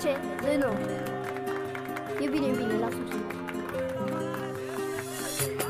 10, 0.00 0.18
2, 0.42 0.56
9. 0.56 0.74
E 2.20 2.26
bine, 2.28 2.46
e 2.46 2.54
bine, 2.60 2.74
las 2.82 2.94
-o. 2.98 3.02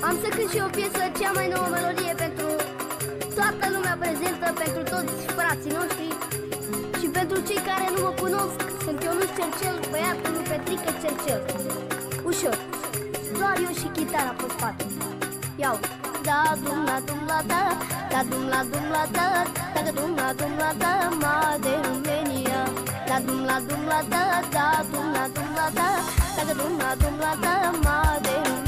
Am 0.07 0.15
să 0.23 0.29
cânt 0.37 0.51
și 0.53 0.61
o 0.67 0.69
piesă, 0.77 1.03
cea 1.19 1.33
mai 1.39 1.49
nouă 1.55 1.69
melodie 1.75 2.15
pentru 2.25 2.49
toată 3.39 3.65
lumea 3.75 3.97
prezentă, 4.03 4.47
pentru 4.63 4.83
toți 4.93 5.15
frații 5.37 5.73
noștri 5.79 6.09
și 7.01 7.07
pentru 7.19 7.39
cei 7.49 7.61
care 7.69 7.87
nu 7.95 8.01
mă 8.07 8.13
cunosc, 8.23 8.59
sunt 8.85 8.99
Ionuș 9.03 9.31
Cercel, 9.39 9.77
băiatul 9.91 10.31
lui 10.35 10.47
Petrică 10.51 10.91
Cercel. 11.03 11.41
Ușor, 12.31 12.57
doar 13.39 13.57
eu 13.67 13.73
și 13.81 13.89
chitara 13.97 14.33
pe 14.41 14.47
spate. 14.55 14.85
Iau! 15.63 15.77
Da, 16.29 16.43
dum 16.65 16.81
la 16.89 16.97
dum 17.07 17.21
la 17.33 17.41
da, 17.53 17.65
da 18.13 18.21
dum 18.31 18.45
la 18.53 18.61
dum 18.71 18.87
la 18.97 19.05
da, 19.17 19.29
da, 19.75 19.81
da 19.85 19.91
dum 19.99 20.13
la 20.21 20.29
dum 20.39 20.53
la 20.63 20.71
da, 20.83 20.95
ma 21.23 21.37
de 21.65 21.75
lume. 21.85 22.24
La 23.07 23.21
dum 23.21 23.45
la 23.45 23.61
dum 23.61 23.87
la 23.87 24.03
da 24.03 24.43
da 24.51 24.83
dum 24.93 25.13
la 25.13 25.29
dum 25.29 25.49
la 25.55 25.71
da. 25.79 25.89
Da 26.47 26.55
dum 26.55 26.79
la 26.79 26.95
dum 26.95 27.19
la 27.21 27.35
da 27.43 27.73
ma 27.85 28.19
de. 28.25 28.64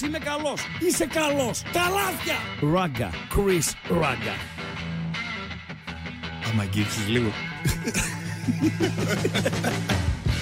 Είμαι 0.00 0.18
καλός. 0.18 0.60
Είσαι 0.80 1.06
καλός. 1.06 1.62
Τα 1.62 1.88
λάθια. 1.88 2.36
Ράγκα. 2.72 3.10
Chris 3.10 3.72
Ράγκα. 3.88 4.34
Άμα 6.50 6.62
αγγίξεις 6.62 7.08
λίγο. 7.08 7.30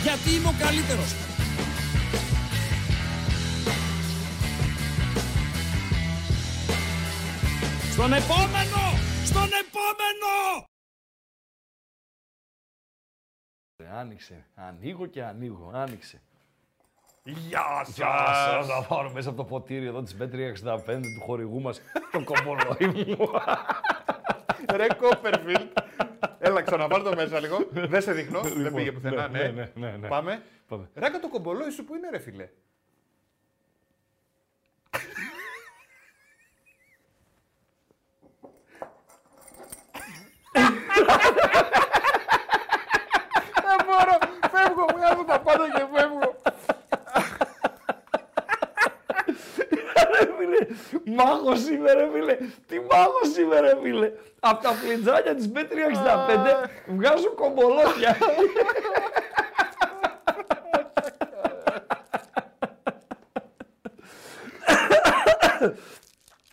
Γιατί 0.04 0.30
είμαι 0.30 0.48
ο 0.48 0.54
καλύτερος. 0.58 1.14
Στον 7.92 8.12
επόμενο! 8.12 8.82
Στον 9.24 9.48
επόμενο! 9.62 10.66
Άνοιξε. 13.98 14.46
Ανοίγω 14.54 15.06
και 15.06 15.24
ανοίγω. 15.24 15.70
Άνοιξε. 15.74 16.20
Γεια 17.24 17.84
Γεια 17.84 17.84
σας! 17.84 18.66
σας! 18.66 18.66
Θα 18.66 18.86
πάρω 18.88 19.10
μέσα 19.10 19.28
από 19.28 19.38
το 19.38 19.44
ποτήρι 19.44 19.86
εδώ 19.86 20.02
της 20.02 20.16
B365 20.20 20.84
του 20.86 21.20
χορηγού 21.24 21.60
μας 21.60 21.80
το 22.12 22.24
κομπολόι 22.24 22.86
μου. 23.06 23.30
Ρε 24.76 24.86
Κόπερφιλτ. 25.00 25.78
Έλα, 26.38 26.62
ξαναπάρ 26.62 27.02
το 27.02 27.14
μέσα 27.14 27.40
λίγο. 27.40 27.56
Δεν 27.70 28.02
σε 28.02 28.12
δείχνω. 28.12 28.40
Δεν 28.40 28.56
Λοιπόν, 28.56 28.74
πήγε 28.74 28.92
πουθενά, 28.92 29.28
ναι, 29.28 29.38
ναι. 29.38 29.48
ναι, 29.50 29.70
ναι, 29.74 29.96
ναι. 29.96 30.08
Πάμε. 30.08 30.42
Πάμε. 30.68 30.88
Ράκα 30.94 31.20
το 31.20 31.28
κομπολόι 31.28 31.70
σου 31.70 31.84
που 31.84 31.94
είναι, 31.94 32.10
ρε 32.10 32.18
φίλε. 32.18 32.48
Δεν 43.66 43.78
μπορώ. 43.86 44.16
Φεύγω, 44.52 44.84
βγάζω 44.96 45.24
τα 45.24 45.40
πάντα 45.40 45.66
και 45.74 45.84
φεύγω. 45.94 46.34
Ρε 50.18 50.26
φίλε, 51.04 51.14
μάγος 51.16 51.68
είμαι 51.68 51.92
ρε 51.92 52.08
φίλε. 52.12 52.36
Τι 52.66 52.80
μάγος 52.80 53.36
είμαι 53.38 53.60
ρε 53.60 53.76
φίλε. 53.82 54.12
Από 54.40 54.62
τα 54.62 54.70
φλιτζάνια 54.70 55.34
της 55.34 55.50
B365 55.54 56.68
βγάζω 56.86 57.34
κομπολόφια. 57.34 58.16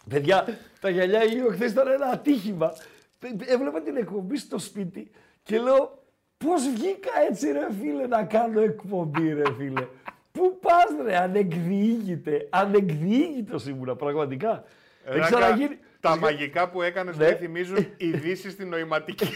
Παιδιά, 0.10 0.58
τα 0.80 0.90
γυαλιά 0.90 1.24
ήλιο 1.24 1.50
χθες 1.52 1.72
ήταν 1.72 1.88
ένα 1.88 2.06
ατύχημα. 2.06 2.74
Ε, 3.20 3.54
Έβλεπα 3.54 3.82
την 3.82 3.98
εκπομπή 3.98 4.38
στο 4.38 4.60
σπίτι 4.60 5.12
και 5.44 5.60
λέω 5.60 6.04
πώς 6.38 6.70
βγήκα 6.70 7.10
έτσι 7.30 7.52
ρε 7.52 7.68
φίλε 7.82 8.08
να 8.08 8.24
κάνω 8.24 8.62
εκπομπή 8.62 9.34
ρε 9.34 9.54
φίλε. 9.58 9.88
Πού 10.32 10.60
πας 10.62 11.06
ρε, 11.06 11.18
ανεκδιήγητε, 11.18 12.48
ανεκδιήγητος 12.50 13.68
ήμουνα 13.68 13.96
πραγματικά. 13.96 14.64
Έχει 15.06 15.20
Ράκα, 15.20 15.38
ξαναγίνει. 15.38 15.78
Τα 16.00 16.18
μαγικά 16.18 16.70
που 16.70 16.82
έκανες 16.82 17.18
Ναι. 17.18 17.30
μου 17.30 17.38
θυμίζουν 17.38 17.88
ειδήσεις 17.98 18.54
στην 18.54 18.70
νοηματική. 18.70 19.28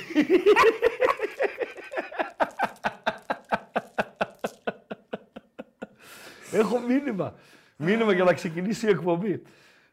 Έχω 6.52 6.80
μήνυμα. 6.80 7.36
Μήνυμα 7.76 8.14
για 8.14 8.24
να 8.24 8.34
ξεκινήσει 8.34 8.86
η 8.86 8.90
εκπομπή. 8.90 9.42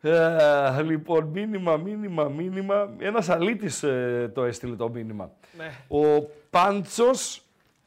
Ε, 0.00 0.82
λοιπόν, 0.82 1.24
μήνυμα, 1.24 1.76
μήνυμα, 1.76 2.24
μήνυμα. 2.24 2.94
Ένας 2.98 3.28
αλήτης 3.28 3.82
ε, 3.82 4.30
το 4.34 4.44
έστειλε 4.44 4.76
το 4.76 4.88
μήνυμα. 4.88 5.30
Ναι. 5.56 5.98
Ο 5.98 6.30
Πάντσος 6.50 7.42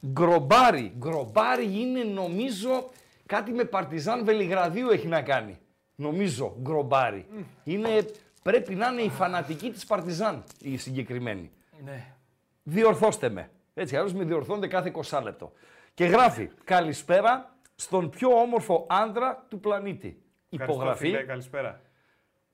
Γκρομπάρι. 0.06 0.92
Γκρομπάρι 0.98 1.80
είναι 1.80 2.02
νομίζω 2.02 2.90
κάτι 3.26 3.52
με 3.52 3.64
Παρτιζάν 3.64 4.24
Βελιγραδίου 4.24 4.88
έχει 4.88 5.06
να 5.06 5.22
κάνει. 5.22 5.58
Νομίζω, 5.94 6.56
Γκρομπάρι. 6.60 7.26
Είναι, 7.64 8.06
πρέπει 8.42 8.74
να 8.74 8.88
είναι 8.88 9.02
η 9.02 9.10
φανατική 9.10 9.70
της 9.70 9.86
Παρτιζάν 9.86 10.44
η 10.60 10.76
συγκεκριμένη. 10.76 11.50
Ναι. 11.84 12.14
Διορθώστε 12.62 13.28
με. 13.28 13.50
Έτσι, 13.74 13.96
αλλιώς 13.96 14.12
με 14.12 14.24
διορθώνετε 14.24 14.66
κάθε 14.66 14.92
20 15.10 15.20
λεπτό. 15.22 15.52
Και 15.94 16.04
γράφει, 16.04 16.50
καλησπέρα 16.64 17.56
στον 17.74 18.10
πιο 18.10 18.28
όμορφο 18.28 18.86
άντρα 18.88 19.46
του 19.48 19.60
πλανήτη. 19.60 20.22
Ευχαριστώ, 20.50 20.80
Υπογραφή. 20.82 21.06
φίλε, 21.06 21.22
καλησπέρα. 21.22 21.80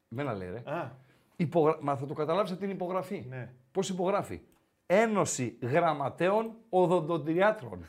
Μένα 0.09 0.35
λέει 0.35 0.51
ρε. 0.51 0.71
Α, 0.73 0.91
Υπογρα... 1.37 1.79
Μα 1.81 1.97
θα 1.97 2.07
το 2.07 2.15
καταλάβεις 2.15 2.51
από 2.51 2.61
την 2.61 2.71
υπογραφή. 2.71 3.27
Ναι. 3.29 3.49
Πώς 3.73 3.89
υπογράφει; 3.89 4.41
Ένωση 4.87 5.57
Γραμματέων 5.61 6.53
Οδοντοτριάτρων. 6.69 7.85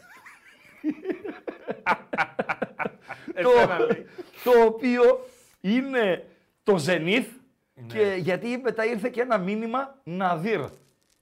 εσένα 3.49 3.79
λέει. 3.79 4.05
το 4.43 4.51
οποίο 4.65 5.25
είναι 5.61 6.25
το 6.63 6.83
Zenith 6.87 7.25
και 7.87 8.15
γιατί 8.19 8.57
μετά 8.63 8.85
ήρθε 8.85 9.09
και 9.09 9.21
ένα 9.21 9.37
μήνυμα 9.37 9.95
Ναδύρ. 10.03 10.61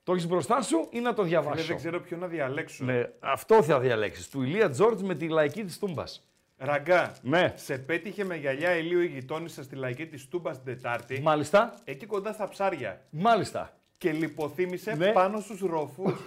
Το 0.03 0.11
έχεις 0.13 0.27
μπροστά 0.27 0.61
σου 0.61 0.87
ή 0.91 0.99
να 0.99 1.13
το 1.13 1.23
Φίλε, 1.23 1.39
διαβάσω; 1.39 1.65
δεν 1.67 1.75
ξέρω 1.75 1.99
ποιο 2.01 2.17
να 2.17 2.27
διαλέξω. 2.27 2.85
Ναι, 2.85 3.03
αυτό 3.19 3.63
θα 3.63 3.79
διαλέξεις. 3.79 4.29
Του 4.29 4.41
Ηλία 4.41 4.69
Τζόρτζ 4.69 5.01
με 5.01 5.15
τη 5.15 5.27
λαϊκή 5.27 5.63
της 5.63 5.79
Τούμπας. 5.79 6.23
Ραγκά, 6.57 7.15
Ναι. 7.21 7.53
σε 7.55 7.77
πέτυχε 7.77 8.23
με 8.23 8.35
γυαλιά 8.35 8.75
ηλίου 8.75 9.01
η 9.01 9.05
γειτόνισσα 9.07 9.63
στη 9.63 9.75
λαϊκή 9.75 10.05
της 10.05 10.27
Τούμπας 10.27 10.63
την 10.63 10.65
Τετάρτη, 10.75 11.21
Μάλιστα. 11.21 11.79
εκεί 11.83 12.05
κοντά 12.05 12.33
στα 12.33 12.49
ψάρια. 12.49 13.01
Μάλιστα. 13.09 13.73
Και 13.97 14.11
λιποθύμησε 14.11 14.95
Ναι. 14.95 15.11
πάνω 15.11 15.39
στους 15.39 15.59
ρόφους. 15.59 16.13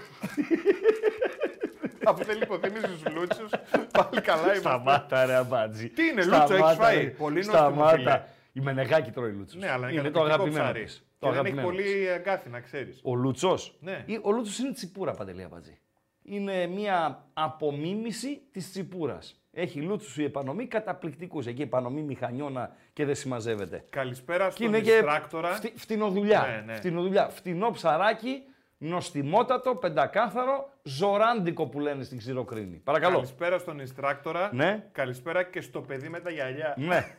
Αφού 2.06 2.24
δεν 2.24 2.38
λιποθύμησε 2.38 2.86
στους 2.86 3.12
λούτσους, 3.14 3.50
πάλι 3.92 4.20
καλά 4.20 4.40
είμαστε. 4.42 4.58
Σταμάτα 4.58 5.26
ρε 5.26 5.34
αμπάτζι. 5.34 5.88
Τι 5.88 6.02
είναι, 6.06 6.24
Λούτσο, 6.24 6.36
έχεις 6.38 6.54
Σταμάτα, 6.56 6.74
φάει; 6.74 6.96
ρε. 7.04 7.10
Πολύ 7.10 7.34
νόστιμο, 7.36 7.56
Σταμάτα. 7.58 7.96
φίλε. 7.96 8.22
Η 8.52 8.60
Μενεγάκη 8.60 9.10
τρώει 9.10 9.32
λούτσους. 9.32 9.60
Ναι, 9.60 9.70
αλλά 9.70 9.90
είναι, 9.90 10.00
είναι 10.00 10.10
το 10.10 10.20
καταπληκτικό 10.20 10.34
αγαπημένο 10.42 10.64
ψάρις. 10.72 10.90
της. 10.92 10.98
Και 10.98 11.26
Το 11.26 11.32
δεν 11.32 11.38
έχει 11.38 11.38
αγαπημένο 11.48 11.68
της. 11.68 11.90
πολύ 11.92 12.10
αγκάθι, 12.10 12.48
να 12.48 12.60
ξέρεις. 12.60 13.00
Ο 13.02 13.14
Λούτσος. 13.14 13.76
Ναι. 13.80 14.02
Ή- 14.06 14.18
Ο 14.22 14.30
Λούτσος 14.32 14.58
είναι 14.58 14.72
τσιπούρα, 14.72 15.12
Παντελή 15.12 15.42
Αμπατζή. 15.42 15.78
Είναι 16.22 16.66
μια 16.66 17.24
απομίμηση 17.32 18.40
της 18.52 18.70
τσιπούρας. 18.70 19.36
Έχει 19.52 19.80
λούτσους 19.80 20.16
η 20.16 20.24
επανομή 20.24 20.66
καταπληκτικούς. 20.66 21.46
Εκεί 21.46 21.62
επανομή 21.62 22.02
μηχανιώνα 22.02 22.74
και 22.92 23.04
δεν 23.04 23.14
συμμαζεύεται. 23.14 23.84
Καλησπέρα 23.90 24.44
Και 24.46 24.50
στον 24.50 24.66
είναι 24.66 24.80
και 24.80 24.90
Ιστράκτορα. 24.92 25.48
φτι, 25.48 25.72
φτηνοδουλειά. 25.76 26.40
Ναι, 26.66 26.72
ναι. 26.72 26.78
Φτηνοδουλειά. 26.78 27.28
Φτηνό 27.28 27.70
ψαράκι, 27.70 28.42
νοστιμότατο, 28.88 29.74
πεντακάθαρο, 29.74 30.70
ζωράντικο 30.82 31.66
που 31.66 31.80
λένε 31.80 32.02
στην 32.04 32.18
Ξηροκρίνη. 32.18 32.76
Παρακαλώ. 32.76 33.14
Καλησπέρα 33.14 33.58
στον 33.58 33.78
Ιστράκτορα. 33.78 34.50
Ναι. 34.54 34.88
Καλησπέρα 34.92 35.42
και 35.42 35.60
στο 35.60 35.80
παιδί 35.80 36.08
με 36.08 36.20
τα 36.20 36.30
γυαλιά 36.30 36.74
Ναι. 36.78 37.16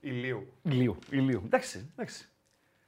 ηλίου. 0.00 0.52
Ηλίου, 0.62 0.98
ηλίου. 1.10 1.42
Εντάξει, 1.44 1.90
εντάξει. 1.92 2.28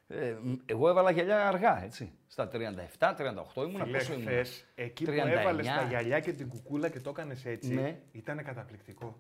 Ε, 0.09 0.37
μ, 0.42 0.52
εγώ 0.66 0.88
έβαλα 0.88 1.11
γυαλιά 1.11 1.49
αργά, 1.49 1.85
έτσι. 1.85 2.12
Στα 2.26 2.49
37, 2.49 3.14
38 3.16 3.62
ήμουνα. 3.62 3.85
Φίλε, 3.85 3.99
πόσο 3.99 4.12
ήμουνα; 4.12 4.30
χθες, 4.30 4.66
εκεί 4.75 5.04
που 5.04 5.11
39. 5.11 5.14
έβαλες 5.40 5.66
τα 5.66 5.87
γυαλιά 5.88 6.21
και 6.21 6.33
την 6.33 6.49
κουκούλα 6.49 6.88
και 6.88 7.00
το 7.00 7.11
έκανες 7.11 7.45
έτσι, 7.45 7.75
Ναι. 7.75 7.99
ήταν 8.12 8.45
καταπληκτικό. 8.45 9.18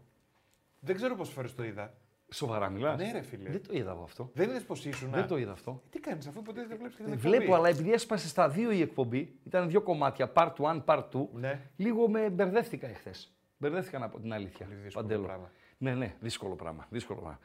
Δεν 0.80 0.96
ξέρω 0.96 1.14
πόσες 1.16 1.34
φορές 1.34 1.54
το 1.54 1.64
είδα. 1.64 1.94
Σοβαρά 2.30 2.68
μιλάς; 2.68 2.96
Ναι, 2.98 3.10
ρε 3.12 3.22
φίλε. 3.22 3.50
Δεν 3.50 3.62
το 3.66 3.72
είδα 3.76 3.90
εγώ 3.90 4.02
αυτό. 4.02 4.30
Δεν 4.34 4.48
είδε 4.50 4.60
πώ 4.60 4.74
ήσουν. 4.84 5.10
Δεν 5.10 5.26
το 5.26 5.36
είδα 5.38 5.52
αυτό. 5.52 5.82
Τι 5.90 5.98
κάνεις, 6.00 6.26
αφού 6.26 6.42
ποτέ 6.42 6.64
δεν 6.68 6.78
βλέπεις 6.78 6.96
και 6.96 7.02
την 7.02 7.12
Ε, 7.12 7.14
εκπομπή. 7.14 7.36
Βλέπω, 7.36 7.54
αλλά 7.54 7.68
επειδή 7.68 7.92
έσπασε 7.92 8.28
στα 8.28 8.48
δύο 8.48 8.70
η 8.72 8.80
εκπομπή, 8.80 9.34
ήταν 9.46 9.68
δύο 9.68 9.80
κομμάτια, 9.80 10.32
part 10.34 10.52
1, 10.58 10.84
part 10.84 11.02
2, 11.12 11.28
Ναι. 11.32 11.60
λίγο 11.76 12.08
με 12.08 12.30
μπερδεύτηκα 12.30 12.88
εχθές. 12.88 13.32
Μπερδεύτηκα 13.58 13.98
να 13.98 14.08
πω 14.08 14.18
την 14.20 14.32
αλήθεια. 14.32 14.66
Πολύ 14.66 14.78
δύσκολο 14.80 15.04
Παντέλο. 15.06 15.26
πράγμα. 15.26 15.50
Ναι, 15.78 15.94
ναι, 15.94 16.14
δύσκολο 16.20 16.54
πράγμα. 16.54 16.86
Δύσκολο 16.90 17.18
πράγμα. 17.20 17.38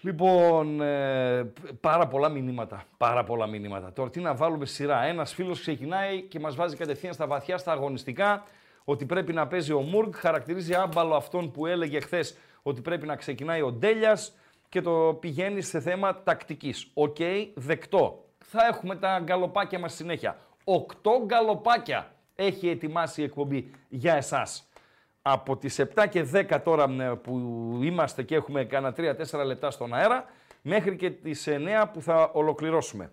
Λοιπόν, 0.00 0.80
ε, 0.80 1.42
π- 1.44 1.72
πάρα 1.80 2.06
πολλά 2.08 2.28
μηνύματα. 2.28 2.84
Πάρα 2.96 3.24
πολλά 3.24 3.46
μηνύματα. 3.46 3.92
Τώρα 3.92 4.10
τι 4.10 4.20
να 4.20 4.34
βάλουμε 4.34 4.66
σειρά. 4.66 5.02
Ένας 5.02 5.34
φίλος 5.34 5.60
ξεκινάει 5.60 6.22
και 6.22 6.40
μας 6.40 6.56
βάζει 6.56 6.76
κατευθείαν 6.76 7.12
στα 7.12 7.26
βαθιά, 7.26 7.58
στα 7.58 7.72
αγωνιστικά, 7.72 8.42
ότι 8.84 9.06
πρέπει 9.06 9.32
να 9.32 9.46
παίζει 9.46 9.72
ο 9.72 9.80
Μουργκ. 9.80 10.12
Χαρακτηρίζει 10.14 10.74
άμπαλο 10.74 11.14
αυτόν 11.14 11.50
που 11.50 11.66
έλεγε 11.66 12.00
χθες 12.00 12.38
ότι 12.66 12.80
πρέπει 12.80 13.06
να 13.06 13.16
ξεκινάει 13.16 13.62
ο 13.62 13.72
Ντέλιας 13.72 14.36
και 14.68 14.80
το 14.80 15.16
πηγαίνει 15.20 15.60
σε 15.60 15.80
θέμα 15.80 16.22
τακτικής. 16.22 16.90
Οκ, 16.94 17.16
δεκτό. 17.54 18.24
Θα 18.44 18.66
έχουμε 18.66 18.96
τα 18.96 19.18
γκαλοπάκια 19.24 19.78
μας 19.78 19.94
συνέχεια. 19.94 20.38
Οκτώ 20.64 21.22
γκαλοπάκια 21.24 22.14
έχει 22.34 22.68
ετοιμάσει 22.68 23.20
η 23.20 23.24
εκπομπή 23.24 23.70
για 23.88 24.14
εσάς 24.14 24.68
από 25.22 25.56
τις 25.56 25.80
7 25.94 26.06
και 26.10 26.26
10 26.32 26.60
τώρα 26.64 26.84
ε, 27.00 27.14
που 27.22 27.32
είμαστε 27.82 28.22
και 28.22 28.34
έχουμε 28.34 28.64
κάνα 28.64 28.94
3-4 28.96 29.44
λεπτά 29.46 29.70
στον 29.70 29.94
αέρα, 29.94 30.24
μέχρι 30.62 30.96
και 30.96 31.10
τις 31.10 31.46
9 31.48 31.84
που 31.92 32.00
θα 32.02 32.30
ολοκληρώσουμε. 32.32 33.10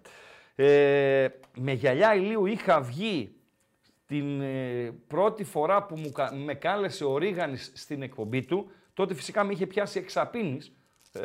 Ε, 0.56 1.28
με 1.58 1.72
γυαλιά 1.72 2.16
ηλίου 2.16 2.46
είχα 2.46 2.82
βγει 2.82 3.36
την 4.06 4.42
ε, 4.42 4.94
πρώτη 5.08 5.44
φορά 5.44 5.84
που 5.84 5.96
μου, 5.98 6.12
κα- 6.12 6.34
με 6.34 6.54
κάλεσε 6.54 7.06
ο 7.06 7.18
Ρίγανης 7.18 7.72
στην 7.76 8.02
εκπομπή 8.02 8.46
του, 8.46 8.72
τότε 8.94 9.14
φυσικά 9.14 9.44
με 9.44 9.54
είχε 9.54 9.68
πιάσει 9.68 10.00
εξαπίνης 10.00 10.72
ε, 11.12 11.22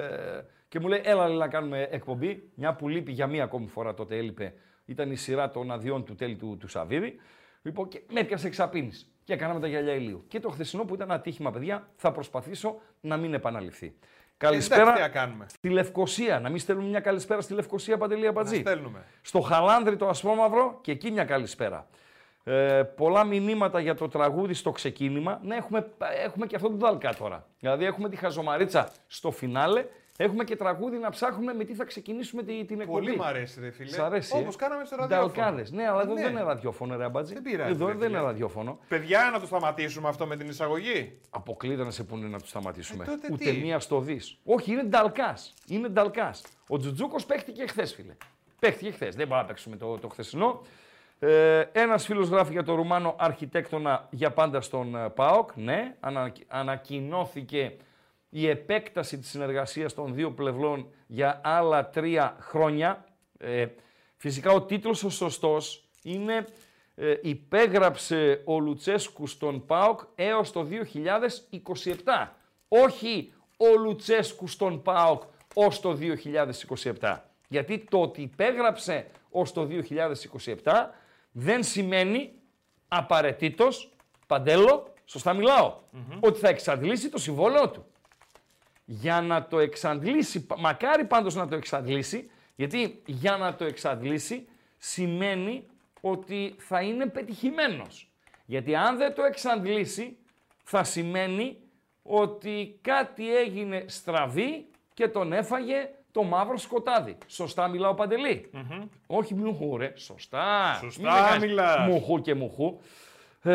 και 0.68 0.80
μου 0.80 0.88
λέει 0.88 1.00
έλα 1.04 1.28
λέει, 1.28 1.37
να 1.37 1.48
κάνουμε 1.48 1.88
εκπομπή, 1.90 2.50
μια 2.54 2.75
που 2.75 2.88
λείπει 2.88 3.12
για 3.12 3.26
μία 3.26 3.44
ακόμη 3.44 3.66
φορά 3.66 3.94
τότε 3.94 4.16
έλειπε, 4.16 4.54
ήταν 4.84 5.10
η 5.10 5.16
σειρά 5.16 5.50
των 5.50 5.70
αδειών 5.70 6.04
του 6.04 6.14
τέλη 6.14 6.37
του, 6.37 6.56
του 6.60 6.68
Σαββίδη. 6.68 7.20
Λοιπόν, 7.62 7.88
και 7.88 8.02
με 8.12 8.20
έπιασε 8.20 8.46
εξαπίνης. 8.46 9.12
Και 9.25 9.32
έκαναμε 9.32 9.60
τα 9.60 9.66
γυαλιά 9.66 9.94
ηλίου. 9.94 10.25
Και 10.28 10.40
το 10.40 10.48
χθεσινό 10.48 10.84
που 10.84 10.94
ήταν 10.94 11.10
ατύχημα, 11.12 11.50
παιδιά, 11.50 11.88
θα 11.96 12.12
προσπαθήσω 12.12 12.80
να 13.00 13.16
μην 13.16 13.34
επαναληφθεί. 13.34 13.94
Καλησπέρα 14.37 14.80
Εντάξει, 14.82 14.96
τι 15.02 15.08
να 15.08 15.14
κάνουμε. 15.20 15.46
στη 15.48 15.68
Λευκοσία. 15.68 16.40
Να 16.40 16.48
μην 16.48 16.58
στέλνουμε 16.58 16.88
μια 16.88 17.00
καλησπέρα 17.00 17.40
στη 17.40 17.52
Λευκοσία 17.54 17.98
Παντελή 17.98 18.22
Να 18.22 18.28
Αμπατζή. 18.28 18.56
στέλνουμε. 18.60 19.04
Στο 19.22 19.40
Χαλάνδρι 19.40 19.96
το 19.96 20.08
Ασπρόμαυρο 20.08 20.78
και 20.80 20.92
εκεί 20.92 21.10
μια 21.10 21.25
καλησπέρα. 21.25 21.88
Ε, 22.48 22.82
πολλά 22.96 23.24
μηνύματα 23.24 23.80
για 23.80 23.94
το 23.94 24.08
τραγούδι 24.08 24.54
στο 24.54 24.70
ξεκίνημα. 24.70 25.40
Ναι, 25.42 25.56
έχουμε, 25.56 25.86
έχουμε 26.24 26.46
και 26.46 26.56
αυτό 26.56 26.68
το 26.68 26.76
δαλκά 26.76 27.14
τώρα. 27.14 27.46
Δηλαδή 27.60 27.84
έχουμε 27.84 28.08
τη 28.08 28.16
χαζομαρίτσα 28.16 28.88
στο 29.06 29.30
φινάλε. 29.30 29.84
Έχουμε 30.20 30.44
και 30.44 30.56
τραγούδι 30.56 30.96
να 30.98 31.10
ψάχνουμε 31.10 31.52
με 31.54 31.64
τι 31.64 31.74
θα 31.74 31.84
ξεκινήσουμε 31.84 32.42
τη- 32.42 32.64
την 32.64 32.80
εκπομπή. 32.80 33.04
Πολύ 33.06 33.16
μ' 33.16 33.22
αρέσει, 33.22 33.60
ρε 33.60 33.70
φίλε. 33.70 33.88
Σ' 33.90 33.98
αρέσει. 33.98 34.36
Όπως 34.36 34.56
κάναμε 34.56 34.84
στο 34.84 34.96
ραδιόφωνο. 34.96 35.32
Νταλκάδες. 35.32 35.70
Ναι, 35.72 35.88
αλλά 35.88 36.00
εδώ 36.02 36.12
Ναι. 36.14 36.22
δεν 36.22 36.30
είναι 36.30 36.42
ραδιόφωνο, 36.42 36.96
ρε 36.96 37.04
Αμπατζή. 37.04 37.34
Δεν 37.34 37.42
πειράζει, 37.42 37.70
Εδώ 37.70 37.86
ρε 37.86 37.92
δεν 37.92 38.00
φίλε. 38.02 38.16
είναι 38.18 38.26
ραδιόφωνο. 38.26 38.78
Παιδιά, 38.88 39.30
να 39.32 39.40
το 39.40 39.46
σταματήσουμε 39.46 40.08
αυτό 40.08 40.26
με 40.26 40.36
την 40.36 40.48
εισαγωγή. 40.48 41.18
Αποκλείται 41.30 41.84
να 41.84 41.90
σε 41.90 42.04
πούνε 42.04 42.28
να 42.28 42.38
του 42.40 42.46
σταματήσουμε. 42.46 43.04
Ε, 43.04 43.06
τότε 43.10 43.28
Ούτε 43.32 43.50
τι; 43.50 43.56
μία 43.56 43.78
στο 43.78 44.00
δι. 44.00 44.20
Όχι, 44.44 44.72
είναι 44.72 44.82
νταλκάς. 44.82 45.54
Είναι 45.66 45.88
νταλκάς. 45.88 46.42
Ο 46.68 46.76
Τζουτζούκος 46.78 47.24
παίχτηκε 47.26 47.66
χθες, 47.66 47.94
φίλε. 47.94 48.16
Παίχτηκε 48.58 48.90
χθες. 48.90 49.14
Δεν 49.14 49.26
μπορούμε 49.26 49.40
να 49.42 49.46
παίξουμε 49.48 49.76
το, 49.76 49.98
το 49.98 50.08
χθεσινό. 50.08 50.60
Ε, 51.18 51.64
Ένας 51.72 52.04
φίλος 52.04 52.28
γράφει 52.28 52.52
για 52.52 52.62
το 52.62 52.75
Ρουμάνο 52.75 53.14
αρχιτέκτονα 53.18 54.06
για 54.10 54.30
πάντα 54.32 54.60
στον 54.60 54.96
ε, 54.96 55.08
ΠΑΟΚ. 55.08 55.50
Ναι, 55.54 55.96
ανα, 56.00 56.32
ανακοινώθηκε 56.46 57.76
η 58.28 58.48
επέκταση 58.48 59.18
της 59.18 59.28
συνεργασίας 59.28 59.94
των 59.94 60.14
δύο 60.14 60.30
πλευρών 60.30 60.90
για 61.06 61.40
άλλα 61.44 61.88
τρία 61.88 62.37
χρόνια. 62.40 63.04
Ε, 63.38 63.66
φυσικά 64.16 64.50
ο 64.50 64.62
τίτλος 64.62 65.04
ο 65.04 65.10
σωστός 65.10 65.88
είναι 66.02 66.44
ε, 66.94 67.14
υπέγραψε 67.22 68.42
ο 68.44 68.60
Λουτσέσκου 68.60 69.26
στον 69.26 69.66
ΠΑΟΚ 69.66 70.00
έως 70.14 70.52
το 70.52 70.66
2027. 72.04 72.28
Όχι 72.68 73.32
ο 73.56 73.78
Λουτσέσκου 73.78 74.46
στον 74.46 74.82
ΠΑΟΚ 74.82 75.22
ως 75.54 75.80
το 75.80 75.98
2027. 77.00 77.16
Γιατί 77.48 77.84
το 77.90 78.00
ότι 78.00 78.22
υπέγραψε 78.22 79.06
ως 79.30 79.52
το 79.52 79.68
2027 80.64 80.72
δεν 81.32 81.62
σημαίνει 81.62 82.32
απαραίτητος, 82.88 83.92
παντέλο, 84.26 84.92
σωστά 85.04 85.32
μιλάω, 85.32 85.76
ότι 86.20 86.38
θα 86.38 86.49
εξαντλήσει 86.49 87.08
το 87.08 87.18
συμβόλαιο 87.18 87.70
του. 87.70 87.87
Για 88.85 89.20
να 89.20 89.47
το 89.47 89.58
εξαντλήσει, 89.58 90.47
πα- 90.47 90.58
μακάρι 90.58 91.04
πάντως 91.04 91.35
να 91.35 91.49
το 91.49 91.56
εξαντλήσει, 91.56 92.30
γιατί 92.56 93.02
για 93.06 93.37
να 93.37 93.54
το 93.54 93.64
εξαντλήσει 93.64 94.49
σημαίνει 94.78 95.66
ότι 96.00 96.54
θα 96.58 96.82
είναι 96.82 97.06
πετυχημένος. 97.06 98.11
Γιατί 98.47 98.75
αν 98.75 98.97
δεν 98.97 99.14
το 99.14 99.23
εξαντλήσει, 99.23 100.16
θα 100.64 100.85
σημαίνει 100.85 101.56
ότι 102.02 102.78
κάτι 102.82 103.37
έγινε 103.37 103.85
στραβή 103.88 104.66
και 104.98 105.08
τον 105.08 105.32
έφαγε 105.32 105.88
το 106.12 106.22
μαύρο 106.22 106.56
σκοτάδι. 106.56 107.16
Σωστά 107.26 107.68
μιλάω 107.68 107.94
Παντελή; 107.94 108.50
Όχι 109.06 109.34
μουχού 109.34 109.76
ρε. 109.76 109.92
Σωστά. 109.96 110.78
Σωστά 110.80 111.12
Μην 111.12 111.22
κάνεις 111.22 111.48
μιλάς. 111.48 111.86
Μουχού 111.86 112.20
και 112.20 112.34
μουχού. 112.34 112.78
Ε, 113.42 113.54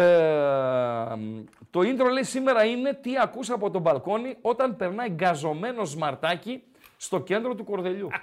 το 1.71 1.79
intro 1.79 2.12
λέει 2.12 2.23
σήμερα 2.23 2.65
είναι 2.65 2.93
τι 2.93 3.12
ακούς 3.21 3.50
από 3.50 3.71
τον 3.71 3.81
μπαλκόνι 3.81 4.38
όταν 4.41 4.75
περνάει 4.75 5.09
γκαζωμένος 5.09 5.89
σμαρτάκι 5.89 6.63
στο 6.97 7.19
κέντρο 7.21 7.55
του 7.55 7.63
κορδελιού. 7.63 8.07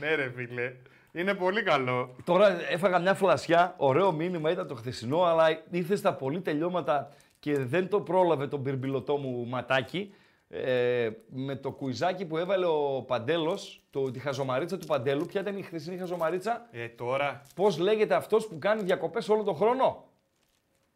Ναι, 0.00 0.14
ρε 0.14 0.30
φίλε. 0.36 0.72
Είναι 1.12 1.34
πολύ 1.34 1.62
καλό. 1.62 2.16
Τώρα 2.24 2.70
έφαγα 2.70 2.98
μια 2.98 3.14
φλασιά, 3.14 3.74
ωραίο 3.76 4.12
μήνυμα 4.12 4.50
ήταν 4.50 4.66
το 4.66 4.74
χθεσινό, 4.74 5.22
αλλά 5.22 5.44
ήρθες 5.70 5.98
στα 5.98 6.14
πολύ 6.14 6.40
τελειώματα 6.40 7.12
και 7.38 7.58
δεν 7.58 7.88
το 7.88 8.00
πρόλαβε 8.00 8.46
τον 8.46 8.62
πυρμπιλωτό 8.62 9.16
μου 9.16 9.46
ματάκι. 9.46 10.12
Ε, 10.50 11.10
με 11.28 11.56
το 11.56 11.70
κουιζάκι 11.70 12.24
που 12.24 12.38
έβαλε 12.38 12.66
ο 12.66 13.04
Παντέλος, 13.06 13.82
το, 13.90 14.10
τη 14.10 14.18
χαζομαρίτσα 14.18 14.78
του 14.78 14.86
Παντέλου. 14.86 15.26
Ποια 15.26 15.40
ήταν 15.40 15.56
η 15.56 15.62
χθεσινή 15.62 15.96
χαζομαρίτσα, 15.96 16.66
Ε, 16.70 16.88
τώρα. 16.88 17.42
πώς 17.54 17.78
λέγεται 17.78 18.14
αυτός 18.14 18.46
που 18.46 18.58
κάνει 18.58 18.82
διακοπές 18.82 19.28
όλο 19.28 19.42
τον 19.42 19.54
χρόνο; 19.56 20.04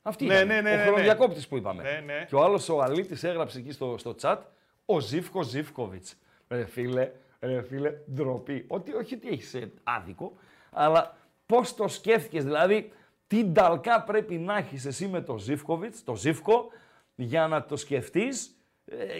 Αυτή 0.03 0.25
Ναι, 0.27 0.35
ήταν, 0.35 0.47
ναι, 0.47 0.61
ναι, 0.61 0.69
ο 0.69 0.73
ναι, 0.73 0.77
ναι. 0.77 0.83
χρονοδιακόπτης 0.83 1.49
που 1.49 1.57
είπαμε. 1.57 1.83
Ναι, 1.83 2.03
ναι. 2.15 2.25
Και 2.29 2.35
ο 2.35 2.43
άλλος 2.43 2.69
ο 2.69 2.81
Αλήτης 2.81 3.25
έγραψε 3.25 3.59
εκεί 3.59 3.73
στο, 3.73 3.95
στο 3.99 4.15
chat, 4.21 4.37
ο 4.85 5.01
Ζήφκο 5.01 5.43
Ζήφκοβιτς. 5.43 6.17
Ρε 6.49 6.65
φίλε, 6.65 7.11
ρε 7.41 7.63
φίλε, 7.63 7.93
ντροπή. 8.15 8.65
Ότι, 8.69 8.95
όχι 8.95 9.15
ότι 9.15 9.29
έχεις 9.29 9.55
ε, 9.55 9.73
άδικο, 9.83 10.33
αλλά 10.71 11.17
πώς 11.47 11.75
το 11.75 11.89
σκέφτηκες, 11.89 12.45
δηλαδή 12.45 12.93
τι 13.27 13.45
νταλκά 13.45 14.03
πρέπει 14.03 14.35
να 14.39 14.57
έχεις 14.57 14.85
εσύ 14.85 15.07
με 15.09 15.21
το 15.21 15.39
Ζήφκοβιτς, 15.39 16.05
το 16.05 16.15
Ζήφκο, 16.17 16.67
για 17.15 17.47
να 17.47 17.65
το 17.65 17.77
σκεφτείς 17.77 18.47
ε, 18.47 18.62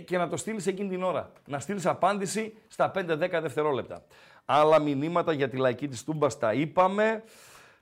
και 0.05 0.19
να 0.19 0.29
το 0.29 0.37
στείλεις 0.37 0.67
εκείνη 0.67 0.89
την 0.89 1.03
ώρα. 1.03 1.33
Να 1.47 1.59
στείλεις 1.59 1.87
απάντηση 1.87 2.55
στα 2.69 2.91
5-10 2.95 3.39
δευτερόλεπτα. 3.43 4.05
Άλλα 4.45 4.79
μηνύματα 4.79 5.33
για 5.33 5.49
τη 5.49 5.57
λαϊκή 5.57 5.89
της 5.89 6.05
Τούμπας 6.05 6.39
τα 6.39 6.53
είπαμε. 6.53 7.23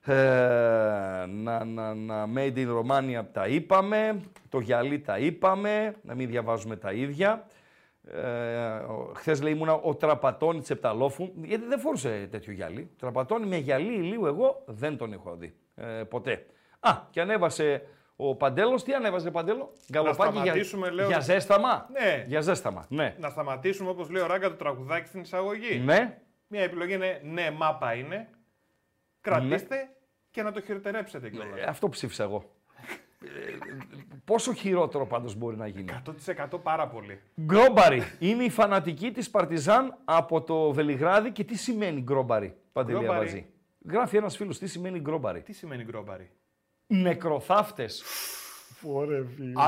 Ε, 0.05 0.13
να, 1.29 1.65
να, 1.65 1.95
να, 1.95 2.29
Made 2.35 2.57
in 2.57 2.69
Romania 2.69 3.23
τα 3.33 3.47
είπαμε. 3.47 4.21
Το 4.49 4.61
γυαλί 4.61 5.01
τα 5.01 5.19
είπαμε. 5.19 5.95
Να 6.03 6.15
μην 6.15 6.29
διαβάζουμε 6.29 6.77
τα 6.77 6.93
ίδια. 6.93 7.47
Ε, 8.05 8.21
Χθες 9.15 9.43
λέει 9.43 9.53
ήμουνα 9.53 9.73
ο 9.73 9.95
τραπατώνης 9.95 10.67
τη 10.67 10.73
Επταλόφου. 10.73 11.33
Γιατί 11.43 11.67
δεν 11.67 11.79
φορούσε 11.79 12.29
τέτοιο 12.31 12.53
γυαλί. 12.53 12.91
Τραπατώνη 12.99 13.47
με 13.47 13.57
γυαλί 13.57 13.93
ηλίου 13.93 14.27
εγώ 14.27 14.63
δεν 14.67 14.97
τον 14.97 15.13
έχω 15.13 15.37
δει. 15.37 15.55
Ε, 15.75 15.85
ποτέ. 15.85 16.47
Α, 16.81 16.93
και 17.11 17.21
ανέβασε 17.21 17.83
ο 18.29 18.35
Παντέλος. 18.35 18.83
Τι 18.85 18.95
ανέβαζε 18.95 19.31
Παντέλο; 19.31 19.73
Γκαλοπάκι 19.93 20.33
για, 20.33 20.43
σταματήσουμε, 20.43 20.91
λέω. 20.91 21.07
για 21.07 21.21
ζέσταμα; 21.21 21.89
Ναι. 21.93 22.25
Για 22.27 22.41
ζέσταμα. 22.41 22.87
Ναι. 22.89 23.15
Να 23.19 23.29
σταματήσουμε 23.29 23.91
όπως 23.91 24.11
λέει 24.11 24.23
ο 24.23 24.27
Ράγκα 24.27 24.49
το 24.49 24.55
τραγουδάκι 24.55 25.09
στην 25.09 25.21
εισαγωγή. 25.21 25.79
Ναι. 25.79 26.19
Μια 26.47 26.63
επιλογή 26.63 26.95
είναι 26.95 27.21
ναι, 27.25 27.51
μάπα 27.51 27.95
είναι. 27.95 28.29
Κρατήστε 29.21 29.89
και 30.31 30.43
να 30.43 30.53
το 30.53 30.61
χειροτερέψετε 30.61 31.31
κιόλας. 31.31 31.59
Ε, 31.59 31.63
Αυτό 31.63 31.89
ψήφισα 31.89 32.23
εγώ. 32.23 32.45
Ε, 33.25 33.29
πόσο 34.25 34.53
χειρότερο 34.53 35.07
πάντως 35.07 35.35
μπορεί 35.35 35.57
να 35.57 35.67
γίνει. 35.67 35.93
100% 36.27 36.47
πάρα 36.63 36.89
πολύ. 36.89 37.21
Γκρόμπαρη. 37.41 38.03
Είναι 38.19 38.45
η 38.45 38.51
φανατική 38.51 39.11
της 39.11 39.31
Παρτιζάν 39.31 39.99
από 40.05 40.43
το 40.43 40.73
Βελιγράδι 40.73 41.31
και 41.31 41.45
τι 41.45 41.57
σημαίνει 41.57 42.01
γκρόμπαρη, 42.01 42.57
Παντελή 42.73 42.99
Γκρόμπαρη. 42.99 43.19
Αμπατζή. 43.19 43.47
Γράφει 43.89 44.17
ένας 44.17 44.37
φίλος 44.37 44.59
τι 44.59 44.67
σημαίνει 44.67 45.01
γκρόμπαρη; 45.01 45.43
Τι 45.43 45.53
σημαίνει 45.53 45.85
γκρόμπαρη; 45.85 46.31
Νεκροθάφτες. 46.93 48.03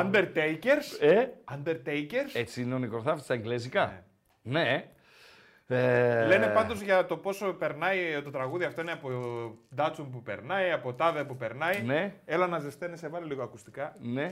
Undertakers. 0.01 1.01
Ε, 1.01 1.25
Undertakers. 1.55 2.31
έτσι 2.33 2.63
είναι 2.63 2.75
ο 2.75 2.79
νεκροθάφτης 2.79 3.25
στα 3.25 3.35
εγγλέζικα. 3.35 4.05
Ναι. 4.43 4.85
Ε, 5.67 6.25
Λένε 6.27 6.47
πάντως 6.47 6.81
για 6.81 7.07
το 7.07 7.17
πόσο 7.17 7.53
περνάει 7.53 8.23
το 8.25 8.31
τραγούδι 8.31 8.65
αυτό 8.65 8.81
είναι 8.81 8.93
από 8.93 9.11
Ντάτσουν 9.75 10.11
που 10.11 10.23
περνάει, 10.23 10.71
από 10.71 10.93
Τάδε 10.95 11.25
που 11.25 11.37
περνάει. 11.37 11.83
Ναι. 11.83 12.15
Έλα 12.25 12.47
να 12.47 12.59
ζεσταίνεσαι, 12.59 13.09
βάλε 13.09 13.27
λίγο 13.27 13.43
ακουστικά. 13.43 13.97
Ναι. 14.01 14.29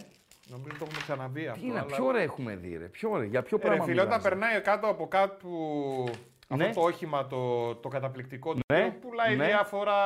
Νομίζω 0.47 0.77
το 0.79 0.85
έχουμε 0.85 1.01
ξαναβεί 1.03 1.47
αυτό. 1.47 1.61
Τι 1.61 1.67
είναι, 1.67 1.79
αλλά- 1.79 1.87
ποιο 1.95 2.05
ώρα 2.07 2.21
έχουμε 2.21 2.55
δει 2.57 2.77
ρε, 2.77 2.85
ποιο 2.85 3.11
ώρα, 3.11 3.25
για 3.25 3.43
ποιο 3.43 3.57
Ε, 3.57 3.61
Ρε 3.63 3.67
πράγμα 3.67 3.85
φίλε, 3.85 4.01
όταν 4.01 4.09
μιλάς, 4.19 4.23
ρε; 4.25 4.29
περνάει 4.39 4.61
κάτω 4.61 4.87
από 4.87 5.09
κάτω 5.09 5.49
Ναι. 6.57 6.65
αυτό 6.67 6.81
το 6.81 6.87
όχημα 6.87 7.27
το, 7.27 7.41
το 7.75 7.89
καταπληκτικό 7.89 8.49
του 8.55 8.61
Ναι, 8.73 8.91
πουλάει 9.03 9.37
ναι. 9.37 9.45
διάφορα, 9.47 9.97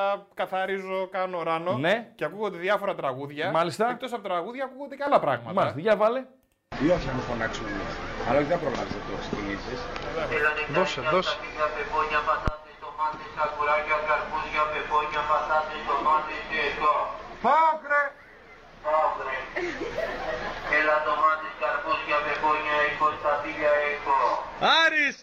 καθαρίζω, 0.40 1.08
κάνω 1.16 1.42
ράνο 1.42 1.72
Ναι. 1.78 1.94
και 2.18 2.24
ακούγονται 2.24 2.58
διάφορα 2.66 2.94
τραγούδια. 2.94 3.50
Μάλιστα. 3.58 3.84
Εκτός 3.90 4.12
από 4.12 4.22
τραγούδια 4.28 4.64
ακούγονται 4.68 4.94
και 4.98 5.04
άλλα 5.08 5.18
πράγματα. 5.24 5.52
Μάλιστα, 5.58 5.80
για 5.86 5.96
βάλε. 6.02 6.20
Ή 6.84 6.86
όχι 6.96 7.06
να 7.10 7.14
μου 7.16 7.24
φωνάξουν 7.30 7.64
εμείς. 7.72 7.92
Αλλά 8.28 8.38
όχι 8.40 8.48
δεν 8.54 8.60
προλάβεις 8.64 8.92
να 8.98 9.02
το 9.08 9.14
ξεκινήσεις. 9.22 9.78
Δώσε, 10.76 11.00
δώσε. 11.12 11.34
Πεπόνια, 11.76 12.20
πατάτες, 12.28 12.74
τομάτες, 12.84 13.30
αγουράκια, 13.44 13.98
καρπούζια, 14.08 14.62
πεπόνια, 14.72 15.22
πατάτες, 15.30 15.80
τομάτες 15.90 16.40
και 16.50 16.60
εγώ. 16.70 16.96
Πάκρε! 17.46 18.02
Αύριο. 19.02 19.42
Έλα 20.78 20.96
τομάτες, 21.08 21.52
καρπούζια, 21.62 22.18
πεπόνια, 22.26 22.76
έχω, 22.88 23.06
σταφύλια 23.20 23.72
έχω. 23.92 24.18
Άρης! 24.82 25.16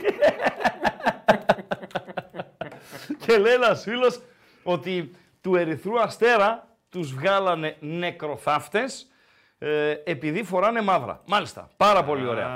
Και 3.26 3.38
λέει 3.38 3.54
ένας 3.54 3.82
φίλος 3.82 4.20
ότι 4.62 5.10
του 5.40 5.56
Ερυθρού 5.56 6.00
Αστέρα 6.00 6.68
τους 6.88 7.14
βγάλανε 7.14 7.76
νεκροθάφτες 7.80 9.10
ε, 9.58 9.94
επειδή 10.04 10.42
φοράνε 10.42 10.82
μαύρα. 10.82 11.22
Μάλιστα. 11.26 11.70
Πάρα 11.76 12.04
πολύ 12.04 12.26
ωραία. 12.26 12.48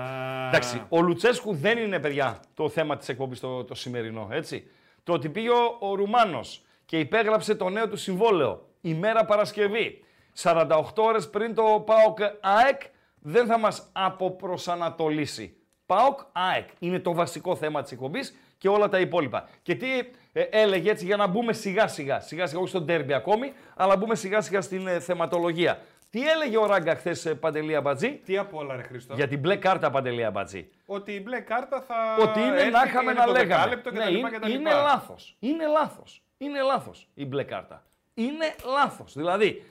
Εντάξει, 0.49 0.83
ο 0.89 1.01
Λουτσέσκου 1.01 1.55
δεν 1.55 1.79
είναι, 1.79 1.99
παιδιά, 1.99 2.41
το 2.55 2.69
θέμα 2.69 2.97
της 2.97 3.09
εκπομπής 3.09 3.41
το, 3.41 3.65
το 3.65 3.75
σημερινό, 3.75 4.29
έτσι. 4.31 4.71
Το 5.03 5.13
ότι 5.13 5.29
πήγε 5.29 5.51
ο, 5.51 5.77
ο 5.81 5.95
Ρουμάνος 5.95 6.63
και 6.85 6.99
υπέγραψε 6.99 7.55
το 7.55 7.69
νέο 7.69 7.89
του 7.89 7.97
συμβόλαιο 7.97 8.69
ημέρα 8.81 9.25
Παρασκευή, 9.25 10.05
48 10.43 10.83
ώρες 10.97 11.31
πριν 11.31 11.55
το 11.55 11.83
ΠΑΟΚ 11.87 12.19
ΑΕΚ, 12.41 12.81
δεν 13.21 13.47
θα 13.47 13.59
μας 13.59 13.89
αποπροσανατολίσει. 13.93 15.57
ΠΑΟΚ 15.87 16.21
ΑΕΚ 16.33 16.69
είναι 16.79 16.99
το 16.99 17.15
βασικό 17.15 17.57
θέμα 17.57 17.83
της 17.83 17.93
εκπομπής 17.93 18.35
και 18.59 18.69
όλα 18.69 18.89
τα 18.89 19.01
υπόλοιπα. 19.01 19.49
Και 19.63 19.75
τι 19.75 19.87
ε, 20.33 20.41
έλεγε 20.41 20.91
έτσι 20.91 21.05
για 21.05 21.17
να 21.17 21.27
μπούμε 21.27 21.53
σιγά 21.53 21.89
σιγά, 21.89 22.21
σιγά 22.21 22.47
σιγά, 22.47 22.61
όχι 22.61 22.69
στο 22.69 22.81
ντέρμπι 22.81 23.15
ακόμη, 23.15 23.53
αλλά 23.77 23.97
μπούμε 23.97 24.15
σιγά 24.15 24.41
σιγά 24.41 24.61
στην 24.61 24.87
ε, 24.87 25.01
θεματολογία. 25.01 25.81
Τι 26.11 26.29
έλεγε 26.29 26.59
ο 26.59 26.67
Ράγκα 26.67 26.95
χθες 26.95 27.35
Παντελία 27.41 27.81
Μπατζή, 27.81 28.11
Τι 28.25 28.37
απ' 28.39 28.55
όλα, 28.55 28.77
ρε 28.77 28.83
Χρήστο; 28.83 29.15
για 29.15 29.29
την 29.29 29.39
μπλε 29.39 29.57
κάρτα 29.57 29.91
Παντελία 29.91 30.31
Μπατζή. 30.31 30.69
Ότι 30.87 31.13
η 31.13 31.21
μπλε 31.25 31.41
κάρτα 31.41 31.81
θα. 31.81 32.17
Ότι 32.21 32.41
είναι 32.41 32.57
έρθει 32.57 32.71
να 32.71 32.83
και 32.83 32.89
είχαμε 32.89 33.11
είναι 33.11 33.21
να 33.21 33.27
το 33.27 33.33
λέγαμε. 33.33 33.49
δεκάλεπτο 33.55 33.91
Ναι, 33.91 34.05
κτλ. 34.05 34.15
είναι, 34.15 34.31
κτλ. 34.31 34.51
είναι 34.53 34.71
λάθος. 34.73 35.37
Είναι 35.41 35.67
λάθος. 35.67 36.23
Είναι 36.39 36.61
λάθος 36.63 37.09
η 37.15 37.27
μπλε 37.27 37.43
κάρτα. 37.43 37.85
Είναι 38.15 38.55
λάθος. 38.65 39.13
Δηλαδή, 39.15 39.65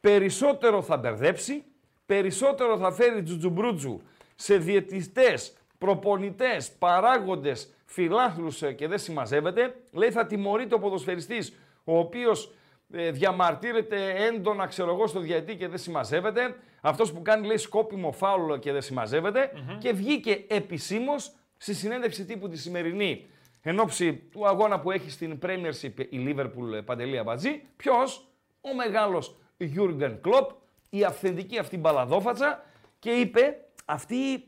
περισσότερο 0.00 0.82
θα 0.82 0.96
μπερδέψει, 0.96 1.64
περισσότερο 2.06 2.78
θα 2.78 2.92
φέρει 2.92 3.22
τζουτζουμπρούτζου 3.22 4.02
σε 4.42 4.56
διαιτητές, 4.56 5.52
προπονητές, 5.78 6.72
παράγοντες, 6.72 7.74
φιλάθλους 7.84 8.62
ε, 8.62 8.72
και 8.72 8.88
δεν 8.88 8.98
συμμαζεύεται. 8.98 9.74
Λέει 9.92 10.10
θα 10.10 10.26
τιμωρείται 10.26 10.74
ο 10.74 10.78
ποδοσφαιριστής 10.78 11.58
ο 11.84 11.98
οποίος 11.98 12.52
ε, 12.92 13.10
διαμαρτύρεται 13.10 14.14
έντονα, 14.16 14.66
ξέρω 14.66 14.92
εγώ, 14.92 15.06
στο 15.06 15.20
διαιτή 15.20 15.56
και 15.56 15.68
δεν 15.68 15.78
συμμαζεύεται. 15.78 16.56
Αυτός 16.80 17.12
που 17.12 17.22
κάνει, 17.22 17.46
λέει, 17.46 17.56
σκόπιμο 17.56 18.12
φάουλο 18.12 18.56
και 18.56 18.72
δεν 18.72 18.82
συμμαζευεται 18.82 19.50
Και 19.78 19.92
βγήκε 19.92 20.44
επισήμως 20.48 21.32
στη 21.56 21.74
συνέντευξη 21.74 22.24
τύπου 22.24 22.48
τη 22.48 22.58
σημερινή 22.58 23.26
εν 23.62 23.78
ώψη 23.78 24.14
του 24.14 24.46
αγώνα 24.46 24.80
που 24.80 24.90
έχει 24.90 25.10
στην 25.10 25.38
Premiership 25.42 26.06
η 26.08 26.34
Liverpool 26.36 26.72
ε, 26.74 26.80
Παντελία 26.80 27.22
Μπατζή. 27.22 27.62
Ποιος; 27.76 28.28
Ο 28.60 28.74
μεγάλος 28.74 29.36
Γιούργεν 29.56 30.20
Κλοπ, 30.20 30.50
η 30.90 31.04
αυθεντική 31.04 31.58
αυτή 31.58 31.76
μπαλαδόφατσα 31.76 32.64
και 32.98 33.10
είπε 33.10 33.56
αυτή 33.84 34.44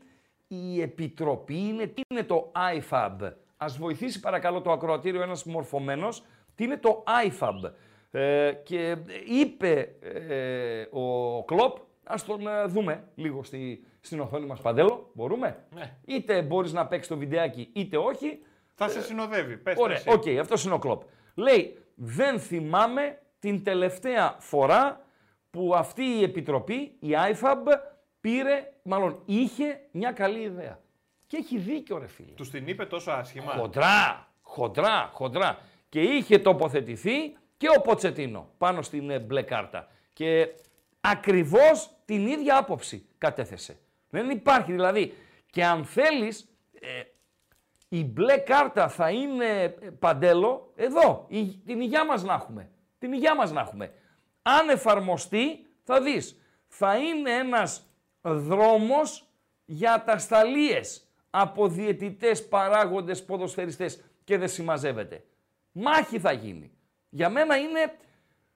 η 0.47 0.81
επιτροπή 0.81 1.57
είναι, 1.57 1.87
τι 1.87 2.01
είναι 2.09 2.23
το 2.23 2.51
IFAB. 2.55 3.31
Ας 3.57 3.77
βοηθήσει 3.77 4.19
παρακαλώ 4.19 4.61
το 4.61 4.71
ακροατήριο 4.71 5.21
ένας 5.21 5.43
μορφωμένος, 5.43 6.23
τι 6.55 6.63
είναι 6.63 6.77
το 6.77 7.03
IFAB. 7.27 7.71
Ε, 8.11 8.51
και 8.63 8.97
είπε 9.27 9.95
ε, 9.99 10.87
ο 10.91 11.43
Κλοπ, 11.43 11.77
ας 12.03 12.25
τον 12.25 12.47
ε, 12.47 12.65
δούμε 12.65 13.03
λίγο 13.15 13.43
στη, 13.43 13.85
στην 14.01 14.19
οθόνη 14.19 14.45
μας 14.45 14.61
Παντέλο, 14.61 15.09
μπορούμε; 15.13 15.63
Ναι. 15.73 15.97
Είτε 16.05 16.41
μπορείς 16.41 16.73
να 16.73 16.87
παίξεις 16.87 17.07
το 17.07 17.17
βιντεάκι 17.17 17.69
είτε 17.73 17.97
όχι, 17.97 18.39
Θα 18.73 18.89
σε 18.89 19.01
συνοδεύει. 19.01 19.57
Πες 19.57 19.77
Ωραία, 19.77 19.97
εσύ. 19.97 20.09
οκ, 20.09 20.27
αυτός 20.39 20.63
είναι 20.65 20.73
ο 20.73 20.79
Κλοπ. 20.79 21.01
Λέει, 21.35 21.77
δεν 21.95 22.39
θυμάμαι 22.39 23.21
την 23.39 23.63
τελευταία 23.63 24.35
φορά 24.39 25.05
που 25.51 25.73
αυτή 25.75 26.03
η 26.03 26.23
επιτροπή, 26.23 26.95
η 26.99 27.09
IFAB, 27.31 27.77
πήρε, 28.25 28.73
μάλλον 28.83 29.21
είχε 29.25 29.81
μια 29.91 30.11
καλή 30.11 30.39
ιδέα. 30.39 30.79
Και 31.27 31.37
έχει 31.37 31.57
δίκιο 31.57 31.97
ρε 31.97 32.07
φίλε. 32.07 32.31
Τους 32.31 32.49
την 32.49 32.67
είπε 32.67 32.85
τόσο 32.85 33.11
άσχημα. 33.11 33.51
Χοντρά, 33.51 34.27
χοντρά, 34.41 35.09
χοντρά. 35.13 35.59
Και 35.89 36.01
είχε 36.01 36.39
τοποθετηθεί 36.39 37.37
και 37.57 37.67
ο 37.77 37.81
Ποτσετίνο 37.81 38.49
πάνω 38.57 38.81
στην 38.81 39.09
ε, 39.09 39.19
μπλε 39.19 39.41
κάρτα. 39.41 39.87
Και 40.13 40.47
ακριβώς 41.01 41.89
την 42.05 42.27
ίδια 42.27 42.57
άποψη 42.57 43.07
κατέθεσε. 43.17 43.79
Δεν 44.09 44.29
υπάρχει 44.29 44.71
δηλαδή. 44.71 45.13
Και 45.51 45.65
αν 45.65 45.85
θέλεις, 45.85 46.49
ε, 46.79 47.01
η 47.89 48.03
μπλε 48.03 48.37
κάρτα 48.37 48.87
θα 48.87 49.09
είναι 49.09 49.63
ε, 49.63 49.71
παντέλο 49.99 50.71
εδώ. 50.75 51.25
Η, 51.29 51.45
την 51.65 51.81
υγειά 51.81 52.05
μας 52.05 52.23
να 52.23 52.33
έχουμε. 52.33 52.69
Την 52.97 53.13
υγειά 53.13 53.35
μας 53.35 53.51
να 53.51 53.61
έχουμε. 53.61 53.93
Αν 54.41 54.69
εφαρμοστεί, 54.69 55.65
θα 55.83 56.01
δεις. 56.01 56.41
Θα 56.67 56.97
είναι 56.97 57.31
ένας 57.31 57.89
δρόμος 58.33 59.27
για 59.65 60.03
τα 60.05 60.17
σταλίες 60.17 61.09
από 61.29 61.67
διαιτητές, 61.67 62.47
παράγοντες, 62.47 63.25
ποδοσφαιριστές 63.25 64.03
και 64.23 64.37
δεν 64.37 64.47
συμμαζεύεται. 64.47 65.23
Μάχη 65.71 66.19
θα 66.19 66.31
γίνει. 66.31 66.71
Για 67.09 67.29
μένα 67.29 67.57
είναι 67.57 67.93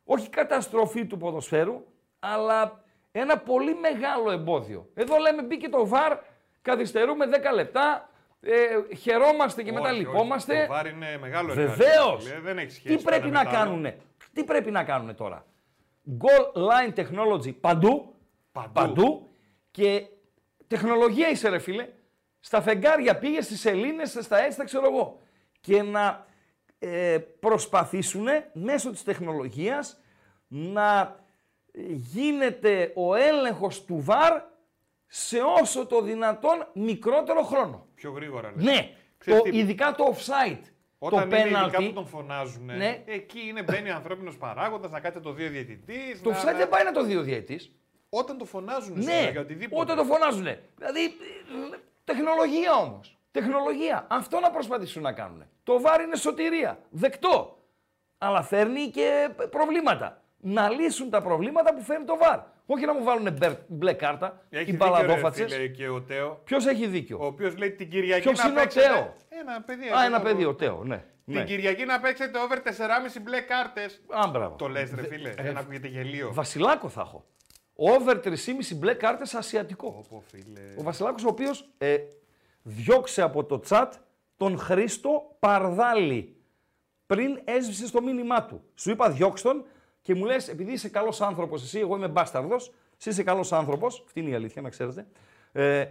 όχι 0.04 0.30
καταστροφή 0.30 1.06
του 1.06 1.18
ποδοσφαίρου, 1.18 1.84
αλλά 2.20 2.84
ένα 3.12 3.38
πολύ 3.38 3.76
μεγάλο 3.76 4.32
εμπόδιο. 4.32 4.90
Εδώ 4.94 5.18
λέμε 5.18 5.42
μπήκε 5.42 5.70
το 5.70 5.88
ΒΑΡ, 5.88 6.18
καθυστερούμε 6.62 7.26
10 7.26 7.54
λεπτά, 7.56 8.10
ε, 8.42 8.96
χαιρόμαστε 8.96 9.64
και 9.64 9.72
μετά 9.72 9.90
Όχι, 9.90 9.92
όχι. 9.92 10.00
λυπόμαστε. 10.06 10.66
Το 10.68 10.74
βάρ 10.74 10.88
είναι 10.88 11.18
μεγάλο 11.22 11.54
Βεβαίως. 11.54 11.88
εργαλείο, 11.88 12.20
φίλε. 12.20 12.40
Δεν 12.40 12.58
έχει 12.58 12.72
σχέση. 12.72 12.96
Τι 12.96 13.04
πρέπει 13.04 13.22
το 13.22 13.30
να 13.30 13.40
ένα 13.40 13.50
με 13.50 13.52
το 13.52 13.58
άλλο. 13.58 13.66
κάνουνε; 13.70 13.98
Τι 14.34 14.44
πρέπει 14.44 14.72
να 14.72 14.84
κάνουνε 14.84 15.14
τώρα; 15.14 15.46
Goal 16.20 16.60
line 16.60 16.94
technology 17.00 17.56
παντού. 17.60 18.14
Παντού. 18.74 19.29
Και 19.72 20.08
τεχνολογία 20.68 21.30
είσαι 21.30 21.50
ρε 21.50 21.60
φίλε. 21.60 21.88
Στα 22.40 22.62
φεγγάρια 22.62 23.18
πήγες, 23.20 23.46
στις 23.46 23.60
σελήνες, 23.60 24.18
στα 24.22 24.40
έτσι, 24.40 24.58
τα 24.58 24.64
ξέρω 24.64 24.86
εγώ. 24.86 25.22
Και 25.62 25.82
να 25.82 26.26
ε, 26.80 27.18
προσπαθήσουν 27.40 28.28
μέσω 28.54 28.92
της 28.92 29.04
τεχνολογίας 29.04 30.00
να 30.48 31.20
γίνεται 31.94 32.92
ο 32.96 33.16
έλεγχος 33.16 33.84
του 33.86 34.06
VAR 34.08 34.42
σε 35.08 35.38
όσο 35.62 35.86
το 35.86 36.02
δυνατόν 36.02 36.68
μικρότερο 36.74 37.42
χρόνο. 37.44 37.88
Πιο 37.96 38.12
γρήγορα. 38.12 38.52
λες. 38.56 38.64
Ναι, 38.66 38.96
Ξέρεις 39.18 39.42
το, 39.42 39.50
τι, 39.50 39.58
ειδικά 39.58 39.96
το 39.96 40.16
offside. 40.16 40.62
Όταν 41.00 41.30
το 41.30 41.36
είναι 41.36 41.46
ειδικά 41.48 41.78
penalty. 41.80 41.86
που 41.86 41.94
τον 41.94 42.08
φωνάζουν, 42.08 42.66
Ναι. 42.66 43.04
εκεί 43.06 43.40
είναι 43.48 43.64
μπαίνει 43.64 43.90
ανθρώπινος 43.92 44.38
παράγοντας, 44.38 44.92
να 44.92 45.00
κάτσε 45.00 45.20
το 45.20 45.32
δύο 45.34 45.50
διαιτητής. 45.50 46.22
Το 46.22 46.30
offside 46.30 46.56
δεν 46.58 46.70
πάει 46.70 46.84
να 46.84 46.92
το 46.92 47.04
δει 47.04 47.16
ο 47.16 47.22
διαιτής. 47.22 47.72
Όταν 48.10 48.38
το 48.38 48.46
φωνάζουν 48.46 48.98
Ναι, 49.04 49.30
για 49.32 49.42
οτιδήποτε. 49.42 49.82
όταν 49.82 49.98
το 49.98 50.04
φωνάζουν. 50.04 50.48
Δηλαδή, 50.78 51.04
ε, 51.04 51.78
τεχνολογία 52.04 52.74
όμως. 52.74 53.18
Τεχνολογία. 53.32 54.06
Αυτό 54.10 54.40
να 54.40 54.52
προσπαθήσουν 54.52 55.02
να 55.02 55.12
κάνουν. 55.14 55.44
Το 55.64 55.82
βάρ 55.82 56.02
είναι 56.02 56.16
σωτηρία. 56.16 56.80
Δεκτό. 56.90 57.58
Αλλά 58.18 58.42
φέρνει 58.42 58.88
και 58.90 59.30
προβλήματα. 59.50 60.22
Να 60.42 60.70
λύσουν 60.70 61.10
τα 61.10 61.22
προβλήματα 61.22 61.74
που 61.74 61.82
φέρνει 61.82 62.06
το 62.06 62.18
βάρ. 62.18 62.40
Όχι 62.66 62.86
να 62.86 62.94
μου 62.94 63.04
βάλουν 63.04 63.34
μπερ- 63.38 63.58
μπλε 63.68 63.94
κάρτα 63.94 64.42
Έχει 64.50 64.62
οι 64.70 64.72
δίκιο, 64.72 64.86
ρε, 64.86 64.92
μπαλαδόφατσε. 64.92 65.48
φίλε, 65.48 65.68
και 65.68 65.90
ο 65.90 66.02
Τέο, 66.02 66.42
Ποιος 66.44 66.66
έχει 66.66 66.88
δίκιο; 66.88 67.18
ο 67.22 67.26
οποίος 67.26 67.58
λέει 67.58 67.72
την 67.72 67.90
Κυριακή 67.90 68.22
Ποιος 68.22 68.38
να 68.44 68.50
είναι 68.50 68.60
ο 68.60 68.62
παίξετε... 68.64 68.88
Τέο; 68.88 69.16
Ένα 69.30 69.62
παιδί. 69.62 69.86
Α, 69.86 69.88
εδώ, 69.88 70.06
ένα 70.06 70.22
παιδί, 70.22 70.46
ο 70.46 70.56
Τέο, 70.56 70.84
ναι. 70.84 71.04
Την 71.26 71.34
ναι. 71.38 71.44
Κυριακή 71.44 71.86
να 71.86 72.00
παίξετε 72.00 72.40
over 72.40 72.58
4,5 72.64 73.22
μπλε 73.22 73.40
κάρτες. 73.42 74.02
Α, 74.10 74.28
μπράβο. 74.28 74.56
Το 74.56 74.68
λες, 74.68 74.92
ρε 74.96 75.08
φίλε, 75.08 75.30
ε, 75.30 75.42
για 75.42 75.52
να 75.52 75.60
ακούγεται 75.60 75.88
γελίο. 75.88 76.34
Βασιλάκο 76.34 76.90
θα 76.90 77.02
έχω. 77.02 77.26
Over 77.82 78.20
3,5 78.24 78.34
μπλε 78.76 78.94
κάρτες 78.94 79.34
ασιατικό. 79.34 80.06
Πω, 80.10 80.24
φίλε. 80.28 80.62
Ο 80.78 80.84
Βασιλάκος 80.84 81.24
ο 81.24 81.28
οποίος 81.28 81.70
ε, 81.78 81.98
διώξε 82.64 83.22
από 83.22 83.44
το 83.44 83.60
τσάτ 83.60 83.94
τον 84.38 84.58
Χρήστο 84.58 85.36
Παρδάλη 85.40 86.36
πριν 87.06 87.40
έσβησε 87.44 87.88
στο 87.88 88.02
μήνυμά 88.02 88.46
του. 88.46 88.64
Σου 88.76 88.92
είπα 88.92 89.10
διώξ' 89.10 89.42
τον 89.42 89.66
και 90.02 90.16
μου 90.16 90.26
λες 90.26 90.48
επειδή 90.48 90.72
είσαι 90.72 90.90
καλός 90.90 91.22
άνθρωπος 91.22 91.64
εσύ, 91.64 91.80
εγώ 91.80 91.96
είμαι 91.96 92.08
μπάσταρδος, 92.08 92.74
εσύ 92.98 93.10
είσαι 93.10 93.24
καλός 93.24 93.54
άνθρωπος, 93.54 94.04
αυτή 94.06 94.20
είναι 94.20 94.30
η 94.30 94.34
αλήθεια 94.34 94.62
να 94.62 94.70
ξέρετε, 94.70 95.08
ε, 95.52 95.86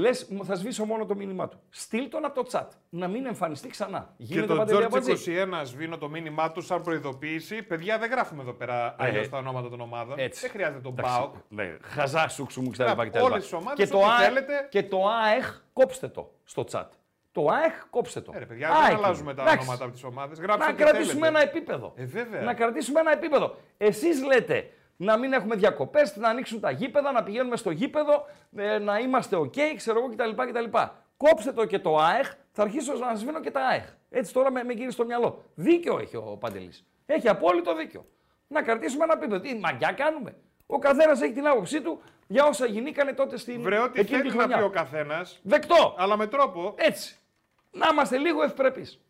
λες 0.00 0.26
μου, 0.28 0.44
θα 0.44 0.54
σβήσω 0.54 0.84
μόνο 0.84 1.04
το 1.06 1.14
μήνυμά 1.14 1.48
του. 1.48 1.60
Στείλ 1.70 2.08
τον 2.08 2.24
από 2.24 2.34
το 2.34 2.42
τσάτ, 2.42 2.72
να 2.88 3.08
μην 3.08 3.26
εμφανιστεί 3.26 3.68
ξανά. 3.68 4.14
Και 4.16 4.24
Γίνεται 4.24 4.46
το 4.46 4.56
Παντελή 4.56 4.78
George 4.78 4.84
Αμπατζή. 4.84 5.12
21 5.60 5.60
σβήνω 5.64 5.98
το 5.98 6.08
μήνυμά 6.08 6.52
του 6.52 6.60
σαν 6.60 6.82
προειδοποίηση. 6.82 7.62
Παιδιά, 7.62 7.98
δεν 7.98 8.10
γράφουμε 8.10 8.42
εδώ 8.42 8.52
πέρα 8.52 8.86
Ε, 8.98 9.04
αλλιώς 9.04 9.28
τα 9.28 9.38
ονόματα 9.38 9.68
των 9.68 9.80
ομάδων. 9.80 10.18
Έτσι. 10.18 10.40
Δεν 10.40 10.50
χρειάζεται 10.50 10.80
τον 10.80 10.92
Εντάξει, 10.98 11.16
ΠΑΟΚ. 11.18 11.34
Ναι, 11.48 11.76
χαζά 11.82 12.28
σούξου 12.28 12.62
μου 12.62 12.70
Να, 12.76 12.94
κτλ. 13.06 13.18
όλες 13.22 13.42
τις 13.42 13.52
ομάδες, 13.52 13.84
Και 13.86 13.92
το, 13.92 13.98
ό,τι 13.98 14.06
ΑΕ- 14.10 14.24
θέλετε. 14.26 14.66
και 14.70 14.82
το 14.82 15.06
ΑΕΧ 15.08 15.60
κόψτε 15.72 16.08
το 16.08 16.30
στο 16.44 16.64
τσάτ. 16.64 16.92
Το 17.32 17.46
ΑΕΧ 17.50 17.86
κόψτε 17.90 18.20
το. 18.20 18.32
Ε, 18.34 18.38
ρε, 18.38 18.46
παιδιά, 18.46 18.68
ΑΕΚ 18.70 18.80
δεν 18.80 18.90
είναι. 18.96 18.98
αλλάζουμε 19.04 19.34
τα 19.34 19.42
Εντάξει. 19.42 19.58
ονόματα 19.60 19.84
από 19.84 19.92
τις 19.92 20.04
ομάδες. 20.04 20.38
Γράψτε 20.38 20.64
Να 20.64 20.70
ό,τι 20.74 20.82
κρατήσουμε 20.82 21.12
θέλετε. 21.26 21.28
ένα 21.28 21.40
επίπεδο. 21.40 21.92
Ε, 21.96 22.04
βέβαια. 22.04 22.40
Να 22.42 22.54
κρατήσουμε 22.54 23.00
ένα 23.00 23.12
επίπεδο. 23.12 23.56
Εσείς 23.76 24.24
λέτε 24.24 24.70
να 25.02 25.16
μην 25.16 25.32
έχουμε 25.32 25.56
διακοπές, 25.56 26.16
να 26.16 26.28
ανοίξουν 26.28 26.60
τα 26.60 26.70
γήπεδα, 26.70 27.12
να 27.12 27.22
πηγαίνουμε 27.22 27.56
στο 27.56 27.70
γήπεδο, 27.70 28.26
ε, 28.56 28.78
να 28.78 28.98
είμαστε 28.98 29.36
οκ, 29.36 29.54
ξέρω 29.76 29.98
εγώ 29.98 30.08
κτλ. 30.08 30.30
κτλ. 30.42 30.78
Κόψτε 31.16 31.52
το 31.52 31.64
και 31.64 31.78
το 31.78 31.96
ΑΕΧ, 31.96 32.34
θα 32.52 32.62
αρχίσω 32.62 32.94
να 32.94 33.14
σβήνω 33.14 33.40
και 33.40 33.50
τα 33.50 33.60
ΑΕΧ. 33.66 33.84
Έτσι 34.10 34.32
τώρα 34.32 34.50
με, 34.50 34.62
με 34.64 34.72
γύρει 34.72 34.90
στο 34.92 35.04
μυαλό. 35.04 35.44
Δίκιο 35.54 35.98
έχει 35.98 36.16
ο 36.16 36.36
Παντελής. 36.40 36.86
Έχει 37.06 37.28
απόλυτο 37.28 37.74
δίκιο. 37.74 38.06
Να 38.46 38.62
κρατήσουμε 38.62 39.04
ένα 39.04 39.12
επίπεδο. 39.12 39.40
Τι 39.40 39.54
μαγιά 39.58 39.92
κάνουμε. 39.92 40.36
Ο 40.66 40.78
καθένας 40.78 41.20
έχει 41.20 41.32
την 41.32 41.46
άποψή 41.46 41.80
του 41.80 42.02
για 42.26 42.44
όσα 42.44 42.66
γινήκανε 42.66 43.12
τότε 43.12 43.36
στην 43.36 43.62
Βρε, 43.62 43.78
ό,τι 43.78 44.00
εκείνη 44.00 44.20
τη 44.20 44.26
θέλει 44.28 44.36
να 44.38 44.42
χρονιά. 44.42 44.56
πει 44.56 44.62
ο 44.62 44.70
καθένας, 44.70 45.38
Δεκτό. 45.42 45.94
αλλά 45.98 46.16
με 46.16 46.26
τρόπο. 46.26 46.74
Έτσι. 46.76 47.16
Να 47.70 47.88
είμαστε 47.92 48.16
λίγο 48.18 48.42
ευπρεπείς. 48.42 49.00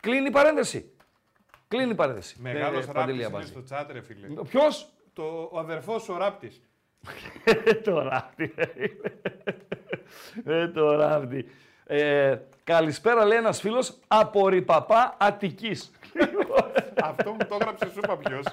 Κλείνει 0.00 0.26
η 0.26 0.30
παρένθεση. 0.30 0.92
Κλείνει 1.68 1.90
η 1.90 1.94
παρένθεση. 1.94 2.36
Μεγάλος 2.40 2.68
Ε, 2.68 2.72
ράπτης 2.72 2.86
Παντελή 2.92 3.16
είναι 3.16 3.26
Αμπάζη. 3.26 3.46
στο 3.48 3.62
chat, 3.70 3.84
ρε 3.92 4.00
φίλε. 4.02 4.26
Ποιος; 4.48 4.88
Το, 5.12 5.48
ο 5.52 5.58
αδερφός 5.58 6.08
ο 6.08 6.16
ράπτης. 6.16 6.60
το 7.84 8.02
ράπτη. 8.02 8.54
ε, 10.44 10.68
το 10.68 10.90
ράπτη. 10.96 11.50
Ε, 11.86 12.36
καλησπέρα 12.64 13.24
λέει 13.24 13.38
ένας 13.38 13.60
φίλος 13.60 13.98
από 14.08 14.48
Ριπαπά 14.48 15.16
Αττικής. 15.18 15.90
Αυτό 17.02 17.30
μου 17.30 17.36
το 17.48 17.54
έγραψε, 17.60 17.90
σου 17.90 17.98
είπα 18.04 18.16
ποιος. 18.16 18.44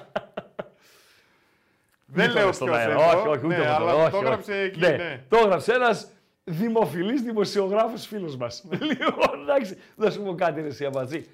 Δεν 2.08 2.24
Μην 2.24 2.28
το 2.28 2.32
λέω 2.38 2.46
λες 2.46 2.54
στον 2.56 2.66
ποιος 2.68 2.78
αέρα. 2.78 2.92
εδώ. 2.92 3.18
Όχι, 3.20 3.28
όχι, 3.28 3.46
ούτε 3.46 3.56
ναι, 3.56 3.64
εγώ 3.64 3.76
το- 3.76 3.82
αλλά 3.82 3.94
όχι, 3.94 4.10
το 4.10 4.16
όχι. 4.16 4.24
έγραψε 4.26 4.54
εκεί, 4.60 4.78
Ναι, 4.78 4.88
ναι. 4.88 5.24
Το 5.28 5.36
έγραψε 5.36 5.72
ένας 5.72 6.08
δημοφιλής 6.44 7.22
δημοσιογράφος 7.22 8.06
φίλος 8.06 8.36
μας. 8.36 8.64
λοιπόν, 8.90 9.40
εντάξει, 9.42 9.78
να 9.96 10.10
σου 10.10 10.22
πω 10.22 10.34
κάτι 10.34 10.60
ρε 10.60 10.66
εσύ 10.66 10.84
αμπατζή. 10.84 11.26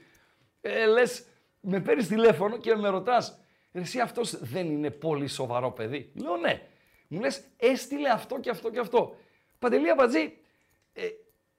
Ε, 0.61 0.87
λες, 0.87 1.25
με 1.63 1.81
παίρνεις 1.81 2.09
τηλέφωνο 2.09 2.57
και 2.57 2.75
με 2.75 2.89
ρωτάς, 2.89 3.39
ρε 3.73 3.81
εσύ 3.81 4.01
αυτός 4.01 4.39
δεν 4.41 4.71
είναι 4.71 4.91
πολύ 4.91 5.29
σοβαρό 5.29 5.71
παιδί. 5.71 6.13
Λέω 6.15 6.37
ναι. 6.37 6.63
Μου 7.09 7.21
λες, 7.21 7.45
έστειλε 7.57 8.09
αυτό 8.09 8.41
και 8.41 8.51
αυτό 8.51 8.71
και 8.71 8.79
αυτό. 8.79 9.15
Παντελή 9.59 9.91
αμπατζή, 9.91 10.37
ε, 10.93 11.03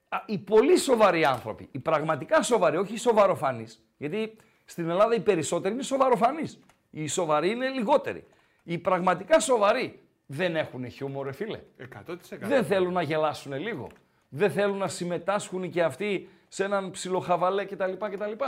α, 0.10 0.24
οι 0.26 0.38
πολύ 0.38 0.78
σοβαροί 0.78 1.26
άνθρωποι, 1.26 1.70
οι 1.72 1.80
πραγματικά 1.80 2.42
σοβαροί, 2.42 2.78
όχι 2.78 2.94
οι 2.94 2.98
σοβαροφανείς, 2.98 3.86
γιατί 3.98 4.36
στην 4.66 4.90
Ελλάδα 4.90 5.16
οι 5.16 5.20
περισσότεροι 5.20 5.74
είναι 5.74 5.84
σοβαροφανείς. 5.84 6.60
Οι 6.90 7.08
σοβαροί 7.08 7.50
είναι 7.50 7.70
λιγότεροι. 7.70 8.24
Οι 8.64 8.78
πραγματικά 8.78 9.40
σοβαροί 9.40 10.00
δεν 10.26 10.56
έχουν 10.56 10.90
χιούμορ, 10.90 11.26
ρε 11.26 11.32
φίλε. 11.32 11.60
100%. 12.08 12.16
Δεν 12.40 12.66
θέλουν 12.66 12.94
να 12.94 13.02
γελάσουν 13.02 13.54
λίγο. 13.54 13.88
Δεν 14.30 14.52
θέλουν 14.52 14.78
να 14.78 14.88
συμμετάσχουν 14.88 15.70
και 15.70 15.84
αυτοί 15.84 16.30
σε 16.48 16.64
έναν 16.64 16.92
ψιλοχαβαλέ 16.92 17.66
κτλ. 17.66 17.92
κτλ. 17.94 18.44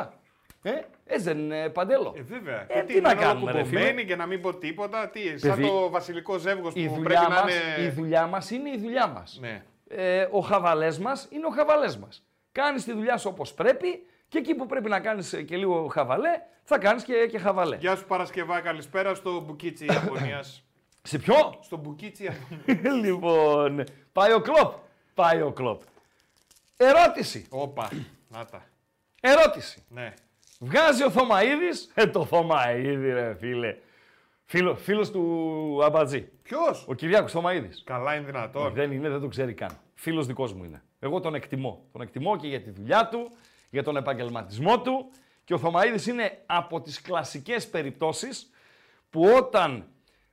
Ε, 0.69 0.81
έτσι 1.05 1.23
δεν 1.25 1.37
είναι 1.37 1.69
παντέλο. 1.69 2.13
Ε, 2.17 2.21
βέβαια. 2.21 2.65
Ε, 2.67 2.73
Και 2.73 2.81
τι 2.81 3.01
να 3.01 3.11
είναι 3.11 3.19
όλο 3.19 3.27
κάνουμε, 3.27 3.51
ρε 3.51 3.63
φίλε; 3.63 3.79
κουμπωμένοι 3.79 4.05
και 4.05 4.15
να 4.15 4.25
μην 4.25 4.41
πω 4.41 4.53
τίποτα. 4.53 5.09
Τι, 5.09 5.37
σαν 5.37 5.49
Παιδί, 5.49 5.67
το 5.67 5.89
βασιλικό 5.89 6.37
ζεύγος 6.37 6.73
Η 6.75 6.87
που 6.87 6.93
δουλειά, 6.93 7.03
πρέπει 7.19 7.31
να 7.31 7.41
μας, 7.43 7.53
είναι. 7.53 7.85
η 7.85 7.89
δουλειά 7.89 8.27
μας 8.27 8.51
είναι 8.51 8.69
η 8.69 8.77
δουλειά 8.77 9.07
μας. 9.07 9.37
Ναι. 9.41 9.63
Ε, 9.87 10.27
ο 10.31 10.39
χαβαλές 10.39 10.99
μας 10.99 11.27
είναι 11.31 11.45
ο 11.45 11.49
χαβαλές 11.49 11.97
μας. 11.97 12.25
Κάνεις 12.51 12.83
τη 12.83 12.93
δουλειά 12.93 13.17
σου 13.17 13.29
όπως 13.31 13.53
πρέπει 13.53 14.05
και 14.27 14.37
εκεί 14.37 14.55
που 14.55 14.65
πρέπει 14.65 14.89
να 14.89 14.99
κάνεις 14.99 15.43
και 15.47 15.57
λίγο 15.57 15.87
χαβαλέ, 15.87 16.41
θα 16.63 16.77
κάνεις 16.77 17.03
και, 17.03 17.13
και 17.31 17.37
χαβαλέ. 17.39 17.75
Γεια 17.75 17.95
σου 17.95 18.05
Παρασκευά, 18.05 18.59
καλησπέρα 18.59 19.15
στο 19.15 19.39
Μπουκίτσι 19.39 19.85
Ιαπωνίας. 19.85 20.63
Σε 21.01 21.17
ποιο; 21.19 21.59
στο 21.61 21.77
Μπουκίτσι 21.77 22.23
Ιαπωνίας. 22.23 22.95
λοιπόν, 23.05 23.83
πάει 24.11 24.33
ο 24.33 24.41
κλοπ. 24.41 24.73
Πάει 25.13 25.41
ο 25.41 25.51
κλοπ. 25.51 25.81
Ερώτηση. 26.77 27.45
Όπα. 27.49 27.89
Να 28.27 28.45
τα. 28.45 28.63
Ερώτηση. 29.21 29.83
Ναι. 29.89 30.13
Βγάζει 30.65 31.03
ο 31.03 31.09
Θωμαίδης, 31.09 31.91
ε, 31.93 32.07
το 32.07 32.25
Θωμαίδη 32.25 33.11
ρε 33.11 33.35
φίλε. 33.39 33.77
Φίλο, 34.45 34.75
φίλος 34.75 35.11
του 35.11 35.79
Αμπατζή. 35.83 36.29
Ποιος; 36.43 36.85
Ο 36.87 36.93
Κυριάκος 36.93 37.31
Θωμαίδης. 37.31 37.83
Καλά 37.85 38.15
είναι 38.15 38.25
δυνατόν. 38.25 38.73
Δεν 38.73 38.91
είναι, 38.91 39.09
δεν 39.09 39.21
το 39.21 39.27
ξέρει 39.27 39.53
καν. 39.53 39.79
Φίλος 39.93 40.25
δικός 40.25 40.53
μου 40.53 40.63
είναι. 40.63 40.83
Εγώ 40.99 41.19
τον 41.19 41.35
εκτιμώ. 41.35 41.85
Τον 41.91 42.01
εκτιμώ 42.01 42.37
και 42.37 42.47
για 42.47 42.61
τη 42.61 42.69
δουλειά 42.69 43.07
του, 43.07 43.31
για 43.69 43.83
τον 43.83 43.97
επαγγελματισμό 43.97 44.81
του 44.81 45.09
και 45.43 45.53
ο 45.53 45.57
Θωμαίδης 45.57 46.07
είναι 46.07 46.43
από 46.45 46.81
τις 46.81 47.01
κλασικές 47.01 47.67
περιπτώσεις 47.67 48.49
που 49.09 49.23
όταν 49.37 49.87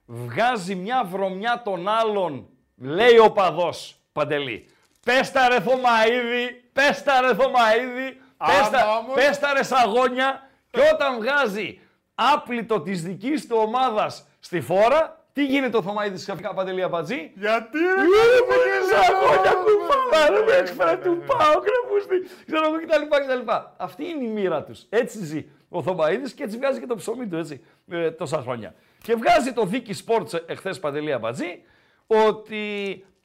βγάζει 0.05 0.75
μια 0.75 1.03
βρωμιά 1.03 1.61
των 1.65 1.87
άλλων, 1.87 2.47
λέει 2.77 3.17
ο 3.17 3.31
παδός 3.31 3.95
Παντελή, 4.13 4.65
πες 5.05 5.31
τα 5.31 5.47
ρε 5.47 5.61
Θωμαίδη, 5.61 6.69
πες 6.73 7.03
τα 7.03 7.21
ρε 7.21 7.35
Θωμαίδη, 7.35 8.21
πες 8.47 8.69
τα, 8.69 8.79
Άμα 8.79 8.97
όμως- 8.97 9.15
πες 9.15 9.39
τα 9.39 9.53
ρε 9.53 9.63
σαγόνια 9.63 10.49
και 10.71 10.79
όταν 10.93 11.17
βγάζει 11.17 11.79
άπλητο 12.15 12.81
της 12.81 13.03
δικής 13.03 13.47
του 13.47 13.55
ομάδας 13.59 14.27
στη 14.39 14.61
φόρα, 14.61 15.21
τι 15.33 15.45
γίνεται 15.45 15.77
ο 15.77 15.81
Θωμαίδης 15.81 16.21
ξαφνικά 16.21 16.53
Παντελή 16.53 16.83
Αμπατζή, 16.83 17.31
Γιατί 17.35 17.77
ρε, 17.77 18.01
Ρε 18.01 18.39
με 18.47 18.95
σαγόνια 18.95 19.53
κουφάλα, 19.53 20.29
ρε 20.39 20.45
με 20.45 20.51
έξφρα 20.51 20.97
του 20.97 21.23
πάω, 21.27 21.53
κρεμούστη, 21.61 22.35
ξέρω 22.45 22.65
εγώ 22.67 22.75
κτλ. 22.75 23.31
κτλ. 23.41 23.51
Αυτή 23.77 24.05
είναι 24.09 24.23
η 24.25 24.27
μοίρα 24.27 24.63
τους. 24.63 24.85
Έτσι 24.89 25.17
ζει 25.25 25.45
ο 25.69 25.81
Θωμαίδης 25.83 26.33
και 26.33 26.43
έτσι 26.43 26.57
βγάζει 26.57 26.79
και 26.79 26.85
το 26.85 26.95
ψωμί 26.95 27.27
του 27.27 27.37
έτσι 27.37 27.63
ε, 27.91 28.11
τόσα 28.11 28.37
χρόνια. 28.41 28.73
Και 29.01 29.15
βγάζει 29.15 29.53
το 29.53 29.65
Δίκη 29.65 30.03
Sports 30.07 30.39
εχθές 30.49 30.79
Παντελή 30.79 31.13
Αμπατζή 31.13 31.61
ότι 32.07 32.65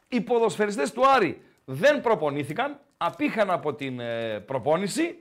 οι 0.08 0.20
ποδοσφαιριστές 0.20 0.92
του 0.92 1.08
Άρη 1.08 1.42
δεν 1.64 2.00
προπονήθηκαν, 2.00 2.80
απήχαν 2.98 3.50
από 3.50 3.74
την 3.74 4.00
ε, 4.00 4.40
προπόνηση 4.40 5.18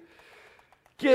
και 0.96 1.14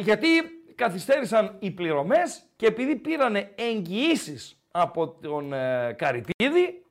γιατί 0.00 0.28
καθυστέρησαν 0.74 1.56
οι 1.58 1.70
πληρωμές 1.70 2.42
και 2.56 2.66
επειδή 2.66 2.96
πήρανε 2.96 3.52
εγγυήσεις 3.54 4.60
από 4.70 5.08
τον 5.08 5.52
ε, 5.52 5.94
Καρυπίδη, 5.98 6.84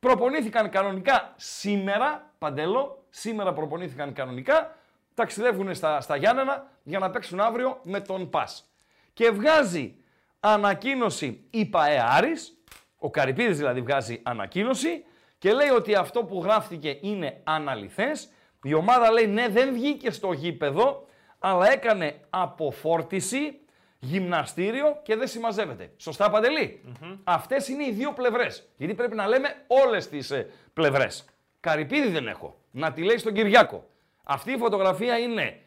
προπονήθηκαν 0.00 0.70
κανονικά 0.70 1.34
σήμερα, 1.36 2.34
Παντέλο, 2.38 3.04
σήμερα 3.10 3.52
προπονήθηκαν 3.52 4.12
κανονικά, 4.12 4.76
ταξιδεύουν 5.14 5.74
στα, 5.74 6.00
στα 6.00 6.16
Γιάννενα 6.16 6.70
για 6.82 6.98
να 6.98 7.10
παίξουν 7.10 7.40
αύριο 7.40 7.80
με 7.82 8.00
τον 8.00 8.30
ΠΑΣ. 8.30 8.70
Και 9.12 9.30
βγάζει 9.30 9.96
ανακοίνωση 10.40 11.44
η 11.50 11.66
ΠαΕ 11.66 12.00
Άρης, 12.08 12.62
ο 12.98 13.10
Καρυπίδης 13.10 13.56
δηλαδή 13.56 13.80
βγάζει 13.80 14.20
ανακοίνωση 14.22 15.04
και 15.40 15.52
λέει 15.52 15.68
ότι 15.68 15.94
αυτό 15.94 16.24
που 16.24 16.40
γράφτηκε 16.42 16.98
είναι 17.00 17.40
αναλυθές. 17.44 18.28
Η 18.62 18.74
ομάδα 18.74 19.10
λέει 19.10 19.26
ναι 19.26 19.48
δεν 19.48 19.72
βγήκε 19.72 20.10
στο 20.10 20.32
γήπεδο, 20.32 21.06
αλλά 21.38 21.72
έκανε 21.72 22.20
αποφόρτιση, 22.30 23.60
γυμναστήριο 23.98 25.00
και 25.02 25.16
δεν 25.16 25.28
συμμαζεύεται. 25.28 25.92
Σωστά 25.96 26.30
Παντελή; 26.30 26.80
Αυτές 27.24 27.68
είναι 27.68 27.84
οι 27.84 27.92
δύο 27.92 28.12
πλευρές. 28.12 28.68
Γιατί 28.76 28.94
πρέπει 28.94 29.14
να 29.14 29.26
λέμε 29.26 29.64
όλες 29.66 30.08
τις 30.08 30.30
ε, 30.30 30.50
πλευρές. 30.72 31.24
Καρυπίδη 31.60 32.08
δεν 32.08 32.26
έχω. 32.26 32.60
Να 32.70 32.92
τη 32.92 33.02
λέει 33.02 33.18
στον 33.18 33.32
Κυριάκο. 33.32 33.88
Αυτή 34.24 34.52
η 34.52 34.56
φωτογραφία 34.56 35.18
είναι 35.18 35.60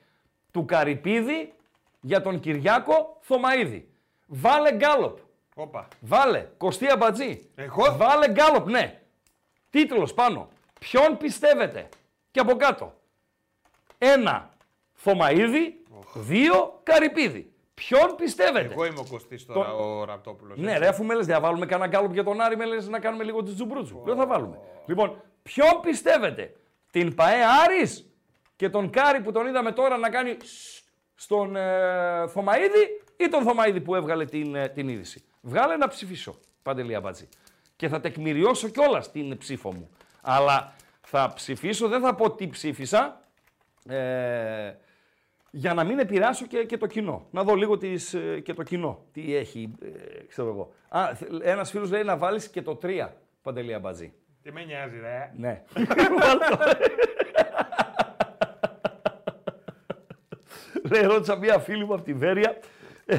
του 0.51 0.65
Καρυπίδη 0.65 1.53
για 2.01 2.21
τον 2.21 2.39
Κυριάκο 2.39 3.17
Θωμαίδη. 3.21 3.89
Βάλε 4.27 4.75
γκάλοπ. 4.75 5.17
Όπα. 5.55 5.87
Βάλε. 5.99 6.47
Κωστή 6.57 6.91
Αμπατζή. 6.91 7.49
Εγώ; 7.55 7.97
Βάλε 7.97 8.31
γκάλοπ, 8.31 8.69
ναι. 8.69 8.97
Τίτλος 9.77 10.13
πάνω. 10.13 10.49
Ποιον 10.79 11.17
πιστεύετε; 11.17 11.89
Και 12.31 12.39
από 12.39 12.55
κάτω. 12.55 12.93
Ένα. 13.97 14.49
Θωμαίδη. 14.93 15.83
Δύο. 16.13 16.79
Καρυπίδη. 16.83 17.51
Ποιον 17.73 18.15
πιστεύετε; 18.15 18.73
Εγώ 18.73 18.85
είμαι 18.85 18.99
ο 18.99 19.05
Κωστής 19.09 19.45
τώρα, 19.45 19.73
ο 19.73 20.03
Ραπτόπουλος. 20.05 20.57
Ναι, 20.57 20.67
έτσι. 20.69 20.79
ρε, 20.79 20.87
αφού 20.87 21.03
με 21.03 21.13
λες, 21.15 21.25
διαβάλουμε 21.25 21.65
κανένα 21.65 21.89
γκάλοπ 21.89 22.13
για 22.13 22.23
τον 22.23 22.41
Άρη, 22.41 22.57
με 22.57 22.65
λες 22.65 22.87
να 22.87 22.99
κάνουμε 22.99 23.23
λίγο 23.23 23.43
τη 23.43 23.53
τζουμπρούτζου. 23.53 24.01
Δεν 24.05 24.15
θα 24.15 24.27
βάλουμε. 24.27 24.59
Λοιπόν, 24.85 25.21
ποιον 25.43 25.79
πιστεύετε; 25.81 26.53
Την 26.91 27.15
ΠΑΕ 27.15 27.43
Άρης 27.65 28.09
και 28.55 28.69
τον 28.69 28.89
Κάρι 28.89 29.21
που 29.21 29.31
τον 29.31 29.47
είδαμε 29.47 29.71
τώρα 29.71 29.97
να 29.97 30.09
κάνει 30.09 30.37
σ- 30.43 30.83
στον 31.15 31.55
ε, 31.55 32.27
Θωμαίδη 32.27 33.01
ή 33.17 33.27
τον 33.29 33.43
Θωμαίδη 33.43 33.81
που 33.81 33.95
έβγαλε 33.95 34.25
την, 34.25 34.55
ε, 34.55 34.67
την 34.69 34.87
είδηση. 34.87 35.23
Βγάλε 35.41 35.77
να 35.77 35.87
ψηφίσω, 35.87 36.35
Παντελή 36.63 36.95
Αμπατζή. 36.95 37.29
Και 37.83 37.89
θα 37.89 37.99
τεκμηριώσω 37.99 38.67
κιόλας 38.69 39.11
την 39.11 39.37
ψήφο 39.37 39.73
μου. 39.73 39.89
Αλλά 40.21 40.73
θα 41.01 41.31
ψηφίσω, 41.35 41.87
δεν 41.87 42.01
θα 42.01 42.15
πω 42.15 42.31
τι 42.31 42.47
ψήφισα, 42.47 43.21
ε, 43.87 44.73
για 45.51 45.73
να 45.73 45.83
μην 45.83 45.99
επηρεάσω 45.99 46.45
και, 46.45 46.63
και 46.63 46.77
το 46.77 46.87
κοινό. 46.87 47.27
Να 47.31 47.43
δω 47.43 47.55
λίγο 47.55 47.77
τις, 47.77 48.13
ε, 48.13 48.39
και 48.39 48.53
το 48.53 48.63
κοινό. 48.63 49.03
Τι 49.11 49.35
έχει, 49.35 49.71
ε, 49.81 49.87
ξέρω 50.27 50.47
εγώ. 50.49 50.73
Α, 50.89 51.15
θε- 51.15 51.29
ένας 51.43 51.69
φίλος 51.71 51.91
λέει 51.91 52.03
να 52.03 52.17
βάλεις 52.17 52.49
και 52.49 52.61
το 52.61 52.75
3, 52.75 53.09
Παντελή 53.41 53.73
Αμπατζή. 53.73 54.13
Τι 54.43 54.51
με 54.51 54.63
νοιάζει, 54.63 54.99
ρε. 54.99 55.31
Ναι. 55.37 55.61
Βάλ' 56.19 56.39
το. 56.49 56.57
λέει, 60.91 61.01
ρώτησα 61.03 61.35
μία 61.35 61.59
φίλη 61.59 61.85
μου 61.85 61.93
από 61.93 62.03
τη 62.03 62.13
Βέρεια. 62.13 62.57
Ε, 63.05 63.17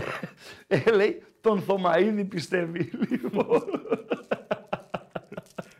ε, 0.66 0.90
λέει, 0.90 1.22
τον 1.40 1.60
Θωμαίδη 1.62 2.24
πιστεύει. 2.24 2.90
Λοιπόν. 3.10 3.62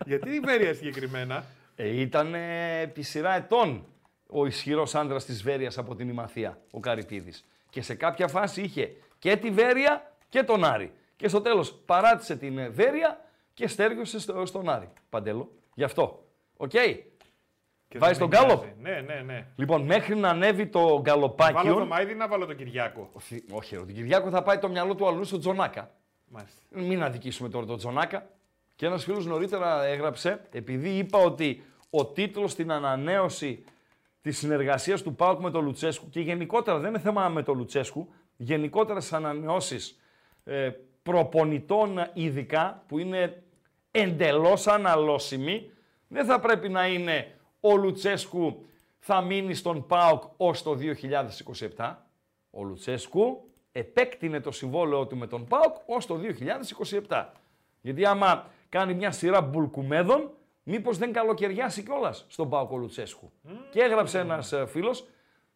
Γιατί 0.05 0.31
η 0.31 0.41
Βέρεια 0.41 0.75
συγκεκριμένα; 0.75 1.45
Ε, 1.77 2.01
ήταν 2.01 2.35
ε, 2.35 2.81
επί 2.81 3.03
σειρά 3.03 3.35
ετών 3.35 3.87
ο 4.27 4.47
ισχυρός 4.47 4.95
άντρας 4.95 5.25
της 5.25 5.43
Βέρειας 5.43 5.79
από 5.79 5.95
την 5.95 6.09
Ημαθία, 6.09 6.59
ο 6.71 6.81
Καρυπίδης. 6.81 7.45
Και 7.71 7.83
σε 7.83 7.95
κάποια 7.95 8.29
φάση 8.29 8.63
είχε 8.63 8.97
και 9.19 9.37
τη 9.37 9.51
Βέρεια 9.51 10.13
και 10.29 10.43
τον 10.43 10.65
Άρη. 10.65 10.93
Και 11.17 11.29
στο 11.29 11.41
τέλος 11.41 11.73
παράτησε 11.73 12.37
την 12.37 12.59
ε, 12.59 12.69
Βέρεια 12.69 13.25
και 13.55 13.69
στέριωσε 13.69 14.19
στο, 14.21 14.47
στον 14.47 14.69
Άρη. 14.69 14.89
Παντέλο. 15.09 15.53
Γι' 15.75 15.85
αυτό. 15.85 16.25
Οκ. 16.57 16.71
Και 17.89 17.99
Βάζεις 17.99 18.19
δεν 18.19 18.29
τον 18.29 18.41
με 18.41 18.47
γκάλοπ; 18.47 18.65
νοιάζει. 18.65 19.03
Ναι, 19.05 19.15
ναι, 19.15 19.21
ναι. 19.21 19.47
Λοιπόν, 19.57 19.83
μέχρι 19.83 20.17
να 20.17 20.29
ανέβει 20.29 20.67
το 20.67 20.81
Βάλω 20.81 21.01
γκαλοπάκιο. 21.01 21.75
το 21.75 21.89
Θωμαΐδη 21.93 22.17
να 22.17 22.29
βάλω 22.29 22.47
τον 22.47 22.57
Κυριάκο. 22.57 23.09
Όχι, 23.13 23.45
όχι, 23.51 23.75
ρε, 23.75 23.81
τον 23.81 23.95
Κυριάκο 23.95 24.31
θα 24.31 24.43
πάει 24.43 24.59
το 24.59 24.69
μυαλό 24.69 24.95
του 24.95 25.07
αλλού 25.07 25.25
στον 25.25 25.41
Τζονάκα. 25.41 25.91
Μάλιστα. 26.29 26.61
Μην 26.71 27.03
αδικήσουμε 27.03 27.49
τώρα 27.49 27.67
τον 27.67 27.77
Τζονάκα. 27.77 28.31
Και 28.77 28.87
ένας 28.87 29.05
φίλος 29.05 29.27
νωρίτερα 29.27 29.85
έγραψε, 29.85 30.41
επειδή 30.51 30.89
είπα 30.89 31.19
ότι 31.19 31.65
ο 31.91 32.07
τίτλος 32.07 32.53
στην 32.53 32.73
ανανέωση 32.73 33.65
της 34.21 34.39
συνεργασίας 34.39 35.03
του 35.03 35.15
ΠΑΟΚ 35.15 35.41
με 35.41 35.51
τον 35.51 35.65
Λουτσέσκου 35.65 36.09
και 36.09 36.21
γενικότερα 36.21 36.79
δεν 36.79 36.89
είναι 36.89 36.99
θέμα 36.99 37.29
με 37.29 37.43
τον 37.43 37.57
Λουτσέσκου, 37.57 38.09
γενικότερα 38.37 39.01
στις 39.01 39.13
ανανεώσεις 39.13 40.01
ε, 40.45 40.71
προπονητών 41.03 42.11
ειδικά 42.13 42.85
που 42.89 42.99
είναι 42.99 43.43
εντελώς 43.91 44.67
αναλώσιμοι, 44.67 45.71
δεν 46.09 46.25
θα 46.25 46.41
πρέπει 46.41 46.69
να 46.69 46.87
είναι 46.87 47.35
ο 47.61 47.77
Λουτσέσκου 47.77 48.67
θα 48.99 49.21
μείνει 49.21 49.55
στον 49.55 49.87
ΠΑΟΚ 49.87 50.23
ως 50.37 50.63
το 50.63 50.79
2027. 51.77 51.95
Ο 52.51 52.63
Λουτσέσκου 52.63 53.49
επέκτηνε 53.73 54.41
το 54.41 54.51
συμβόλαιό 54.51 55.07
του 55.07 55.17
με 55.17 55.27
τον 55.27 55.47
ΠΑΟΚ 55.47 55.77
ως 55.87 56.07
το 56.07 56.21
2027. 57.09 57.25
Γιατί 57.81 58.07
άμα 58.07 58.47
κάνει 58.79 58.95
μια 58.95 59.11
σειρά 59.11 59.41
μπουλκουμέδων, 59.41 60.31
Μήπως 60.67 60.99
δεν 60.99 61.13
καλοκαιριάσει 61.13 61.83
κιόλας 61.83 62.27
στον 62.29 62.49
ΠΑΟΚ 62.49 62.71
ο 62.71 62.77
Λουτσέσκου. 62.77 63.33
Και 63.71 63.81
έγραψε 63.81 64.19
ένας 64.19 64.55
φίλος, 64.67 65.07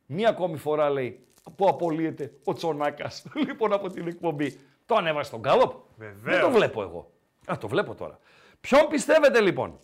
μία 0.07 0.29
ακόμη 0.29 0.57
φορά 0.57 0.91
λέει, 0.91 1.27
που 1.57 1.69
απολύεται 1.69 2.33
ο 2.45 2.53
Τσονάκας. 2.53 3.25
λοιπόν 3.47 3.73
από 3.73 3.89
την 3.89 4.07
εκπομπή. 4.07 4.61
Το 4.87 4.95
ανέβασε 4.95 5.29
στον 5.29 5.41
Γκάλοπ. 5.41 5.73
Δεν 5.97 6.15
Βεβαίως. 6.23 6.41
το 6.41 6.51
βλέπω 6.51 6.83
εγώ. 6.83 7.11
Α, 7.47 7.59
το 7.59 7.69
βλέπω 7.69 7.95
τώρα. 7.95 8.19
Ποιον 8.61 8.89
πιστεύετε 8.89 9.41
λοιπόν, 9.41 9.81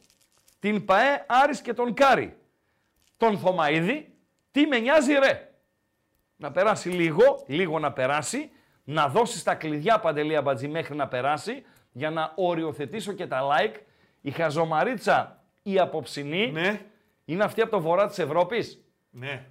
την 0.58 0.84
ΠΑΕ 0.84 1.24
Άρης 1.28 1.60
και 1.60 1.72
τον 1.72 1.94
Κάρι, 1.94 2.36
τον 3.16 3.38
Θωμαίδη, 3.38 4.14
τι 4.50 4.66
με 4.66 4.78
νοιάζει 4.78 5.12
ρε; 5.12 5.54
Να 6.36 6.52
περάσει 6.52 6.88
λίγο, 6.88 7.44
λίγο 7.46 7.78
να 7.78 7.92
περάσει, 7.92 8.50
να 8.84 9.08
δώσει 9.08 9.44
τα 9.44 9.54
κλειδιά 9.54 10.00
παντελή 10.00 10.36
αμπατζή 10.36 10.68
μέχρι 10.68 10.96
να 10.96 11.08
περάσει, 11.08 11.64
για 11.96 12.10
να 12.10 12.32
οριοθετήσω 12.34 13.12
και 13.12 13.26
τα 13.26 13.40
like. 13.42 13.74
Η 14.20 14.30
χαζομαρίτσα 14.30 15.42
η 15.62 15.78
απόψινή 15.78 16.50
Ναι, 16.52 16.80
είναι 17.24 17.44
αυτή 17.44 17.60
από 17.60 17.70
το 17.70 17.80
βορρά 17.80 18.06
της 18.08 18.18
Ευρώπης. 18.18 18.84
ναι. 19.10 19.44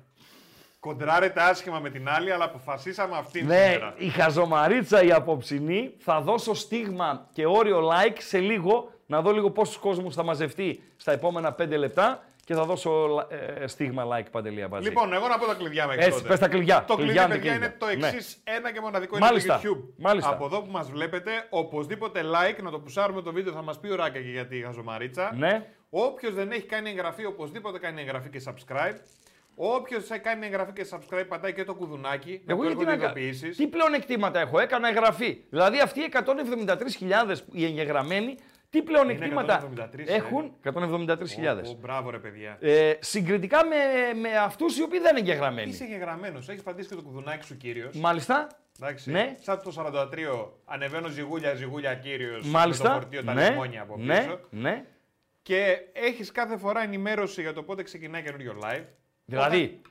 Κοντράρετε 0.79 1.41
άσχημα 1.41 1.79
με 1.79 1.89
την 1.89 2.09
άλλη, 2.09 2.31
αλλά 2.31 2.43
αποφασίσαμε 2.45 3.17
αυτήν 3.17 3.45
Ναι, 3.45 3.67
σήμερα. 3.71 3.93
η 3.97 4.07
χαζομαρίτσα 4.09 5.03
η 5.03 5.11
απόψινή 5.11 5.93
θα 5.97 6.21
δώσω 6.21 6.53
στίγμα 6.53 7.27
και 7.33 7.45
όριο 7.45 7.89
like 7.89 8.15
σε 8.19 8.39
λίγο, 8.39 8.91
να 9.05 9.21
δω 9.21 9.31
λίγο 9.31 9.51
πόσους 9.51 9.77
κόσμους 9.77 10.15
θα 10.15 10.23
μαζευτεί 10.23 10.83
στα 10.95 11.11
επόμενα 11.11 11.55
5 11.59 11.77
λεπτά 11.77 12.23
και 12.45 12.53
θα 12.53 12.63
δώσω 12.65 12.91
ε, 13.61 13.67
στίγμα 13.67 14.03
like 14.11 14.25
παντελή 14.31 14.63
αμπατζή. 14.63 14.87
Λοιπόν, 14.89 15.13
εγώ 15.13 15.27
να 15.27 15.37
πω 15.37 15.45
τα 15.45 15.53
κλειδιά 15.53 15.87
μέχρι 15.87 16.01
Έτσι, 16.03 16.15
τότε. 16.17 16.27
πες 16.27 16.39
τα 16.39 16.47
κλειδιά. 16.47 16.83
Το 16.87 16.95
Κλειδιά 16.95 17.25
κλειδί, 17.25 17.47
είναι 17.47 17.57
παιδιά, 17.57 17.77
κλειδιά. 17.79 17.85
είναι 17.87 17.97
το 17.99 18.07
Ναι. 18.07 18.07
εξής 18.07 18.37
ένα 18.43 18.71
και 18.71 18.79
μοναδικό 18.81 19.17
Μάλιστα. 19.17 19.53
είναι 19.63 19.73
το 19.73 19.79
YouTube. 19.79 19.93
Μάλιστα. 19.97 20.29
Από 20.29 20.45
εδώ 20.45 20.61
που 20.61 20.71
μας 20.71 20.89
βλέπετε, 20.91 21.31
οπωσδήποτε 21.49 22.21
like, 22.23 22.63
να 22.63 22.71
το 22.71 22.79
πουσάρουμε 22.79 23.21
το 23.21 23.31
βίντεο, 23.33 23.53
θα 23.53 23.61
μας 23.61 23.79
πει 23.79 23.87
ο 23.91 23.95
Ράκα 23.95 24.19
και 24.19 24.29
για 24.29 24.45
τη 24.47 24.61
χαζομαρίτσα. 24.61 25.33
Ναι. 25.37 25.65
Όποιος 25.89 26.33
δεν 26.33 26.51
έχει 26.51 26.65
κάνει 26.65 26.89
εγγραφή, 26.89 27.25
οπωσδήποτε 27.25 27.79
κάνει 27.79 28.01
εγγραφή 28.01 28.29
και 28.29 28.41
subscribe. 28.45 28.95
Όποιος 29.55 30.09
έχει 30.11 30.19
κάνει 30.21 30.45
εγγραφή 30.45 30.71
και 30.73 30.87
subscribe, 30.91 31.25
πατάει 31.27 31.53
και 31.53 31.63
το 31.63 31.73
κουδουνάκι. 31.73 32.41
να 32.45 32.53
Εγώ 32.53 32.61
του 32.61 32.67
γιατί 32.67 32.81
έρχονται 32.83 32.97
να 33.05 33.07
κάνω. 33.07 33.19
ειδοποιήσεις. 33.19 33.57
Τι 33.57 33.67
πλεονεκτήματα 33.67 34.39
έχω, 34.39 34.59
έκανα 34.59 34.87
εγγραφή. 34.87 35.37
Δηλαδή 35.49 35.79
αυτοί 35.79 35.99
οι 35.99 36.03
173.000 36.03 37.37
οι 37.51 37.65
εγγεγραμμένοι, 37.65 38.37
τι 38.73 38.81
πλεονεκτήματα 38.81 39.69
173, 39.77 39.99
ε. 40.05 40.13
έχουν; 40.13 40.51
173.000. 40.63 40.73
Ω, 41.65 41.73
μπράβο, 41.81 42.09
ρε 42.09 42.17
παιδιά. 42.17 42.57
Ε, 42.61 42.93
συγκριτικά 42.99 43.65
με, 43.65 43.75
με 44.19 44.37
αυτούς 44.37 44.77
οι 44.77 44.83
οποίοι 44.83 44.99
δεν 44.99 45.15
είναι 45.15 45.29
εγγεγραμμένοι. 45.29 45.69
Είσαι 45.69 45.83
εγγεγραμμένο, 45.83 46.37
έχεις 46.37 46.63
πατήσει 46.63 46.89
και 46.89 46.95
το 46.95 47.01
κουδουνάκι 47.01 47.45
σου 47.45 47.57
κύριος. 47.57 47.95
Μάλιστα. 47.95 48.47
Εντάξει. 48.79 49.11
Ναι. 49.11 49.35
Σαν 49.41 49.61
το 49.63 49.71
43, 49.71 50.47
ανεβαίνω 50.65 51.07
ζυγούλια, 51.07 51.53
ζυγούλια 51.53 51.95
κύριος. 51.95 52.47
Μάλιστα. 52.47 52.83
Με 52.89 52.95
το 52.95 53.01
φορτίο, 53.01 53.23
τα 53.23 53.33
ναι, 53.33 53.49
λιμόνια 53.49 53.81
από 53.81 53.95
πίσω. 53.95 54.39
ναι, 54.49 54.61
ναι. 54.69 54.85
Και 55.41 55.77
έχεις 55.93 56.31
κάθε 56.31 56.57
φορά 56.57 56.83
ενημέρωση 56.83 57.41
για 57.41 57.53
το 57.53 57.63
πότε 57.63 57.83
ξεκινάει 57.83 58.23
καινούριο 58.23 58.55
live. 58.63 58.83
Δηλαδή, 59.25 59.81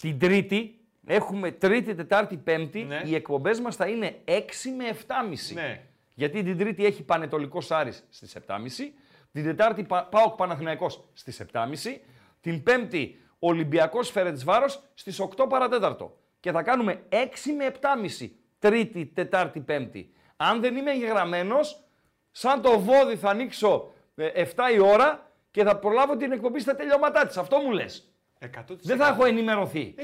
την 0.00 0.18
Τρίτη, 0.18 0.80
έχουμε 1.06 1.50
Τρίτη, 1.50 1.94
Τετάρτη, 1.94 2.36
Πέμπτη, 2.36 2.82
Ναι. 2.82 3.02
οι 3.04 3.14
εκπομπές 3.14 3.60
μας 3.60 3.76
θα 3.76 3.86
είναι 3.88 4.14
6 4.24 4.70
με 4.76 4.84
7.30. 4.88 5.54
Ναι. 5.54 5.80
Γιατί 6.14 6.42
την 6.42 6.58
Τρίτη 6.58 6.84
έχει 6.84 7.02
Πανετολικός 7.02 7.70
Άρης 7.70 8.06
στις 8.10 8.36
7.30, 8.46 8.92
την 9.32 9.44
Τετάρτη 9.44 9.82
Πα- 9.84 10.04
ΠΑΟΚ 10.06 10.34
Παναθηναϊκός 10.36 11.04
στις 11.12 11.40
7.30, 11.52 12.00
την 12.40 12.62
Πέμπτη 12.62 13.20
Ολυμπιακός 13.38 14.10
Φερετσβάρος 14.10 14.82
στις 14.94 15.20
8 15.20 15.46
παρατέταρτο. 15.48 16.16
Και 16.40 16.50
θα 16.52 16.62
κάνουμε 16.62 17.02
6 17.08 17.52
με 17.56 17.64
7.30 17.64 18.30
Τρίτη, 18.58 19.06
Τετάρτη, 19.06 19.60
Πέμπτη. 19.60 20.12
Αν 20.36 20.60
δεν 20.60 20.76
είμαι 20.76 20.90
εγγεγραμμένος, 20.90 21.84
σαν 22.30 22.62
το 22.62 22.80
βόδι 22.80 23.16
θα 23.16 23.28
ανοίξω 23.30 23.92
ε, 24.14 24.42
7 24.44 24.46
η 24.74 24.78
ώρα 24.78 25.30
και 25.50 25.64
θα 25.64 25.78
προλάβω 25.78 26.16
την 26.16 26.32
εκπομπή 26.32 26.60
στα 26.60 26.74
τελειώματά 26.74 27.26
της. 27.26 27.36
Αυτό 27.36 27.58
μου 27.58 27.70
λες. 27.70 28.12
100%. 28.40 28.46
Δεν 28.82 28.96
θα 28.98 29.06
έχω 29.08 29.24
ενημερωθεί. 29.24 29.94
100%. 29.98 30.02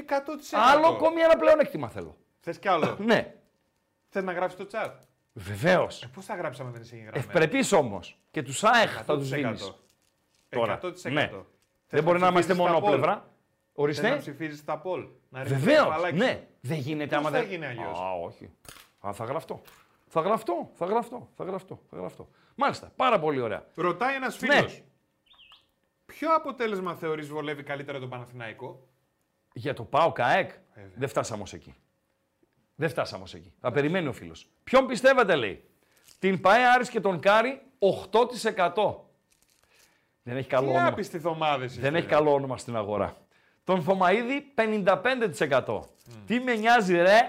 Άλλο 0.51 0.87
ακόμη 0.87 1.21
ένα 1.21 1.37
πλεονέκτημα 1.37 1.89
θέλω. 1.89 2.17
Θες 2.39 2.59
κι 2.59 2.67
άλλο; 2.67 2.97
Ναι, 2.99 3.35
Θες 4.09 4.23
να 4.23 4.31
γράψεις 4.31 4.59
το 4.59 4.67
chat; 4.71 4.91
Βεβαίως. 5.39 6.07
Πώς 6.13 6.25
θα 6.25 6.35
γράψει 6.35 6.61
αν 6.61 6.71
δεν 6.71 6.81
είσαι 6.81 6.95
εγγεγραμμένος; 6.95 7.27
Ευπρεπή 7.29 7.75
όμως. 7.75 8.19
Και 8.31 8.43
τους 8.43 8.63
ΑΕΧ 8.63 9.01
θα 9.05 9.17
τους 9.17 9.29
100%. 9.31 9.35
δίνεις. 9.35 9.73
Τώρα. 10.49 10.73
100%. 10.81 11.11
Ναι. 11.11 11.27
Θες 11.27 11.41
Δεν 11.87 12.03
μπορεί 12.03 12.19
να 12.19 12.27
είμαστε 12.27 12.53
ψηφίζεις 12.53 12.73
τα 12.73 12.79
μονόπλευρα. 12.79 13.15
poll. 13.17 13.23
Θες 13.23 13.73
να 13.75 13.83
Ορίστε. 13.83 14.15
ψηφίζεις 14.17 14.63
τα 14.65 14.81
poll. 14.85 15.07
Να 15.29 15.43
ρίχνεις 15.43 15.59
το 15.59 15.65
Βεβαίως. 15.65 15.85
κεφαλάκι 15.85 16.17
Ναι. 16.17 16.31
σου. 16.31 16.47
Δεν 16.61 16.77
γίνεται 16.77 17.15
Πώς 17.15 17.17
άμα 17.25 17.29
θα 17.29 17.39
δεν. 17.39 17.49
γίνει 17.49 17.65
αλλιώς; 17.65 17.99
Α, 17.99 18.11
όχι. 18.23 18.49
Α, 19.07 19.13
θα 19.13 19.23
γραφτώ. 19.25 19.61
Θα 20.07 20.21
γραφτώ, 20.21 20.69
θα 20.73 20.85
γραφτώ, 20.85 21.29
θα 21.35 21.43
γραφτώ, 21.43 21.79
θα 21.89 21.97
γραφτώ. 21.97 22.29
Μάλιστα, 22.55 22.91
πάρα 22.95 23.19
πολύ 23.19 23.39
ωραία. 23.39 23.65
Ρωτάει 23.75 24.15
ένας 24.15 24.37
φίλος. 24.37 24.57
Ναι. 24.77 24.83
Ποιο 26.05 26.35
αποτέλεσμα 26.35 26.95
θεωρείς 26.95 27.27
βολεύει 27.27 27.63
καλύτερα 27.63 27.99
τον 27.99 28.09
Παναθηναϊκό; 28.09 28.87
Για 29.53 29.73
το 29.73 29.83
ΠΑΟΚ-ΑΕΚ, 29.83 30.51
Βέβαια. 30.75 30.91
δεν 30.95 31.07
φτάσαμε 31.09 31.41
ως 31.43 31.53
εκεί. 31.53 31.75
Δεν 32.79 32.89
φτάσαμε 32.89 33.23
ως 33.23 33.33
εκεί. 33.33 33.53
Θα 33.59 33.71
περιμένει 33.71 34.07
ο 34.07 34.13
φίλος. 34.13 34.47
Ποιον 34.63 34.87
πιστεύετε, 34.87 35.35
λέει; 35.35 35.63
Την 36.19 36.41
ΠΑΕ 36.41 36.65
Άρης 36.75 36.89
και 36.89 36.99
τον 36.99 37.19
Κάρι, 37.19 37.61
8%. 37.79 38.95
Δεν 40.23 40.37
έχει 40.37 40.47
καλό 40.47 40.67
Τι 40.67 40.73
όνομα. 40.73 40.87
άπιστοι 40.87 41.19
Θωμάδες 41.19 41.79
Δεν 41.79 41.95
έχει 41.95 42.07
καλό 42.07 42.33
όνομα 42.33 42.57
στην 42.57 42.75
αγορά. 42.75 43.17
Τον 43.63 43.81
Θωμαίδη 43.83 44.53
55%. 44.55 45.79
Τι 46.25 46.39
με 46.39 46.55
νοιάζει 46.55 46.95
ρε, 46.95 47.19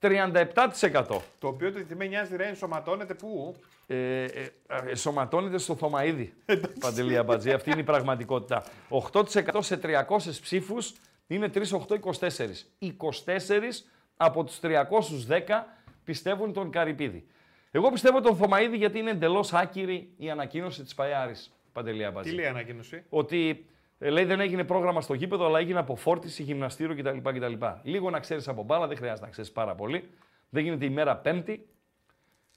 37%. 0.00 1.20
Το 1.38 1.48
οποίο 1.48 1.72
το 1.72 1.84
τι 1.84 1.94
με 1.94 2.06
νοιάζει 2.06 2.36
ρε 2.36 2.46
ενσωματώνεται 2.46 3.14
πού; 3.14 3.54
Ε, 3.86 4.24
ε, 4.24 4.50
ε, 4.86 4.94
σωματώνεται 4.94 5.58
στο 5.58 5.76
Θωμαίδη. 5.76 6.34
Παντελή 6.80 7.16
Αμπατζή, 7.16 7.50
αυτή 7.52 7.70
είναι 7.70 7.80
η 7.80 7.84
πραγματικότητα. 7.84 8.64
8% 8.88 9.58
σε 9.58 9.76
300 9.76 10.40
ψήφους 10.40 10.94
είναι 11.26 11.50
3-8-24. 11.54 12.66
24 12.78 13.84
από 14.24 14.44
τους 14.44 14.60
310 14.62 15.64
πιστεύουν 16.04 16.52
τον 16.52 16.70
Καρυπίδη. 16.70 17.26
Εγώ 17.70 17.90
πιστεύω 17.90 18.20
τον 18.20 18.36
Θωμαίδη 18.36 18.76
γιατί 18.76 18.98
είναι 18.98 19.10
εντελώς 19.10 19.52
άκυρη 19.52 20.12
η 20.16 20.30
ανακοίνωση 20.30 20.82
της 20.82 20.94
Παϊάρης. 20.94 21.52
Παντελή 21.72 22.04
Αμπατζή. 22.04 22.30
Τι 22.30 22.36
λέει 22.36 22.44
η 22.44 22.48
ανακοίνωση; 22.48 23.04
ότι 23.08 23.66
ε, 23.98 24.10
λέει 24.10 24.24
δεν 24.24 24.40
έγινε 24.40 24.64
πρόγραμμα 24.64 25.00
στο 25.00 25.14
γήπεδο, 25.14 25.46
αλλά 25.46 25.58
έγινε 25.58 25.78
αποφόρτιση, 25.78 26.42
γυμναστήριο 26.42 26.96
κτλ. 26.96 27.30
κτλ. 27.30 27.66
Λίγο 27.82 28.10
να 28.10 28.20
ξέρεις 28.20 28.48
από 28.48 28.62
μπάλα, 28.62 28.86
δεν 28.86 28.96
χρειάζεται 28.96 29.24
να 29.24 29.30
ξέρεις 29.30 29.52
πάρα 29.52 29.74
πολύ. 29.74 30.10
Δεν 30.48 30.62
γίνεται 30.62 30.84
η 30.84 30.90
μέρα 30.90 31.16
Πέμπτη, 31.16 31.66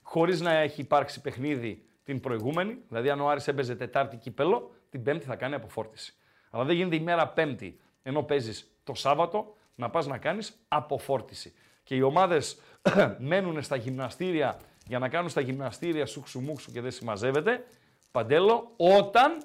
χωρίς 0.01 0.41
να 0.41 0.51
έχει 0.51 0.81
υπάρξει 0.81 1.21
παιχνίδι 1.21 1.85
την 2.03 2.19
προηγούμενη. 2.19 2.77
Δηλαδή, 2.87 3.09
αν 3.09 3.21
ο 3.21 3.29
Άρης 3.29 3.47
έπαιζε 3.47 3.75
Τετάρτη 3.75 4.17
κύπελο, 4.17 4.71
την 4.89 5.03
Πέμπτη 5.03 5.25
θα 5.25 5.35
κάνει 5.35 5.55
αποφόρτιση. 5.55 6.15
Αλλά 6.49 6.63
δεν 6.63 6.75
γίνεται 6.75 6.95
η 6.95 6.99
μέρα 6.99 7.27
Πέμπτη, 7.27 7.79
ενώ 8.03 8.23
παίζεις 8.23 8.71
το 8.83 8.93
Σάββατο, 8.93 9.55
να 9.77 9.89
πας 9.89 10.07
να 10.07 10.17
κάνεις 10.17 10.59
αποφόρτιση. 10.67 11.53
Και 11.83 11.95
οι 11.95 12.01
ομάδες 12.01 12.59
μένουν 13.17 13.61
στα 13.61 13.75
γυμναστήρια 13.75 14.59
για 14.87 14.99
να 14.99 15.09
κάνουν 15.09 15.29
στα 15.29 15.41
γυμναστήρια 15.41 16.05
σουξουμούξου 16.05 16.71
και 16.71 16.81
δεν 16.81 16.91
συμμαζεύεται. 16.91 17.65
Παντέλο, 18.11 18.71
όταν 18.77 19.37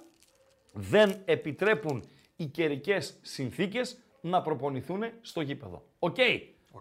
δεν 0.73 1.23
επιτρέπουν 1.25 2.05
οι 2.37 2.45
καιρικές 2.47 3.19
συνθήκες 3.23 3.99
να 4.21 4.43
προπονηθούν 4.43 5.05
στο 5.21 5.41
γήπεδο. 5.41 5.83
Οκ. 5.99 6.17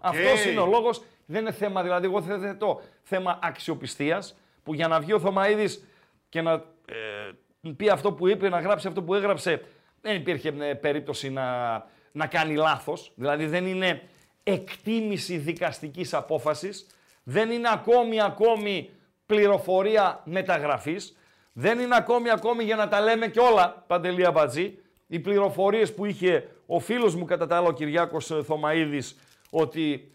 Αυτός 0.01 0.45
είναι 0.45 0.59
ο 0.59 0.65
λόγος. 0.65 1.03
Δεν 1.25 1.41
είναι 1.41 1.51
θέμα, 1.51 1.83
δηλαδή, 1.83 2.05
εγώ 2.05 2.21
δεν 2.21 2.39
θέτω 2.39 2.81
θέμα 3.03 3.39
αξιοπιστίας 3.41 4.35
που 4.63 4.73
για 4.73 4.87
να 4.87 4.99
βγει 4.99 5.13
ο 5.13 5.19
Θωμαίδης 5.19 5.83
και 6.29 6.41
να 6.41 6.51
ε, 6.85 7.71
πει 7.77 7.89
αυτό 7.89 8.13
που 8.13 8.27
είπε, 8.27 8.49
να 8.49 8.59
γράψει 8.59 8.87
αυτό 8.87 9.03
που 9.03 9.13
έγραψε, 9.13 9.61
δεν 10.01 10.15
υπήρχε 10.15 10.53
ε, 10.59 10.73
περίπτωση 10.73 11.29
να, 11.29 11.75
να 12.11 12.27
κάνει 12.27 12.55
λάθος. 12.55 13.11
Δηλαδή, 13.15 13.45
δεν 13.45 13.65
είναι 13.65 14.01
εκτίμηση 14.43 15.37
δικαστικής 15.37 16.13
απόφασης, 16.13 16.87
δεν 17.23 17.51
είναι 17.51 17.69
ακόμη 17.71 18.21
ακόμη 18.21 18.89
πληροφορία 19.25 20.21
μεταγραφής, 20.23 21.17
δεν 21.53 21.79
είναι 21.79 21.95
ακόμη 21.95 22.29
ακόμη 22.29 22.63
για 22.63 22.75
να 22.75 22.87
τα 22.87 23.01
λέμε 23.01 23.27
και 23.27 23.39
όλα, 23.39 23.83
Παντελή 23.87 24.25
Αμπατζή, 24.25 24.77
οι 25.07 25.19
πληροφορίες 25.19 25.93
που 25.93 26.05
είχε 26.05 26.47
ο 26.65 26.79
φίλος 26.79 27.15
μου 27.15 27.25
κατά 27.25 27.47
τα 27.47 27.55
άλλα 27.57 27.67
ο 27.67 27.71
Κυριάκος 27.71 28.31
ε, 28.31 28.43
Θωμαίδης 28.43 29.15
ότι 29.49 30.11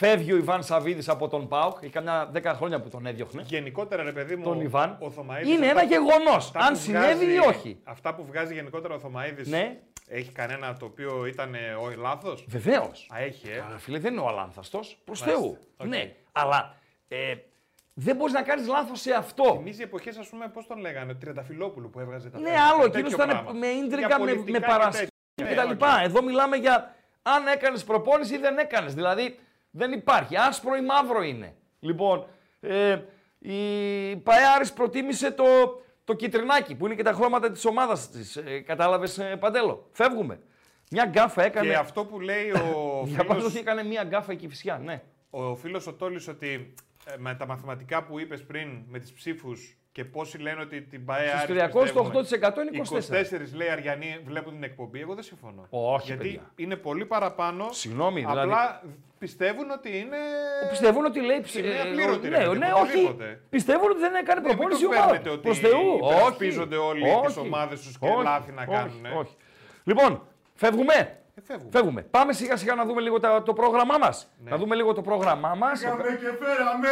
φεύγει 0.00 0.32
ο 0.32 0.36
Ιβάν 0.36 0.62
Σαββίδης 0.62 1.08
από 1.08 1.28
τον 1.28 1.48
ΠΑΟΚ, 1.48 1.78
έχει 1.82 1.92
καμιά 1.92 2.30
10 2.34 2.42
χρόνια 2.56 2.80
που 2.80 2.88
τον 2.88 3.06
έδιωχνε, 3.06 3.42
Γενικότερα, 3.46 4.02
ρε 4.02 4.12
παιδί 4.12 4.36
μου, 4.36 4.42
τον 4.44 4.60
Ιβάν, 4.60 4.96
ο 5.00 5.10
Θωμαίδης, 5.10 5.48
είναι 5.54 5.66
αυτά- 5.66 5.80
ένα 5.80 5.88
γεγονός, 5.90 6.36
αυτά 6.46 6.58
αν 6.60 6.72
που 6.72 6.78
συνέβη 6.78 7.24
βγάζει- 7.24 7.34
ή 7.34 7.38
όχι. 7.48 7.80
Αυτά 7.84 8.14
που 8.14 8.24
βγάζει 8.24 8.54
γενικότερα 8.54 8.94
ο 8.94 8.98
Θωμαίδης 8.98 9.48
Ναι. 9.48 9.78
έχει 10.08 10.30
κανένα 10.32 10.76
το 10.76 10.84
οποίο 10.84 11.26
ήταν 11.26 11.54
λάθος; 11.98 12.44
Βεβαίως. 12.48 13.08
Α, 13.14 13.18
έχει, 13.20 13.48
ε; 13.48 13.54
Καλά, 13.56 13.78
φίλε, 13.78 13.98
δεν 13.98 14.12
είναι 14.12 14.20
ο 14.22 14.28
αλάνθαστος, 14.28 14.98
προς 15.04 15.20
Μάλιστα. 15.20 15.40
Θεού. 15.42 15.58
Οκ. 15.76 15.86
Ναι, 15.86 16.12
αλλά 16.32 16.74
ε, 17.08 17.34
δεν 17.94 18.16
μπορείς 18.16 18.32
να 18.34 18.42
κάνεις 18.42 18.66
λάθος 18.68 19.00
σε 19.00 19.12
αυτό. 19.14 19.44
Θυμίζει 19.56 19.82
εποχές, 19.82 20.16
ας 20.16 20.28
πούμε, 20.28 20.48
πώς 20.48 20.66
τον 20.66 20.78
λέγανε, 20.78 21.14
Τριανταφυλόπουλου 21.14 21.90
που 21.90 22.00
έβγαζε 22.00 22.30
τα 22.30 22.38
Ναι, 22.38 22.44
πέντε, 22.44 22.56
άλλο. 22.58 22.82
τέτοιο 22.82 22.98
Εκείνος 23.00 23.12
ήταν 23.12 23.28
πράγμα. 23.28 23.52
με 23.52 23.66
Για 23.66 23.84
ίντριγκα, 23.84 24.08
με, 24.18 24.26
πολιτικά 24.26 24.52
με 24.52 24.58
και 24.58 24.66
παρασκήνια 24.66 25.08
τέτοια. 25.34 25.54
κτλ. 25.54 25.66
Ναι, 25.66 25.72
οκ. 25.72 26.02
Εδώ 26.04 26.22
μιλάμε 26.22 26.56
για 26.56 26.94
αν 27.22 27.46
έκανες 27.46 27.84
προπόνηση 27.84 28.34
ή 28.34 28.38
δεν 28.38 28.58
έκανες. 28.58 28.94
Δηλαδή 28.94 29.38
δεν 29.70 29.92
υπάρχει. 29.92 30.36
Άσπρο 30.36 30.76
ή 30.76 30.82
μαύρο 30.82 31.22
είναι. 31.22 31.54
Λοιπόν, 31.80 32.26
ε, 32.60 32.98
η 33.38 34.16
ΠΑΕ 34.16 34.46
Άρης 34.56 34.72
προτίμησε 34.72 35.30
το, 35.30 35.44
το 36.04 36.14
κιτρινάκι 36.14 36.74
που 36.74 36.86
είναι 36.86 36.94
και 36.94 37.02
τα 37.02 37.12
χρώματα 37.12 37.50
της 37.50 37.64
ομάδας 37.64 38.10
της. 38.10 38.36
Ε, 38.36 38.60
Κατάλαβες, 38.60 39.18
ε, 39.18 39.36
Παντέλο; 39.36 39.88
Φεύγουμε. 39.92 40.40
Μια 40.90 41.04
γκάφα 41.04 41.44
έκανε. 41.44 41.68
Και 41.68 41.76
αυτό 41.76 42.04
που 42.04 42.20
λέει 42.20 42.50
ο 42.50 43.02
Για 43.06 43.24
πάντως 43.24 43.36
φίλος, 43.36 43.50
ότι 43.50 43.58
έκανε 43.58 43.84
μια 43.84 44.02
γκάφα 44.02 44.32
εκεί 44.32 44.48
φυσικά, 44.48 44.78
ναι. 44.78 45.02
ο 45.30 45.56
φίλος 45.56 45.86
ο 45.86 45.94
Τόλης 45.94 46.28
ότι 46.28 46.74
ε, 47.04 47.14
με 47.18 47.34
τα 47.34 47.46
μαθηματικά 47.46 48.04
που 48.04 48.18
είπες 48.18 48.44
πριν, 48.44 48.68
με 48.88 48.98
τις 48.98 49.12
ψήφους 49.12 49.79
και 49.92 50.04
πόσοι 50.04 50.38
λένε 50.38 50.60
ότι 50.60 50.82
την 50.82 51.04
ΠαΕ 51.04 51.28
Στους 51.28 51.40
Άρης 51.40 51.62
300 51.64 51.70
το 51.72 51.80
πιστεύουμε, 51.80 52.10
8% 52.14 52.72
είναι 52.72 52.82
24. 52.90 53.52
24 53.52 53.54
λέει 53.54 53.68
Αριανοί 53.68 54.20
βλέπουν 54.24 54.52
την 54.52 54.62
εκπομπή. 54.62 55.00
Εγώ 55.00 55.14
δεν 55.14 55.22
συμφωνώ. 55.24 55.66
Όχι, 55.70 56.06
Γιατί 56.06 56.22
παιδιά. 56.22 56.52
είναι 56.56 56.76
πολύ 56.76 57.04
παραπάνω. 57.06 57.68
Συγγνώμη, 57.72 58.24
Απλά 58.28 58.42
δηλαδή- 58.42 58.78
πιστεύουν 59.18 59.70
ότι 59.70 59.98
είναι. 59.98 60.16
Πιστεύουν 60.70 61.04
ότι 61.04 61.20
λέει 61.20 61.40
ψ- 61.40 61.54
Είναι 61.54 61.68
ε, 61.68 61.80
απλήρωτη, 61.80 62.28
ρε 62.28 62.38
ναι, 62.38 62.44
παιδί, 62.44 62.58
ναι, 62.58 62.66
όχι. 62.66 62.74
οπωσδήποτε. 62.82 63.40
Πιστεύουν 63.50 63.90
ότι 63.90 64.00
δεν 64.00 64.14
έκανε 64.14 64.40
Ναι, 64.40 64.46
μην 64.48 64.56
προπόνηση 64.56 64.84
το 64.84 64.90
η 64.92 64.94
ομάδα. 64.94 65.10
παίρνετε 65.10 65.30
ότι 65.30 65.40
Προς 65.40 65.58
Θεού. 65.58 65.96
υπερασπίζονται 66.04 66.76
όλοι 66.76 67.02
τις 67.02 67.36
όχι, 67.36 67.38
ομάδες 67.46 67.80
τους 67.80 67.98
και 67.98 68.06
όχι, 68.08 68.22
λάθη 68.22 68.52
να 68.52 68.62
όχι, 68.62 68.70
κάνουν, 68.70 69.04
ε. 69.04 69.08
Όχι. 69.08 69.36
Λοιπόν, 69.84 70.22
φεύγουμε. 70.54 70.94
Ε, 71.34 71.40
φεύγουμε. 71.46 71.70
Φεύγουμε. 71.72 72.02
Πάμε 72.02 72.32
σιγά 72.32 72.56
σιγά 72.56 72.74
να 72.74 72.84
δούμε 72.84 73.00
λίγο 73.00 73.20
τα- 73.20 73.42
το 73.42 73.52
πρόγραμμά 73.52 73.98
μας. 73.98 74.30
Ναι. 74.44 74.50
Να 74.50 74.56
δούμε 74.56 74.74
λίγο 74.74 74.92
το 74.94 75.02
πρόγραμμά 75.02 75.54
μας. 75.54 75.80
Πήγαμε 75.80 76.02
και 76.02 76.44
φέραμε 76.44 76.88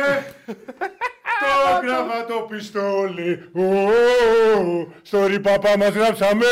το 1.40 1.86
κραβάτο 1.86 2.46
πιστόλι. 2.50 3.50
Ω, 3.52 4.86
Στο 5.02 5.26
ρηπαπά 5.26 5.76
μας 5.78 5.88
γράψαμε 5.88 6.46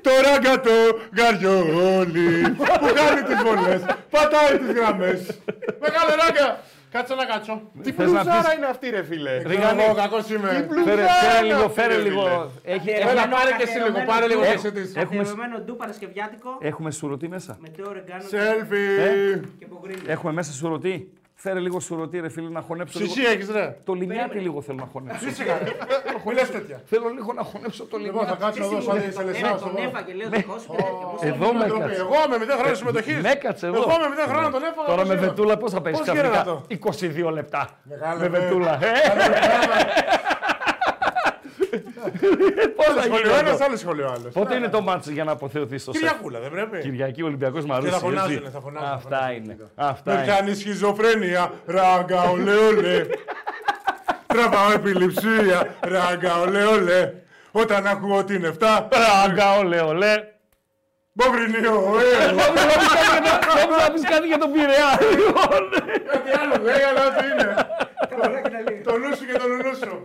το 0.00 0.10
ράγκατο 0.24 0.70
γαριόλι 1.18 2.50
που 2.56 2.92
κάνει 2.94 3.22
τις 3.22 3.42
βολές, 3.44 3.80
πατάει 4.10 4.58
τις 4.58 4.72
γραμμές. 4.76 5.20
Μεγάλο 5.80 6.10
ράγκα. 6.24 6.60
Κάτσε 6.90 7.14
να 7.14 7.24
κάτσω. 7.24 7.62
Τι 7.82 7.92
Θες 7.92 8.10
να 8.10 8.22
μπλουζάρα 8.22 8.40
πεις- 8.48 8.54
είναι 8.56 8.66
αυτή, 8.66 8.90
ρε 8.90 9.02
φίλε. 9.04 9.36
Ριγανή. 9.46 9.82
Εγώ 9.82 9.94
κακός 9.94 10.30
είμαι. 10.30 10.68
Φέρε, 10.84 11.02
φέρε 11.22 11.42
λίγο, 11.46 11.68
φέρε 11.68 11.94
ρε, 11.96 12.02
λίγο. 12.02 12.22
φίλε. 12.22 12.74
Έχει, 12.74 12.90
Έλα 12.90 13.10
έχουμε, 13.10 13.34
πάρε 13.36 13.50
και 13.56 13.62
εσύ 13.62 13.78
λίγο, 13.78 14.04
πάρε 14.06 14.26
λίγο 14.26 14.40
και 14.42 14.46
εσύ 14.48 14.72
της. 14.72 14.96
Έχουμε- 14.96 15.18
Καθιερωμένο 15.22 15.58
ντου 15.58 15.76
παρασκευιάτικο 15.76 16.58
έχουμε 16.60 16.90
σουρωτή 16.90 17.28
μέσα. 17.28 17.56
με 17.60 17.68
τέο 17.68 17.92
ρεγκάνο 17.92 18.22
Selfie. 18.30 19.40
και 19.58 19.66
πογρίνι. 19.66 20.00
Έχουμε 20.06 20.32
μέσα 20.32 20.52
σουρωτή. 20.52 21.12
Φέρε 21.44 21.58
λίγο 21.60 21.80
σουρωτή, 21.80 22.20
ρε 22.20 22.28
φίλε, 22.28 22.48
να 22.48 22.60
χωνέψω 22.60 22.98
λίγο. 22.98 23.12
Συσί 23.12 23.26
έχεις 23.26 23.50
ρε. 23.50 23.76
Το 23.84 23.92
λιμιάτι 23.92 24.38
λίγο 24.38 24.62
θέλω 24.62 24.78
να 24.80 24.88
χωνέψω. 24.92 25.24
Φυσικά. 25.26 25.58
Μη 26.26 26.32
λες 26.34 26.50
τέτοια. 26.50 26.80
θέλω 26.84 27.08
λίγο 27.08 27.32
να 27.32 27.42
χωνέψω 27.42 27.84
το 27.84 27.96
Λοιπόν, 27.98 28.26
θα 28.26 28.30
λιμιάτι. 28.32 28.42
κάτσω 28.58 28.64
εδώ 28.64 28.80
σαν 28.80 29.00
τη 29.02 29.12
Σελεσάος. 29.14 29.60
Τον 29.60 29.72
εγώ. 29.76 29.88
έφαγε, 29.88 30.12
λέω 30.14 30.28
δικό 30.28 30.58
σου 30.58 30.66
και 30.70 30.76
τέτοια. 30.76 31.06
Πώς 31.12 31.22
Εδώ 31.22 31.44
έγινε. 31.44 31.58
με 31.58 31.64
Ντροπή. 31.66 31.82
έκατσε. 31.82 32.00
Εγώ 32.00 32.18
με 32.30 32.36
0 32.44 32.56
χρόνια 32.58 32.74
συμμετοχής. 32.74 33.22
Με 33.22 33.30
έκατσε 33.30 33.66
εδώ. 33.66 33.76
Εγώ 33.76 33.86
με 34.02 34.06
0 34.14 34.28
χρόνια 34.30 34.50
τον 34.50 34.62
έφαγα. 34.68 34.86
Τώρα 34.90 35.00
πώς 35.02 35.08
με 35.08 35.14
είναι. 35.14 35.26
βετούλα 35.26 35.56
πώς 35.56 35.70
θα 35.72 35.80
παίξει 35.82 36.00
Πώς 36.00 36.08
γίνεται 36.08 36.28
ξαφνικά. 36.28 36.52
αυτό; 36.52 37.26
22 37.28 37.32
λεπτά. 37.38 37.62
Μεγάλο, 37.82 38.18
Με 38.20 38.28
ναι. 38.28 38.38
βετούλα. 38.38 38.78
Ε, 42.06 42.66
Πώς 42.66 42.86
θα 42.86 42.92
γίνει 43.06 43.16
Σχολείο 43.16 43.36
ένας, 43.38 43.50
αυτό; 43.52 43.64
άλλο 43.64 43.76
σχολείο 43.76 44.06
άλλος. 44.06 44.32
Πότε 44.32 44.54
είναι 44.54 44.68
το 44.68 44.80
μάτς 44.80 45.06
για 45.08 45.24
να 45.24 45.32
αποθεωθεί 45.32 45.78
στο 45.78 45.92
σεφ. 45.92 46.00
Κυριακούλα, 46.02 46.40
δεν 46.40 46.50
πρέπει. 46.50 46.78
Κυριακή 46.78 47.22
Ολυμπιακός 47.22 47.64
Μαρούσι. 47.64 47.86
Και 47.88 47.94
θα 47.94 48.00
φωνάζουνε, 48.00 48.34
έτσι. 48.34 48.50
θα 48.52 48.60
φωνάζουν, 48.60 48.88
θα 48.88 48.94
Αυτά 48.94 49.16
φωνάζουν. 49.16 49.42
είναι. 49.44 49.56
Αυτά 49.74 50.12
Με 50.12 50.16
είναι. 50.18 50.24
πιάνει 50.32 50.54
σχιζοφρένεια, 50.54 51.52
ράγκα 51.66 52.22
ολέ 52.22 52.52
ολέ. 52.54 53.06
Τραβάω 54.26 54.72
επιληψία, 54.74 55.74
ράγκα 55.80 56.40
ολέ 56.40 56.62
ολέ. 56.64 57.12
Όταν 57.52 57.86
ακούω 57.86 58.24
την 58.24 58.44
7, 58.58 58.88
Ράγκα, 58.90 59.58
ολέ, 59.58 59.80
ολέ. 59.80 60.14
μποβρινίο, 61.12 61.74
ε. 61.98 62.26
Νόμιζα 62.32 63.82
να 63.86 63.90
πεις 63.92 64.02
κάτι 64.10 64.26
για 64.26 64.38
τον 64.38 64.52
Πειραιά. 64.52 64.90
Λοιπόν, 65.10 65.60
Κάτι 66.12 66.30
άλλο 66.40 66.54
δεν 66.64 66.74
αλλά 66.88 67.04
τι 67.16 67.24
είναι. 67.32 67.54
Το 68.84 68.98
νου 68.98 69.16
σου 69.16 69.26
και 69.26 69.32
το 69.38 69.46
νουνού 69.48 69.74
σου. 69.76 70.00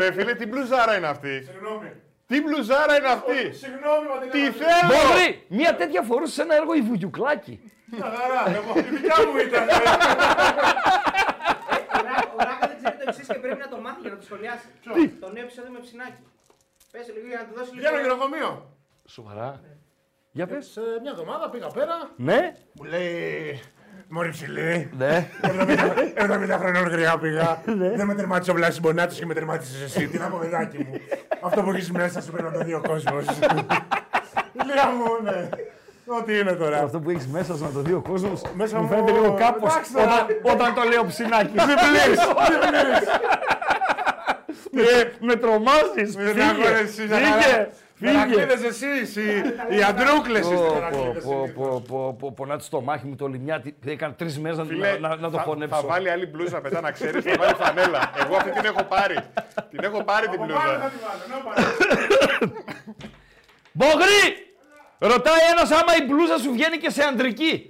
Ρε 0.00 0.12
φίλε, 0.12 0.34
τι 0.34 0.46
μπλουζάρα 0.46 0.96
είναι 0.96 1.06
αυτή; 1.06 1.42
Συγγνώμη. 1.42 1.92
Τι 2.26 2.42
μπλουζάρα 2.42 2.96
είναι 2.98 3.08
αυτή; 3.08 3.52
Συγγνώμη, 3.52 4.06
μα 4.08 4.18
την 4.20 4.30
Τι 4.30 4.40
έκανα. 4.40 4.54
θέλω. 4.54 4.88
Μπόγρι, 4.88 5.44
μία 5.48 5.74
τέτοια 5.76 6.02
φορούσε 6.02 6.32
σε 6.32 6.42
ένα 6.42 6.54
έργο 6.54 6.74
η 6.74 6.80
Βουγιουκλάκη. 6.80 7.60
Μια 7.92 8.04
χαρά, 8.04 8.56
εγώ, 8.58 8.78
η 8.78 8.82
δικιά 8.82 9.16
μου 9.26 9.36
ήταν. 9.46 9.68
ε. 9.68 9.72
Ο 11.96 12.02
Ρα- 12.06 12.32
Ο 12.36 12.38
Ράκα 12.48 12.66
δεν 12.68 12.76
ξέρει 12.76 12.96
το 12.96 13.04
εξής 13.06 13.26
και 13.26 13.38
πρέπει 13.38 13.58
να 13.58 13.68
το 13.68 13.78
μάθει 13.80 14.00
για 14.00 14.10
να 14.10 14.16
το 14.16 14.22
σχολιάσει. 14.24 14.66
Το 15.20 15.30
νέο 15.32 15.42
επεισόδιο 15.42 15.70
με 15.70 15.78
ψινάκι. 15.78 16.22
Πες 16.92 17.06
λίγο 17.14 17.26
για 17.26 17.38
να 17.38 17.44
του 17.46 17.54
δώσει 17.58 17.70
λίγο. 17.74 17.88
Βγαίνω 17.88 18.00
γυροκομείο. 18.02 18.50
Σοβαρά. 19.06 19.60
Για 20.32 20.46
πες. 20.46 20.66
Σε 20.66 20.80
μια 21.02 21.10
εβδομάδα 21.10 21.50
πήγα 21.50 21.66
πέρα, 21.66 22.10
Ναι, 22.16 22.54
μου 22.72 22.84
λέει 22.84 23.60
Μωρή 24.12 24.28
ψηλή, 24.30 24.90
ναι. 24.98 25.26
70 25.42 26.56
χρονών 26.58 26.88
γριά 26.88 27.18
πήγα. 27.18 27.62
Δεν 27.96 28.06
με 28.06 28.14
τερμάτισε 28.14 28.50
ο 28.50 28.54
Βλάσης 28.54 28.80
Μπονάτος 28.80 29.18
και 29.18 29.26
με 29.26 29.34
τερμάτισες 29.34 29.82
εσύ. 29.82 30.06
Τι 30.06 30.18
να 30.18 30.26
πω, 30.26 30.38
παιδάκι 30.40 30.76
μου. 30.78 31.00
Αυτό 31.40 31.62
που 31.62 31.70
έχεις 31.70 31.90
μέσα 31.90 32.20
σου 32.22 32.30
πρέπει 32.32 32.48
να 32.48 32.52
το 32.58 32.64
δει 32.64 32.74
ο 32.74 32.82
κόσμος. 32.88 33.24
Ηλία 34.62 34.86
μου, 34.96 35.22
ναι. 35.30 35.48
Ό,τι 36.18 36.38
είναι 36.38 36.52
τώρα. 36.52 36.82
Αυτό 36.82 36.98
που 37.00 37.10
έχεις 37.10 37.26
μέσα 37.26 37.56
σου 37.56 37.62
να 37.62 37.70
το 37.70 37.80
δει 37.80 37.92
ο 37.92 38.00
κόσμος. 38.08 38.42
Μέσα 38.54 38.76
μου 38.76 38.82
μου- 38.82 38.88
φαίνεται 38.88 39.12
λίγο 39.12 39.34
κάπως 39.38 39.74
Εντάξει 39.74 39.92
τώρα. 39.92 40.04
όταν, 40.14 40.36
όταν 40.42 40.74
το 40.74 40.82
λέω 40.82 41.04
ψινάκι. 41.06 41.52
Διπλής, 41.70 42.20
διπλής. 42.50 43.08
με, 44.70 45.12
με 45.20 45.34
τρομάζεις. 45.36 46.16
Με 46.16 46.22
Φύγε. 46.24 47.68
Αγώνες, 48.08 48.24
Φύγε. 48.24 48.46
Φύγε. 48.46 48.46
Φύγε. 48.46 48.46
Μερακλείδες 48.46 48.62
εσείς, 48.64 49.16
οι- 49.16 49.76
οι 49.76 49.82
αντρούκλες 49.82 50.40
εσείς. 50.40 50.54
Πω, 50.60 50.72
μερακλείδες 50.74 51.24
πω, 51.24 51.30
συνήθως. 51.30 51.54
πω, 51.54 51.82
πω, 51.88 52.16
πω, 52.18 52.32
Πονάτε 52.36 52.62
στο 52.62 52.80
μάχη 52.80 53.06
μου 53.06 53.16
το 53.16 53.26
λιμιάτι. 53.26 53.76
Έκανε 53.86 54.14
τρεις 54.18 54.38
μέρες 54.38 54.58
να, 54.58 54.64
Φίλε, 54.64 54.98
να, 54.98 55.16
να 55.16 55.30
το 55.30 55.36
θα- 55.36 55.42
χωνέψω. 55.42 55.80
Θα 55.80 55.86
βάλει 55.86 56.10
άλλη 56.10 56.26
μπλούζα 56.26 56.60
μετά 56.60 56.80
να 56.80 56.90
ξέρεις, 56.90 57.24
θα 57.24 57.34
βάλει 57.38 57.54
φανέλα. 57.54 58.10
Εγώ 58.24 58.36
αυτή 58.36 58.50
την 58.50 58.64
έχω 58.64 58.82
πάρει. 58.84 59.16
Την 59.70 59.84
έχω 59.84 60.04
πάρει 60.04 60.28
την 60.28 60.42
Από 60.42 60.52
πάνω 60.52 60.60
θα 60.70 60.76
μπλούζα. 60.76 60.90
τη 60.90 60.96
βάλω, 61.04 61.24
να 61.28 61.50
πάρε. 61.50 62.52
Μπογρή! 63.78 64.44
Ρωτάει 64.98 65.40
ένας 65.50 65.70
άμα 65.70 65.96
η 66.00 66.04
μπλούζα 66.06 66.38
σου 66.38 66.52
βγαίνει 66.52 66.76
και 66.76 66.90
σε 66.90 67.02
αντρική. 67.02 67.66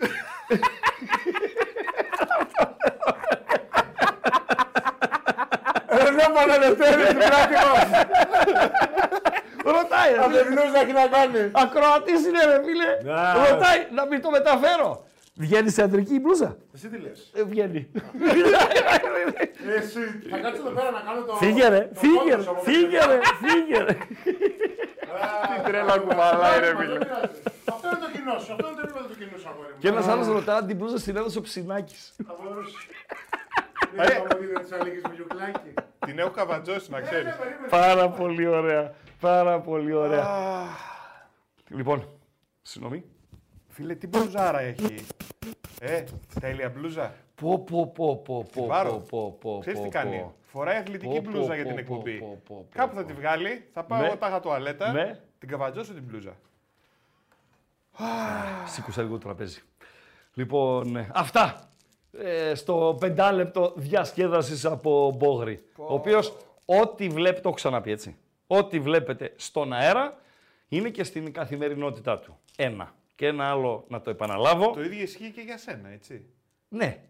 Εδώ 5.88 6.33
Πανελευθέρη 6.35 7.03
στην 7.05 7.16
πλάτημα. 7.16 7.73
Ρωτάει. 9.64 10.11
ρε 10.12 10.23
φίλε. 10.23 10.25
Αντεβινούς 10.40 10.73
να 10.73 10.81
έχει 10.81 10.92
να 10.92 11.07
κάνεις. 11.07 11.51
Ακροατής 11.53 12.20
είναι, 12.27 12.44
ρε 12.44 12.59
φίλε. 12.64 13.12
Να. 13.14 13.33
Ρωτάει 13.35 13.81
να 13.94 14.07
μην 14.07 14.23
το 14.23 14.31
μεταφέρω. 14.31 15.05
Βγαίνει 15.35 15.70
σε 15.70 15.83
αντρική 15.83 16.14
η 16.14 16.18
μπλούζα. 16.23 16.57
Εσύ 16.75 16.88
τι 16.88 16.99
λες; 16.99 17.31
Ε, 17.35 17.42
βγαίνει. 17.42 17.90
Εσύ. 19.79 20.01
Θα 20.31 20.37
κάτσω 20.38 20.61
εδώ 20.61 20.70
πέρα 20.70 20.90
να 20.90 21.01
κάνω 21.01 21.23
το... 21.23 21.35
Φύγε 21.35 21.68
ρε, 21.68 21.90
το 21.94 22.01
φύγε 22.01 22.35
ρε, 22.35 22.42
Photoshop, 22.42 22.49
όπως 22.51 22.62
φύγε 22.64 22.99
λέμε. 22.99 23.14
ρε, 23.14 23.20
φύγε 23.42 23.79
ρε. 23.83 23.96
Τι 25.55 25.70
τρέλα 25.70 25.99
κουβαλάει, 25.99 26.61
ρε 26.61 26.73
Μα, 26.73 26.81
φίλε. 26.81 26.92
δεν 26.92 26.99
πειράζει. 26.99 27.38
Αυτό 27.73 27.88
είναι 27.88 27.99
το 28.05 28.11
κοινό 28.14 28.38
σου. 28.38 28.53
Αυτό 28.53 28.66
είναι 28.66 28.77
το 28.77 28.83
επίπεδο 28.85 29.07
του 29.07 29.16
κοινού 29.18 29.38
σου, 29.40 29.49
αγόρι 29.49 29.73
μου. 29.73 29.79
Και 29.79 29.88
ένας 29.88 30.07
άλλος 30.09 30.27
ρωτάει 30.27 30.57
αν 30.57 30.66
την 30.66 30.77
μπλούζα 30.77 30.99
στην 30.99 31.16
έδωσε 31.16 31.38
ο 31.38 31.40
Ψινάκης. 31.40 32.12
Θα 32.27 32.35
μπορούσε. 32.42 32.77
Δεν 33.96 34.07
είπαμε 34.07 34.29
ότι 34.35 34.46
δεν 34.46 34.62
της 34.62 34.73
αλήγεις 34.73 35.03
με 35.09 35.14
γιουκλάκι. 35.14 35.73
Την 36.07 36.18
έχω 36.18 36.31
καβατζώσει, 36.31 36.90
να 36.90 37.01
ξέρεις. 37.01 37.33
Πάρα 37.68 38.09
πολύ 38.09 38.46
ωραία. 38.46 38.94
Πάρα 39.20 39.61
πολύ 39.61 39.92
ωραία. 39.92 40.26
Λοιπόν, 41.68 42.09
συγγνώμη. 42.62 43.04
Φίλε, 43.68 43.94
τι 43.94 44.06
μπλουζάρα 44.06 44.61
έχει; 44.61 45.04
Ε, 45.80 46.04
τέλεια 46.40 46.68
μπλούζα. 46.68 47.14
Πω, 47.35 47.59
πω, 47.59 47.87
πω, 47.87 48.16
πω, 48.16 48.46
πω, 48.54 48.66
πάρω. 48.66 48.90
πω, 48.92 49.06
πω, 49.09 49.37
πω, 49.40 49.59
Ξέρεις 49.61 49.78
τι 49.78 49.85
πω, 49.85 49.90
κάνει; 49.92 50.18
πω. 50.18 50.35
Φοράει 50.42 50.76
αθλητική 50.76 51.20
Πω, 51.20 51.30
μπλούζα 51.30 51.46
πω, 51.48 51.54
για 51.54 51.64
την 51.64 51.74
πω, 51.74 51.80
εκπομπή. 51.80 52.18
πω, 52.18 52.40
πω, 52.46 52.54
πω, 52.56 52.66
Κάπου 52.74 52.94
πω. 52.94 53.00
θα 53.00 53.06
τη 53.06 53.12
βγάλει, 53.12 53.68
θα 53.72 53.85
πάω 53.85 54.00
Ναι. 54.00 54.06
εγώ 54.06 54.16
τάχα 54.16 54.40
τουαλέτα, 54.40 54.92
Ναι. 54.92 55.20
την 55.38 55.48
καβατζώσω 55.48 55.92
την 55.94 56.02
μπλούζα. 56.02 56.37
Σήκωσα 58.66 59.03
λίγο 59.03 59.14
το 59.14 59.20
τραπέζι. 59.24 59.61
Λοιπόν, 60.34 60.97
ε, 60.97 61.11
αυτά. 61.14 61.68
Ε, 62.12 62.55
στο 62.55 62.97
πεντάλεπτο 63.01 63.72
διασκέδασης 63.76 64.64
από 64.64 65.12
Μπόγρη. 65.16 65.64
Ο 65.76 65.95
οποίος 65.95 66.36
ό,τι 66.64 67.09
βλέπει, 67.09 67.34
το 67.40 67.49
έχω 67.49 67.57
ξαναπεί 67.57 67.90
έτσι, 67.90 68.16
ό,τι 68.53 68.80
βλέπετε 68.80 69.32
στον 69.36 69.72
αέρα 69.72 70.20
είναι 70.68 70.88
και 70.88 71.05
στην 71.05 71.32
καθημερινότητά 71.32 72.18
του. 72.18 72.38
Ένα. 72.57 72.94
Και 73.14 73.26
ένα 73.26 73.51
άλλο 73.51 73.84
να 73.88 74.01
το 74.01 74.11
επαναλάβω. 74.11 74.70
Το 74.70 74.82
ίδιο 74.82 75.03
ισχύει 75.03 75.30
και 75.30 75.40
για 75.40 75.59
σένα, 75.59 75.88
έτσι. 75.88 76.24
Ναι. 76.68 77.03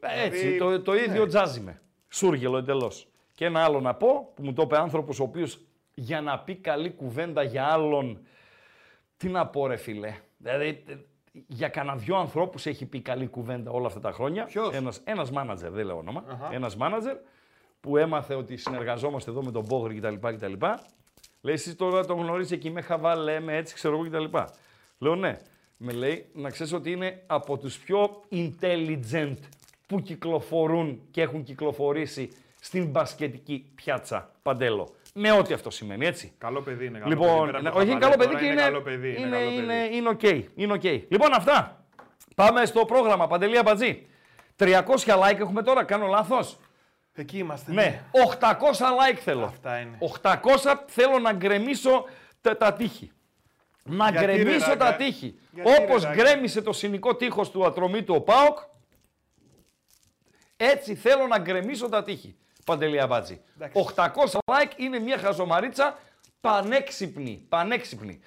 Έτσι, 0.00 0.38
Δηλαδή, 0.38 0.58
το, 0.58 0.82
το 0.82 0.94
ίδιο 0.94 1.22
ναι. 1.22 1.28
τζάζι 1.28 1.60
με. 1.60 1.80
Σούργελο 2.08 2.56
εντελώς. 2.56 3.08
Και 3.34 3.44
ένα 3.44 3.64
άλλο 3.64 3.80
να 3.80 3.94
πω, 3.94 4.32
που 4.34 4.42
μου 4.42 4.52
το 4.52 4.62
είπε 4.62 4.78
άνθρωπος 4.78 5.20
ο 5.20 5.22
οποίος 5.22 5.60
για 5.94 6.20
να 6.20 6.38
πει 6.38 6.54
καλή 6.54 6.90
κουβέντα 6.90 7.42
για 7.42 7.64
άλλον. 7.64 8.20
Τι 9.16 9.28
να 9.28 9.46
πω, 9.46 9.66
ρε 9.66 9.76
φίλε. 9.76 10.16
Δηλαδή, 10.38 10.84
ε, 10.88 10.94
για 11.46 11.68
κανένα 11.68 11.96
δυο 11.96 12.16
ανθρώπους 12.16 12.66
έχει 12.66 12.86
πει 12.86 13.00
καλή 13.00 13.26
κουβέντα 13.26 13.70
όλα 13.70 13.86
αυτά 13.86 14.00
τα 14.00 14.12
χρόνια. 14.12 14.44
Ποιος; 14.44 14.74
Ένας, 14.74 15.00
ένας 15.04 15.30
μάνατζερ, 15.30 15.70
δεν 15.70 15.86
λέω 15.86 15.96
όνομα. 15.96 16.48
Ένας 16.52 16.76
μάνατζερ 16.76 17.16
που 17.80 17.96
έμαθε 17.96 18.34
ότι 18.34 18.56
συνεργαζόμαστε 18.56 19.30
εδώ 19.30 19.42
με 19.42 19.50
τον 19.50 19.64
Μπόγρη 19.64 19.94
κτλ. 19.94 20.14
κτλ. 20.14 20.52
Λέει, 21.40 21.54
εσύ 21.54 21.74
τώρα 21.74 22.04
τον 22.04 22.18
γνωρίζει 22.18 22.54
εκεί 22.54 22.70
με 22.70 22.80
χαβάλε, 22.80 23.40
με 23.40 23.56
έτσι 23.56 23.74
ξέρω 23.74 23.94
εγώ 23.94 24.04
κτλ. 24.04 24.38
Λέω 24.98 25.14
ναι. 25.14 25.38
Με 25.76 25.92
λέει 25.92 26.28
να 26.32 26.50
ξέρεις 26.50 26.72
ότι 26.72 26.90
είναι 26.90 27.22
από 27.26 27.58
τους 27.58 27.78
πιο 27.78 28.22
intelligent 28.32 29.36
που 29.86 30.00
κυκλοφορούν 30.00 31.00
και 31.10 31.22
έχουν 31.22 31.42
κυκλοφορήσει 31.42 32.28
στην 32.60 32.86
μπασκετική 32.86 33.70
πιάτσα 33.74 34.30
Παντέλο. 34.42 34.88
Με 35.14 35.32
ό,τι 35.32 35.54
αυτό 35.54 35.70
σημαίνει, 35.70 36.06
έτσι. 36.06 36.32
Καλό 36.38 36.60
παιδί 36.60 36.86
είναι. 36.86 36.98
Καλό 36.98 37.10
Λοιπόν, 37.10 37.38
παιδί, 37.38 37.46
πέρα 37.46 37.62
ναι, 37.62 37.68
από 37.68 37.76
το 37.76 37.82
όχι, 37.82 37.90
είναι 37.90 38.00
χαβαλέ 38.00 38.16
καλό 38.16 38.16
παιδί 38.16 38.32
τώρα, 38.32 38.44
και 38.44 38.52
είναι. 38.52 38.62
καλό 38.62 38.80
παιδί. 38.80 39.08
Είναι, 39.08 39.18
είναι, 39.20 39.36
καλό 39.36 39.50
παιδί. 39.50 39.62
είναι, 39.62 39.96
είναι 39.96 40.08
οκ. 40.08 40.22
Είναι 40.54 40.72
οκ. 40.72 40.84
Λοιπόν, 40.84 41.34
αυτά. 41.34 41.84
Πάμε 42.34 42.64
στο 42.64 42.84
πρόγραμμα 42.84 43.26
Παντελή 43.26 43.58
Αμπατζή. 43.58 44.06
300 44.56 44.74
like 45.04 45.38
έχουμε 45.38 45.62
τώρα, 45.62 45.84
κάνω 45.84 46.06
λάθος. 46.06 46.58
Εκεί 47.18 47.38
είμαστε. 47.38 47.72
Ναι, 47.72 48.04
800 48.40 48.50
like 48.50 49.16
θέλω. 49.16 49.44
Αυτά 49.44 49.78
είναι. 49.78 49.98
800 50.22 50.36
θέλω 50.86 51.18
να 51.18 51.32
γκρεμίσω 51.32 52.04
τα, 52.40 52.56
τα 52.56 52.72
τείχη. 52.72 53.12
Να 53.84 54.10
Γιατί, 54.10 54.26
ρε, 54.26 54.36
γκρεμίσω 54.36 54.66
ράγκα; 54.66 54.76
τα 54.76 54.94
τείχη. 54.94 55.38
Γιατί, 55.50 55.70
ρε, 55.70 55.82
Όπως 55.82 56.02
ράγκα; 56.02 56.22
γκρέμισε 56.22 56.62
το 56.62 56.72
σινικό 56.72 57.16
τείχος 57.16 57.50
του 57.50 57.66
Ατρομήτου 57.66 58.14
ο 58.14 58.20
ΠΑΟΚ, 58.20 58.58
έτσι 60.56 60.94
θέλω 60.94 61.26
να 61.26 61.38
γκρεμίσω 61.38 61.88
τα 61.88 62.02
τείχη. 62.02 62.36
Παντελή 62.64 63.00
Αμπάτζη. 63.00 63.40
800 63.72 64.38
like 64.44 64.72
είναι 64.76 64.98
μια 64.98 65.18
χαζομαρίτσα 65.18 65.98
πανέξυπνη. 66.40 67.44
Πανέξυπνη. 67.48 68.20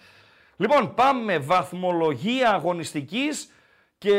Λοιπόν, 0.58 0.94
πάμε 0.94 1.38
βαθμολογία 1.38 2.52
αγωνιστικής 2.52 3.52
και 3.98 4.10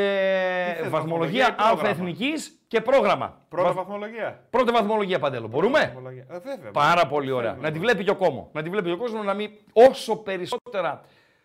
θες, 0.76 0.88
βαθμολογία 0.88 0.90
βαθμολογία 0.90 1.46
ή 1.46 1.54
πρόγραμμα; 1.54 1.70
αλφαεθνικής 1.70 2.61
και 2.72 2.80
πρόγραμμα. 2.80 3.38
Πρώτα 3.48 3.64
Βαθ- 3.72 3.76
βαθμολογία. 3.76 4.46
Πρώτη 4.50 4.72
βαθμολογία, 4.72 5.18
Παντέλο. 5.18 5.46
Μπορούμε; 5.48 5.78
Βαθμολογία. 5.78 6.26
Ε, 6.30 6.38
βέβαια. 6.38 6.70
Πάρα 6.70 7.06
πολύ 7.06 7.30
ωραία. 7.30 7.56
Να 7.60 7.70
τη 7.70 7.78
βλέπει 7.78 8.04
και 8.04 8.10
ο 8.10 8.16
κόμμα. 8.16 8.48
Να 8.52 8.62
τη 8.62 8.70
βλέπει 8.70 8.86
και 8.86 8.92
ο 8.92 8.96
κόσμος 8.96 9.24
να 9.24 9.34
μην. 9.34 9.50
Όσο 9.72 10.16
περισσότερα 10.16 11.00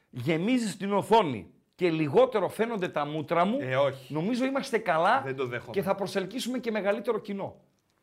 γεμίζεις 0.10 0.78
την 0.78 0.94
οθόνη 0.94 1.48
και 1.76 1.90
λιγότερο 1.90 2.48
φαίνονται 2.50 2.88
τα 2.88 3.06
μούτρα 3.06 3.46
μου, 3.46 3.58
Ε, 3.62 3.76
όχι. 3.76 4.14
νομίζω 4.14 4.46
είμαστε 4.46 4.78
καλά 4.78 5.22
Δεν 5.26 5.36
το 5.36 5.46
δέχομαι. 5.46 5.72
και 5.72 5.82
θα 5.82 5.96
προσελκύσουμε 5.96 6.58
και 6.58 6.72
μεγαλύτερο 6.72 7.20
κοινό. 7.20 7.56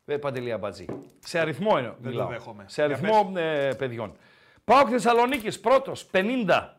Ε, 0.05 0.17
Παντελή 0.17 0.51
Αμπατζή. 0.51 0.85
Σε 1.19 1.39
αριθμό 1.39 1.77
είναι. 1.79 1.87
το 1.87 1.95
μιλάω. 2.09 2.27
δέχομαι. 2.27 2.63
Σε 2.67 2.85
Για 2.85 2.95
αριθμό 2.95 3.31
ε, 3.35 3.69
παιδιών. 3.77 4.13
Πάοκ 4.63 4.87
Θεσσαλονίκης 4.89 5.59
πρώτος, 5.59 6.05
50. 6.11 6.69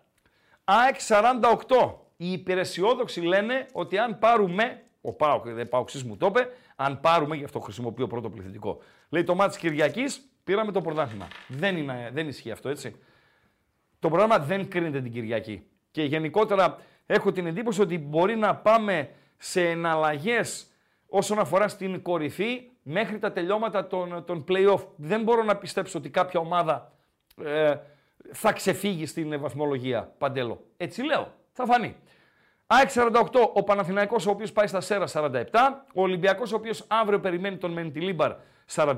ΑΕΚ 0.64 0.96
48. 1.08 1.94
Οι 2.16 2.32
υπεραισιόδοξοι 2.32 3.20
λένε 3.20 3.66
ότι 3.72 3.98
αν 3.98 4.18
πάρουμε. 4.18 4.80
Ο 5.06 5.12
Πάοκ, 5.12 5.48
δεν 5.48 5.68
Πάοξή 5.68 6.06
μου 6.06 6.16
το 6.16 6.26
είπε. 6.26 6.48
Αν 6.76 7.00
πάρουμε, 7.00 7.36
γι' 7.36 7.44
αυτό 7.44 7.60
χρησιμοποιώ 7.60 8.06
πρώτο 8.06 8.30
πληθυντικό. 8.30 8.78
Λέει 9.08 9.24
το 9.24 9.34
μάτι 9.34 9.58
Κυριακής, 9.58 10.20
πήραμε 10.44 10.72
το 10.72 10.80
πρωτάθλημα. 10.80 11.28
Δεν, 11.48 11.76
είναι, 11.76 12.10
δεν 12.12 12.28
ισχύει 12.28 12.50
αυτό, 12.50 12.68
έτσι. 12.68 12.96
Το 13.98 14.08
πρόγραμμα 14.08 14.38
δεν 14.38 14.68
κρίνεται 14.68 15.00
την 15.00 15.12
Κυριακή. 15.12 15.66
Και 15.90 16.02
γενικότερα 16.02 16.78
έχω 17.06 17.32
την 17.32 17.46
εντύπωση 17.46 17.80
ότι 17.80 17.98
μπορεί 17.98 18.36
να 18.36 18.56
πάμε 18.56 19.10
σε 19.36 19.68
εναλλαγές 19.68 20.66
όσον 21.06 21.38
αφορά 21.38 21.68
στην 21.68 22.02
κορυφή 22.02 22.70
μέχρι 22.82 23.18
τα 23.18 23.32
τελειώματα 23.32 23.86
των, 23.86 24.24
των 24.24 24.44
play-off. 24.48 24.86
Δεν 24.96 25.22
μπορώ 25.22 25.42
να 25.42 25.56
πιστέψω 25.56 25.98
ότι 25.98 26.10
κάποια 26.10 26.40
ομάδα 26.40 26.92
ε, 27.44 27.74
θα 28.32 28.52
ξεφύγει 28.52 29.06
στην 29.06 29.40
βαθμολογία, 29.40 30.14
Παντέλο. 30.18 30.64
Έτσι 30.76 31.02
λέω. 31.02 31.32
Θα 31.52 31.64
φανεί. 31.64 31.96
ΑΕΚ 32.66 32.90
48, 32.94 33.22
ο 33.52 33.62
Παναθηναϊκός 33.62 34.26
ο 34.26 34.30
οποίος 34.30 34.52
πάει 34.52 34.66
στα 34.66 34.80
Σέρα 34.80 35.06
47, 35.12 35.32
ο 35.94 36.02
Ολυμπιακός 36.02 36.52
ο 36.52 36.56
οποίος 36.56 36.84
αύριο 36.88 37.20
περιμένει 37.20 37.56
τον 37.56 37.72
Μεντιλίμπαρ 37.72 38.32
41, 38.74 38.94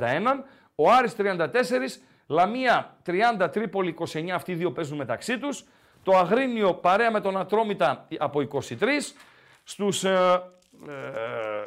ο 0.74 0.90
Άρης 0.90 1.14
34, 1.18 1.48
Λαμία 2.26 2.96
30, 3.40 3.48
Τρίπολη 3.52 3.96
29, 4.12 4.28
αυτοί 4.28 4.52
οι 4.52 4.54
δύο 4.54 4.72
παίζουν 4.72 4.96
μεταξύ 4.96 5.38
τους, 5.38 5.64
το 6.02 6.16
Αγρίνιο 6.16 6.74
παρέα 6.74 7.10
με 7.10 7.20
τον 7.20 7.36
Ατρόμητα 7.36 8.06
από 8.18 8.48
23, 8.52 8.64
στους... 9.64 10.04
Ε, 10.04 10.42
ε, 10.88 11.66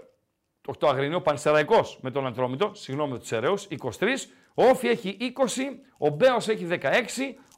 το, 0.62 0.74
το 0.78 0.88
Αγρινίο 0.88 1.22
Πανσεραϊκός 1.22 1.98
με 2.02 2.12
τον 2.12 2.26
Αντρόμητο, 2.28 2.72
συγγνώμη 2.74 3.14
του 3.14 3.20
Τσεραίους, 3.20 3.68
23. 4.00 4.06
Ο 4.54 4.64
Όφη 4.64 4.88
έχει 4.88 5.18
20, 5.20 5.42
ο 5.98 6.10
Μπέος 6.10 6.48
έχει 6.48 6.68
16, 6.72 6.78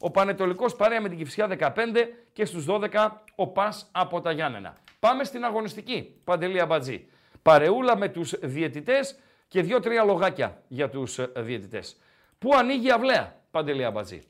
ο 0.05 0.11
Πανετολικός 0.11 0.75
παρέα 0.75 1.01
με 1.01 1.09
την 1.09 1.17
Κυφσιά 1.17 1.57
15 1.59 1.71
και 2.33 2.45
στους 2.45 2.65
12 2.69 3.09
ο 3.35 3.47
Πας 3.47 3.89
από 3.91 4.21
τα 4.21 4.31
Γιάννενα. 4.31 4.77
Πάμε 4.99 5.23
στην 5.23 5.43
αγωνιστική, 5.43 6.15
Παντελή 6.23 6.59
Αμπατζή. 6.59 7.07
Παρεούλα 7.41 7.97
με 7.97 8.09
τους 8.09 8.39
διαιτητές 8.41 9.19
και 9.47 9.61
δύο-τρία 9.61 10.03
λογάκια 10.03 10.63
για 10.67 10.89
τους 10.89 11.19
ε, 11.19 11.31
διαιτητές. 11.35 11.97
Πού 12.37 12.55
ανοίγει 12.55 12.87
η 12.87 12.91
αυλαία, 12.91 13.41
Παντελή 13.51 13.83
Αμπατζή; 13.83 14.23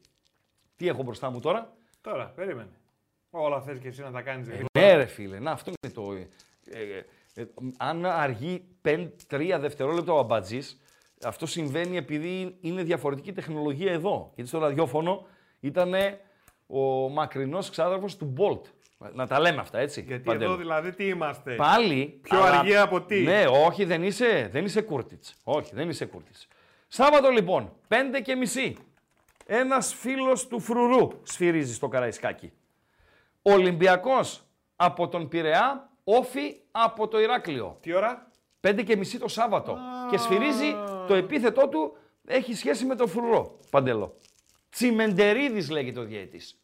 Τι 0.75 0.87
έχω 0.87 1.03
μπροστά 1.03 1.29
μου 1.29 1.39
τώρα; 1.39 1.73
Τώρα, 2.01 2.25
περίμενε. 2.35 2.79
Όλα 3.29 3.61
θες 3.61 3.79
και 3.79 3.87
εσύ 3.87 4.01
να 4.01 4.11
τα 4.11 4.21
κάνεις 4.21 4.47
γρήγορα. 4.47 4.67
Ναι, 4.79 4.93
ρε 4.93 5.05
φίλε, 5.05 5.39
να 5.39 5.51
αυτό 5.51 5.71
είναι 5.83 5.93
το. 5.93 6.13
Ε, 6.13 6.27
ε, 6.79 7.05
ε, 7.33 7.45
αν 7.77 8.05
αργεί 8.05 8.65
5, 8.81 9.09
3 9.31 9.57
δευτερόλεπτα 9.59 10.13
ο 10.13 10.19
αμπατζής, 10.19 10.81
αυτό 11.23 11.45
συμβαίνει 11.45 11.97
επειδή 11.97 12.57
είναι 12.61 12.83
διαφορετική 12.83 13.31
τεχνολογία 13.33 13.91
εδώ. 13.91 14.31
Γιατί 14.35 14.49
στο 14.49 14.59
ραδιόφωνο 14.59 15.27
ήταν 15.63 15.93
ο 16.67 17.09
μακρινός 17.09 17.69
ξάδερφος 17.69 18.17
του 18.17 18.33
Bolt. 18.37 18.61
Να 19.13 19.27
τα 19.27 19.39
λέμε 19.39 19.61
αυτά, 19.61 19.79
έτσι. 19.79 20.01
Γιατί 20.01 20.23
Παντέλο. 20.23 20.51
εδώ 20.51 20.55
δηλαδή 20.55 20.91
τι 20.91 21.07
είμαστε; 21.07 21.55
Πάλι. 21.55 22.19
Πιο 22.21 22.41
αργή 22.43 22.75
από 22.75 23.01
τι; 23.01 23.21
Ναι, 23.21 23.45
όχι, 23.65 23.85
δεν 23.85 24.03
είσαι, 24.03 24.49
δεν 24.51 24.65
είσαι 24.65 24.81
Κούρτιτς. 24.81 25.35
Όχι, 25.43 25.75
δεν 25.75 25.89
είσαι 25.89 26.05
Κούρτιτς. 26.05 26.47
Σάββατο 26.87 27.29
λοιπόν, 27.29 27.71
5 27.87 28.21
και 28.23 28.35
μισή. 28.35 28.77
Ένας 29.45 29.93
φίλος 29.93 30.47
του 30.47 30.59
Φρουρού 30.59 31.07
σφυρίζει 31.23 31.73
στο 31.73 31.87
Καραϊσκάκι. 31.87 32.51
Ολυμπιακός 33.41 34.43
από 34.75 35.07
τον 35.07 35.27
Πειραιά, 35.27 35.89
Όφη 36.03 36.55
από 36.71 37.07
το 37.07 37.19
Ηράκλειο. 37.19 37.77
Τι 37.81 37.93
ώρα; 37.93 38.31
5 38.61 38.83
και 38.83 38.95
μισή 38.95 39.19
το 39.19 39.27
Σάββατο. 39.27 39.77
Και 40.09 40.17
σφυρίζει 40.17 40.75
το 41.07 41.13
επίθετό 41.13 41.67
του 41.67 41.97
έχει 42.25 42.53
σχέση 42.53 42.85
με 42.85 42.95
τον 42.95 43.07
Φρουρό, 43.07 43.59
Παντελό. 43.69 44.15
Τσιμεντερίδης 44.73 45.69
λέγεται 45.69 45.99
ο 45.99 46.03
διαιτής. 46.03 46.57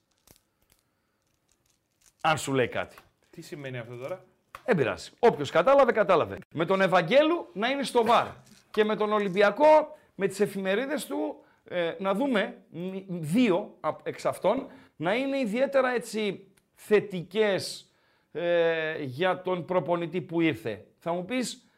Αν 2.21 2.37
σου 2.37 2.53
λέει 2.53 2.67
κάτι. 2.67 2.95
Τι 3.29 3.41
σημαίνει 3.41 3.77
αυτό 3.77 3.95
τώρα; 3.95 4.25
Δεν 4.65 4.75
πειράζει. 4.75 5.11
Όποιος 5.19 5.49
κατάλαβε, 5.51 5.91
κατάλαβε. 5.91 6.37
Με 6.53 6.65
τον 6.65 6.81
Ευαγγέλου 6.81 7.49
να 7.53 7.69
είναι 7.69 7.83
στο 7.83 8.03
βαρ. 8.05 8.27
Και 8.71 8.83
με 8.83 8.95
τον 8.95 9.11
Ολυμπιακό, 9.13 9.97
με 10.15 10.27
τις 10.27 10.39
εφημερίδες 10.39 11.05
του, 11.05 11.43
ε, 11.63 11.95
να 11.99 12.13
δούμε 12.13 12.57
μ, 12.69 12.97
δύο 13.07 13.77
απ- 13.79 14.07
εξ 14.07 14.25
αυτών 14.25 14.67
να 14.95 15.15
είναι 15.15 15.39
ιδιαίτερα 15.39 15.89
έτσι 15.93 16.47
θετικές 16.75 17.91
ε, 18.31 19.01
για 19.03 19.41
τον 19.41 19.65
προπονητή 19.65 20.21
που 20.21 20.41
ήρθε. 20.41 20.85
Θα 20.99 21.11
μου 21.13 21.25
πεις, 21.25 21.69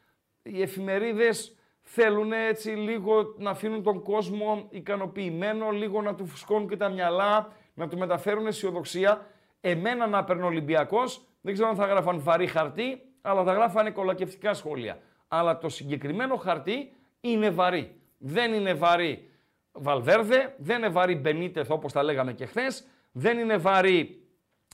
οι 0.44 0.62
εφημερίδες 0.62 1.56
θέλουν 1.94 2.32
έτσι 2.32 2.70
λίγο 2.70 3.36
να 3.38 3.50
αφήνουν 3.50 3.84
τον 3.84 4.02
κόσμο 4.02 4.68
ικανοποιημένο, 4.70 5.70
λίγο 5.70 6.02
να 6.02 6.16
του 6.16 6.26
φουσκώνουν 6.26 6.68
και 6.68 6.78
τα 6.78 6.90
μυαλά, 6.90 7.52
να 7.74 7.88
του 7.88 7.98
μεταφέρουν 7.98 8.48
αισιοδοξία. 8.48 9.26
Εμένα 9.62 10.08
να 10.08 10.24
παίρνω 10.24 10.46
Ολυμπιακός, 10.46 11.22
δεν 11.42 11.54
ξέρω 11.54 11.70
αν 11.70 11.76
θα 11.76 11.86
γράφαν 11.86 12.22
βαρύ 12.22 12.48
χαρτί, 12.48 13.02
αλλά 13.22 13.44
θα 13.44 13.54
γράφανε 13.54 13.92
κολακευτικά 13.92 14.54
σχόλια. 14.54 15.00
Αλλά 15.28 15.58
το 15.58 15.70
συγκεκριμένο 15.70 16.36
χαρτί 16.36 16.94
είναι 17.22 17.50
βαρύ. 17.50 17.96
Δεν 18.18 18.54
είναι 18.54 18.74
βαρύ 18.74 19.30
Βαλβέρδε, 19.72 20.56
δεν 20.58 20.78
είναι 20.78 20.90
βαρύ 20.90 21.16
Μπενίτεθ 21.16 21.72
όπως 21.72 21.92
τα 21.92 22.04
λέγαμε 22.04 22.34
και 22.34 22.46
χθες, 22.46 22.88
δεν 23.12 23.38
είναι 23.38 23.58
βαρύ 23.58 24.28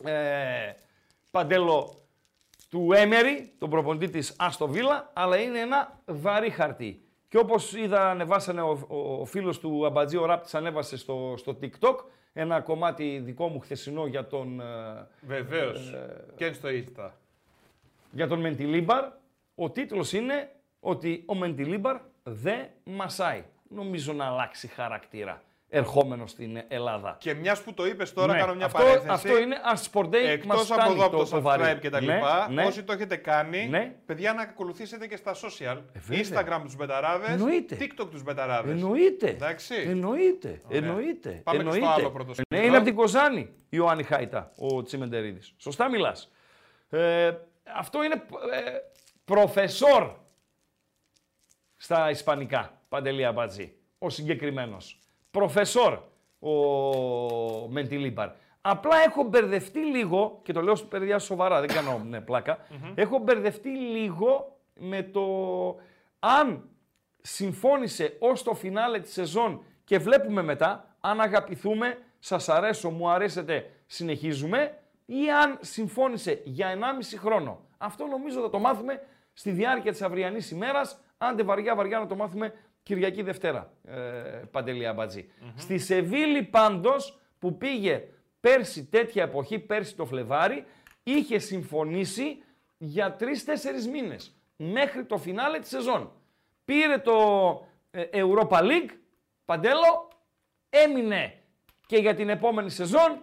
ε, 0.03 0.72
Παντέλο 1.32 2.07
του 2.70 2.93
Έμερι, 2.93 3.53
τον 3.57 3.70
προπονητή 3.70 4.09
της 4.09 4.36
Άστο 4.38 4.68
Βίλα, 4.68 5.11
αλλά 5.13 5.38
είναι 5.38 5.59
ένα 5.59 5.99
βαρύ 6.05 6.49
χαρτί. 6.49 7.07
Και 7.28 7.38
όπως 7.38 7.74
είδα 7.74 8.10
ανεβάσανε 8.10 8.62
ο, 8.62 8.86
ο, 8.88 9.22
ο 9.22 9.26
φίλος 9.26 9.60
του 9.60 9.86
Αμπατζή, 9.86 10.18
ο 10.18 10.26
Ράπτης 10.26 10.56
ανέβασε 10.56 10.98
στο, 10.98 11.34
στο 11.38 11.58
TikTok 11.62 11.96
ένα 12.34 12.62
κομμάτι 12.62 13.22
δικό 13.24 13.48
μου 13.48 13.60
χθεσινό 13.60 14.06
για 14.06 14.28
τον, 14.28 14.60
ε, 14.60 15.08
Βεβαίως. 15.22 15.94
Και 16.36 16.54
στο 16.54 16.70
Insta. 16.70 17.10
για 18.12 18.28
τον 18.28 18.40
Μεντιλίμπαρ. 18.40 19.04
Ο 19.56 19.70
τίτλος 19.70 20.14
είναι 20.14 20.52
ότι 20.80 21.24
ο 21.26 21.36
Μεντιλίμπαρ 21.36 21.98
δεν 22.24 22.68
μασάει. 22.84 23.44
Νομίζω 23.70 24.14
να 24.14 24.26
αλλάξει 24.26 24.68
χαρακτήρα 24.68 25.42
ερχόμενο 25.70 26.28
στην 26.28 26.61
Ελλάδα. 26.68 27.15
Και 27.20 27.34
μιας 27.34 27.61
που 27.61 27.74
το 27.74 27.86
είπες 27.86 28.13
τώρα, 28.13 28.34
Ναι, 28.34 28.39
κάνω 28.39 28.55
μια 28.55 28.65
αυτό, 28.65 28.78
παρένθεση. 28.78 29.09
Αυτό 29.09 29.38
είναι 29.38 29.55
Art 29.74 29.91
Sport 29.91 30.05
Day. 30.09 30.13
Εκτός 30.13 30.45
μας 30.45 30.72
από 30.72 30.82
φτάνει 30.82 30.93
εδώ 30.93 31.05
από 31.05 31.18
το, 31.18 31.26
το 31.30 31.41
βαρύ. 31.41 31.63
subscribe 31.63 31.80
και 31.82 31.89
τα 31.89 32.01
Ναι, 32.01 32.13
λοιπά, 32.15 32.49
ναι. 32.51 32.65
όσοι 32.65 32.84
το 32.84 32.93
έχετε 32.93 33.15
κάνει, 33.15 33.68
Ναι. 33.68 33.95
παιδιά 34.05 34.34
να 34.34 34.41
ακολουθήσετε 34.41 35.07
και 35.07 35.15
στα 35.15 35.34
social. 35.34 35.78
Ε, 35.93 35.99
βέβαια. 35.99 36.24
Instagram 36.59 36.61
τους 36.63 36.76
Μπεταράδες, 36.76 37.30
Εννοείται. 37.30 37.78
TikTok 37.80 38.07
τους 38.11 38.24
Μπεταράδες. 38.24 38.72
Εννοείται. 38.72 39.28
Εντάξει. 39.30 39.76
Εννοείται. 39.88 40.61
Ωραία. 40.65 40.78
Εννοείται. 40.80 41.30
Πάμε 41.43 41.57
και 41.63 41.70
στο 41.70 41.74
Εννοείται. 41.76 42.01
άλλο 42.01 42.11
πρώτο 42.11 42.28
Ναι, 42.30 42.34
σκηνικό. 42.34 42.68
είναι 42.68 42.76
από 42.78 42.86
την 42.86 42.95
Κοζάνη 42.95 43.39
η 43.39 43.53
Ιωάννη 43.70 44.03
Χάιτα, 44.03 44.51
ο 44.57 44.84
Τσιμεντερίδης. 44.84 45.53
Σωστά 45.57 45.89
μιλάς. 45.89 46.32
Ε, 46.89 47.32
αυτό 47.78 48.03
είναι 48.03 48.13
ε, 48.15 48.72
προφεσόρ 49.26 50.11
στα 51.78 52.09
Ισπανικά. 52.09 52.82
Παντελή 52.89 53.26
Αμπατζή. 53.26 53.74
Ο 53.99 54.09
συγκεκριμένος. 54.09 54.99
Προφεσόρ 55.38 56.00
ο 56.40 56.52
Μεντιλίμπαρ. 57.70 58.30
Απλά 58.62 58.98
έχω 59.06 59.24
μπερδευτεί 59.24 59.80
λίγο, 59.80 60.40
και 60.44 60.54
το 60.54 60.62
λέω 60.62 60.76
στα 60.76 60.88
παιδιά 60.88 61.20
σοβαρά, 61.20 61.60
δεν 61.60 61.70
κάνω 61.70 62.02
ναι, 62.10 62.22
πλακα 62.22 62.58
έχω 62.96 63.18
μπερδευτεί 63.18 63.70
λίγο 63.70 64.58
με 64.74 65.04
το 65.04 65.26
αν 66.20 66.70
συμφώνησε 67.22 68.16
ως 68.20 68.44
το 68.44 68.54
φινάλε 68.54 69.00
της 69.00 69.14
σεζόν 69.14 69.64
και 69.84 69.98
βλέπουμε 69.98 70.42
μετά 70.42 70.96
αν 71.00 71.22
αγαπηθούμε, 71.22 71.98
σας 72.20 72.50
αρέσω, 72.50 72.90
μου 72.90 73.10
αρέσετε, 73.10 73.70
συνεχίζουμε 73.86 74.78
ή 75.06 75.32
αν 75.44 75.58
συμφώνησε 75.62 76.42
για 76.44 76.74
1,5 76.76 76.80
χρόνο. 77.18 77.60
Αυτό 77.78 78.06
νομίζω 78.06 78.42
θα 78.42 78.50
το 78.50 78.60
μάθουμε 78.60 79.02
στη 79.34 79.52
διάρκεια 79.52 79.92
της 79.92 80.02
αυριανής 80.02 80.52
ημέρας, 80.52 81.00
άντε 81.18 81.44
βαριά 81.44 81.76
βαριά 81.76 82.00
να 82.00 82.08
το 82.08 82.16
μάθουμε 82.16 82.54
Κυριακή 82.88 83.22
Δευτέρα, 83.22 83.74
ε, 83.86 83.94
Παντελή 84.52 84.88
Αμπατζή. 84.88 85.30
Στη 85.56 85.78
Σεβίλη 85.78 86.44
πάντως 86.44 87.20
που 87.40 87.58
πήγε 87.58 88.04
πέρσι 88.40 88.86
τέτοια 88.86 89.24
εποχή, 89.24 89.60
πέρσι 89.60 89.96
το 89.96 90.06
Φλεβάρι, 90.06 90.66
είχε 91.04 91.40
συμφωνήσει 91.40 92.44
για 92.78 93.14
τρει-τέσσερι 93.16 93.88
μήνες 93.88 94.36
μέχρι 94.56 95.06
το 95.06 95.18
φινάλε 95.18 95.60
της 95.60 95.70
σεζόν. 95.70 96.12
Πήρε 96.66 96.98
το 96.98 97.18
ε, 97.92 98.04
Europa 98.12 98.60
League, 98.60 98.90
Παντέλο, 99.46 100.08
έμεινε 100.70 101.34
και 101.86 101.98
για 101.98 102.16
την 102.16 102.30
επόμενη 102.30 102.70
σεζόν 102.70 103.22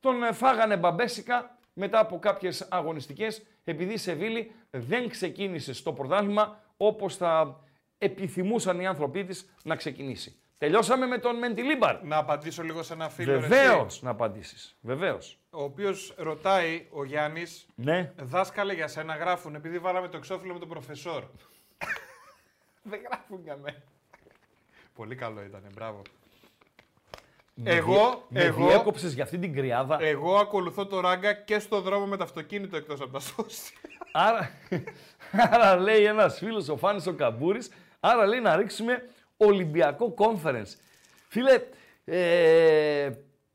τον 0.00 0.22
ε, 0.22 0.32
φάγανε 0.32 0.76
μπαμπέσικα 0.76 1.58
μετά 1.72 1.98
από 1.98 2.18
κάποιες 2.18 2.66
αγωνιστικές 2.70 3.42
επειδή 3.64 3.92
η 3.92 3.96
Σεβίλη 3.96 4.52
δεν 4.70 5.08
ξεκίνησε 5.08 5.72
στο 5.72 5.92
πρωτάθλημα 5.92 6.60
όπως 6.76 7.16
θα 7.16 7.60
επιθυμούσαν 8.04 8.80
οι 8.80 8.86
άνθρωποι 8.86 9.24
της 9.24 9.50
να 9.64 9.76
ξεκινήσει. 9.76 10.36
Τελειώσαμε 10.58 11.06
με 11.06 11.18
τον 11.18 11.36
Μεντιλίμπαρ. 11.38 12.02
Να 12.04 12.16
απαντήσω 12.16 12.62
λίγο 12.62 12.82
σε 12.82 12.92
ένα 12.92 13.08
φίλο. 13.08 13.32
ρε, 13.32 13.38
Βεβαίως 13.38 13.94
εσύ, 13.94 14.04
να 14.04 14.10
απαντήσεις. 14.10 14.76
Βεβαίως. 14.80 15.38
Ο 15.50 15.62
οποίος 15.62 16.14
ρωτάει, 16.16 16.86
ο 16.90 17.04
Γιάννης, 17.04 17.66
Ναι. 17.74 18.12
δάσκαλε 18.22 18.72
για 18.74 18.88
σένα 18.88 19.16
γράφουν 19.16 19.54
επειδή 19.54 19.78
βάλαμε 19.78 20.08
το 20.08 20.16
εξώφυλλο 20.16 20.52
με 20.52 20.58
τον 20.58 20.68
προφεσόρ. 20.68 21.22
Δεν 22.90 23.00
γράφουν 23.10 23.40
για 23.44 23.56
μένα. 23.56 23.82
Πολύ 24.94 25.14
καλό 25.14 25.42
ήταν, 25.42 25.62
μπράβο. 25.74 26.02
Εγώ, 27.64 28.26
Με 28.28 28.42
εγώ, 28.42 28.66
διέκοψες 28.66 29.12
για 29.12 29.22
αυτή 29.24 29.38
την 29.38 29.54
κρυάδα. 29.54 30.02
εγώ 30.02 30.36
ακολουθώ 30.36 30.86
το 30.86 31.00
ράγκα 31.00 31.32
και 31.32 31.58
στο 31.58 31.80
δρόμο 31.80 32.06
με 32.06 32.16
το 32.16 32.24
αυτοκίνητο 32.24 32.76
εκτός 32.76 33.00
από 33.00 33.12
τα 33.12 33.20
social. 33.20 34.00
Άρα, 34.12 34.50
άρα 35.52 35.76
λέει 35.76 36.04
ένας 36.04 36.38
φίλος 36.38 36.68
ο 36.68 36.76
Φάνης 36.76 37.06
ο 37.06 37.12
Καμπούρης, 37.14 37.70
άρα 38.04 38.26
λέει 38.26 38.40
να 38.40 38.56
ρίξουμε 38.56 39.08
Ολυμπιακό 39.36 40.14
Conference. 40.18 40.74
Φίλε, 41.28 41.62
ε, 42.04 43.10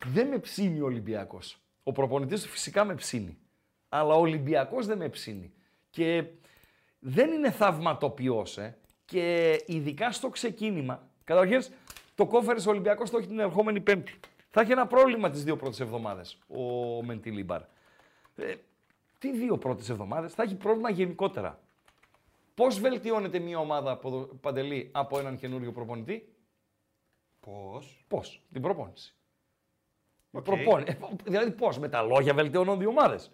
δεν 0.05 0.27
με 0.27 0.37
ψήνει 0.37 0.81
ο 0.81 0.85
Ολυμπιακός. 0.85 1.57
Ο 1.83 1.91
προπονητής 1.91 2.41
του 2.41 2.49
φυσικά 2.49 2.85
με 2.85 2.95
ψήνει. 2.95 3.37
Αλλά 3.89 4.13
ο 4.13 4.19
Ολυμπιακός 4.19 4.85
δεν 4.85 4.97
με 4.97 5.09
ψήνει. 5.09 5.53
Και 5.89 6.23
δεν 6.99 7.31
είναι 7.31 7.51
θαυματοποιός, 7.51 8.57
ε. 8.57 8.77
Και 9.05 9.57
ειδικά 9.65 10.11
στο 10.11 10.29
ξεκίνημα. 10.29 11.07
Καταρχήν, 11.23 11.63
το 12.15 12.29
Conference 12.31 12.65
ο 12.67 12.69
Ολυμπιακός 12.69 13.09
το 13.09 13.17
έχει 13.17 13.27
την 13.27 13.39
ερχόμενη 13.39 13.81
Πέμπτη. 13.81 14.19
Θα 14.49 14.61
έχει 14.61 14.71
ένα 14.71 14.87
πρόβλημα 14.87 15.29
τις 15.29 15.43
δύο 15.43 15.55
πρώτες 15.55 15.79
εβδομάδες 15.79 16.37
ο 16.47 16.63
Μεντιλίμπαρ. 17.03 17.61
Ε, 18.35 18.53
τις 19.19 19.31
δύο 19.37 19.57
πρώτες 19.57 19.89
εβδομάδες, 19.89 20.33
θα 20.33 20.43
έχει 20.43 20.55
πρόβλημα 20.55 20.89
γενικότερα. 20.89 21.59
Πώς 22.57 22.79
βελτιώνεται 22.79 23.39
μια 23.39 23.59
ομάδα 23.59 23.97
ποδο- 23.97 24.25
παντελή 24.41 24.89
από 24.93 25.19
έναν 25.19 25.37
καινούριο 25.37 25.71
προπονητή, 25.71 26.35
Πώς; 27.39 28.05
Πώς, 28.07 28.41
την 28.51 28.61
προπόνηση. 28.61 29.15
Οκ. 30.31 30.43
Προπόνη- 30.43 30.89
ε, 30.89 30.97
Δηλαδή, 31.23 31.51
πώς, 31.51 31.79
με 31.79 31.89
τα 31.89 32.01
λόγια 32.01 32.33
βελτιώνονται 32.33 32.83
οι 32.83 32.87
ομάδες. 32.87 33.31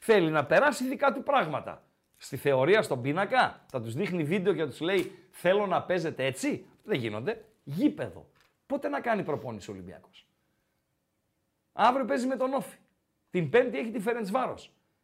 Θέλει 0.00 0.30
να 0.30 0.44
περάσει 0.46 0.88
δικά 0.88 1.12
του 1.12 1.22
πράγματα. 1.22 1.84
Στη 2.16 2.36
θεωρία, 2.36 2.82
στον 2.82 3.02
πίνακα, 3.02 3.64
θα 3.66 3.80
τους 3.82 3.94
δείχνει 3.94 4.24
βίντεο 4.24 4.52
και 4.54 4.60
θα 4.60 4.66
τους 4.68 4.80
λέει: 4.80 5.18
Θέλω 5.30 5.66
να 5.66 5.82
παίζετε 5.82 6.24
έτσι. 6.24 6.66
Δεν 6.84 6.98
γίνονται. 6.98 7.44
Γήπεδο. 7.64 8.30
Πότε 8.66 8.88
να 8.88 9.00
κάνει 9.00 9.22
προπόνηση 9.22 9.70
ο 9.70 9.72
Ολυμπιακός; 9.72 10.26
Αύριο 11.72 12.04
παίζει 12.04 12.26
με 12.26 12.36
τον 12.36 12.52
Όφη. 12.54 12.76
Την 13.30 13.50
Πέμπτη 13.50 13.78
έχει 13.78 13.90
τη 13.90 14.00
Φερεντσβάρο. 14.00 14.54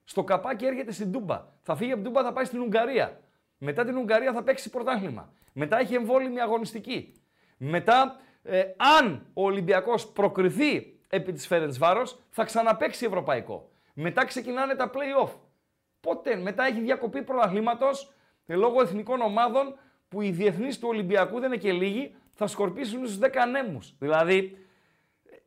Στο 0.04 0.24
καπάκι 0.24 0.64
έρχεται 0.66 0.92
στην 0.92 1.12
Τούμπα. 1.12 1.44
Θα 1.62 1.76
φύγει 1.76 1.92
από 1.92 2.02
την 2.02 2.12
Τούμπα, 2.12 2.22
θα 2.26 2.32
πάει 2.32 2.44
στην 2.44 2.60
Ουγγαρία. 2.60 3.20
Μετά 3.58 3.84
την 3.84 3.96
Ουγγαρία 3.96 4.32
θα 4.32 4.42
παίξει 4.42 4.70
πρωτάθλημα. 4.70 5.32
Μετά 5.52 5.78
έχει 5.78 5.94
εμβόλυμη 5.94 6.40
αγωνιστική. 6.40 7.12
Μετά, 7.56 8.20
ε, 8.42 8.62
αν 8.76 9.26
ο 9.34 9.44
Ολυμπιακός 9.44 10.06
προκριθεί 10.06 10.98
επί 11.08 11.32
της 11.32 11.46
Φερεντσβάρο, 11.46 12.02
θα 12.30 12.44
ξαναπαίξει 12.44 13.04
ευρωπαϊκό. 13.04 13.70
Μετά 13.94 14.24
ξεκινάνε 14.24 14.74
τα 14.74 14.90
play-off. 14.94 15.30
Πότε, 16.00 16.36
μετά 16.36 16.64
έχει 16.64 16.80
διακοπή 16.80 17.22
πρωταθλήματος 17.22 18.12
λόγω 18.46 18.80
εθνικών 18.80 19.20
ομάδων 19.20 19.78
που 20.08 20.22
οι 20.22 20.30
διεθνείς 20.30 20.78
του 20.78 20.88
Ολυμπιακού 20.88 21.40
δεν 21.40 21.52
είναι 21.52 21.60
και 21.60 21.72
λίγοι, 21.72 22.14
θα 22.30 22.46
σκορπίσουν 22.46 23.06
στους 23.06 23.18
10 23.18 23.40
ανέμου. 23.42 23.78
Δηλαδή, 23.98 24.66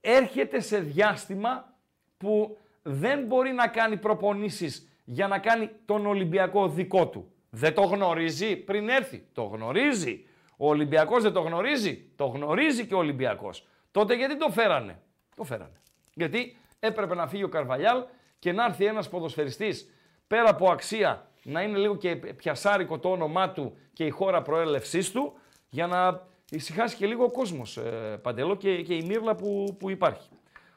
έρχεται 0.02 0.60
σε 0.60 0.80
διάστημα 0.80 1.74
που 2.18 2.58
δεν 2.82 3.26
μπορεί 3.26 3.52
να 3.52 3.68
κάνει 3.68 3.98
προπονήσεις 3.98 4.88
για 5.06 5.28
να 5.28 5.40
κάνει 5.40 5.70
τον 5.86 6.06
Ολυμπιακό 6.06 6.70
δικό 6.70 7.08
του. 7.08 7.32
Δεν 7.50 7.74
το 7.74 7.82
γνωρίζει 7.82 8.56
πριν 8.56 8.90
έρθει. 8.90 9.28
Το 9.34 9.44
γνωρίζει. 9.44 10.26
Ο 10.58 10.68
Ολυμπιακός 10.68 11.24
δεν 11.24 11.34
το 11.34 11.42
γνωρίζει. 11.42 12.12
Το 12.16 12.26
γνωρίζει 12.26 12.86
και 12.86 12.94
ο 12.94 12.98
Ολυμπιακός. 12.98 13.68
Τότε 13.92 14.16
γιατί 14.16 14.38
το 14.38 14.50
φέρανε; 14.50 15.02
Το 15.36 15.44
φέρανε. 15.44 15.82
Γιατί 16.14 16.58
έπρεπε 16.80 17.16
να 17.16 17.28
φύγει 17.28 17.44
ο 17.44 17.50
Καρβαλιάλ 17.50 18.04
και 18.40 18.52
να 18.52 18.66
έρθει 18.66 18.86
ένας 18.86 19.10
ποδοσφαιριστής 19.10 19.90
πέρα 20.28 20.50
από 20.50 20.72
αξία 20.72 21.28
να 21.44 21.62
είναι 21.62 21.78
λίγο 21.78 21.98
και 21.98 22.16
πιασάρικο 22.16 23.00
το 23.00 23.10
όνομά 23.10 23.52
του 23.52 23.78
και 23.94 24.06
η 24.06 24.10
χώρα 24.10 24.42
προέλευσής 24.42 25.12
του 25.12 25.34
για 25.70 25.88
να 25.88 26.28
ησυχάσει 26.50 26.96
και 26.96 27.06
λίγο 27.06 27.24
ο 27.24 27.32
κόσμος, 27.32 27.78
ε, 27.78 28.20
Παντελό, 28.22 28.56
και, 28.56 28.82
και 28.82 28.94
η 28.94 29.04
μύρλα 29.06 29.36
που, 29.36 29.76
που 29.80 29.90
υπάρχει. 29.90 30.30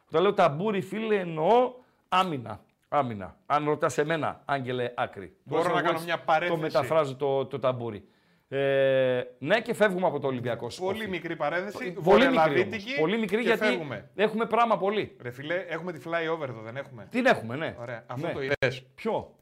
Όταν 0.08 0.22
λέω 0.22 0.34
ταμπούρι, 0.34 0.80
φίλε, 0.80 1.16
εννοώ 1.16 1.72
άμυνα. 2.08 2.60
Άμυνα. 2.92 3.36
Αν 3.46 3.64
ρωτάς 3.64 3.98
εμένα, 3.98 4.42
Άγγελε 4.44 4.92
Άκρη. 4.96 5.36
Μπορώ 5.44 5.62
Πώς 5.62 5.70
να 5.72 5.76
εγώ 5.78 5.80
κάνω 5.86 5.92
έτσι 5.94 6.04
μια 6.04 6.18
παρένθεση. 6.20 6.60
Το 6.60 6.66
μεταφράζω 6.66 7.16
το, 7.16 7.46
το 7.46 7.58
ταμπούρι. 7.58 8.04
Ε, 8.48 9.22
ναι, 9.38 9.60
και 9.60 9.74
φεύγουμε 9.74 10.06
από 10.06 10.18
το 10.20 10.26
Ολυμπιακό 10.26 10.60
Πολύ 10.60 10.72
Σκόφι. 10.72 11.08
μικρή 11.08 11.36
παρένθεση. 11.36 11.76
Πολύ 11.76 11.86
μικρή, 11.88 12.02
βορειοελλαδίτικη 12.02 12.84
όμως. 12.88 12.98
Πολύ 13.00 13.18
μικρή 13.18 13.36
και 13.36 13.42
γιατί 13.42 13.64
φεύγουμε. 13.64 14.10
έχουμε 14.14 14.46
πράγμα 14.46 14.76
πολύ. 14.78 15.16
Ρε 15.22 15.30
φιλέ, 15.30 15.54
έχουμε 15.54 15.92
τη 15.92 16.00
flyover 16.04 16.48
εδώ, 16.48 16.60
δεν 16.60 16.76
έχουμε; 16.76 17.06
Την 17.10 17.26
έχουμε, 17.26 17.56
ναι. 17.56 17.76
Ωραία, 17.80 18.04
αυτό 18.06 18.26
Ναι. 18.26 18.32
το 18.32 18.40
είδες. 18.42 18.82
Ποιο; 18.94 19.34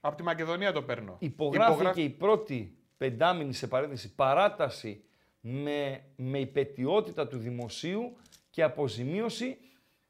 Από 0.00 0.16
τη 0.16 0.22
Μακεδονία 0.22 0.72
το 0.72 0.82
παίρνω. 0.82 1.16
Υπογράφηκε 1.18 1.72
Υπογράφει- 1.74 2.04
η 2.04 2.08
πρώτη 2.08 2.76
πεντάμινη 2.96 3.52
σε 3.52 3.66
παρένθεση 3.66 4.14
παράταση 4.14 5.04
με, 5.40 6.00
με 6.16 6.38
υπετιότητα 6.38 7.26
του 7.28 7.38
δημοσίου 7.38 8.16
και 8.50 8.62
αποζημίωση 8.62 9.58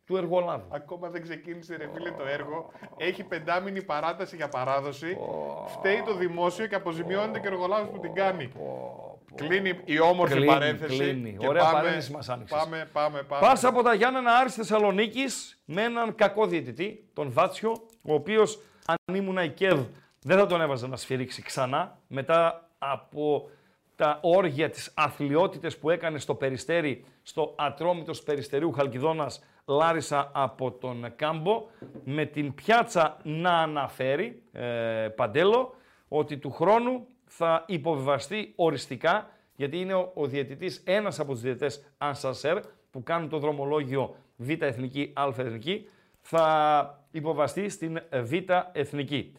του 0.07 0.17
εργολάβου. 0.17 0.65
Ακόμα 0.69 1.09
δεν 1.09 1.23
ξεκίνησε 1.23 1.77
ρε 1.77 1.89
φίλε 1.95 2.11
το 2.11 2.27
έργο. 2.27 2.71
Έχει 2.97 3.25
πεντάμινη 3.25 3.83
παράταση 3.83 4.37
για 4.37 4.49
παράδοση. 4.49 5.17
Φταίει 5.67 6.03
το 6.07 6.15
δημόσιο 6.17 6.67
και 6.67 6.75
αποζημιώνεται 6.75 7.39
και 7.41 7.47
ο 7.49 7.51
εργολάβος 7.53 7.89
που 7.89 7.99
την 7.99 8.15
κάνει. 8.15 8.53
Κλείνει 9.35 9.81
η 9.85 10.01
όμορφη 10.01 10.33
Κλείνει, 10.35 10.47
παρένθεση. 10.47 10.97
κλείνει. 10.97 11.37
και 11.39 11.49
Ωραία 11.49 11.63
πάμε, 11.63 11.79
παρένθεση 11.79 12.13
μας 12.13 12.29
άνοιξες. 12.29 12.59
Πάμε, 12.59 12.89
πάμε, 12.93 13.23
πάμε. 13.23 13.47
Πας 13.47 13.65
από 13.65 13.83
τα 13.83 13.95
Γιάννενα 13.95 14.33
Άρης 14.37 14.55
Θεσσαλονίκης 14.55 15.63
με 15.65 15.83
έναν 15.83 16.15
κακό 16.15 16.47
διαιτητή, 16.47 17.09
τον 17.13 17.33
Βάτσιο, 17.33 17.71
ο 18.03 18.15
οποίος 18.15 18.61
αν 18.87 19.17
ήμουν 19.17 19.37
η 19.39 19.49
ΚΕΔ 19.49 19.81
δεν 20.23 20.39
θα 20.39 20.47
τον 20.47 20.61
έβαζε 20.61 20.87
να 20.87 20.97
σφυρίξει 20.97 21.43
ξανά 21.43 21.99
μετά 22.07 22.69
από 22.79 23.49
τα 23.97 24.19
όργια 24.23 24.71
της 24.71 24.93
αθλειότητες 24.97 25.79
που 25.79 25.91
έκανε 25.91 26.19
στο 26.19 26.35
Περιστέρι, 26.35 27.05
στο 27.23 27.55
Ατρόμητος 27.59 28.23
Περιστερίου 28.23 28.73
Χαλκιδόνας 28.73 29.45
Λάρισα 29.67 30.31
από 30.35 30.73
τον 30.73 31.13
Κάμπο, 31.17 31.67
με 32.05 32.25
την 32.25 32.55
πιάτσα 32.55 33.17
να 33.23 33.51
αναφέρει, 33.51 34.43
ε, 34.53 35.09
Παντέλο, 35.17 35.75
ότι 36.09 36.39
του 36.39 36.51
χρόνου 36.51 37.07
θα 37.25 37.65
υποβιβαστεί 37.67 38.53
οριστικά, 38.57 39.29
γιατί 39.57 39.81
είναι 39.81 39.95
ο, 39.95 40.11
ο 40.15 40.27
διαιτητής, 40.27 40.83
ένας 40.85 41.21
από 41.21 41.33
τους 41.33 41.41
διαιτητές 41.41 41.87
Ανσασέρ, 41.99 42.61
που 42.91 43.03
κάνουν 43.03 43.29
το 43.29 43.39
δρομολόγιο 43.39 44.15
Β 44.37 44.51
Εθνική, 44.51 45.13
Α 45.15 45.27
Εθνική, 45.37 45.89
θα 46.21 47.05
υποβαστεί 47.11 47.69
στην 47.69 48.01
Β 48.13 48.33
Εθνική. 48.73 49.33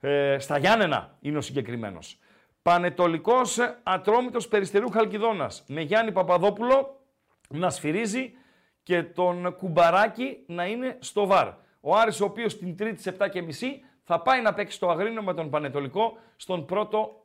Ε, 0.00 0.38
στα 0.38 0.58
Γιάννενα 0.58 1.16
είναι 1.20 1.38
ο 1.38 1.40
συγκεκριμένος. 1.40 2.18
Πανετολικός 2.62 3.58
Ατρόμητος 3.82 4.48
Περιστερίου 4.48 4.90
Χαλκιδόνας 4.90 5.64
με 5.66 5.80
Γιάννη 5.80 6.12
Παπαδόπουλο 6.12 7.00
να 7.48 7.70
σφυρίζει 7.70 8.32
και 8.84 9.02
τον 9.02 9.56
Κουμπαράκη 9.56 10.44
να 10.46 10.66
είναι 10.66 10.96
στο 11.00 11.26
βαρ. 11.26 11.48
Ο 11.80 11.96
Άρης 11.96 12.20
ο 12.20 12.24
οποίος 12.24 12.58
την 12.58 12.76
Τρίτη 12.76 13.02
σε 13.02 13.16
7.30 13.18 13.28
θα 14.02 14.20
πάει 14.20 14.42
να 14.42 14.54
παίξει 14.54 14.76
στο 14.76 14.88
Αγρίνο 14.90 15.22
με 15.22 15.34
τον 15.34 15.50
Πανετολικό 15.50 16.18
στον 16.36 16.64
πρώτο 16.64 17.24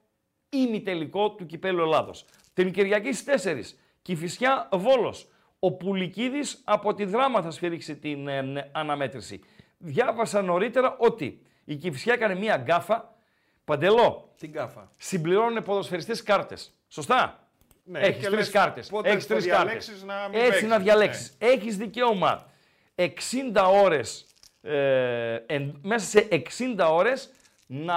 ημιτελικό 0.49 1.31
του 1.31 1.45
Κυπέλου 1.45 1.81
Ελλάδος. 1.81 2.25
Την 2.53 2.71
Κυριακή 2.71 3.13
στις 3.13 3.43
4, 3.43 3.77
Κηφισιά 4.01 4.69
Βόλος. 4.71 5.27
Ο 5.59 5.71
Πουλικίδης 5.71 6.61
από 6.65 6.93
τη 6.93 7.05
Δράμα 7.05 7.41
θα 7.41 7.51
σφυρίξει 7.51 7.95
την 7.97 8.27
ε, 8.27 8.69
αναμέτρηση. 8.71 9.39
Διάβασα 9.77 10.41
νωρίτερα 10.41 10.95
ότι 10.99 11.41
η 11.65 11.75
Κηφισιά 11.75 12.13
έκανε 12.13 12.35
μία 12.35 12.55
γκάφα. 12.57 13.17
Παντελό, 13.63 14.33
Την 14.37 14.51
κάφα. 14.51 14.91
συμπληρώνουν 14.97 15.63
ποδοσφαιριστές 15.63 16.23
κάρτες. 16.23 16.73
Σωστά; 16.87 17.48
Ναι, 17.91 17.99
Έχεις 17.99 18.15
και 18.15 18.25
τρεις 18.25 18.37
λες 18.37 18.49
κάρτες. 18.49 18.87
πότε 18.87 19.09
Έχεις 19.09 19.25
θα 19.25 19.33
τρεις 19.33 19.45
κάρτες. 19.47 19.63
διαλέξεις 19.65 20.03
να 20.03 20.27
μην 20.29 20.39
Έτσι 20.39 20.49
παίξεις. 20.49 20.67
να 20.67 20.79
διαλέξεις. 20.79 21.33
Έχεις 21.37 21.77
δικαίωμα 21.77 22.51
60 22.95 23.69
ώρες, 23.69 24.25
ε, 24.61 25.35
εν- 25.45 25.79
μέσα 25.83 26.05
σε 26.05 26.27
60 26.31 26.89
ώρες 26.93 27.29
να 27.67 27.95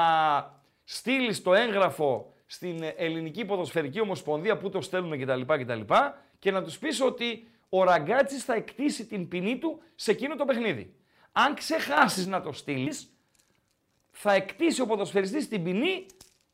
στείλεις 0.85 1.43
το 1.43 1.55
έγγραφο 1.55 2.33
στην 2.47 2.83
Ελληνική 2.97 3.45
Ποδοσφαιρική 3.45 4.01
Ομοσπονδία 4.01 4.57
που 4.59 4.69
το 4.71 4.81
στέλνουν 4.81 5.21
κτλ. 5.21 5.41
κτλ 5.47 5.81
και 6.39 6.51
να 6.51 6.63
τους 6.63 6.79
πεις 6.79 7.01
ότι 7.01 7.49
ο 7.69 7.85
Ραγκάτσης 7.85 8.45
θα 8.45 8.55
εκτίσει 8.55 9.07
την 9.07 9.29
ποινή 9.29 9.59
του 9.59 9.83
σε 9.95 10.11
εκείνο 10.11 10.37
το 10.37 10.45
παιχνίδι. 10.45 10.95
Αν 11.33 11.55
ξεχάσεις 11.55 12.27
να 12.27 12.41
το 12.41 12.53
στείλεις, 12.53 13.11
θα 14.11 14.33
εκτίσει 14.33 14.81
ο 14.81 14.87
ποδοσφαιριστής 14.87 15.49
την 15.49 15.63
ποινή 15.65 16.07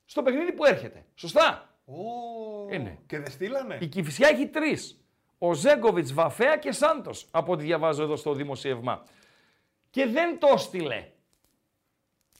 στο 0.04 0.22
παιχνίδι 0.22 0.52
που 0.52 0.64
έρχεται. 0.64 1.04
Σωστά; 1.14 1.67
Ω, 1.88 2.72
Είναι. 2.74 2.98
Και 3.06 3.18
δεν 3.18 3.30
στείλανε; 3.30 3.78
Η 3.80 3.86
Κηφισιά 3.86 4.28
έχει 4.28 4.46
τρεις. 4.46 5.02
Ο 5.38 5.52
Ζέγκοβιτς, 5.54 6.12
Βαφέα 6.12 6.56
και 6.56 6.72
Σάντος, 6.72 7.26
από 7.30 7.52
ό,τι 7.52 7.64
διαβάζω 7.64 8.02
εδώ 8.02 8.16
στο 8.16 8.32
δημοσίευμα. 8.34 9.02
Και 9.90 10.06
δεν 10.06 10.38
το 10.38 10.56
στείλε. 10.56 11.06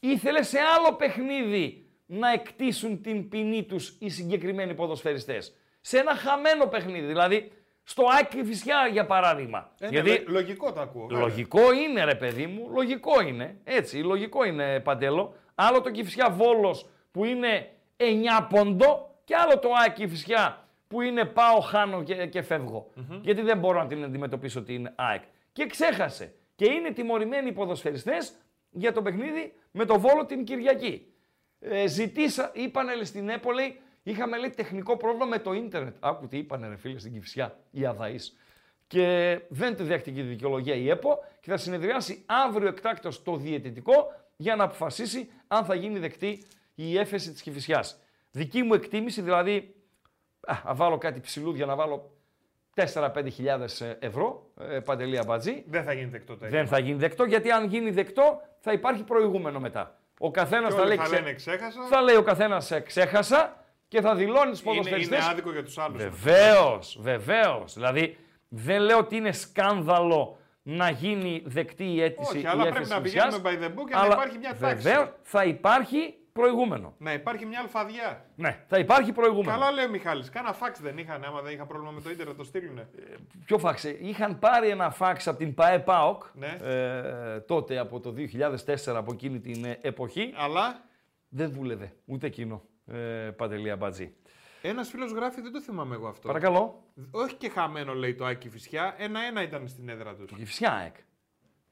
Ήθελε 0.01 0.43
σε 0.43 0.59
άλλο 0.59 0.95
παιχνίδι 0.97 1.87
να 2.07 2.33
εκτίσουν 2.33 3.03
την 3.03 3.29
ποινή 3.29 3.63
τους 3.65 3.97
οι 4.01 4.09
συγκεκριμένοι 4.09 4.75
ποδοσφαιριστές. 4.75 5.55
Σε 5.81 5.99
ένα 5.99 6.15
χαμένο 6.15 6.67
παιχνίδι, 6.67 7.07
δηλαδή 7.07 7.53
στο 7.83 8.05
Άκη 8.21 8.37
Κηφισιά 8.37 8.89
για 8.93 9.07
παράδειγμα. 9.07 9.73
Ε, 9.81 9.85
ναι, 9.85 9.91
Γιατί 9.91 10.11
λο- 10.11 10.25
λογικό 10.33 10.73
το 10.73 10.81
ακούω. 10.81 11.07
βέβαια. 11.07 11.23
Λογικό 11.27 11.73
είναι 11.73 12.05
ρε 12.05 12.15
παιδί 12.15 12.47
μου, 12.47 12.69
λογικό 12.71 13.21
είναι. 13.21 13.61
Έτσι, 13.65 13.97
λογικό 13.99 14.45
είναι 14.45 14.81
Παντέλο. 14.81 15.35
Άλλο 15.55 15.81
το 15.81 15.91
Κηφισιά 15.91 16.31
Βόλος 16.31 16.87
που 17.11 17.25
είναι 17.25 17.71
9 17.97 18.47
ποντό 18.51 19.08
και 19.29 19.35
άλλο 19.35 19.59
το 19.59 19.69
ΑΕΚ 19.83 19.93
Κηφισιά 19.93 20.69
που 20.89 21.01
είναι 21.01 21.25
πάω, 21.25 21.61
χάνω 21.61 22.03
και, 22.03 22.27
και 22.27 22.43
φευγω 22.43 22.91
Γιατί 23.21 23.41
δεν 23.41 23.59
μπορώ 23.59 23.83
να 23.83 23.87
την 23.89 24.05
αντιμετωπίσω 24.05 24.63
την 24.63 24.91
ΑΕΚ. 24.95 25.23
Και 25.53 25.67
ξέχασε. 25.67 26.35
Και 26.57 26.71
είναι 26.71 26.91
τιμωρημένοι 26.91 27.49
οι 27.49 27.53
ποδοσφαιριστές 27.53 28.33
για 28.71 28.93
το 28.93 29.03
παιχνίδι 29.03 29.53
με 29.71 29.85
το 29.85 30.01
Βόλο 30.01 30.27
την 30.27 30.45
Κυριακή. 30.45 31.07
Ε, 31.61 31.87
ζητήσα, 31.87 32.51
είπανε 32.55 32.95
λέει, 32.95 33.05
στην 33.05 33.29
Έπολη, 33.29 33.81
είχαμε 34.03 34.39
λέει 34.39 34.51
τεχνικό 34.51 34.97
πρόβλημα 34.97 35.25
με 35.27 35.39
το 35.39 35.53
ίντερνετ. 35.53 35.97
Άκου 36.01 36.27
τι 36.27 36.39
είπανε 36.39 36.69
ρε 36.69 36.77
φίλε 36.77 36.99
στην 36.99 37.13
Κηφισιά, 37.13 37.59
οι 37.71 37.87
Αδαείς. 37.87 38.37
Και 38.87 39.39
δεν 39.49 39.77
τη 39.77 39.83
δέχτηκε 39.83 40.21
η 40.21 40.23
δικαιολογία 40.23 40.75
η 40.75 40.91
ΕΠΟ 40.91 41.19
και 41.41 41.51
θα 41.51 41.57
συνεδριάσει 41.57 42.23
αύριο 42.27 42.69
εκτάκτως 42.69 43.23
το 43.23 43.37
διαιτητικό 43.37 44.07
για 44.37 44.57
να 44.57 44.65
αποφασίσει 44.65 45.31
αν 45.47 45.65
θα 45.65 45.75
γίνει 45.75 45.99
δεκτή 45.99 46.47
η 46.75 46.99
έφεση 46.99 47.33
της 47.33 47.43
Κηφισιάς. 47.43 48.01
Δική 48.31 48.63
μου 48.63 48.75
εκτίμηση, 48.75 49.23
δηλαδή, 49.23 49.75
α, 50.47 50.55
να 50.65 50.75
βάλω 50.75 50.99
κάτι 50.99 51.21
ψηλούδια, 51.21 51.67
να 51.67 51.75
βάλω 51.75 52.11
4-5 52.95 53.11
χιλιάδες 53.33 53.81
ε, 53.81 53.97
ευρώ, 54.01 54.51
ε, 54.61 54.81
παντελή 54.81 55.19
αμπατζή, 55.19 55.65
Δεν 55.67 55.85
θα 55.85 55.93
γίνει 55.93 56.11
δεκτό 56.11 56.37
το 56.37 56.47
δεν 56.49 56.67
θα 56.67 56.79
γίνει 56.79 56.99
δεκτό, 56.99 57.25
γιατί 57.25 57.51
αν 57.51 57.67
γίνει 57.67 57.91
δεκτό 57.91 58.41
θα 58.61 58.73
υπάρχει 58.73 59.03
προηγούμενο 59.05 59.61
μετά. 59.61 59.99
Ο 60.19 60.31
καθένας 60.31 60.69
Και 60.69 60.75
θα 60.75 60.81
όλοι 60.81 60.89
λέει, 60.89 60.97
θα 60.97 61.03
ξέ- 61.05 61.19
λένε 61.21 61.35
ξέχασα. 61.35 61.83
θα 61.91 62.01
λέει 62.03 62.17
ο 62.17 62.23
καθένας 62.23 62.71
«Ε, 62.71 62.81
ξέχασα 62.81 63.65
και 63.89 64.01
θα 64.01 64.15
δηλώνει 64.15 64.55
στους 64.55 64.61
Είναι, 64.61 64.71
είναι 64.71 64.81
ποδοσφαιριστές 64.83 65.29
άδικο 65.29 65.53
για 65.53 65.65
τους 65.65 65.79
άλλους. 65.79 66.03
Βεβαίως, 66.03 66.99
βεβαίως. 67.01 67.75
Δηλαδή 67.75 68.17
δεν 68.49 68.81
λέω 68.81 68.99
ότι 68.99 69.17
είναι 69.17 69.33
σκάνδαλο 69.33 70.39
να 70.63 70.91
γίνει 70.91 71.43
δεκτή 71.47 71.85
η 71.85 72.03
αίτηση. 72.03 72.31
Όχι, 72.37 72.45
η 72.45 72.47
αλλά 72.47 72.63
πρέπει 72.63 72.77
έφεση 72.77 72.91
να 72.93 72.97
Κηφισιάς, 72.97 73.41
πηγαίνουμε 73.41 73.51
by 73.51 73.65
the 73.65 73.79
book 73.81 73.85
και 73.89 73.95
να 73.95 74.01
αλλά 74.01 74.15
υπάρχει 74.15 74.39
μια 74.39 74.57
τάξη. 74.57 74.83
Βεβαίως 74.83 75.09
θα 75.23 75.45
υπάρχει 75.45 76.15
προηγούμενο. 76.39 76.95
Να 76.99 77.13
υπάρχει 77.13 77.47
μια 77.47 77.61
αλφαδιά. 77.61 78.25
Ναι, 78.37 78.65
θα 78.69 78.79
υπάρχει 78.79 79.13
προηγούμενο. 79.13 79.51
Καλά 79.59 79.71
λέει 79.71 79.85
ο 79.85 79.89
Μιχάλης. 79.91 80.29
Κάνα 80.31 80.53
φάξ 80.53 80.81
δεν 80.81 80.99
είχαν, 80.99 81.25
άμα 81.25 81.41
δεν 81.43 81.53
είχαν 81.53 81.67
πρόβλημα 81.67 81.93
με 81.93 82.01
το 82.01 82.11
ίντερνετ, 82.11 82.37
το 82.37 82.45
στείλουνε. 82.45 82.89
Ποιο 83.45 83.59
φάξ, 83.59 83.85
ε, 83.85 83.97
είχαν 84.01 84.39
πάρει 84.39 84.69
ένα 84.69 84.91
φάξ 84.91 85.29
από 85.29 85.39
την 85.39 85.55
ΠαΕ 85.55 85.79
ΠΑΟΚ 85.79 86.23
Ναι. 86.35 86.57
ε, 86.63 87.41
τότε 87.41 87.79
από 87.79 88.01
το 88.01 88.15
2004 88.17 88.95
από 88.97 89.13
εκείνη 89.13 89.41
την 89.41 89.65
ε, 89.65 89.79
εποχή. 89.83 90.33
Αλλά; 90.37 90.85
Δεν 91.29 91.53
δούλευε 91.53 91.93
ούτε 92.05 92.27
εκείνο. 92.27 92.63
Ε, 92.87 92.97
Παντελία 93.37 93.77
Μπατζή. 93.77 94.15
ένας 94.63 94.89
φίλος 94.89 95.13
γράφει, 95.13 95.41
δεν 95.41 95.53
το 95.53 95.61
θυμάμαι 95.61 95.95
εγώ 95.95 96.09
αυτό. 96.09 96.27
Παρακαλώ. 96.27 96.83
Όχι 97.11 97.35
και 97.35 97.49
χαμένο 97.49 97.95
λέει 97.95 98.15
το 98.15 98.25
Άκη 98.25 98.49
Φυσιά. 98.49 98.95
Ένα-ένα 98.99 99.43
ήταν 99.43 99.69
στην 99.69 99.89
έδρα 99.89 100.15
τους. 100.15 100.31
Το 100.31 100.35
Κηφισιά 100.37 100.73
ΑΕΚ. 100.73 100.95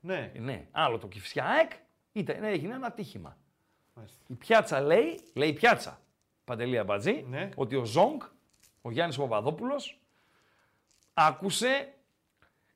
Ναι. 0.01 0.31
Ε, 0.35 0.39
Ναι, 0.41 0.67
άλλο 0.71 0.99
το 0.99 1.07
Κηφισιά 1.09 1.45
ΑΕΚ 1.45 1.71
ήταν, 2.13 2.45
έγινε 2.45 2.75
ένα 2.75 2.87
ατύχημα. 2.87 3.37
Μάλιστα. 3.97 4.19
Η 4.27 4.35
πιάτσα 4.35 4.81
λέει, 4.81 5.21
λέει 5.35 5.49
η 5.49 5.53
πιάτσα, 5.53 6.01
Παντελία 6.45 6.85
Μπατζή, 6.85 7.25
Ναι. 7.29 7.49
ότι 7.57 7.77
ο 7.77 7.85
Ζόγκ, 7.85 8.21
ο 8.83 8.91
Γιάννης 8.91 9.17
Παπαδόπουλος, 9.17 10.01
άκουσε 11.15 11.95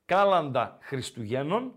κάλαντα 0.04 0.78
Χριστουγέννων, 0.80 1.72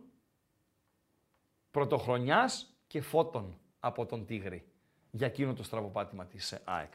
πρωτοχρονιάς 1.72 2.76
και 2.88 3.02
φώτων 3.02 3.58
από 3.80 4.06
τον 4.06 4.26
Τίγρη 4.26 4.66
για 5.12 5.28
εκείνο 5.28 5.54
το 5.54 5.64
στραβοπάτημα 5.64 6.26
της 6.26 6.52
ε, 6.52 6.62
ΑΕΚ. 6.64 6.94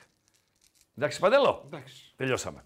Εντάξει 0.96 1.20
Παντελό, 1.20 1.62
Εντάξει. 1.66 2.12
τελειώσαμε. 2.16 2.64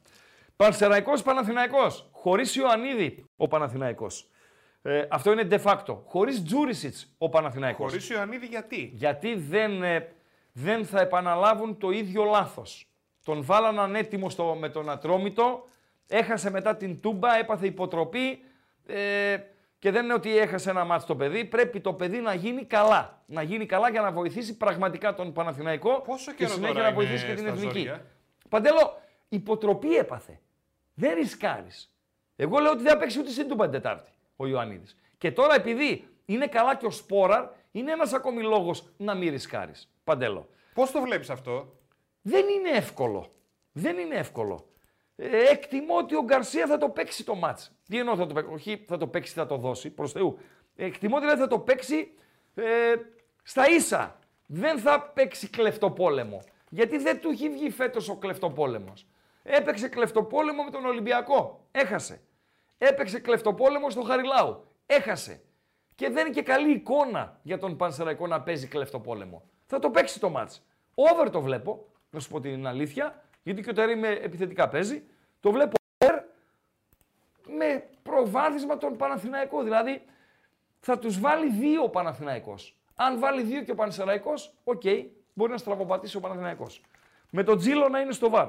Πανσεραϊκός 0.57 1.23
Παναθηναϊκός, 1.23 2.09
χωρίς 2.13 2.55
Ιωαννίδη 2.55 3.25
ο 3.37 3.49
Παναθηναϊκός. 3.49 4.29
Ε, 4.83 5.07
αυτό 5.09 5.33
είναι 5.33 5.47
de 5.51 5.63
facto. 5.63 5.97
Χωρίς 6.05 6.43
Τζούρισιτς 6.43 7.15
ο 7.19 7.29
Παναθηναϊκός. 7.29 7.91
Χωρίς 7.91 8.11
Ιωαννίδη 8.11 8.47
γιατί; 8.47 8.91
Γιατί 8.95 9.35
δεν, 9.35 9.83
ε, 9.83 10.13
δεν 10.53 10.87
θα 10.87 11.01
επαναλάβουν 11.01 11.79
το 11.79 11.91
ίδιο 11.91 12.25
λάθος. 12.25 12.87
Τον 13.25 13.45
βάλαν 13.45 13.95
έτοιμο 13.95 14.31
στο, 14.31 14.57
με 14.61 14.69
τον 14.69 14.91
Ατρόμητο, 14.91 15.69
έχασε 16.09 16.51
μετά 16.51 16.77
την 16.77 17.01
Τούμπα, 17.01 17.39
έπαθε 17.39 17.67
υποτροπή 17.67 18.45
ε, 18.87 19.37
και 19.79 19.91
δεν 19.91 20.05
είναι 20.05 20.15
ότι 20.15 20.39
έχασε 20.39 20.71
ένα 20.71 20.85
μάτσο 20.85 21.07
το 21.07 21.17
παιδί. 21.17 21.45
Πρέπει 21.45 21.81
το 21.81 21.93
παιδί 21.93 22.19
να 22.19 22.35
γίνει 22.35 22.65
καλά. 22.65 23.23
Να 23.27 23.43
γίνει 23.43 23.67
καλά 23.67 23.91
για 23.91 24.01
να 24.01 24.13
βοηθήσει 24.13 24.57
πραγματικά 24.57 25.15
τον 25.15 25.33
Παναθηναϊκό 25.33 26.01
Πόσο 26.01 26.31
και 26.31 26.37
καιρό 26.37 26.51
συνέχεια 26.53 26.75
τώρα 26.75 26.89
να 26.89 26.95
βοηθήσει 26.95 27.25
είναι 27.25 27.35
και 27.35 27.41
την 27.41 27.51
στα 27.51 27.57
εθνική. 27.57 27.79
ζόρια; 27.79 28.05
Παντέλο, 28.49 29.01
υποτροπή 29.29 29.97
έπαθε. 29.97 30.41
Δεν 30.95 31.15
ρισκάρεις. 31.15 31.95
Εγώ 32.37 32.59
λέω 32.59 32.71
ότι 32.71 32.83
δεν 32.83 32.93
θα 32.93 32.99
παίξει 32.99 33.19
ούτε 33.19 33.31
στην 33.31 33.49
Τούμπα 33.49 33.65
την 33.65 33.73
Τετάρτη 33.73 34.12
ο 34.37 34.47
Ιωαννίδης. 34.47 34.97
Και 35.19 35.33
τώρα 35.33 35.55
επειδή 35.55 36.09
είναι 36.25 36.47
καλά 36.47 36.77
και 36.77 36.87
ο 36.87 36.91
Σπόραρ, 36.91 37.49
είναι 37.71 37.93
ένας 37.93 38.13
ακόμη 38.13 38.43
λόγος 38.43 38.93
να 38.97 39.15
μην 39.15 39.31
ρισκάρεις. 39.31 39.93
Παντέλο. 40.05 40.49
Πώς 40.75 40.91
το 40.91 41.01
βλέπεις 41.01 41.31
αυτό; 41.31 41.77
Δεν 42.23 42.45
είναι 42.49 42.71
εύκολο. 42.71 43.33
Δεν 43.73 43.99
είναι 43.99 44.15
εύκολο. 44.15 44.67
Ε, 45.17 45.39
εκτιμώ 45.51 45.97
ότι 45.97 46.15
ο 46.17 46.23
Γκαρσία 46.23 46.67
θα 46.67 46.79
το 46.79 46.89
παίξει 46.89 47.25
το 47.25 47.35
μάτς. 47.35 47.73
Τι 47.89 47.99
εννοώ 47.99 48.17
θα 48.17 48.27
το 48.27 48.35
παίξει. 48.35 48.53
Όχι 48.53 48.85
θα 48.89 48.97
το 48.99 49.07
παίξει, 49.07 49.33
θα 49.33 49.47
το 49.47 49.57
δώσει 49.57 49.91
προς 49.91 50.13
Θεού. 50.13 50.39
Εκτιμώ 50.77 51.21
δηλαδή 51.21 51.41
θα 51.41 51.47
το 51.47 51.59
παίξει 51.59 52.15
ε, 52.55 52.95
στα 53.43 53.69
ίσα. 53.71 54.19
Δεν 54.47 54.79
θα 54.79 55.03
παίξει 55.03 55.49
κλεφτοπόλεμο. 55.49 56.43
Γιατί 56.69 56.99
δεν 56.99 57.21
του 57.21 57.31
έχει 57.31 57.49
βγει 57.49 57.71
φέτος 57.71 58.09
ο 58.09 58.17
κλεφτοπόλεμος. 58.17 59.07
Έπαιξε 59.43 59.89
κλεφτοπόλεμο 59.89 60.63
με 60.63 60.71
τον 60.71 60.85
Ολυμπιακό. 60.85 61.67
Έχασε. 61.71 62.21
Έπαιξε 62.85 63.21
κλεφτοπόλεμο 63.21 63.91
στο 63.91 64.03
Χαριλάου. 64.03 64.65
Έχασε. 64.87 65.43
Και 65.95 66.11
δεν 66.11 66.27
είναι 66.27 66.35
και 66.35 66.43
καλή 66.43 66.71
εικόνα 66.71 67.39
για 67.43 67.59
τον 67.59 67.77
Πανσεραϊκό 67.77 68.27
να 68.27 68.41
παίζει 68.41 68.67
κλεφτοπόλεμο. 68.67 69.43
Θα 69.67 69.79
το 69.79 69.91
παίξει 69.91 70.21
το 70.21 70.29
μάτς. 70.29 70.63
Over 70.95 71.31
το 71.31 71.41
βλέπω, 71.41 71.87
να 72.11 72.21
σου 72.21 72.29
πω 72.29 72.41
την 72.41 72.67
αλήθεια, 72.67 73.25
γιατί 73.43 73.63
και 73.63 73.71
ο 73.71 73.73
Τερή 73.73 73.97
με 73.97 74.09
επιθετικά 74.09 74.69
παίζει. 74.69 75.03
Το 75.41 75.51
βλέπω 75.51 75.77
over 75.99 76.25
με 77.59 77.85
προβάδισμα 78.03 78.79
τον 78.79 78.97
Παναθηναϊκό. 78.97 79.63
Δηλαδή 79.63 80.03
θα 80.81 80.99
τους 80.99 81.21
βάλει 81.21 81.51
δύο 81.51 81.83
ο 81.83 81.89
Παναθηναϊκός. 81.89 82.77
Αν 82.95 83.19
βάλει 83.19 83.43
δύο 83.43 83.63
και 83.63 83.71
ο 83.71 83.75
Πανσεραϊκός, 83.75 84.55
οκ, 84.65 84.83
μπορεί 85.35 85.51
να 85.51 85.59
στραβοπατήσει 85.59 86.17
ο 86.17 86.21
Παναθηναϊκός. 86.21 86.83
Με 87.31 87.43
τον 87.43 87.59
Τζίλο 87.59 87.89
να 87.89 88.01
είναι 88.01 88.13
στο 88.13 88.31
VAR 88.31 88.49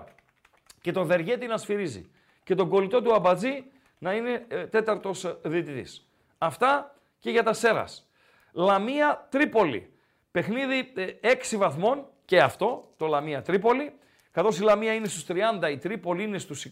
και 0.81 0.91
τον 0.91 1.05
Βεργέτη 1.05 1.47
να 1.47 1.57
σφυρίζει 1.57 2.11
και 2.43 2.55
τον 2.55 2.69
κολλητό 2.69 3.01
του 3.01 3.13
Αμπατζή 3.13 3.63
να 4.03 4.13
είναι 4.13 4.45
ε, 4.47 4.65
τέταρτος 4.67 5.23
ε, 5.23 5.37
διαιτητής. 5.43 6.07
Αυτά 6.37 6.95
και 7.19 7.29
για 7.29 7.43
τας 7.43 7.53
Σέρρας. 7.53 8.09
Λαμία 8.51 9.27
Τρίπολη. 9.31 9.93
Παιχνίδι 10.31 10.91
ε, 10.95 11.31
6 11.51 11.57
βαθμών 11.57 12.05
και 12.25 12.41
αυτό, 12.41 12.93
το 12.97 13.05
Λαμία 13.05 13.41
Τρίπολη. 13.41 13.93
Καθώς 14.31 14.59
η 14.59 14.63
Λαμία 14.63 14.93
είναι 14.93 15.07
στους 15.07 15.25
30, 15.27 15.71
η 15.71 15.77
Τρίπολη 15.77 16.23
είναι 16.23 16.37
στους 16.37 16.65
29. 16.65 16.71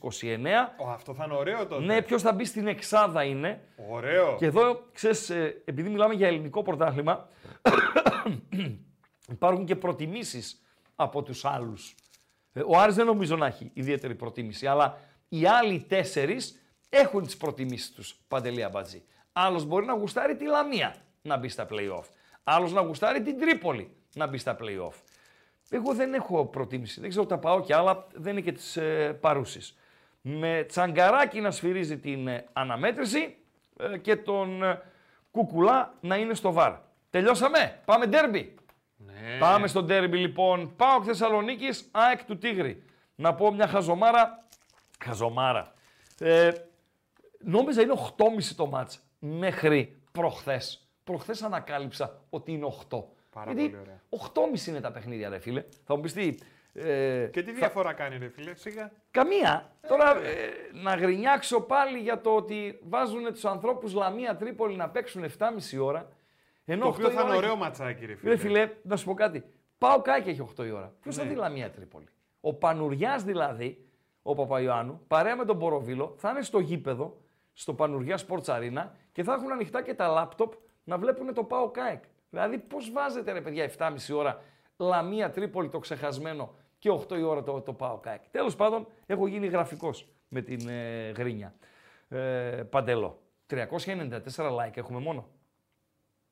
Ω, 0.78 0.90
αυτό 0.90 1.14
θα 1.14 1.24
είναι 1.24 1.34
ωραίο 1.34 1.68
τότε. 1.68 1.84
Ναι, 1.84 2.02
ποιος 2.02 2.22
θα 2.22 2.34
μπει 2.34 2.46
στην 2.46 2.68
εξάδα 2.68 3.24
είναι. 3.24 3.62
Ωραίο. 3.90 4.36
Και 4.40 4.46
εδώ, 4.46 4.86
ξέρεις, 4.92 5.30
ε, 5.30 5.62
επειδή 5.66 5.90
μιλάμε 5.90 6.14
για 6.14 6.28
ελληνικό 6.28 6.62
πρωτάθλημα, 6.62 7.28
υπάρχουν 9.36 9.66
και 9.66 9.76
προτιμήσεις 9.76 10.62
από 10.96 11.24
τους 11.24 11.46
άλλους. 11.46 11.96
Ε, 12.54 12.62
Ο 12.66 12.80
Άρης 12.80 12.96
δεν 12.96 13.06
νομίζω 13.06 13.36
να 13.36 13.46
έχει 13.46 13.72
ιδιαίτερη 13.74 14.16
προτίμηση, 14.16 14.68
αλλά 14.68 14.98
οι 15.30 15.46
άλλοι 15.46 15.86
τέσσερις 15.88 16.61
έχουν 16.94 17.24
τις 17.24 17.38
προτιμήσεις 17.38 17.92
τους, 17.92 18.16
Παντελή 18.28 18.64
Αμπατζή. 18.64 19.04
Άλλος 19.34 19.66
μπορεί 19.66 19.86
να 19.86 19.94
γουστάρει 19.94 20.36
τη 20.36 20.46
Λαμία 20.46 20.96
να 21.22 21.38
μπει 21.38 21.48
στα 21.48 21.68
play-off. 21.70 22.04
Άλλος 22.44 22.74
να 22.74 22.82
γουστάρει 22.82 23.22
την 23.22 23.40
Τρίπολη 23.40 23.96
να 24.14 24.28
μπει 24.28 24.38
στα 24.38 24.58
play-off. 24.60 24.94
Εγώ 25.70 25.94
δεν 25.94 26.14
έχω 26.14 26.46
προτίμηση. 26.46 27.00
Δεν 27.00 27.10
ξέρω, 27.10 27.26
τα 27.26 27.38
πάω 27.38 27.62
και 27.62 27.76
άλλα, 27.76 28.08
δεν 28.14 28.32
είναι 28.32 28.42
και 28.42 28.52
τη 28.52 28.82
ε, 28.82 29.12
παρούση. 29.12 29.76
Με 30.22 30.66
τσαγκαράκι 30.68 31.42
να 31.42 31.52
σφυρίζει 31.52 31.98
την 31.98 32.28
ε, 32.28 32.46
αναμέτρηση 32.54 33.36
ε, 33.80 33.98
και 33.98 34.16
τον 34.16 34.64
ε, 34.64 34.82
Κουκουλά 35.32 35.94
να 36.02 36.16
είναι 36.16 36.34
στο 36.34 36.52
βαρ. 36.52 36.74
Τελειώσαμε. 37.10 37.80
Πάμε 37.86 38.06
ντέρμπι. 38.06 38.56
Ναι. 38.98 39.38
Πάμε 39.40 39.68
στο 39.68 39.84
ντέρμπι 39.84 40.18
λοιπόν. 40.18 40.76
Πάω 40.76 41.04
Θεσσαλονίκης, 41.04 41.90
ΑΕΚ 41.92 42.24
του 42.24 42.38
Τίγρη. 42.38 42.84
Να 43.16 43.34
πω 43.34 43.54
μια 43.54 43.68
χαζομάρα. 43.68 44.46
Χαζομάρα. 45.04 45.74
Ε, 46.20 46.52
νόμιζα 47.44 47.82
είναι 47.82 47.94
8,5 48.18 48.56
το 48.56 48.66
μάτς 48.66 49.00
μέχρι 49.20 49.98
προχθές. 50.12 50.88
Προχθές 51.04 51.42
ανακάλυψα 51.42 52.20
ότι 52.30 52.52
είναι 52.52 52.66
8. 52.66 53.04
Πάρα 53.30 53.52
Γιατί 53.52 53.70
πολύ 53.70 53.82
ωραία. 53.82 54.02
8,5 54.10 54.68
είναι 54.68 54.80
τα 54.82 54.92
παιχνίδια 54.92 55.30
ρε 55.30 55.40
φίλε. 55.40 55.64
Θα 55.86 55.96
μου 55.96 56.02
πεις 56.02 56.14
τι. 56.14 56.36
Ε, 56.74 57.26
Και 57.32 57.42
τι 57.44 57.52
θα- 57.52 57.58
διαφορά 57.58 57.94
κάνει, 57.94 58.18
ρε 58.18 58.28
φίλε, 58.30 58.56
σιγά. 58.56 58.92
Καμία. 59.12 59.72
Τώρα 59.88 60.18
ε, 60.18 60.50
να 60.74 60.96
γρινιάξω 60.96 61.62
πάλι 61.62 61.98
για 62.00 62.22
το 62.22 62.36
ότι 62.36 62.80
βάζουν 62.84 63.24
τους 63.26 63.46
ανθρώπους 63.46 63.94
Λαμία 63.94 64.36
Τρίπολη 64.36 64.76
να 64.76 64.90
παίξουν 64.90 65.24
7,5 65.24 65.80
ώρα. 65.86 66.10
Ενώ 66.66 66.82
Το 66.82 66.88
8 66.88 66.94
οποίο 66.94 67.08
η 67.10 67.12
θα 67.12 67.22
είναι 67.22 67.30
ώρα 67.30 67.38
ωραίο 67.38 67.52
έχει- 67.52 67.60
ματσάκι, 67.60 68.06
ρε 68.06 68.16
φίλε. 68.16 68.32
Ρε 68.32 68.38
φιλέ, 68.38 68.70
να 68.84 68.96
σου 68.98 69.06
πω 69.06 69.14
κάτι. 69.14 69.44
Πάω 69.78 70.02
κάκι 70.02 70.30
έχει 70.30 70.42
8 70.42 70.66
η 70.66 70.72
ώρα. 70.72 70.94
Ποιος 71.02 71.16
θα 71.16 71.24
Ναι. 71.24 71.30
δει 71.30 71.36
Λαμία 71.36 71.70
Τρίπολη; 71.72 72.06
Ο 72.42 72.54
Πανουριάς 72.54 73.24
δηλαδή, 73.24 73.86
ο 74.24 74.36
Παπαϊωάννου, 74.36 75.02
παρέα 75.08 75.36
με 75.36 75.46
τον 75.46 75.56
Μποροβίλο, 75.56 76.14
θα 76.18 76.30
είναι 76.30 76.42
στο 76.42 76.60
γήπεδο, 76.60 77.18
στο 77.62 77.74
Πανουριά 77.74 78.20
Sports 78.28 78.44
Arena 78.44 78.88
και 79.12 79.24
θα 79.24 79.34
έχουν 79.34 79.52
ανοιχτά 79.52 79.82
και 79.82 79.94
τα 79.94 80.08
λάπτοπ 80.08 80.54
να 80.84 80.98
βλέπουν 80.98 81.34
το 81.34 81.44
Πάο 81.44 81.72
ΚΑΕΚ. 81.72 82.04
Δηλαδή, 82.30 82.58
πώς 82.58 82.92
βάζετε 82.92 83.32
ρε 83.32 83.42
παιδιά 83.42 83.72
7,5 83.78 84.16
ώρα 84.16 84.42
Λαμία 84.78 85.32
Τρίπολη 85.32 85.70
το 85.70 85.80
ξεχασμένο 85.80 86.56
και 86.78 86.92
8 86.92 87.12
η 87.12 87.22
ώρα 87.22 87.44
το, 87.44 87.62
το 87.62 87.74
Πάο 87.74 87.98
ΚΑΕΚ. 87.98 88.22
Τέλος 88.32 88.56
πάντων, 88.56 88.88
έχω 89.06 89.28
γίνει 89.28 89.48
γραφικός 89.48 90.08
με 90.28 90.42
την 90.42 90.68
ε, 90.68 91.10
γρίνια. 91.10 91.54
Ε, 92.10 92.18
Παντελό. 92.70 93.22
394 93.50 93.76
like 94.36 94.78
έχουμε 94.78 95.00
μόνο. 95.00 95.28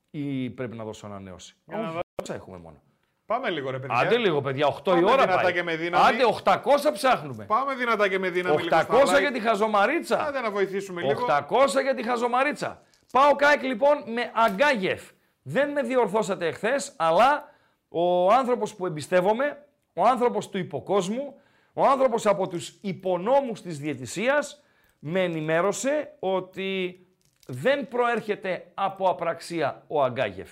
Ή 0.09 0.49
πρέπει 0.49 0.75
να 0.75 0.83
δώσω 0.83 1.05
ανανέωση; 1.05 1.55
Για 1.65 1.77
να 1.77 1.87
Όχι, 1.87 1.99
τόσα 2.15 2.33
έχουμε 2.33 2.57
μόνο. 2.57 2.81
Πάμε 3.29 3.49
λίγο, 3.49 3.71
ρε 3.71 3.79
παιδιά. 3.79 3.97
Άντε 3.97 4.17
λίγο, 4.17 4.41
παιδιά, 4.41 4.67
8 4.67 4.77
η 4.79 4.81
Πάμε 4.83 5.11
ώρα 5.11 5.21
δυνατά 5.21 5.41
πάει. 5.41 5.53
και 5.53 5.63
με 5.63 5.75
δύναμη. 5.75 6.05
Άντε, 6.07 6.23
800 6.43 6.91
ψάχνουμε. 6.93 7.45
Πάμε 7.45 7.75
δυνατά 7.75 8.07
και 8.09 8.19
με 8.19 8.29
δύναμη 8.29 8.61
λίγο 8.61 8.77
800 8.77 9.05
στα 9.05 9.17
like. 9.17 9.19
για 9.19 9.31
τη 9.31 9.39
χαζομαρίτσα. 9.39 10.27
Άντε 10.27 10.39
να 10.39 10.51
βοηθήσουμε 10.51 11.01
λίγο. 11.01 11.25
800 11.25 11.81
για 11.81 11.95
τη 11.95 12.03
χαζομαρίτσα. 12.03 12.81
Πάω 13.11 13.35
κάικ 13.35 13.63
λοιπόν 13.63 14.03
με 14.05 14.31
Αγκάγεφ. 14.33 15.01
Δεν 15.41 15.71
με 15.71 15.81
διορθώσατε 15.81 16.47
εχθές, 16.47 16.93
αλλά 16.95 17.53
ο 17.89 18.33
άνθρωπος 18.33 18.75
που 18.75 18.85
εμπιστεύομαι, 18.85 19.65
ο 19.93 20.05
άνθρωπος 20.05 20.49
του 20.49 20.57
υποκόσμου, 20.57 21.39
ο 21.73 21.85
άνθρωπος 21.85 22.25
από 22.25 22.47
τους 22.47 22.77
υπονόμους 22.81 23.61
της 23.61 23.79
διαιτησίας, 23.79 24.63
με 24.99 25.23
ενημέρωσε 25.23 26.15
ότι 26.19 26.99
δεν 27.47 27.87
προέρχεται 27.87 28.71
από 28.73 29.09
απραξία 29.09 29.83
ο 29.87 30.03
Αγκάγεφ. 30.03 30.49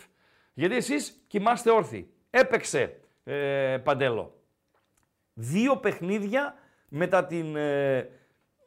Γιατί 0.53 0.75
εσείς 0.75 1.23
κοιμάστε 1.27 1.71
όρθιοι. 1.71 2.11
Έπαιξε, 2.29 2.99
ε, 3.23 3.77
Παντέλο, 3.83 4.41
δύο 5.33 5.77
παιχνίδια 5.77 6.55
μετά 6.87 7.25
την, 7.25 7.55
ε, 7.55 8.09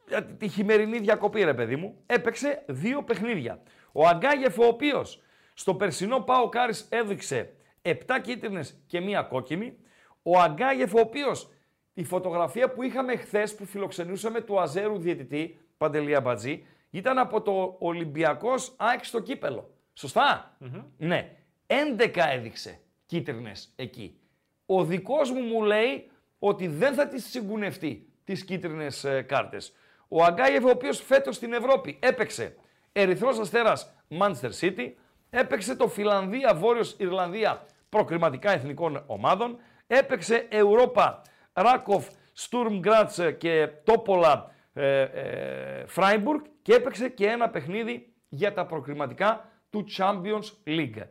για 0.07 0.23
τη 0.25 0.47
χειμερινή 0.47 0.99
διακοπή, 0.99 1.43
ρε 1.43 1.53
παιδί 1.53 1.75
μου, 1.75 2.03
έπαιξε 2.05 2.63
δύο 2.67 3.03
παιχνίδια. 3.03 3.61
Ο 3.91 4.07
Αγκάγεφ, 4.07 4.57
ο 4.57 4.65
οποίος 4.65 5.21
στο 5.53 5.75
περσινό 5.75 6.19
Πάο 6.19 6.49
Κάρις 6.49 6.87
έδειξε 6.89 7.53
7 7.81 8.19
κίτρινες 8.21 8.81
και 8.87 8.99
μία 8.99 9.21
κόκκινη. 9.21 9.77
Ο 10.23 10.39
Αγκάγεφ, 10.39 10.93
ο 10.93 10.99
οποίος 10.99 11.49
η 11.93 12.03
φωτογραφία 12.03 12.71
που 12.71 12.83
είχαμε 12.83 13.15
χθες 13.15 13.55
που 13.55 13.65
φιλοξενούσαμε 13.65 14.41
του 14.41 14.59
Αζέρου 14.59 14.97
διαιτητή, 14.97 15.59
Παντελία 15.77 16.21
Μπατζή, 16.21 16.65
ήταν 16.89 17.17
από 17.17 17.41
το 17.41 17.75
Ολυμπιακός 17.79 18.73
ΑΕΚ 18.77 19.05
στο 19.05 19.19
κύπελο. 19.19 19.73
Σωστά; 19.93 20.57
Ναι. 20.97 21.35
11 21.67 22.29
έδειξε 22.31 22.79
κίτρινες 23.11 23.73
εκεί. 23.75 24.19
Ο 24.65 24.83
δικός 24.83 25.31
μου 25.31 25.41
μου 25.41 25.63
λέει 25.63 26.09
ότι 26.39 26.67
δεν 26.67 26.93
θα 26.93 27.07
τις 27.07 27.25
συγκουνευτεί 27.25 28.09
τις 28.23 28.45
κίτρινες 28.45 29.03
ε, 29.03 29.21
κάρτες. 29.21 29.73
Ο 30.07 30.23
Αγκάιεφ, 30.23 30.63
ο 30.63 30.69
οποίος 30.69 31.01
φέτος 31.01 31.35
στην 31.35 31.53
Ευρώπη 31.53 31.99
έπαιξε 32.01 32.55
Ερυθρός 32.91 33.39
Αστέρας 33.39 33.93
Manchester 34.19 34.51
City, 34.59 34.91
έπαιξε 35.29 35.75
το 35.75 35.87
Φιλανδία 35.87 36.53
Βόρειος 36.55 36.95
Ιρλανδία 36.97 37.65
προκριματικά 37.89 38.51
εθνικών 38.51 39.03
ομάδων, 39.05 39.57
έπαιξε 39.87 40.47
Europa 40.51 41.13
Ράκοφ, 41.53 42.07
Στουρμ 42.33 42.79
Γκράτς 42.79 43.19
και 43.37 43.69
Τόπολα 43.83 44.51
ε, 44.73 45.01
ε, 45.01 45.85
Φράιμπουργκ 45.85 46.41
και 46.61 46.73
έπαιξε 46.73 47.09
και 47.09 47.27
ένα 47.27 47.49
παιχνίδι 47.49 48.13
για 48.29 48.53
τα 48.53 48.65
προκριματικά 48.65 49.49
του 49.69 49.85
Champions 49.97 50.51
League. 50.67 51.03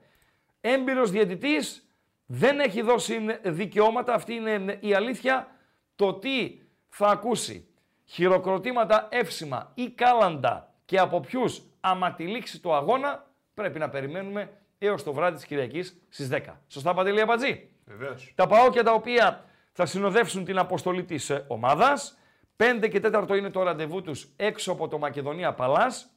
Έμπειρος 0.61 1.11
διαιτητής, 1.11 1.84
δεν 2.33 2.61
έχει 2.61 2.83
δώσει 2.83 3.18
δικαιώματα, 3.43 4.14
αυτή 4.14 4.35
είναι 4.35 4.76
η 4.81 4.95
αλήθεια. 4.95 5.49
Το 5.97 6.14
τι 6.14 6.59
θα 6.89 7.07
ακούσει 7.07 7.68
χειροκροτήματα 8.05 9.09
εύσημα 9.11 9.72
ή 9.74 9.91
κάλαντα 9.91 10.74
και 10.85 10.99
από 10.99 11.20
ποιους 11.20 11.62
άμα 11.81 12.14
τη 12.14 12.26
λήξει 12.26 12.61
το 12.61 12.74
αγώνα, 12.74 13.26
πρέπει 13.55 13.78
να 13.78 13.89
περιμένουμε 13.89 14.51
έως 14.78 15.03
το 15.03 15.12
βράδυ 15.12 15.35
της 15.35 15.45
Κυριακής 15.45 16.01
στις 16.09 16.28
10. 16.33 16.41
Σωστά 16.68 16.95
Παντελή 16.95 17.20
Αμπατζή. 17.20 17.68
Βεβαίως. 17.85 18.33
Τα 18.35 18.47
παόκια 18.47 18.83
τα 18.83 18.93
οποία 18.93 19.45
θα 19.72 19.87
συνοδεύσουν 19.87 20.45
την 20.45 20.59
αποστολή 20.59 21.05
της 21.05 21.31
ε, 21.31 21.45
ομάδας. 21.49 22.18
5 22.57 22.89
και 22.91 23.01
4 23.03 23.37
είναι 23.37 23.51
το 23.51 23.62
ραντεβού 23.62 24.03
τους 24.03 24.28
έξω 24.37 24.72
από 24.72 24.89
το 24.89 24.99
Μακεδονία 24.99 25.55
Παλάς 25.55 26.11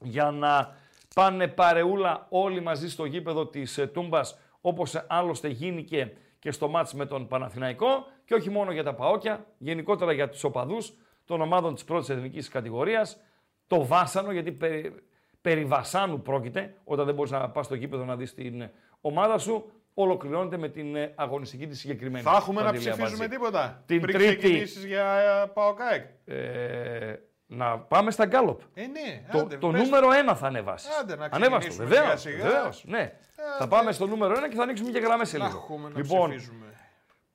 για 0.00 0.30
να 0.30 0.76
πάνε 1.14 1.48
παρεούλα 1.48 2.26
όλοι 2.28 2.60
μαζί 2.60 2.90
στο 2.90 3.04
γήπεδο 3.04 3.46
της 3.46 3.78
ε, 3.78 3.86
Τούμπας 3.86 4.38
όπως 4.66 4.94
ε, 4.94 5.04
άλλωστε 5.08 5.48
γίνηκε 5.48 6.12
και 6.38 6.50
στο 6.50 6.68
μάτς 6.68 6.94
με 6.94 7.06
τον 7.06 7.26
Παναθηναϊκό 7.26 8.06
και 8.24 8.34
όχι 8.34 8.50
μόνο 8.50 8.72
για 8.72 8.82
τα 8.82 8.94
παόκια, 8.94 9.46
γενικότερα 9.58 10.12
για 10.12 10.28
τους 10.28 10.44
οπαδούς 10.44 10.92
των 11.24 11.40
ομάδων 11.40 11.74
της 11.74 11.84
πρώτης 11.84 12.08
εθνικής 12.08 12.48
κατηγορίας. 12.48 13.20
Το 13.66 13.86
βάσανο, 13.86 14.32
γιατί 14.32 14.52
περί, 14.52 14.94
περί 15.40 15.64
βασάνου 15.64 16.22
πρόκειται, 16.22 16.74
όταν 16.84 17.06
δεν 17.06 17.14
μπορείς 17.14 17.30
να 17.30 17.50
πας 17.50 17.66
στο 17.66 17.74
γήπεδο 17.74 18.04
να 18.04 18.16
δεις 18.16 18.34
την 18.34 18.60
ε, 18.60 18.72
ομάδα 19.00 19.38
σου, 19.38 19.70
ολοκληρώνεται 19.94 20.56
με 20.56 20.68
την 20.68 20.96
ε, 20.96 21.12
αγωνιστική 21.14 21.66
της 21.66 21.78
συγκεκριμένη. 21.78 22.24
Θα 22.24 22.36
έχουμε 22.36 22.60
να 22.60 22.66
Παντελή 22.66 22.78
ψηφίζουμε 22.84 23.24
Αμπατζή. 23.24 23.28
τίποτα. 23.28 23.82
Την 23.86 24.00
πριν 24.00 24.16
Τρίτη. 24.16 24.36
ξεκινήσεις 24.36 24.84
για 24.84 25.14
ε, 25.44 25.46
ΠΑΟΚΑΕΚ. 25.54 26.04
Ε, 26.24 27.14
να 27.56 27.78
πάμε 27.78 28.10
στα 28.10 28.26
γκάλοπ. 28.26 28.60
Ε, 28.74 28.86
ναι, 28.86 29.24
Το, 29.32 29.38
άντε, 29.38 29.56
το 29.56 29.68
πες. 29.68 29.82
νούμερο 29.82 30.08
1 30.30 30.34
θα 30.36 30.46
ανεβάσεις. 30.46 30.98
Άντε, 31.00 31.16
να 31.16 31.28
Ανέβασε 31.30 31.50
το. 31.50 31.58
ξεκινήσουμε 31.74 31.86
Βεβαίως. 31.88 32.20
σιγά-σιγά. 32.20 32.48
Βεβαίως, 32.50 32.84
ναι. 32.86 33.12
Θα 33.58 33.68
πάμε 33.68 33.92
στο 33.92 34.06
νούμερο 34.06 34.34
1 34.34 34.48
και 34.48 34.56
θα 34.56 34.62
ανοίξουμε 34.62 34.90
και 34.90 34.98
γραμμές 34.98 35.28
σε 35.28 35.38
Να 35.38 35.46
λίγο. 35.46 35.58
έχουμε 35.58 35.88
να 35.88 35.96
λοιπόν, 35.98 36.28
ψηφίζουμε. 36.30 36.66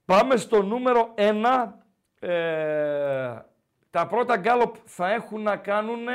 πάμε 0.06 0.36
στο 0.38 0.62
νούμερο 0.64 1.14
1. 1.18 1.74
Ε, 2.20 3.44
τα 3.90 4.08
πρώτα 4.08 4.38
γκάλοπ 4.38 4.76
θα 4.86 5.12
έχουν 5.14 5.42
να 5.42 5.56
κάνουν 5.58 6.06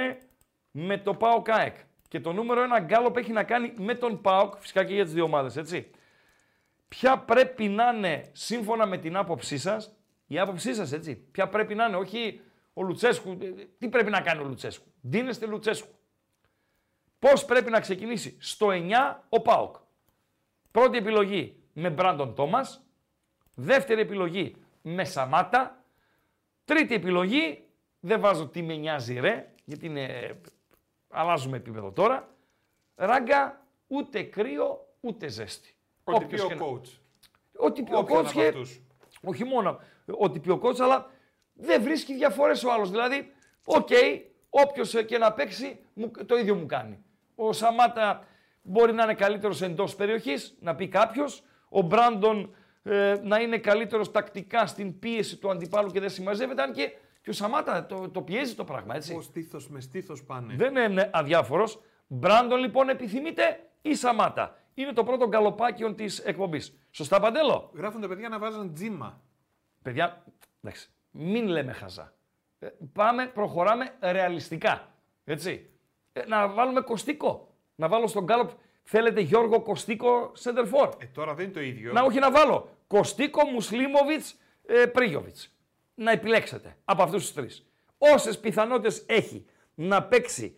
με 0.70 0.98
το 0.98 1.14
ΠΑΟΚ 1.14 1.50
ΑΕΚ. 1.50 1.76
Και 2.08 2.20
το 2.20 2.32
νούμερο 2.32 2.62
1 2.62 2.80
γκάλοπ 2.84 3.16
έχει 3.16 3.32
να 3.32 3.42
κάνει 3.42 3.72
με 3.76 3.94
τον 3.94 4.20
ΠΑΟΚ, 4.20 4.54
φυσικά 4.58 4.84
και 4.84 4.94
για 4.94 5.04
τις 5.04 5.12
δύο 5.12 5.24
ομάδες, 5.24 5.56
έτσι. 5.56 5.90
Ποια 6.88 7.18
πρέπει 7.18 7.68
να 7.68 7.92
είναι, 7.96 8.28
σύμφωνα 8.32 8.86
με 8.86 8.96
την 8.98 9.16
άποψή 9.16 9.58
σας, 9.58 9.92
η 10.26 10.38
άποψή 10.38 10.74
σας, 10.74 10.92
έτσι, 10.92 11.14
ποια 11.16 11.48
πρέπει 11.48 11.74
να 11.74 11.84
είναι, 11.84 11.96
όχι 11.96 12.40
ο 12.74 12.82
Λουτσέσκου, 12.82 13.30
ε, 13.40 13.50
τι 13.78 13.88
πρέπει 13.88 14.10
να 14.10 14.20
κάνει 14.20 14.42
ο 14.42 14.44
Λουτσέσκου; 14.46 14.86
Ντύνεστε 15.08 15.46
Λουτσέσκου. 15.46 15.88
Πώς 17.18 17.44
πρέπει 17.44 17.70
να 17.70 17.80
ξεκινήσει; 17.80 18.36
Στο 18.40 18.68
9 18.70 19.24
ο 19.28 19.40
ΠΑΟΚ. 19.42 19.76
Πρώτη 20.70 20.96
επιλογή 20.98 21.62
με 21.72 21.90
Μπράντον 21.90 22.34
Τόμας. 22.34 22.86
Δεύτερη 23.54 24.00
επιλογή 24.00 24.56
με 24.82 25.04
Σαμάτα. 25.04 25.84
Τρίτη 26.64 26.94
επιλογή, 26.94 27.68
δεν 28.00 28.20
βάζω 28.20 28.46
τι 28.48 28.62
με 28.62 28.74
νοιάζει 28.76 29.20
ρε, 29.20 29.52
γιατί 29.64 29.86
είναι, 29.86 30.36
αλλάζουμε 31.08 31.56
επίπεδο 31.56 31.92
τώρα. 31.92 32.28
Ράγκα, 32.94 33.66
ούτε 33.86 34.22
κρύο, 34.22 34.86
ούτε 35.00 35.28
ζέστη. 35.28 35.74
Ό,τι 36.04 36.24
Όποιος 36.24 36.40
πει 36.46 36.46
και 36.56 36.62
ο 36.62 36.66
να- 36.66 36.72
coach. 36.80 36.88
Ό,τι 37.56 37.82
πει 37.82 37.94
ο 37.94 37.98
Όποιον 37.98 38.18
coach 38.18 38.24
από 38.28 38.40
και 38.40 38.46
αυτούς. 38.46 38.80
όχι 39.24 39.44
μόνο 39.44 39.80
ό,τι 40.18 40.40
πει 40.40 40.50
ο 40.50 40.60
coach, 40.62 40.80
αλλά 40.80 41.10
δεν 41.54 41.82
βρίσκει 41.82 42.14
διαφορές 42.14 42.64
ο 42.64 42.72
άλλος. 42.72 42.90
Δηλαδή, 42.90 43.32
οκ, 43.64 43.88
όποιος 44.50 44.94
ε, 44.94 45.02
και 45.02 45.18
να 45.18 45.32
παίξει, 45.32 45.78
μου- 45.94 46.10
το 46.26 46.36
ίδιο 46.36 46.54
μου 46.54 46.66
κάνει. 46.66 47.04
Ο 47.34 47.52
Σαμάτα 47.52 48.24
μπορεί 48.62 48.92
να 48.92 49.02
είναι 49.02 49.14
καλύτερος 49.14 49.62
εντός 49.62 49.94
περιοχής, 49.94 50.56
να 50.60 50.74
πει 50.74 50.88
κάποιος. 50.88 51.42
Ο 51.68 51.82
Μπράντον 51.82 52.54
ε, 52.82 53.16
να 53.22 53.40
είναι 53.40 53.58
καλύτερος 53.58 54.10
τακτικά 54.10 54.66
στην 54.66 54.98
πίεση 54.98 55.36
του 55.36 55.50
αντιπάλου 55.50 55.90
και 55.90 56.00
δεν 56.00 56.10
συμμαζεύεται, 56.10 56.62
αν 56.62 56.72
και, 56.72 56.92
και 57.22 57.30
ο 57.30 57.32
Σαμάτα 57.32 57.86
το, 57.86 58.08
το 58.08 58.22
πιέζει 58.22 58.54
το 58.54 58.64
πράγμα, 58.64 58.94
έτσι. 58.94 59.14
Ο 59.14 59.20
στήθος 59.20 59.68
με 59.68 59.80
στήθος 59.80 60.24
πάνε. 60.24 60.54
Δεν 60.56 60.76
είναι 60.76 61.10
αδιάφορος. 61.12 61.80
Μπράντον 62.06 62.58
λοιπόν 62.58 62.88
επιθυμείτε 62.88 63.70
ή 63.82 63.94
Σαμάτα. 63.94 64.58
Είναι 64.74 64.92
το 64.92 65.04
πρώτο 65.04 65.28
γκαλοπάκιον 65.28 65.94
της 65.94 66.18
εκπομπής. 66.18 66.78
Σωστά, 66.90 67.20
Παντέλο; 67.20 67.70
Γράφουν 67.74 68.00
τα 68.00 68.08
παιδιά 68.08 68.28
να 68.28 68.38
βάζουν 68.38 68.74
τζίμα. 68.74 69.22
Παιδιά, 69.82 70.24
εντάξει, 70.62 70.90
μην 71.16 71.46
λέμε 71.48 71.72
χαζά. 71.72 72.12
Ε, 72.58 72.68
πάμε, 72.92 73.26
προχωράμε 73.26 73.94
ρεαλιστικά. 74.00 74.94
Έτσι. 75.24 75.70
Ε, 76.12 76.24
να 76.26 76.48
βάλουμε 76.48 76.80
Κωστίκο. 76.80 77.48
Να 77.74 77.88
βάλω 77.88 78.06
στον 78.06 78.24
Γκάλοπ, 78.24 78.50
θέλετε 78.82 79.20
Γιώργο 79.20 79.60
Κωστίκο 79.62 80.30
Σέντερφορ. 80.34 80.88
Ε, 80.98 81.04
τώρα 81.06 81.34
δεν 81.34 81.44
είναι 81.44 81.54
το 81.54 81.60
ίδιο. 81.60 81.92
Να 81.92 82.02
όχι 82.02 82.18
να 82.18 82.30
βάλω 82.30 82.68
Κωστίκο, 82.86 83.44
Μουσλίμοβιτς, 83.46 84.36
ε, 84.66 84.86
Πρίγιοβιτς. 84.86 85.56
Να 85.94 86.10
επιλέξετε 86.10 86.76
από 86.84 87.02
αυτούς 87.02 87.22
τους 87.22 87.32
τρεις. 87.32 87.66
Όσες 87.98 88.38
πιθανότητες 88.38 89.04
έχει 89.08 89.46
να 89.74 90.02
παίξει 90.02 90.56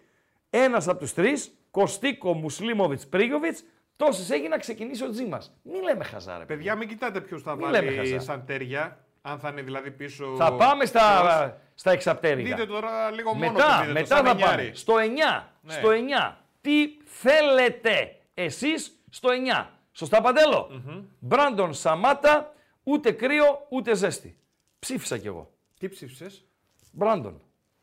ένας 0.51 0.89
από 0.89 0.99
τους 0.99 1.13
τρεις, 1.15 1.59
Κωστίκο, 1.71 2.35
Μουσλίμοβιτς, 2.35 3.07
Πρίγιοβιτς, 3.07 3.65
τόσες 3.97 4.31
έχει 4.31 4.49
να 4.49 4.59
ξεκινήσει 4.59 5.05
ο 5.05 5.11
Τζίμας. 5.11 5.57
Μην 5.63 5.83
λέμε 5.83 6.05
χαζά, 6.05 6.39
ρε. 6.39 6.45
Παιδιά, 6.45 6.75
μην 6.75 6.89
κοιτάτε 6.89 7.21
ποιος 7.21 7.43
θα 7.43 7.57
Μην 7.57 7.69
λέμε 7.71 7.87
βάλει 7.87 7.97
χαζά. 8.11 8.21
σαν 8.21 8.45
τέρια. 8.47 9.06
Αν 9.29 9.39
θα 9.39 9.49
είναι 9.49 9.63
δηλαδή 9.63 9.91
πίσω. 9.91 10.35
Θα 10.37 10.53
πάμε 10.53 10.85
στα, 10.85 11.61
στα 11.75 11.91
εξαπτέρυγα. 11.91 12.57
Δείτε 12.57 12.67
τώρα 12.67 13.11
λίγο 13.11 13.35
μόνο 13.35 13.53
μετά, 13.53 13.65
το 13.65 13.81
δείτε, 13.81 13.87
το 13.87 13.93
μετά 13.93 14.17
θα 14.17 14.17
Σαμενιάρη. 14.17 14.63
πάμε. 14.63 14.75
Στο 14.75 14.95
9. 14.95 15.45
Ναι. 15.61 15.73
Στο 15.73 15.89
9. 16.31 16.35
Τι 16.61 16.73
θέλετε 17.05 18.17
εσείς 18.35 19.01
στο 19.11 19.29
9. 19.63 19.67
Σωστά 19.93 20.21
Παντέλο; 20.21 20.83
Μπράντον 21.19 21.75
Σαμάτα, 21.75 22.55
ούτε 22.83 23.13
κρύο 23.13 23.67
ούτε 23.69 23.95
ζέστη. 23.95 24.39
Ψήφισα 24.79 25.19
κι 25.19 25.27
εγώ. 25.27 25.51
Τι 25.79 25.89
ψήφισες, 25.89 26.45
Μπράντον. 26.93 27.41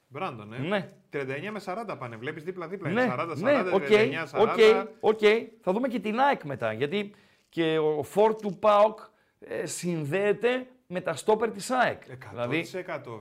Μπράντον, 0.07 0.53
ε. 0.53 0.57
Ναι. 0.57 0.89
39 1.09 1.49
με 1.51 1.61
40 1.65 1.95
πάνε. 1.99 2.15
Βλέπεις 2.15 2.43
δίπλα-δίπλα. 2.43 2.89
Ναι, 2.89 3.01
είναι 3.01 3.15
40, 3.17 3.31
40, 3.31 3.37
ναι, 3.37 3.59
οκ, 3.71 3.85
39, 3.89 4.27
40. 4.31 4.41
οκ, 4.41 4.57
οκ. 4.99 5.19
Θα 5.61 5.71
δούμε 5.71 5.87
και 5.87 5.99
την 5.99 6.19
ΑΕΚ 6.19 6.43
μετά, 6.43 6.73
γιατί 6.73 7.15
και 7.49 7.77
ο 7.77 8.03
φόρ 8.03 8.35
του 8.35 8.57
ΠΑΟΚ 8.59 8.99
ε, 9.39 9.65
συνδέεται 9.65 10.67
με 10.93 11.01
τα 11.01 11.13
στόπερ 11.15 11.51
της 11.51 11.69
ΑΕΚ. 11.69 12.01
100% 12.07 12.29
Δηλαδή, 12.31 12.65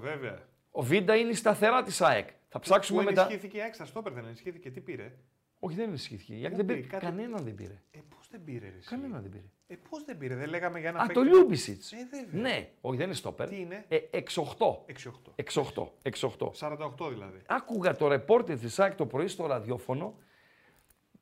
βέβαια. 0.01 0.39
ο 0.71 0.83
Βίντα 0.83 1.17
είναι 1.17 1.31
η 1.31 1.35
σταθερά 1.35 1.83
της 1.83 2.01
ΑΕΚ. 2.01 2.29
Θα 2.49 2.59
ψάξουμε 2.59 3.03
Πού 3.03 3.09
μετά. 3.09 3.23
ενισχύθηκε 3.23 3.57
η 3.57 3.61
έξα 3.61 3.87
στόπερ, 3.87 4.13
δεν 4.13 4.25
ενισχύθηκε. 4.25 4.71
Τι 4.71 4.81
πήρε; 4.81 5.13
Όχι, 5.61 5.77
δεν 5.77 5.89
ενισχύθηκε. 5.89 6.35
Η 6.35 6.43
ΑΕΚ 6.43 6.51
Πού 6.51 6.57
δεν 6.57 6.67
πήρε. 6.67 6.79
πήρε, 6.79 6.89
κάτι- 6.91 7.05
Κανέναν 7.05 7.45
δεν 7.45 7.55
πήρε. 7.55 7.83
Ε, 7.91 7.99
πώς 8.17 8.29
δεν 8.31 8.45
πήρε, 8.45 8.69
ρε. 8.69 8.77
εσύ; 8.79 8.89
Κανέναν 8.89 9.23
δεν 9.23 9.31
πήρε. 9.31 9.45
Ε, 9.67 9.75
πώς 9.91 10.05
δεν 10.05 10.19
πήρε, 10.19 10.35
δεν 10.35 10.49
λέγαμε 10.49 10.81
για 10.81 10.89
ένα 10.89 10.99
Α, 11.01 11.07
το 11.07 11.13
παίκτη- 11.21 11.35
Λιούμπισιτς. 11.37 11.93
Ε, 11.93 11.97
βέβαια. 12.11 12.41
ναι, 12.43 12.69
όχι, 12.81 12.97
δεν 12.97 13.07
είναι 13.07 13.15
στόπερ. 13.15 13.49
Τι 13.49 13.61
είναι; 13.61 13.85
Ε, 13.89 13.99
6-8. 14.11 14.85
6-8. 14.87 15.33
6-8. 15.37 15.93
6-8. 16.03 16.53
48 16.55 17.09
δηλαδή. 17.09 17.43
Άκουγα 17.47 17.97
το 17.97 18.09
ρεπόρτερ 18.09 18.59
της 18.59 18.79
ΑΕΚ 18.81 18.95
το 18.95 19.07
πρωί 19.07 19.27
στο 19.29 19.47
ραδιόφωνο. 19.47 20.15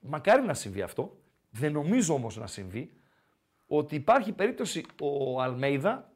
Μακάρι 0.01 0.43
να 0.43 0.55
συμβεί 0.55 0.83
αυτό. 0.83 1.17
Δεν 1.51 1.73
νομίζω 1.73 2.15
όμως 2.15 2.37
να 2.37 2.47
συμβεί. 2.47 2.93
Ότι 3.67 3.95
υπάρχει 3.95 4.33
περίπτωση 4.33 4.85
ο 5.01 5.41
Αλμέιδα 5.43 6.10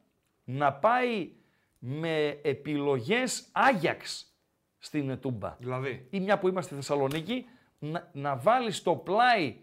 να 0.45 0.73
πάει 0.73 1.31
με 1.79 2.39
επιλογές 2.43 3.49
Άγιαξ 3.51 4.33
στην 4.77 5.19
Τούμπα. 5.19 5.55
Δηλαδή; 5.59 6.07
Ή 6.09 6.19
μια 6.19 6.39
που 6.39 6.47
είμαστε 6.47 6.75
στη 6.75 6.87
Θεσσαλονίκη, 6.87 7.45
να, 7.79 8.09
να 8.13 8.35
βάλεις 8.35 8.77
στο 8.77 8.95
πλάι 8.95 9.57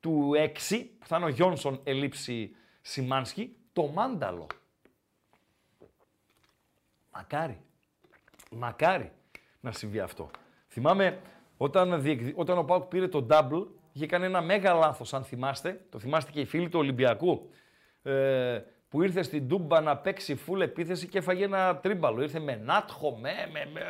του 0.00 0.30
6, 0.68 0.86
που 0.98 1.06
θα 1.06 1.16
είναι 1.16 1.24
ο 1.24 1.28
Γιόνσον 1.28 1.80
ελήψη 1.84 2.54
Σιμάνσκι, 2.80 3.56
το 3.72 3.86
μάνταλο. 3.86 4.46
Μακάρι. 7.12 7.60
Μακάρι 8.50 9.12
να 9.60 9.72
συμβεί 9.72 10.00
αυτό. 10.00 10.30
Θυμάμαι 10.68 11.20
όταν, 11.56 12.02
διεκδι- 12.02 12.38
όταν 12.38 12.58
ο 12.58 12.64
Πάουκ 12.64 12.84
πήρε 12.84 13.08
το 13.08 13.26
double, 13.30 13.66
είχε 13.92 14.06
κάνει 14.06 14.24
ένα 14.24 14.40
μέγα 14.40 14.72
λάθος, 14.74 15.14
αν 15.14 15.24
θυμάστε. 15.24 15.86
Το 15.88 15.98
θυμάστε 15.98 16.30
και 16.30 16.40
οι 16.40 16.44
φίλοι 16.44 16.68
του 16.68 16.78
Ολυμπιακού. 16.78 17.50
Ε, 18.02 18.62
που 18.90 19.02
ήρθε 19.02 19.22
στην 19.22 19.48
Τούμπα 19.48 19.80
να 19.80 19.96
παίξει 19.96 20.38
full 20.46 20.60
επίθεση 20.60 21.06
και 21.06 21.18
έφαγε 21.18 21.44
ένα 21.44 21.76
τρίμπαλο. 21.76 22.22
Ήρθε 22.22 22.38
με 22.40 22.56
νάτχο, 22.64 23.16
με, 23.16 23.32
με, 23.52 23.68
με 23.72 23.80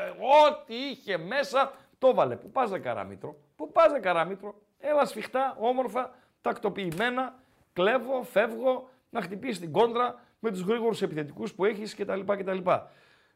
ό,τι 0.48 0.74
είχε 0.74 1.16
μέσα, 1.18 1.72
το 1.98 2.14
βάλε. 2.14 2.36
Πού 2.36 2.50
πας 2.50 2.70
ρε 2.70 2.78
Καραμήτρο, 2.78 3.36
πού 3.56 3.72
πας 3.72 3.92
ρε 3.92 3.98
Καραμήτρο. 3.98 4.54
Έλα 4.78 5.04
σφιχτά, 5.06 5.56
όμορφα, 5.60 6.14
τακτοποιημένα, 6.40 7.34
κλέβω, 7.72 8.22
φεύγω, 8.22 8.88
να 9.10 9.20
χτυπήσεις 9.22 9.58
την 9.60 9.72
κόντρα 9.72 10.20
με 10.38 10.50
τους 10.50 10.60
γρήγορους 10.60 11.02
επιθετικούς 11.02 11.52
που 11.52 11.64
έχεις 11.64 11.94
κτλ. 11.94 12.20
κτλ. 12.26 12.58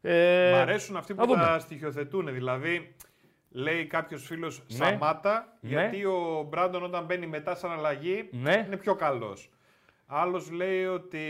Ε, 0.01 0.51
Μ' 0.53 0.55
αρέσουν 0.55 0.97
αυτοί 0.97 1.15
να 1.15 1.23
που 1.23 1.29
δούμε. 1.33 1.45
τα 1.45 1.59
στοιχειοθετούν. 1.59 2.33
Δηλαδή, 2.33 2.95
λέει 3.51 3.87
κάποιος 3.87 4.27
φίλος 4.27 4.63
Ναι. 4.69 4.77
Σαμάτα, 4.77 5.57
Ναι. 5.61 5.69
γιατί 5.71 6.05
ο 6.05 6.47
Μπράντον 6.49 6.85
όταν 6.85 7.05
μπαίνει 7.05 7.27
μετά 7.27 7.55
σαν 7.55 7.71
αλλαγή 7.73 8.29
Ναι. 8.33 8.65
είναι 8.67 8.77
πιο 8.77 8.95
καλός. 8.95 9.51
Άλλος 10.07 10.51
λέει 10.51 10.85
ότι. 10.85 11.27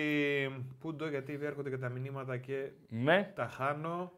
Πού 0.80 0.96
το, 0.96 1.08
γιατί 1.08 1.38
έρχονται 1.42 1.70
και 1.70 1.78
τα 1.78 1.88
μηνύματα 1.88 2.36
και 2.36 2.70
Ναι. 2.88 3.32
τα 3.34 3.46
χάνω. 3.48 4.12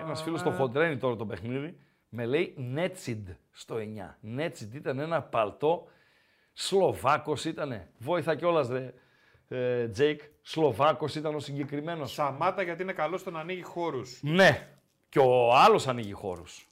Ένας 0.00 0.22
φίλος 0.22 0.40
στο 0.40 0.50
χοντρένει 0.50 0.96
τώρα 0.96 1.16
το 1.16 1.26
παιχνίδι. 1.26 1.78
Με 2.08 2.26
λέει 2.26 2.54
Νέτσιντ 2.56 3.28
στο 3.50 3.76
9. 3.76 4.16
Νέτσιντ 4.20 4.74
ήταν 4.74 4.98
ένα 4.98 5.22
παλτό. 5.22 5.86
Σλοβάκος 6.52 7.44
ήτανε. 7.44 7.90
Βόηθα 7.98 8.34
κιόλας, 8.34 8.68
ρε. 8.68 8.94
Ε, 9.48 9.88
Τζέικ. 9.88 10.20
Σλοβάκος 10.42 11.14
ήταν 11.14 11.34
ο 11.34 11.38
συγκεκριμένος. 11.38 12.12
Σαμάτα 12.12 12.62
γιατί 12.62 12.82
είναι 12.82 12.92
καλός 12.92 13.20
στο 13.20 13.30
να 13.30 13.40
ανοίγει 13.40 13.62
χώρους. 13.62 14.20
Ναι. 14.22 14.68
Και 15.08 15.18
ο 15.18 15.54
άλλος 15.54 15.88
ανοίγει 15.88 16.12
χώρους. 16.12 16.68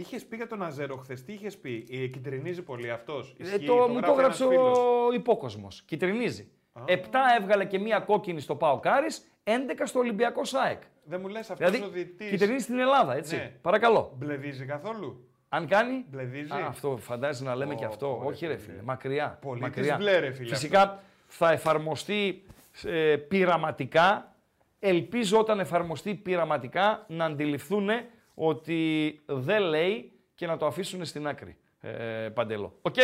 Είχες 0.00 0.24
πει 0.24 0.36
για 0.36 0.46
τον 0.46 0.62
Αζέρο 0.62 0.96
χθες, 0.96 1.24
τι 1.24 1.32
είχες 1.32 1.56
πει, 1.58 1.86
ε, 1.90 2.06
κυτρινίζει 2.06 2.62
πολύ 2.62 2.90
αυτός; 2.90 3.34
Ε, 3.38 3.58
το, 3.58 3.74
μου 3.74 4.00
το 4.00 4.12
έγραψε 4.12 4.44
ο 4.44 5.12
υπόκοσμος. 5.14 5.82
Κυτρινίζει. 5.82 6.48
Επτά 6.84 7.20
έβγαλε 7.40 7.64
και 7.64 7.78
μία 7.78 7.98
κόκκινη 7.98 8.40
στο 8.40 8.56
Πάο 8.56 8.80
Κάρις, 8.80 9.30
11 9.44 9.50
στο 9.84 9.98
Ολυμπιακό 9.98 10.44
ΣΑΕΚ. 10.44 10.82
Δεν 11.04 11.20
μου 11.20 11.28
λες 11.28 11.50
αυτός 11.50 11.70
Δηλαδή, 11.70 11.88
ο 11.88 11.90
διετή. 11.92 12.28
κυτρινίζει 12.30 12.62
στην 12.64 12.78
Ελλάδα, 12.78 13.16
έτσι. 13.16 13.36
Ναι. 13.36 13.52
Παρακαλώ. 13.62 14.12
Μπλεδίζει 14.16 14.64
καθόλου; 14.64 15.28
Αν 15.48 15.66
κάνει. 15.66 16.04
Μπλεδίζει. 16.10 16.52
Α, 16.52 16.66
αυτό 16.68 16.96
φαντάζεσαι 16.96 17.44
να 17.44 17.54
λέμε 17.54 17.72
Ω, 17.74 17.76
και 17.76 17.84
αυτό. 17.84 18.06
πω, 18.06 18.20
ρε 18.22 18.28
Όχι, 18.28 18.46
ρε 18.46 18.56
φίλε. 18.56 18.72
φίλε. 18.72 18.82
Μακριά. 18.84 19.38
Πολίτης 19.40 19.68
μακριά. 19.68 19.96
μπλε, 19.96 20.18
ρε 20.18 20.30
φίλε, 20.30 20.48
Φυσικά 20.48 21.02
θα 21.26 21.52
εφαρμοστεί 21.52 22.42
ε, 22.84 23.16
πειραματικά. 23.16 24.34
Ελπίζω 24.78 25.38
όταν 25.38 25.60
εφαρμοστεί 25.60 26.14
πειραματικά 26.14 27.04
να 27.08 27.24
αντιληφθούν 27.24 27.88
ότι 28.34 29.20
δεν 29.26 29.62
λέει 29.62 30.12
και 30.34 30.46
να 30.46 30.56
το 30.56 30.66
αφήσουν 30.66 31.04
στην 31.04 31.26
άκρη. 31.26 31.56
Ε, 31.80 32.28
Παντελό. 32.34 32.78
Οκ. 32.82 32.94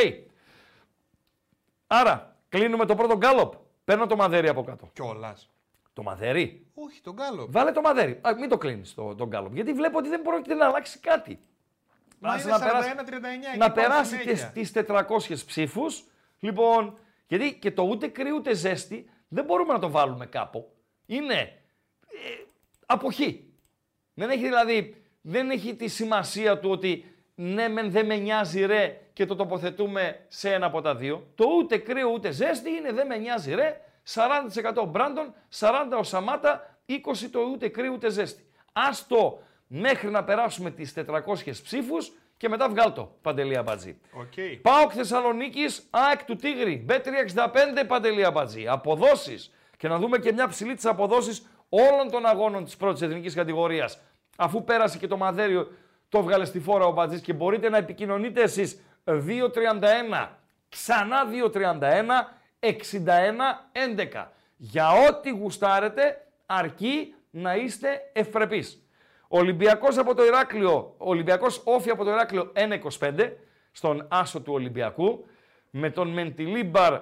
Άρα, 1.87 2.37
κλείνουμε 2.49 2.87
το 2.87 2.95
πρώτο 2.95 3.16
γκάλοπ. 3.16 3.53
Παίρνω 3.85 4.07
το 4.07 4.16
μαδέρι 4.16 4.49
από 4.49 4.62
κάτω. 4.62 4.91
Κιόλας. 4.93 5.51
Το 5.93 6.03
μαδέρι; 6.03 6.66
Όχι, 6.74 7.01
το 7.01 7.14
γκάλοπ. 7.14 7.47
Βάλε 7.51 7.72
το 7.72 7.81
μαδέρι. 7.81 8.20
Α, 8.22 8.35
μην 8.39 8.49
το 8.49 8.59
κλείνεις 8.59 8.95
το, 8.95 9.14
τον 9.14 9.29
γκάλοπ. 9.29 9.55
Γιατί 9.55 9.72
βλέπω 9.72 9.99
ότι 9.99 10.09
δεν 10.09 10.22
πρόκειται 10.22 10.55
να 10.55 10.66
αλλάξει 10.66 10.99
κάτι. 10.99 11.39
Μα 12.18 12.33
Άσε 12.33 12.49
είναι 12.49 12.59
να 12.59 12.64
περάσει- 12.64 12.91
41-39. 12.91 13.47
εκεί 13.49 13.59
να 13.59 13.72
πάω 13.72 13.85
περάσει 13.85 14.16
συνέχεια. 14.16 14.51
τις, 14.51 14.70
τις 14.72 14.85
400 14.89 15.45
ψήφους. 15.47 16.05
Λοιπόν, 16.39 16.99
γιατί 17.27 17.55
και 17.59 17.70
το 17.70 17.83
ούτε 17.83 18.09
κρύο 18.09 18.35
ούτε 18.35 18.55
ζέστη 18.55 19.11
δεν 19.29 19.45
μπορούμε 19.45 19.72
να 19.72 19.79
το 19.79 19.91
βάλουμε 19.91 20.27
κάπου. 20.27 20.72
Είναι 21.07 21.35
ε, 21.41 22.45
αποχή. 22.87 23.53
Δεν 24.14 24.31
έχει 24.31 24.43
δηλαδή, 24.43 25.06
δεν 25.29 25.51
έχει 25.51 25.74
τη 25.74 25.89
σημασία 25.89 26.59
του 26.59 26.70
ότι 26.70 27.05
ναι 27.35 27.68
μεν 27.68 27.91
δεν 27.91 28.07
με 28.07 28.16
νοιάζει 28.16 28.64
ρε 28.64 29.01
και 29.12 29.27
το 29.27 29.37
τοποθετούμε 29.37 30.20
σε 30.29 30.53
ένα 30.53 30.66
από 30.66 30.81
τα 30.81 30.95
δύο. 30.95 31.27
Το 31.35 31.45
ούτε 31.59 31.77
κρύο 31.77 32.11
ούτε 32.12 32.31
ζέστη 32.31 32.70
είναι 32.70 32.93
δεν 32.93 33.07
με 33.07 33.16
νοιάζει 33.16 33.55
ρε. 33.55 33.81
40% 34.14 34.74
ο 34.77 34.85
Μπράντον, 34.85 35.35
40% 35.59 35.66
ο 35.99 36.03
Σαμάτα, 36.03 36.79
20% 36.87 36.95
το 37.31 37.41
ούτε 37.53 37.68
κρύο 37.68 37.93
ούτε 37.93 38.11
ζέστη. 38.11 38.47
Άστο 38.72 39.43
μέχρι 39.66 40.11
να 40.11 40.24
περάσουμε 40.24 40.70
τις 40.70 40.93
400 40.93 41.62
ψήφους 41.62 42.12
και 42.37 42.49
μετά 42.49 42.68
βγάλ 42.68 42.93
το, 42.93 43.16
Παντελία 43.22 43.62
Μπατζή. 43.62 43.99
Οκ. 44.12 44.61
ΠΑΟΚ 44.62 44.91
Θεσσαλονίκης, 44.95 45.87
ΑΕΚ 45.91 46.24
του 46.24 46.37
Τίγρη, 46.37 46.87
Bet365 46.89 47.87
Παντελή 47.87 48.31
Αμπατζή. 48.31 48.67
Αποδόσεις. 48.66 49.53
Και 49.77 49.89
να 49.89 49.99
δούμε 49.99 50.18
και 50.18 50.33
μια 50.33 50.49
ψιλή 50.49 50.75
τις 50.74 50.87
αποδόσεις 50.87 51.47
όλων 51.68 52.11
των 52.11 52.27
αγώνων 52.27 52.64
της 52.64 52.77
πρώτης 52.77 53.03
εθνικής 53.03 53.35
κατηγορίας. 53.35 53.99
Αφού 54.37 54.64
πέρασε 54.64 54.99
και 54.99 55.07
το 55.07 55.16
μαδέριο, 55.16 55.68
το 56.09 56.18
έβγαλε 56.18 56.45
στη 56.45 56.61
φόρα 56.61 56.87
ο 56.87 56.93
Μπατζής 56.93 57.20
και 57.20 57.32
μπορείτε 57.32 57.68
να 57.68 57.76
επικοινωνείτε 57.76 58.43
εσείς 58.43 58.80
2.31, 59.05 60.28
ξανά 60.68 61.16
2.31, 61.53 62.70
61-11. 64.18 64.26
Για 64.57 64.91
ό,τι 65.09 65.30
γουστάρετε, 65.30 66.26
αρκεί 66.47 67.14
να 67.30 67.55
είστε 67.55 68.11
ευπρεπείς. 68.12 68.87
Ολυμπιακός 69.28 69.99
από 69.99 70.14
το 70.14 70.24
Ηράκλειο, 70.24 70.95
Ολυμπιακός 70.99 71.62
όφη 71.64 71.91
από 71.91 72.05
το 72.05 72.11
Ηράκλειο 72.11 72.53
1.25 72.99 73.32
στον 73.72 74.07
άσο 74.11 74.41
του 74.41 74.53
Ολυμπιακού. 74.53 75.26
Με 75.70 75.91
τον 75.91 76.09
Μεντιλίμπαρ, 76.09 77.01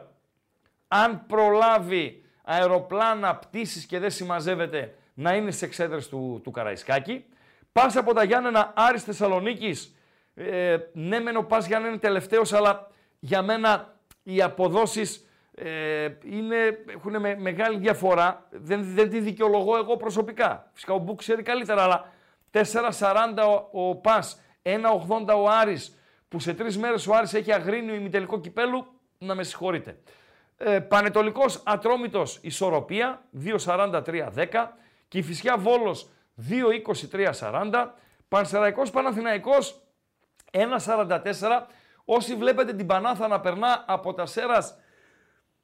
αν 0.89 1.26
προλάβει 1.26 2.24
αεροπλάνα, 2.43 3.37
πτήσεις 3.37 3.87
και 3.87 3.99
δεν 3.99 4.11
συμμαζεύεται, 4.11 4.95
να 5.15 5.35
είναι 5.35 5.51
σε 5.51 5.65
εξέδρες 5.65 6.09
του, 6.09 6.41
του 6.45 6.51
Καραϊσκάκη. 6.51 7.25
Πας 7.73 7.97
από 7.97 8.15
τα 8.15 8.25
Γιάννενα 8.25 8.73
Άρης 8.77 9.03
Θεσσαλονίκης. 9.03 9.95
Ε, 10.35 10.77
ναι, 10.93 11.21
μεν 11.21 11.37
ο 11.37 11.43
Πας 11.43 11.67
Γιάννενα 11.67 11.93
είναι 11.93 12.01
τελευταίος, 12.01 12.53
αλλά 12.53 12.91
για 13.19 13.43
μένα 13.43 13.95
οι 14.23 14.43
αποδόσεις 14.43 15.29
ε, 15.55 16.09
είναι, 16.25 16.57
έχουν 16.95 17.21
με- 17.21 17.37
μεγάλη 17.39 17.79
διαφορά. 17.79 18.47
Δεν, 18.51 18.95
δεν 18.95 19.11
τη 19.11 19.21
δικαιολογώ 19.21 19.77
εγώ 19.77 19.97
προσωπικά. 19.97 20.71
Φυσικά 20.73 20.93
ο 20.95 20.99
Μπουκ 20.99 21.19
ξέρει 21.19 21.43
καλύτερα, 21.43 21.83
αλλά 21.83 22.12
4,40 22.51 23.69
ο, 23.73 23.89
ο 23.89 23.95
Πας, 23.97 24.41
1,80 24.62 25.35
ο 25.37 25.49
Άρης, 25.49 25.99
που 26.29 26.39
σε 26.41 26.55
τρεις 26.55 26.79
μέρες 26.79 27.07
ο 27.07 27.15
Άρης 27.15 27.35
έχει 27.35 27.53
αγρίνιο 27.53 27.95
ημιτελικό 27.95 28.41
κυπέλου, 28.41 28.87
να 29.19 29.35
με 29.35 29.43
συγχωρείτε. 29.43 29.99
Ε, 30.57 30.79
Πανετολικός 30.81 31.62
Ατρόμητος 31.65 32.39
ισορροπία 32.43 33.23
2.43-10. 33.45 34.69
Κηφισιά 35.15 35.59
Βόλος 35.59 36.09
2.23-40. 37.41 37.91
Πανσεραϊκός 38.29 38.91
Παναθηναϊκός 38.91 39.83
1.44. 40.51 41.23
Όσοι 42.05 42.35
βλέπετε 42.35 42.73
την 42.73 42.87
Πανάθα 42.87 43.29
να 43.29 43.41
περνά 43.41 43.85
από 43.87 44.15
τα 44.15 44.27
Σέρας 44.27 44.77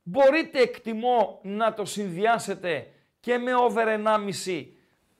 μπορείτε 0.02 0.60
εκτιμώ 0.60 1.40
να 1.42 1.74
το 1.74 1.84
συνδυάσετε 1.84 2.86
και 3.20 3.38
με 3.38 3.54
over 3.54 3.86
1,5 4.46 4.66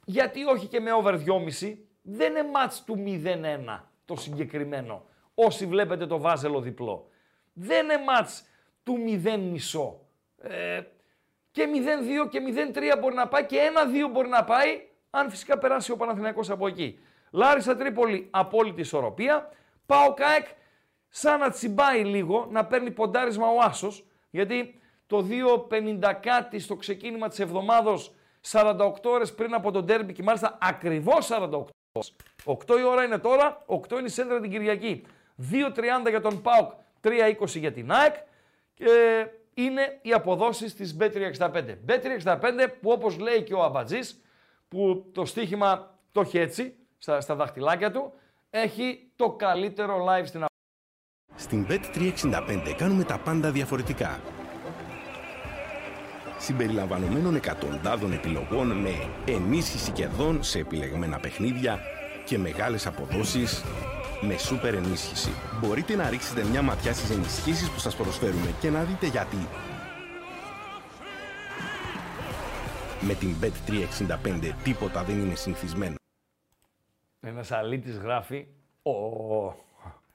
γιατί 0.04 0.44
όχι 0.44 0.66
και 0.66 0.80
με 0.80 0.92
over 0.92 1.14
2,5 1.14 1.76
δεν 2.02 2.30
είναι 2.30 2.50
μάτς 2.52 2.84
του 2.84 3.04
0-1 3.06 3.80
το 4.04 4.16
συγκεκριμένο. 4.16 5.04
Όσοι 5.34 5.66
βλέπετε 5.66 6.06
το 6.06 6.18
βάζελο 6.18 6.60
διπλό. 6.60 7.08
Δεν 7.52 7.84
είναι 7.84 8.04
μάτς 8.06 8.44
του 8.82 8.96
0 9.24 9.38
μισό. 9.38 10.00
Ε, 10.42 10.82
και 11.50 11.66
0-2 12.24 12.28
και 12.28 12.40
0-3 12.74 12.98
μπορεί 13.00 13.14
να 13.14 13.28
πάει 13.28 13.44
και 13.44 13.58
1-2 14.06 14.10
μπορεί 14.10 14.28
να 14.28 14.44
πάει 14.44 14.88
αν 15.10 15.30
φυσικά 15.30 15.58
περάσει 15.58 15.92
ο 15.92 15.96
Παναθηναϊκός 15.96 16.50
από 16.50 16.66
εκεί. 16.66 16.98
Λάρισα 17.30 17.76
Τρίπολη 17.76 18.28
απόλυτη 18.30 18.80
ισορροπία. 18.80 19.50
Πάω 19.86 20.14
ΚΑΕΚ 20.14 20.46
σαν 21.08 21.38
να 21.38 21.50
τσιμπάει 21.50 22.04
λίγο, 22.04 22.46
να 22.50 22.64
παίρνει 22.64 22.90
ποντάρισμα 22.90 23.46
ο 23.46 23.58
Άσος, 23.60 24.04
γιατί 24.30 24.80
το 25.06 25.26
2.50 25.70 26.12
κάτι 26.20 26.58
στο 26.58 26.76
ξεκίνημα 26.76 27.28
της 27.28 27.38
εβδομάδος, 27.38 28.14
48 28.50 29.10
ώρες 29.10 29.34
πριν 29.34 29.54
από 29.54 29.70
τον 29.70 29.86
τέρμπι 29.86 30.12
και 30.12 30.22
μάλιστα 30.22 30.58
ακριβώς 30.60 31.26
48 31.26 31.66
ώρες. 31.92 32.16
8 32.44 32.78
η 32.78 32.82
ώρα 32.82 33.04
είναι 33.04 33.18
τώρα, 33.18 33.64
8 33.66 33.98
είναι 33.98 34.06
η 34.06 34.10
σέντρα 34.10 34.40
την 34.40 34.50
Κυριακή. 34.50 35.06
2.30 35.36 36.08
για 36.08 36.20
τον 36.20 36.42
ΠΑΟΚ, 36.42 36.70
3.20 37.00 37.58
για 37.58 37.72
την 37.72 37.92
ΑΕΚ 37.92 38.14
και 38.74 38.86
είναι 39.54 39.98
οι 40.02 40.12
αποδόσεις 40.12 40.74
της 40.74 40.96
Bet365. 41.00 41.76
Bet365 41.86 42.40
που 42.80 42.90
όπως 42.90 43.18
λέει 43.18 43.42
και 43.42 43.54
ο 43.54 43.62
Αμπατζής, 43.62 44.20
που 44.68 45.10
το 45.12 45.24
στοίχημα 45.24 45.98
το 46.12 46.20
έχει 46.20 46.38
έτσι, 46.38 46.74
στα, 46.98 47.20
στα 47.20 47.34
δαχτυλάκια 47.34 47.90
του, 47.90 48.12
έχει 48.50 49.10
το 49.16 49.30
καλύτερο 49.30 50.06
live 50.08 50.26
στην 50.26 50.44
Στην 51.34 51.66
Bet365 51.68 52.74
κάνουμε 52.76 53.04
τα 53.04 53.18
πάντα 53.18 53.50
διαφορετικά. 53.50 54.20
Συμπεριλαμβανομένων 56.38 57.34
εκατοντάδων 57.34 58.12
επιλογών 58.12 58.66
με 58.66 58.90
ενίσχυση 59.26 59.90
κερδών 59.90 60.42
σε 60.42 60.58
επιλεγμένα 60.58 61.18
παιχνίδια 61.18 61.78
και 62.24 62.38
μεγάλες 62.38 62.86
αποδόσεις 62.86 63.64
με 64.20 64.36
σούπερ 64.38 64.74
ενίσχυση. 64.74 65.30
Μπορείτε 65.60 65.94
να 65.94 66.10
ρίξετε 66.10 66.44
μια 66.44 66.62
ματιά 66.62 66.92
στις 66.92 67.10
ενισχύσεις 67.10 67.70
που 67.70 67.78
σας 67.78 67.96
προσφέρουμε 67.96 68.54
και 68.60 68.70
να 68.70 68.84
δείτε 68.84 69.06
γιατί. 69.06 69.36
Με 73.00 73.14
την 73.14 73.34
Bet365 73.40 74.52
τίποτα 74.62 75.04
δεν 75.04 75.18
είναι 75.18 75.34
συνηθισμένο. 75.34 75.94
Ένας 77.20 77.50
αλήτης 77.50 77.96
γράφει, 77.96 78.46
ο 78.82 78.92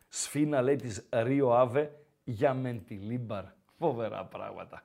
Σφίνα 0.10 0.62
λέει 0.62 0.76
της 0.76 1.08
Ρίο 1.12 1.53
Άβε 1.53 1.91
για 2.24 2.53
Μεντιλίμπαρ. 2.53 3.43
Φοβερά 3.78 4.26
πράγματα. 4.26 4.84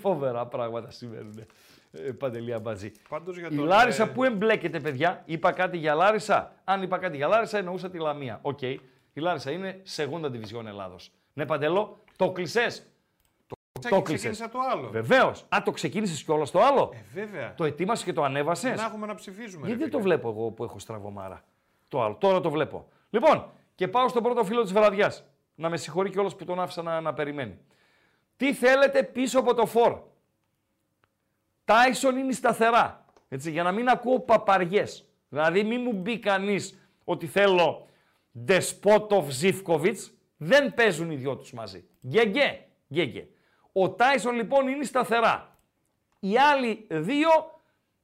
Φοβερά 0.00 0.46
πράγματα 0.46 0.90
συμβαίνουν. 0.90 1.46
Ε, 1.90 2.12
Παντελή 2.12 2.52
Αμπατζή. 2.52 2.92
Πάντως 3.08 3.38
για 3.38 3.48
Η 3.50 3.56
τον, 3.56 3.64
Λάρισα 3.64 4.02
ε, 4.02 4.06
που 4.06 4.24
εμπλέκεται, 4.24 4.80
παιδιά. 4.80 5.22
Είπα 5.24 5.52
κάτι 5.52 5.76
για 5.76 5.94
Λάρισα. 5.94 6.54
Αν 6.64 6.82
είπα 6.82 6.98
κάτι 6.98 7.16
για 7.16 7.26
Λάρισα, 7.26 7.58
εννοούσα 7.58 7.90
τη 7.90 7.98
Λαμία. 7.98 8.38
Οκ. 8.42 8.62
Η 8.62 8.80
Λάρισα 9.14 9.50
είναι 9.50 9.80
seconde 9.82 10.30
division 10.30 10.66
Ελλάδος. 10.66 11.10
Ναι, 11.32 11.46
Παντελό, 11.46 11.98
το 12.16 12.30
κλεισές. 12.32 12.82
Το, 13.46 13.56
Τσακ, 13.80 13.92
το 13.92 14.02
κλεισές. 14.02 14.30
ξεκίνησα 14.30 14.48
το 14.52 14.58
άλλο. 14.72 14.88
Βεβαίως. 14.88 15.44
Α, 15.48 15.62
το 15.64 15.70
ξεκίνησες 15.70 16.22
κιόλας 16.22 16.50
το 16.50 16.60
άλλο. 16.60 16.90
Ε, 16.94 16.98
βέβαια. 17.14 17.54
Το 17.54 17.64
ετοίμασες 17.64 18.04
και 18.04 18.12
το 18.12 18.22
ανέβασες. 18.22 18.76
Να 18.76 18.84
έχουμε 18.84 19.06
να 19.06 19.14
ψηφίζουμε. 19.14 19.66
Γιατί 19.66 19.82
ρε 19.82 19.88
δεν 19.88 19.90
το 19.90 19.98
φίλε. 19.98 20.14
βλέπω 20.14 20.28
εγώ 20.28 20.50
που 20.50 20.64
έχω 20.64 20.78
στραβωμάρα. 20.78 21.44
Το 21.88 22.02
άλλο. 22.02 22.14
Τώρα 22.14 22.40
το 22.40 22.50
βλέπω. 22.50 22.88
Λοιπόν, 23.10 23.50
και 23.74 23.88
πάω 23.88 24.08
στον 24.08 24.22
πρώτο 24.22 24.44
φίλο 24.44 24.62
της 24.62 24.72
βραδιάς. 24.72 25.24
Να 25.54 25.68
με 25.68 25.76
συγχωρεί 25.76 26.10
κιόλας 26.10 26.36
που 26.36 26.44
τον 26.44 26.60
άφησα 26.60 26.82
να, 26.82 27.00
να 27.00 27.14
περιμένει. 27.14 27.58
Τι 28.36 28.54
θέλετε 28.54 29.02
πίσω 29.02 29.38
από 29.38 29.54
το 29.54 29.66
φορ; 29.66 30.00
Τάισον 31.68 32.16
είναι 32.16 32.32
σταθερά. 32.32 33.04
Έτσι, 33.28 33.50
για 33.50 33.62
να 33.62 33.72
μην 33.72 33.88
ακούω 33.88 34.20
παπαριές. 34.20 35.08
Δηλαδή, 35.28 35.62
μην 35.62 35.80
μου 35.80 35.92
μπει 35.92 36.18
κανείς 36.18 36.78
ότι 37.04 37.26
θέλω 37.26 37.86
Ντεσπότοφ 38.44 39.30
Ζιφκοβιτ. 39.30 39.98
Δεν 40.36 40.74
παίζουν 40.74 41.10
οι 41.10 41.16
δυο 41.16 41.36
τους 41.36 41.52
μαζί. 41.52 41.88
Γκέγκε. 42.06 42.64
Γκέγκε. 42.92 43.28
Ο 43.72 43.90
Τάισον 43.90 44.34
λοιπόν 44.34 44.68
είναι 44.68 44.84
σταθερά. 44.84 45.56
Οι 46.20 46.38
άλλοι 46.38 46.86
δύο, 46.90 47.28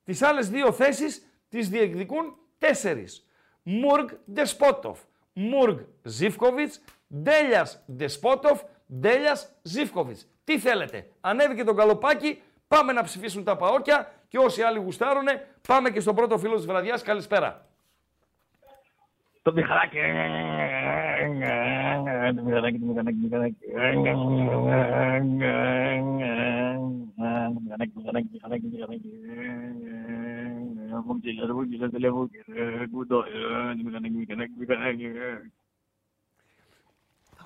τις 0.05 0.23
άλλες 0.23 0.49
δύο 0.49 0.73
θέσεις 0.73 1.27
τις 1.49 1.69
διεκδικούν 1.69 2.37
τέσσερις. 2.59 3.27
Μουργ 3.63 4.07
Ντεσπότοφ, 4.33 5.01
Μουργ 5.33 5.79
Ζιφκοβιτς, 6.03 6.81
Ντέλιας 7.15 7.85
Ντεσπότοφ, 7.93 8.63
Ντέλιας 9.01 9.53
Ζιφκοβιτς. 9.63 10.27
Τι 10.45 10.59
θέλετε, 10.59 11.09
ανέβηκε 11.21 11.65
το 11.65 11.75
καλοπάκι, 11.75 12.43
πάμε 12.77 12.93
να 12.93 13.03
ψηφίσουν 13.03 13.45
τα 13.45 13.57
παόκια 13.57 14.13
και 14.29 14.39
όσοι 14.39 14.63
άλλοι 14.63 14.79
γουστάρουνε, 14.79 15.47
πάμε 15.69 15.91
και 15.91 16.01
στον 16.01 16.15
πρώτο 16.15 16.39
φίλο 16.39 16.55
της 16.55 16.67
βραδιάς. 16.67 17.03
Καλησπέρα. 17.03 17.67
Το 19.43 19.53
μηχανάκι. 19.53 19.97
Το 22.37 22.43
μηχανάκι, 22.43 22.79
το 22.79 22.87
μηχανάκι, 22.87 23.19
το 23.19 23.25
μηχανάκι. 23.27 23.57
Το 23.61 23.73
μηχανάκι, 27.61 27.93
το 27.93 28.01
μηχανάκι, 28.01 28.29
το 28.29 28.33
μηχανάκι, 28.33 28.63
το 28.63 28.69
μηχανάκι. 28.73 29.11
Μου 31.07 31.21
ξύλα, 31.21 31.55
μου 31.55 31.69
ξύλα, 31.69 31.91
το 31.91 31.99
λέω, 31.99 32.29
κουτό, 32.93 33.23
το 33.23 33.25
μηχανάκι, 33.85 34.13
το 34.13 34.19
μηχανάκι, 34.19 34.53
το 34.53 34.59
μηχανάκι. 34.59 35.09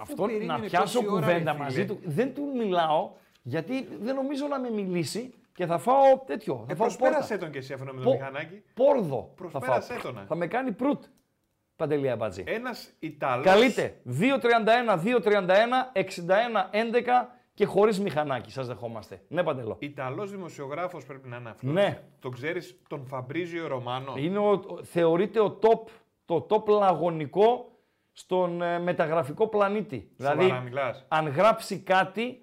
Αυτό 0.01 0.23
να 0.23 0.29
περίμενε 0.29 0.67
πιάσω 0.67 0.99
τόση 0.99 1.11
ώρα, 1.11 1.21
κουβέντα 1.21 1.53
ρε 1.53 1.57
φίλε. 1.57 1.63
μαζί 1.65 1.85
του. 1.87 1.99
Δεν 2.05 2.35
του 2.35 2.53
μιλάω 2.57 3.11
γιατί 3.43 3.89
δεν 4.01 4.15
νομίζω 4.15 4.47
να 4.47 4.61
με 4.61 4.71
μιλήσει 4.71 5.35
και 5.55 5.67
θα 5.67 5.79
φάω 5.79 6.19
τέτοιο. 6.27 6.55
Θα 6.55 6.73
Ε, 6.73 6.75
φάω 6.75 6.87
προσπέρασε 6.87 7.19
πόρτα. 7.29 7.39
τον 7.39 7.51
και 7.51 7.59
εσύ 7.59 7.73
αυτό 7.73 7.85
με 7.85 7.93
το 7.93 8.01
Πο- 8.03 8.11
μηχανάκι. 8.13 8.63
Πόρδο. 8.75 9.17
Θα, 9.29 9.35
Προσπέρασε 9.35 9.93
φάω. 9.93 10.03
τον, 10.13 10.23
ε. 10.23 10.25
θα 10.29 10.35
με 10.35 10.47
κάνει 10.47 10.73
προύτ. 10.73 11.05
Παντελία 11.77 12.17
Μπατζή. 12.17 12.45
Ένας 12.47 12.91
Ιταλό. 12.99 13.43
Καλείτε 13.43 14.01
2-31, 14.05 14.97
2-31, 14.97 15.91
61, 15.93 16.71
11 16.73 17.29
και 17.55 17.65
χωρίς 17.65 18.01
μηχανάκι. 18.01 18.51
Σας 18.51 18.67
δεχόμαστε. 18.67 19.21
Ναι, 19.29 19.43
Παντελό. 19.43 19.77
Ιταλός 19.79 20.31
δημοσιογράφος 20.31 21.05
πρέπει 21.05 21.29
να 21.29 21.37
είναι 21.37 21.49
αυτός. 21.51 21.73
Ναι. 21.73 22.03
Τον 22.19 22.33
ξέρεις 22.33 22.81
τον 22.89 23.07
Φαμπρίζιο 23.07 23.67
Ρωμάνο. 23.67 24.15
Είναι 24.17 24.39
ο, 24.39 24.51
ο- 24.51 24.83
θεωρείται 24.85 25.41
ο 25.41 25.59
top, 25.63 25.81
το 26.25 26.47
top 26.51 26.67
λαγωνικό 26.69 27.73
στον 28.13 28.63
ε, 28.63 28.79
μεταγραφικό 28.79 29.47
πλανήτη. 29.49 30.11
Σοβαρά 30.21 30.39
δηλαδή, 30.39 30.65
μιλάς. 30.65 31.05
αν 31.09 31.29
γράψει 31.29 31.79
κάτι, 31.79 32.41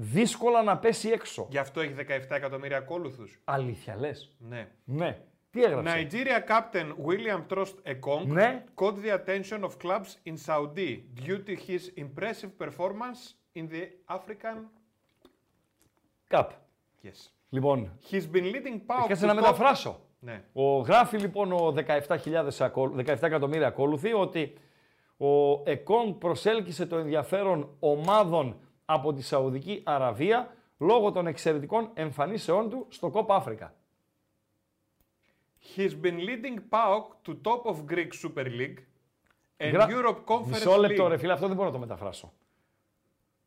δύσκολα 0.00 0.62
να 0.62 0.78
πέσει 0.78 1.08
έξω. 1.08 1.46
Γι' 1.50 1.58
αυτό 1.58 1.80
έχει 1.80 1.94
17 2.08 2.36
εκατομμύρια 2.36 2.76
ακόλουθους. 2.76 3.40
Αλήθεια 3.44 3.96
λες; 3.96 4.36
Ναι. 4.38 4.68
Ναι. 4.84 5.18
Τι 5.50 5.62
έγραψες; 5.62 5.92
Nigeria 5.94 6.48
captain 6.50 6.86
William 7.06 7.46
Trost 7.56 7.74
Ekong 7.82 8.26
Ναι. 8.26 8.64
caught 8.74 8.94
the 8.94 9.18
attention 9.18 9.60
of 9.64 9.70
clubs 9.82 10.32
in 10.32 10.34
Saudi 10.46 11.02
due 11.26 11.42
to 11.46 11.56
his 11.68 12.02
impressive 12.04 12.66
performance 12.66 13.34
in 13.56 13.68
the 13.72 14.14
African. 14.16 14.56
Καπ. 16.28 16.50
Yes. 17.04 17.30
Λοιπόν, 17.50 17.90
He's 18.10 18.14
been 18.36 18.44
leading 18.44 18.80
power. 18.86 19.06
κάτσε 19.08 19.26
να 19.26 19.34
μεταφράσω; 19.34 20.00
Ναι. 20.20 20.44
Ο, 20.52 20.78
γράφει 20.80 21.16
λοιπόν 21.18 21.52
ο 21.52 21.74
17.000 21.86 22.48
ακόλου- 22.60 22.96
17 23.06 23.22
εκατομμύρια 23.22 23.66
ακόλουθοι 23.66 24.12
ότι 24.12 24.54
ο 25.16 25.62
Εκόνγκ 25.70 26.14
προσέλκυσε 26.14 26.86
το 26.86 26.96
ενδιαφέρον 26.96 27.76
ομάδων 27.80 28.56
από 28.92 29.12
τη 29.12 29.22
Σαουδική 29.22 29.80
Αραβία 29.84 30.54
λόγω 30.78 31.12
των 31.12 31.26
εξαιρετικών 31.26 31.90
εμφανίσεών 31.94 32.70
του 32.70 32.86
στο 32.88 33.10
Κόπ 33.10 33.32
Αφρικα. 33.32 33.74
He's 35.76 35.94
been 36.04 36.18
leading 36.28 36.58
PAOK 36.70 37.04
to 37.26 37.34
top 37.42 37.62
of 37.70 37.76
Greek 37.92 38.12
Super 38.22 38.44
League 38.46 38.78
and 39.56 39.74
Γρα- 39.74 39.88
Europe 39.88 40.24
Conference 40.24 40.46
Μισό 40.46 40.76
λεπτό 40.76 41.04
League. 41.04 41.08
ρε 41.08 41.16
φίλε, 41.16 41.32
αυτό 41.32 41.46
δεν 41.46 41.56
μπορώ 41.56 41.68
να 41.68 41.74
το 41.74 41.80
μεταφράσω. 41.80 42.32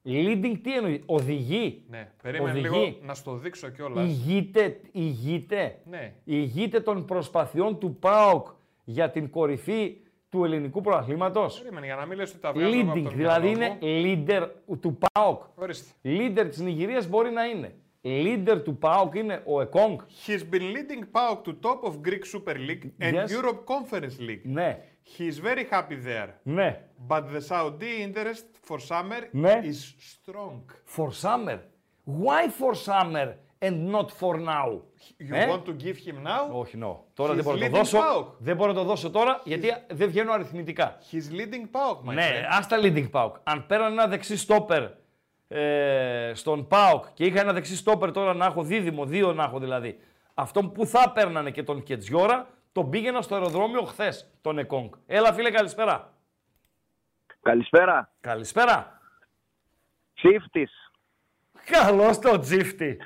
Leading 0.06 0.60
τι 0.64 0.76
εννοεί, 0.76 1.04
οδηγεί; 1.06 1.84
Ναι, 1.89 2.12
περίμενε 2.22 2.50
Οδηγεί. 2.52 2.68
λίγο 2.68 2.98
να 3.02 3.14
στο 3.14 3.36
δείξω 3.36 3.70
κιόλας. 3.70 4.06
Ηγείται, 4.08 4.80
ηγείται. 4.91 5.80
Ναι. 5.86 6.14
Ηγείται 6.24 6.80
των 6.80 7.06
προσπαθειών 7.06 7.80
του 7.80 7.96
ΠΑΟΚ 7.96 8.48
για 8.84 9.10
την 9.12 9.30
κορυφή 9.30 9.98
του 10.34 10.43
ελληνικού 10.43 10.81
πρωταθλήματο. 10.81 11.49
Περίμενε, 11.61 11.86
για 11.86 11.95
να 11.95 12.05
μην 12.05 12.17
λες 12.17 12.29
ότι 12.31 12.39
τα 12.39 12.51
βγάζω 12.51 12.67
εγώ 12.79 12.81
από 12.81 12.93
Leading, 12.99 13.03
το 13.03 13.09
δηλαδή 13.09 13.49
μυαλό 13.49 13.77
είναι 13.81 14.15
μου. 14.15 14.25
leader 14.27 14.47
του 14.79 14.97
ΠΑΟΚ. 14.97 15.41
Ορίστε. 15.55 15.91
Leader 16.03 16.45
της 16.49 16.59
Νιγηρίας 16.59 17.07
μπορεί 17.07 17.31
να 17.31 17.43
είναι. 17.45 17.75
Leader 18.03 18.61
του 18.63 18.77
ΠΑΟΚ 18.77 19.15
είναι 19.15 19.41
ο 19.45 19.61
Εκόνγκ. 19.61 19.99
He's 20.27 20.53
been 20.53 20.61
leading 20.75 21.03
PAOK 21.11 21.38
to 21.45 21.53
top 21.61 21.89
of 21.89 21.93
Greek 22.07 22.25
Super 22.36 22.55
League 22.55 22.91
and 22.99 23.13
Yes. 23.15 23.29
Europe 23.31 23.63
Conference 23.73 24.19
League. 24.19 24.41
Ναι, 24.43 24.79
He's 25.17 25.45
very 25.45 25.65
happy 25.71 26.05
there. 26.07 26.29
ναι. 26.43 26.81
But 27.07 27.21
the 27.21 27.41
Saudi 27.49 28.07
interest 28.07 28.45
for 28.69 28.77
summer 28.77 29.21
Ναι. 29.31 29.61
is 29.63 29.93
strong. 30.13 30.59
For 30.97 31.07
summer. 31.21 31.57
Why 32.05 32.43
for 32.59 32.73
summer 32.86 33.27
and 33.64 33.91
not 33.95 34.05
for 34.20 34.36
now. 34.39 34.82
You 35.20 35.34
Ε; 35.34 35.47
want 35.51 35.64
to 35.66 35.84
give 35.84 35.95
him 36.07 36.28
now? 36.28 36.51
Όχι, 36.53 36.78
no. 36.82 36.95
Τώρα 37.14 37.32
He's 37.34 37.36
δεν 37.36 37.43
μπορώ 37.43 37.57
να 37.57 37.59
το 37.59 37.66
leading 37.66 37.72
δώσω. 37.72 37.97
PAOK. 37.99 38.26
Δεν 38.38 38.55
μπορώ 38.55 38.72
να 38.72 38.78
το 38.78 38.84
δώσω 38.84 39.09
τώρα 39.09 39.41
γιατί 39.43 39.68
δεν 39.91 40.09
βγαίνω 40.09 40.32
αριθμητικά. 40.32 40.97
He's 41.11 41.32
leading 41.39 41.70
PAOK, 41.72 42.09
my 42.09 42.14
Ναι, 42.14 42.30
friend. 42.30 42.45
άστα 42.49 42.78
leading 42.82 43.09
PAOK. 43.11 43.32
Αν 43.43 43.66
πέραν 43.68 43.91
ένα 43.91 44.07
δεξί 44.07 44.38
στόπερ 44.38 44.84
ε, 45.47 46.32
στον 46.36 46.68
PAOK 46.72 47.01
και 47.14 47.26
είχα 47.26 47.39
ένα 47.39 47.53
δεξί 47.53 47.76
στόπερ 47.76 48.11
τώρα 48.11 48.34
να 48.34 48.45
έχω 48.45 48.64
δίδυμο, 48.64 49.05
δύο 49.05 49.34
να 49.34 49.43
έχω 49.43 49.59
δηλαδή, 49.59 49.99
αυτόν 50.34 50.72
που 50.72 50.86
θα 50.86 51.11
παίρνανε 51.11 51.51
και 51.51 51.64
τον 51.64 51.84
Κετζιόρα, 51.84 52.47
τον 52.72 52.89
πήγαινα 52.89 53.22
στο 53.22 53.36
αεροδρόμιο 53.36 53.82
χθες, 53.84 54.30
τον 54.41 54.57
Εκόνγκ. 54.57 54.89
Έλα 55.05 55.34
φίλε, 55.34 55.49
καλησπέρα. 55.51 56.14
Καλησπέρα. 57.41 58.11
Καλησπέρα. 58.22 58.99
Τσίφτης. 60.14 60.91
Καλώ 61.66 62.20
το 62.20 62.39
τζίφτη. 62.39 62.97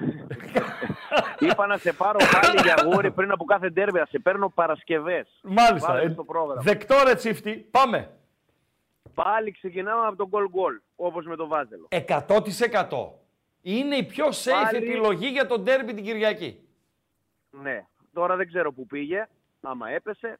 Είπα 1.39 1.67
να 1.67 1.77
σε 1.77 1.93
πάρω 1.93 2.17
πάλι 2.41 2.59
για 2.61 2.75
γούρι 2.85 3.11
πριν 3.11 3.31
από 3.31 3.45
κάθε 3.45 3.69
ντέρμπι. 3.69 3.99
Να 3.99 4.05
σε 4.05 4.19
παίρνω 4.19 4.49
Παρασκευές. 4.49 5.27
Μάλιστα. 5.43 5.87
Βάλε 5.93 6.05
Ε, 6.05 6.09
στο 6.13 6.23
πρόγραμμα. 6.23 6.61
δεκτό 6.61 6.95
ρε 7.05 7.15
τσίφτη. 7.15 7.53
Πάμε. 7.71 8.11
Πάλι 9.13 9.51
ξεκινάμε 9.51 10.07
από 10.07 10.15
τον 10.15 10.27
γκολ 10.27 10.49
γκολ. 10.49 10.79
Όπως 10.95 11.25
με 11.25 11.35
το 11.35 11.47
Βάζελο. 11.47 11.87
100%. 11.89 13.19
Είναι 13.61 13.95
η 13.95 14.03
πιο 14.03 14.27
safe 14.27 14.63
Πάλι- 14.63 14.77
επιλογή 14.77 15.27
για 15.27 15.47
τον 15.47 15.61
ντέρμπι 15.63 15.93
την 15.93 16.03
Κυριακή. 16.03 16.59
Ναι. 17.49 17.85
Τώρα 18.13 18.35
δεν 18.35 18.47
ξέρω 18.47 18.71
που 18.73 18.85
πήγε. 18.85 19.27
Άμα 19.61 19.89
έπεσε. 19.89 20.39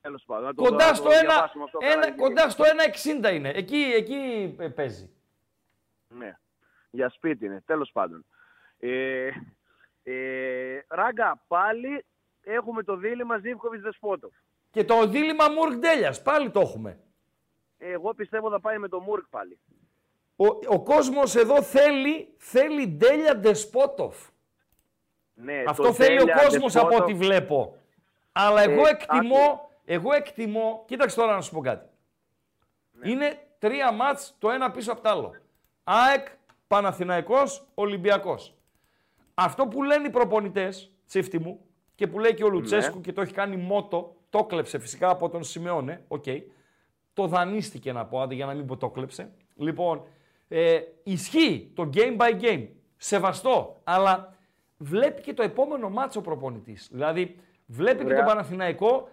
Τέλος 0.00 0.22
πάντων. 0.26 0.44
να 0.44 0.54
το 0.54 0.62
δω, 0.62 0.68
Κοντά 0.70 0.88
να 0.88 0.94
στο, 0.94 1.04
το 1.04 1.10
ένα, 1.10 1.20
διαβάσουμε 1.20 1.64
αυτό 1.64 1.78
ένα, 1.82 1.94
καλά. 2.00 2.14
κοντά 2.16 2.50
στο 2.50 2.64
1,60 2.64 3.32
είναι. 3.34 3.48
Εκεί, 3.48 3.76
εκεί 3.96 4.54
ε, 4.58 4.68
παίζει. 4.68 5.10
Ναι. 6.08 6.36
Για 6.94 7.08
σπίτι 7.08 7.46
είναι. 7.46 7.62
Τέλος 7.66 7.90
πάντων. 7.92 8.24
Ε, 8.78 9.28
ε, 10.02 10.84
Ράγκα, 10.88 11.42
πάλι 11.48 12.04
έχουμε 12.42 12.82
το 12.82 12.96
δίλημα 12.96 13.38
Ζήφκοβιτς 13.38 13.82
Δεσπότοφ. 13.82 14.32
Και 14.70 14.84
το 14.84 15.06
δίλημα 15.06 15.48
Μουρκ 15.48 15.74
Ντέλιας, 15.74 16.22
πάλι 16.22 16.50
το 16.50 16.60
έχουμε. 16.60 16.98
Εγώ 17.78 18.14
πιστεύω 18.14 18.50
θα 18.50 18.60
πάει 18.60 18.78
με 18.78 18.88
το 18.88 19.00
Μουργκ 19.00 19.24
πάλι. 19.30 19.58
Ο, 20.36 20.46
ο 20.46 20.82
κόσμος 20.82 21.34
εδώ 21.34 21.62
θέλει, 21.62 22.34
θέλει 22.36 22.88
Ντέλια 22.88 23.36
Ντεσπόντοφ. 23.36 24.28
Ναι, 25.34 25.62
Αυτό 25.66 25.82
το 25.82 25.92
θέλει 25.92 26.16
ο 26.20 26.24
Ντέλια, 26.24 26.34
κόσμος 26.34 26.76
από 26.76 26.88
Ντεσπόντοφ, 26.88 27.10
ό,τι 27.10 27.24
βλέπω. 27.26 27.76
Αλλά 28.32 28.62
εγώ 28.62 28.86
Ε, 28.86 28.90
εκτιμώ, 28.90 29.70
εγώ 29.84 30.12
εκτιμώ, 30.12 30.84
κοίταξε 30.86 31.16
τώρα 31.16 31.34
να 31.34 31.40
σου 31.40 31.52
πω 31.52 31.60
κάτι. 31.60 31.88
Ναι. 32.92 33.10
Είναι 33.10 33.38
τρία 33.58 33.92
ματς 33.92 34.34
το 34.38 34.50
ένα 34.50 34.70
πίσω 34.70 34.92
από 34.92 35.00
το 35.02 35.08
άλλο. 35.08 35.34
ΑΕΚ, 35.84 36.26
Παναθηναϊκός, 36.66 37.66
Ολυμπιακός. 37.74 38.54
Αυτό 39.34 39.66
που 39.66 39.82
λένε 39.82 40.06
οι 40.06 40.10
προπονητές, 40.10 40.92
τσίφτη 41.06 41.38
μου, 41.38 41.60
και 41.94 42.06
που 42.06 42.18
λέει 42.18 42.34
και 42.34 42.44
ο 42.44 42.48
Λουτσέσκου 42.48 42.94
Ναι. 42.96 43.00
και 43.00 43.12
το 43.12 43.20
έχει 43.20 43.32
κάνει 43.32 43.56
μότο, 43.56 44.16
το 44.30 44.44
'κλεψε 44.44 44.78
φυσικά 44.78 45.08
από 45.10 45.28
τον 45.28 45.44
Σιμεώνε, 45.44 46.04
οκ. 46.08 46.24
Το 47.12 47.26
δανείστηκε 47.26 47.92
να 47.92 48.06
πω, 48.06 48.20
άντε 48.20 48.34
για 48.34 48.46
να 48.46 48.54
μην 48.54 48.66
πω 48.66 48.76
το 48.76 48.90
κλέψε. 48.90 49.30
Λοιπόν, 49.56 50.02
ε, 50.48 50.80
ισχύει 51.02 51.70
το 51.74 51.90
game 51.94 52.16
by 52.16 52.40
game, 52.40 52.66
σεβαστό, 52.96 53.80
αλλά 53.84 54.34
βλέπει 54.76 55.22
και 55.22 55.34
το 55.34 55.42
επόμενο 55.42 55.90
μάτσο 55.90 56.18
ο 56.20 56.22
προπονητής. 56.22 56.88
Δηλαδή, 56.92 57.36
βλέπει 57.66 57.98
και 57.98 58.04
Ωραία. 58.04 58.16
τον 58.16 58.26
Παναθηναϊκό 58.26 59.08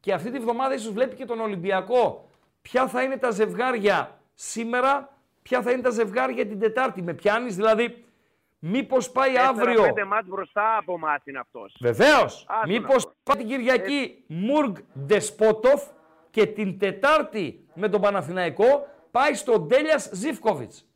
και 0.00 0.12
αυτή 0.12 0.30
τη 0.30 0.38
βδομάδα 0.38 0.74
ίσως 0.74 0.92
βλέπει 0.92 1.16
και 1.16 1.24
τον 1.24 1.40
Ολυμπιακό. 1.40 2.28
Ποια 2.62 2.88
θα 2.88 3.02
είναι 3.02 3.16
τα 3.16 3.30
ζευγάρια 3.30 4.20
σήμερα, 4.34 5.15
ποια 5.46 5.62
θα 5.62 5.70
είναι 5.70 5.82
τα 5.82 5.90
ζευγάρια 5.90 6.46
την 6.46 6.58
Τετάρτη. 6.58 7.02
Με 7.02 7.14
πιάνεις 7.14 7.56
δηλαδή, 7.56 8.04
μήπως 8.58 9.10
πάει 9.10 9.28
τέσσερα, 9.32 9.48
αύριο... 9.48 9.82
πέντε 9.82 10.04
μάτς 10.04 10.28
μπροστά 10.28 10.76
από 10.76 10.92
εμάς 10.94 11.22
είναι 11.24 11.38
αυτός. 11.38 11.76
Βεβαίως. 11.80 12.46
Άστο 12.48 12.66
Μήπως 12.66 13.04
να 13.04 13.10
πω. 13.10 13.16
πάει 13.22 13.36
την 13.36 13.46
Κυριακή 13.46 14.24
Μουργκ 14.26 14.76
Ντεσπότοφ 15.06 15.82
και 16.30 16.46
την 16.46 16.78
Τετάρτη 16.78 17.66
με 17.74 17.88
τον 17.88 18.00
Παναθηναϊκό 18.00 18.86
πάει 19.10 19.34
στον 19.34 19.66
Ντέλιας 19.66 20.10
Ζήφκοβιτς. 20.12 20.86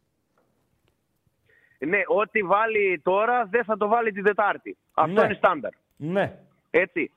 Ναι, 1.78 2.00
ό,τι 2.06 2.42
βάλει 2.42 3.00
τώρα 3.04 3.46
δεν 3.50 3.64
θα 3.64 3.76
το 3.76 3.88
βάλει 3.88 4.12
την 4.12 4.24
Τετάρτη. 4.24 4.76
Αυτό 4.94 5.20
Ναι. 5.20 5.24
είναι 5.24 5.34
στάνταρ. 5.34 5.70
Ναι. 5.96 6.38
Έτσι. 6.70 7.10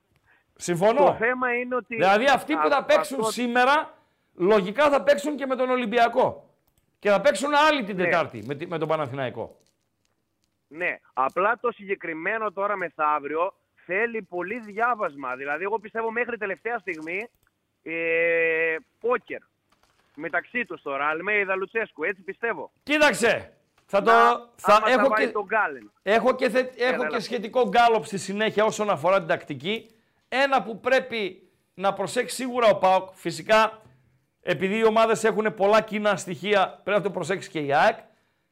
Συμφωνώ. 0.56 1.06
Το 1.06 1.14
θέμα 1.14 1.54
είναι 1.54 1.76
ότι... 1.76 1.96
Δηλαδή 1.96 2.26
αυτοί 2.26 2.56
που 2.56 2.70
θα 2.70 2.78
Α- 2.78 2.84
παίξουν 2.84 3.20
αυτό- 3.20 3.32
σήμερα, 3.32 3.94
λογικά 4.36 4.90
θα 4.90 5.02
παίξουν 5.04 5.36
και 5.36 5.46
με 5.46 5.56
τον 5.56 5.70
Ολυμπιακό. 5.70 6.48
Και 7.04 7.10
θα 7.10 7.22
παίξουν 7.22 7.54
άλλη 7.56 7.84
την 7.84 7.96
Ναι. 7.96 8.04
Τετάρτη 8.04 8.44
με, 8.46 8.56
τη- 8.56 8.68
με 8.68 8.78
τον 8.78 8.88
Παναθηναϊκό. 8.88 9.60
Ναι, 10.68 10.98
απλά 11.14 11.58
το 11.62 11.72
συγκεκριμένο 11.72 12.52
τώρα 12.52 12.76
μεθαύριο 12.76 13.54
θέλει 13.86 14.22
πολύ 14.22 14.60
διάβασμα. 14.60 15.36
Δηλαδή, 15.36 15.64
εγώ 15.64 15.80
πιστεύω 15.80 16.12
μέχρι 16.12 16.38
τελευταία 16.38 16.78
στιγμή 16.80 17.30
ε, 17.84 18.76
πόκερ. 19.00 19.40
Μεταξύ 20.16 20.66
τους 20.66 20.82
τώρα, 20.82 21.06
Αλμέιδα 21.08 21.56
Λουτσέσκου, 21.56 22.04
έτσι 22.04 22.22
πιστεύω. 22.22 22.72
Κοίταξε. 22.84 23.54
Θα 23.86 24.02
το, 24.02 24.12
Να, 24.12 24.22
θα 24.56 24.76
άμα 24.76 24.90
έχω, 24.90 25.08
βάλει 25.10 25.26
και, 25.26 25.32
τον 25.32 25.44
Γκάλεν. 25.46 25.92
έχω, 26.04 26.36
και, 26.36 26.50
θε- 26.50 26.74
έχω 26.82 26.94
έλα. 27.04 27.08
και 27.08 27.20
σχετικό 27.20 27.68
γκάλωπ 27.70 28.06
στη 28.06 28.18
συνέχεια 28.18 28.66
όσον 28.66 28.90
αφορά 28.90 29.18
την 29.18 29.28
τακτική. 29.28 29.90
Ένα 30.30 30.64
που 30.64 30.80
πρέπει 30.80 31.50
να 31.74 31.94
προσέξει 31.94 32.36
σίγουρα 32.36 32.68
ο 32.68 32.78
ΠΑΟΚ, 32.78 33.10
φυσικά 33.14 33.82
επειδή 34.44 34.78
οι 34.78 34.86
ομάδες 34.86 35.24
έχουν 35.24 35.54
πολλά 35.54 35.82
κοινά 35.82 36.16
στοιχεία, 36.16 36.80
πρέπει 36.84 36.98
να 36.98 37.04
το 37.04 37.12
προσέξεις 37.12 37.52
και 37.52 37.60
η 37.60 37.74
ΑΕΚ, 37.74 37.98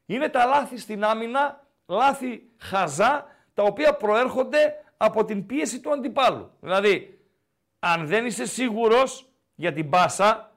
είναι 0.06 0.30
τα 0.30 0.46
λάθη 0.46 0.78
στην 0.78 1.04
άμυνα, 1.04 1.68
λάθη 1.86 2.50
χαζά, 2.58 3.26
τα 3.54 3.64
οποία 3.64 3.96
προέρχονται 3.96 4.84
από 4.98 5.26
την 5.26 5.46
πίεση 5.46 5.80
του 5.80 5.92
αντιπάλου. 5.92 6.52
Δηλαδή, 6.60 7.20
αν 7.80 8.08
δεν 8.08 8.26
είσαι 8.26 8.46
σίγουρος 8.46 9.30
για 9.56 9.74
την 9.74 9.90
πάσα, 9.90 10.56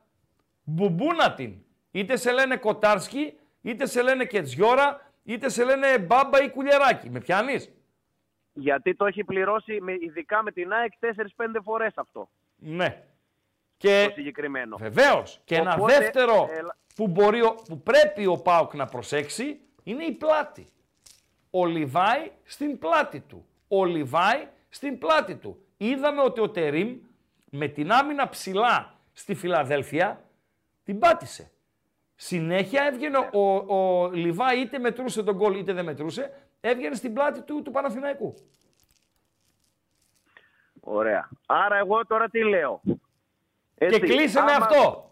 μπουμπούνα 0.63 1.35
την. 1.35 1.55
Είτε 1.91 2.17
σε 2.17 2.33
λένε 2.33 2.57
Κοτάρσκι, 2.57 3.39
είτε 3.63 3.87
σε 3.87 4.03
λένε 4.03 4.25
Κετζιόρα, 4.25 5.13
είτε 5.23 5.49
σε 5.49 5.65
λένε 5.65 5.99
Μπάμπα 5.99 6.43
ή 6.43 6.51
Κουλιαράκι. 6.51 7.11
Με 7.11 7.21
πιάνεις; 7.21 7.73
Γιατί 8.53 8.95
το 8.95 9.07
έχει 9.07 9.25
πληρώσει 9.25 9.81
με, 9.81 9.93
ειδικά 9.93 10.43
με 10.43 10.53
την 10.53 10.73
ΑΕΚ 10.73 10.93
4-5 11.01 11.61
φορές 11.65 11.93
αυτό. 11.97 12.29
Ναι. 12.57 13.03
Και 13.89 14.05
Το 14.07 14.13
συγκεκριμένο. 14.15 14.77
Βεβαίως. 14.77 15.41
Και 15.45 15.55
ένα 15.57 15.75
Οπότε, 15.75 15.99
δεύτερο 15.99 16.49
έλα. 16.51 16.77
που, 16.95 17.09
μπορεί, 17.09 17.43
ο- 17.43 17.55
που 17.69 17.81
πρέπει 17.83 18.27
ο 18.27 18.37
Πάουκ 18.37 18.75
να 18.75 18.87
προσέξει 18.87 19.61
είναι 19.83 20.05
η 20.05 20.13
πλάτη. 20.13 20.69
Ο 21.51 21.67
Λιβάη 21.67 22.31
στην 22.45 22.79
πλάτη 22.79 23.21
του. 23.21 23.47
Ο 23.69 23.85
Λιβάη 23.85 24.47
στην 24.69 24.99
πλάτη 24.99 25.35
του. 25.37 25.59
Είδαμε 25.77 26.21
ότι 26.23 26.41
ο 26.41 26.51
Τερίμ 26.51 26.97
με 27.51 27.69
την 27.69 27.93
άμυνα 27.93 28.29
ψηλά 28.29 28.95
στη 29.13 29.35
Φιλαδέλφια 29.35 30.25
την 30.85 30.99
πάτησε. 30.99 31.51
Συνέχεια 32.17 32.85
έβγαινε 32.85 33.19
Ναι. 33.19 33.29
ο, 33.33 33.55
ο 33.57 34.11
Λιβάη 34.11 34.59
είτε 34.61 34.79
μετρούσε 34.79 35.23
τον 35.23 35.35
γκολ 35.37 35.59
είτε 35.59 35.73
δεν 35.73 35.85
μετρούσε, 35.85 36.33
έβγαινε 36.61 36.95
στην 36.95 37.13
πλάτη 37.15 37.41
του, 37.43 37.63
του 37.63 37.71
Παναθηναϊκού. 37.71 38.35
Ωραία. 40.81 41.29
Άρα 41.47 41.77
εγώ 41.77 42.07
τώρα 42.07 42.29
τι 42.29 42.43
λέω. 42.45 42.81
Και 43.79 43.85
Έτσι, 43.85 44.01
κλείσε 44.01 44.41
με 44.43 44.53
άμα- 44.53 44.65
αυτό. 44.65 45.11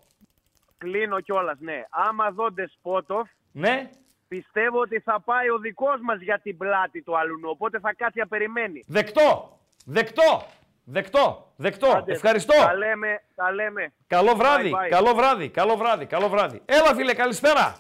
Κλείνω 0.79 1.21
κιόλας, 1.21 1.59
ναι. 1.61 1.85
Άμα 1.91 2.31
δω 2.31 2.51
Ντεσπότοφ, 2.53 3.29
Ναι. 3.53 3.91
πιστεύω 4.29 4.81
ότι 4.81 5.01
θα 5.01 5.21
πάει 5.21 5.49
ο 5.51 5.59
δικός 5.59 6.01
μας 6.03 6.21
για 6.21 6.39
την 6.39 6.57
πλάτη 6.57 7.03
του 7.03 7.19
αλουνού. 7.19 7.49
Οπότε 7.51 7.79
θα 7.81 7.95
κάτσει 7.95 8.19
να 8.19 8.27
περιμένει. 8.27 8.85
Δεκτό. 8.87 9.59
Δεκτό. 9.85 10.47
Δεκτό. 10.85 11.53
Δεκτό. 11.57 11.87
Άντε, 11.91 12.13
Ευχαριστώ. 12.13 12.55
Τα 12.67 12.75
λέμε, 12.75 13.23
τα 13.35 13.53
λέμε. 13.53 13.93
Καλό 14.07 14.35
βράδυ. 14.35 14.71
Bye, 14.75 14.85
bye. 14.87 14.89
Καλό 14.89 15.15
βράδυ. 15.15 15.49
Καλό 15.49 15.77
βράδυ. 15.77 16.07
Καλό 16.07 16.29
βράδυ. 16.29 16.63
Έλα 16.65 16.95
φίλε, 16.95 17.15
καλησπέρα. 17.15 17.77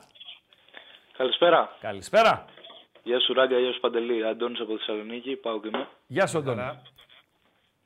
Καλησπέρα. 1.17 1.77
Καλησπέρα. 1.81 2.45
Γεια 3.03 3.21
σου 3.21 3.33
Ράγκα, 3.33 3.59
γεια 3.59 3.73
σου 3.73 3.81
Παντελή. 3.81 4.27
Αντώνης 4.27 4.61
από 4.61 4.77
Θεσσαλονίκη, 4.77 5.37
πάω 5.37 5.61
και 5.61 5.69
είμαι. 5.69 5.89
Γεια 6.07 6.27
σου 6.27 6.39
Αντώνη. 6.39 6.63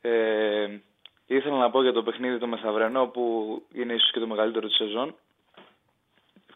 Ε, 0.01 0.67
ήθελα 1.27 1.57
να 1.57 1.71
πω 1.71 1.83
για 1.83 1.93
το 1.93 2.03
παιχνίδι 2.03 2.39
το 2.39 2.47
μεθαυρενό 2.47 3.07
που 3.07 3.23
είναι 3.73 3.93
ίσως 3.93 4.11
και 4.11 4.21
το 4.21 4.27
μεγαλύτερο 4.27 4.67
της 4.67 4.77
σεζόν. 4.77 5.15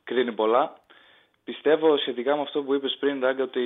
Κρίνει 0.05 0.33
πολλά. 0.33 0.79
Πιστεύω 1.45 1.97
σχετικά 1.97 2.37
με 2.37 2.43
αυτό 2.43 2.63
που 2.63 2.75
είπες 2.75 2.97
πριν, 3.01 3.21
Ράγκα, 3.21 3.43
ότι 3.43 3.63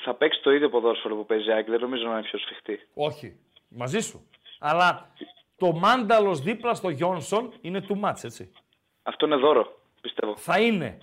θα 0.00 0.14
παίξει 0.14 0.42
το 0.42 0.52
ίδιο 0.52 0.68
ποδόσφαιρο 0.68 1.16
που 1.16 1.26
παίζει 1.26 1.48
η 1.48 1.52
ΑΕΚ. 1.52 1.68
Δεν 1.68 1.80
νομίζω 1.80 2.06
να 2.06 2.12
είναι 2.12 2.22
πιο 2.22 2.38
σφιχτή. 2.38 2.80
Όχι. 2.94 3.36
Μαζί 3.68 4.00
σου. 4.00 4.28
Αλλά 4.58 5.12
το 5.56 5.72
μάνταλος 5.72 6.40
δίπλα 6.40 6.74
στο 6.74 6.88
Γιόνσον 6.88 7.52
είναι 7.60 7.86
too 7.88 8.08
much, 8.08 8.24
έτσι. 8.24 8.52
Αυτό 9.02 9.26
είναι 9.26 9.36
δώρο, 9.36 9.78
πιστεύω. 10.00 10.36
Θα 10.36 10.60
είναι. 10.60 10.98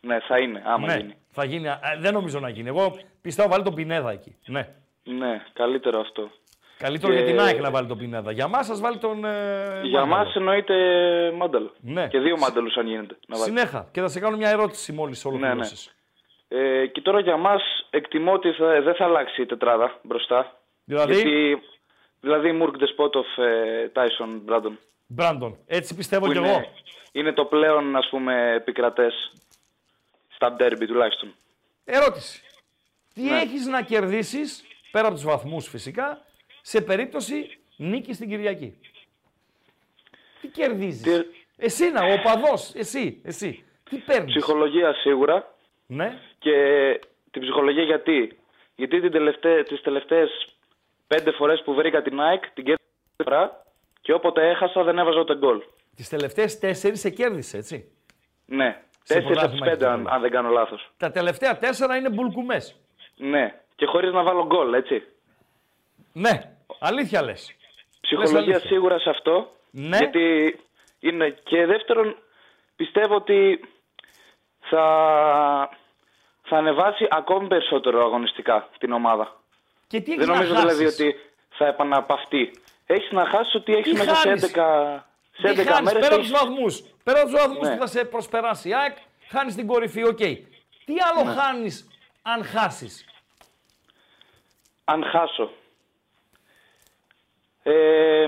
Ναι, 0.00 0.20
θα 0.20 0.38
είναι, 0.38 0.62
άμα 0.66 0.86
ναι, 0.86 0.96
γίνει. 0.96 1.16
θα 1.28 1.44
γίνει. 1.44 1.66
Ε, 1.68 1.78
δεν 1.98 2.12
νομίζω 2.12 2.40
να 2.40 2.48
γίνει. 2.48 2.68
Εγώ 2.68 2.98
πιστεύω 3.20 3.48
βάλει 3.48 3.62
τον 3.64 3.74
Πινέδα 3.74 4.10
εκεί. 4.10 4.36
Ναι. 4.46 4.74
Ναι, 5.04 5.44
καλύτερο 5.52 6.00
αυτό. 6.00 6.30
Καλύτερο 6.78 7.12
Και- 7.12 7.18
για 7.18 7.26
την 7.28 7.40
ΑΕΚ 7.40 7.60
να 7.60 7.70
βάλει 7.70 7.86
τον 7.86 7.98
Πινέδα. 7.98 8.32
Για 8.32 8.48
μας 8.48 8.66
σας 8.66 8.80
βάλει 8.80 8.98
τον. 8.98 9.24
Ε, 9.24 9.80
Για 9.82 10.04
Μάνταλο. 10.04 10.06
μας 10.06 10.34
εννοείται 10.34 10.74
μάνταλο. 11.36 11.72
Ναι. 11.80 12.08
Και 12.08 12.18
δύο 12.18 12.36
μάνταλους 12.38 12.76
αν 12.76 12.86
γίνεται. 12.86 13.16
Να 13.26 13.36
βάλει. 13.38 13.48
Συνέχα. 13.48 13.88
Και 13.92 14.00
θα 14.00 14.08
σε 14.08 14.20
κάνω 14.20 14.36
μια 14.36 14.48
ερώτηση 14.48 14.92
μόλις 14.92 15.24
ολοκληρώσει. 15.24 15.90
Ε, 16.48 16.86
και 16.86 17.00
τώρα 17.00 17.20
για 17.20 17.36
μας 17.36 17.62
εκτιμώ 17.90 18.32
ότι 18.32 18.50
θα, 18.52 18.80
δεν 18.82 18.94
θα 18.94 19.04
αλλάξει 19.04 19.42
η 19.42 19.46
τετράδα 19.46 19.98
μπροστά. 20.02 20.52
Δηλαδή; 20.84 21.14
Γιατί, 21.14 21.62
δηλαδή 22.20 22.52
Μουρκ 22.52 22.76
Ντεσπότοφ, 22.76 23.26
Τάισον, 23.92 24.40
Μπράντον. 24.44 24.78
Μπράντον. 25.06 25.58
Έτσι 25.66 25.94
πιστεύω 25.94 26.26
Που 26.26 26.32
κι 26.32 26.38
είναι, 26.38 26.48
εγώ. 26.48 26.64
είναι 27.12 27.32
το 27.32 27.44
πλέον 27.44 27.96
ας 27.96 28.08
πούμε 28.10 28.52
επικρατές 28.56 29.32
στα 30.34 30.52
ντέρμπι 30.52 30.86
τουλάχιστον. 30.86 31.34
Ερώτηση. 31.84 32.42
Τι 33.14 33.22
Ναι. 33.22 33.36
έχεις 33.36 33.66
να 33.66 33.82
κερδίσεις, 33.82 34.64
πέρα 34.90 35.06
από 35.06 35.14
τους 35.14 35.24
βαθμούς 35.24 35.68
φυσικά, 35.68 36.20
σε 36.68 36.80
περίπτωση 36.80 37.58
νίκης 37.76 38.16
στην 38.16 38.28
Κυριακή. 38.28 38.78
Τι 40.40 40.48
κερδίζεις; 40.48 41.24
Εσύ 41.56 41.90
να, 41.90 42.04
ο 42.04 42.12
οπαδός, 42.12 42.74
εσύ, 42.74 43.20
εσύ. 43.24 43.64
Τι 43.90 43.96
παίρνεις; 43.96 44.34
Ψυχολογία 44.34 44.94
σίγουρα. 44.94 45.54
Ναι. 45.86 46.18
Και 46.38 46.54
την 47.30 47.42
ψυχολογία 47.42 47.82
γιατί; 47.82 48.38
Γιατί 48.74 49.00
την 49.00 49.10
τελευταί, 49.10 49.62
τις 49.62 49.80
τελευταίες 49.80 50.56
πέντε 51.06 51.30
φορές 51.30 51.62
που 51.62 51.74
βρήκα 51.74 52.02
την 52.02 52.20
ΑΕΚ 52.20 52.50
την 52.50 52.64
κέρδισα 52.64 53.22
φορά 53.24 53.64
και 54.00 54.12
όποτε 54.12 54.48
έχασα 54.48 54.82
δεν 54.82 54.98
έβαζα 54.98 55.20
ούτε 55.20 55.36
γκολ. 55.36 55.62
Τις 55.96 56.08
τελευταίες 56.08 56.58
τέσσερις 56.58 57.00
σε 57.00 57.10
κέρδισε, 57.10 57.56
έτσι. 57.56 57.92
Ναι. 58.46 58.82
Σε 59.02 59.14
Τέσσερις 59.14 59.38
από 59.38 59.50
τις 59.50 59.58
πρωτάθλημα 59.58 59.66
πέντε 59.66 59.84
έχεις 59.84 59.96
αν, 59.96 60.02
γκολ. 60.02 60.12
αν 60.12 60.20
δεν 60.20 60.30
κάνω 60.30 60.48
λάθος. 60.50 60.90
Τα 60.96 61.10
τελευταία 61.10 61.58
τέσσερα 61.58 61.96
είναι 61.96 62.10
μπουλκουμές. 62.10 62.76
Ναι. 63.16 63.60
Και 63.76 63.86
χωρίς 63.86 64.12
να 64.12 64.22
βάλω 64.22 64.46
γκολ, 64.46 64.72
έτσι. 64.74 65.02
Ναι. 66.12 66.57
Αλήθεια 66.78 67.22
λες. 67.22 67.34
Λες 67.34 68.00
Ψυχολογία 68.00 68.38
αλήθεια. 68.38 68.68
σίγουρα 68.68 68.98
σε 68.98 69.10
αυτό. 69.10 69.52
Ναι. 69.70 69.96
Γιατί 69.96 70.58
είναι. 71.00 71.30
Και 71.44 71.66
δεύτερον, 71.66 72.16
πιστεύω 72.76 73.14
ότι 73.14 73.60
θα, 74.60 74.82
θα 76.42 76.56
ανεβάσει 76.56 77.06
ακόμη 77.10 77.48
περισσότερο 77.48 78.04
αγωνιστικά 78.04 78.68
την 78.78 78.92
ομάδα. 78.92 79.40
Και 79.86 80.00
τι 80.00 80.12
έχεις 80.12 80.24
Δεν 80.26 80.34
να 80.34 80.38
νομίζω 80.40 80.54
χάσεις; 80.60 80.76
δηλαδή 80.76 81.04
ότι 81.04 81.16
θα 81.50 81.66
επαναπαυτεί. 81.66 82.50
Έχεις 82.86 83.10
να 83.10 83.26
χάσεις 83.26 83.54
ότι 83.54 83.74
έχεις 83.74 83.92
Τι 83.92 83.98
μέσα 83.98 84.14
σε 84.14 84.28
11, 84.28 84.28
χάνεις; 84.28 84.50
σε 85.32 85.48
11 85.48 85.54
Τι 85.54 85.64
χάνεις, 85.70 85.92
μέρες. 85.92 86.00
πέρα 86.08 86.14
από 86.14 86.22
τους 86.22 86.30
βαθμούς. 86.30 86.82
Πέρα 87.04 87.20
από 87.20 87.30
τους 87.30 87.40
βαθμούς 87.40 87.66
Ναι. 87.68 87.72
που 87.74 87.78
θα 87.80 87.86
σε 87.86 88.04
προσπεράσει 88.04 88.68
η 88.68 88.74
ΑΕΚ, 88.74 88.96
χάνεις 89.28 89.54
την 89.54 89.66
κορυφή, 89.66 90.04
οκ. 90.04 90.16
Τι 90.84 90.94
άλλο 91.12 91.24
Ναι. 91.24 91.40
χάνεις 91.40 91.88
αν 92.22 92.44
χάσεις; 92.44 93.04
Αν 94.84 95.04
χάσω. 95.04 95.50
Ε, 97.72 98.26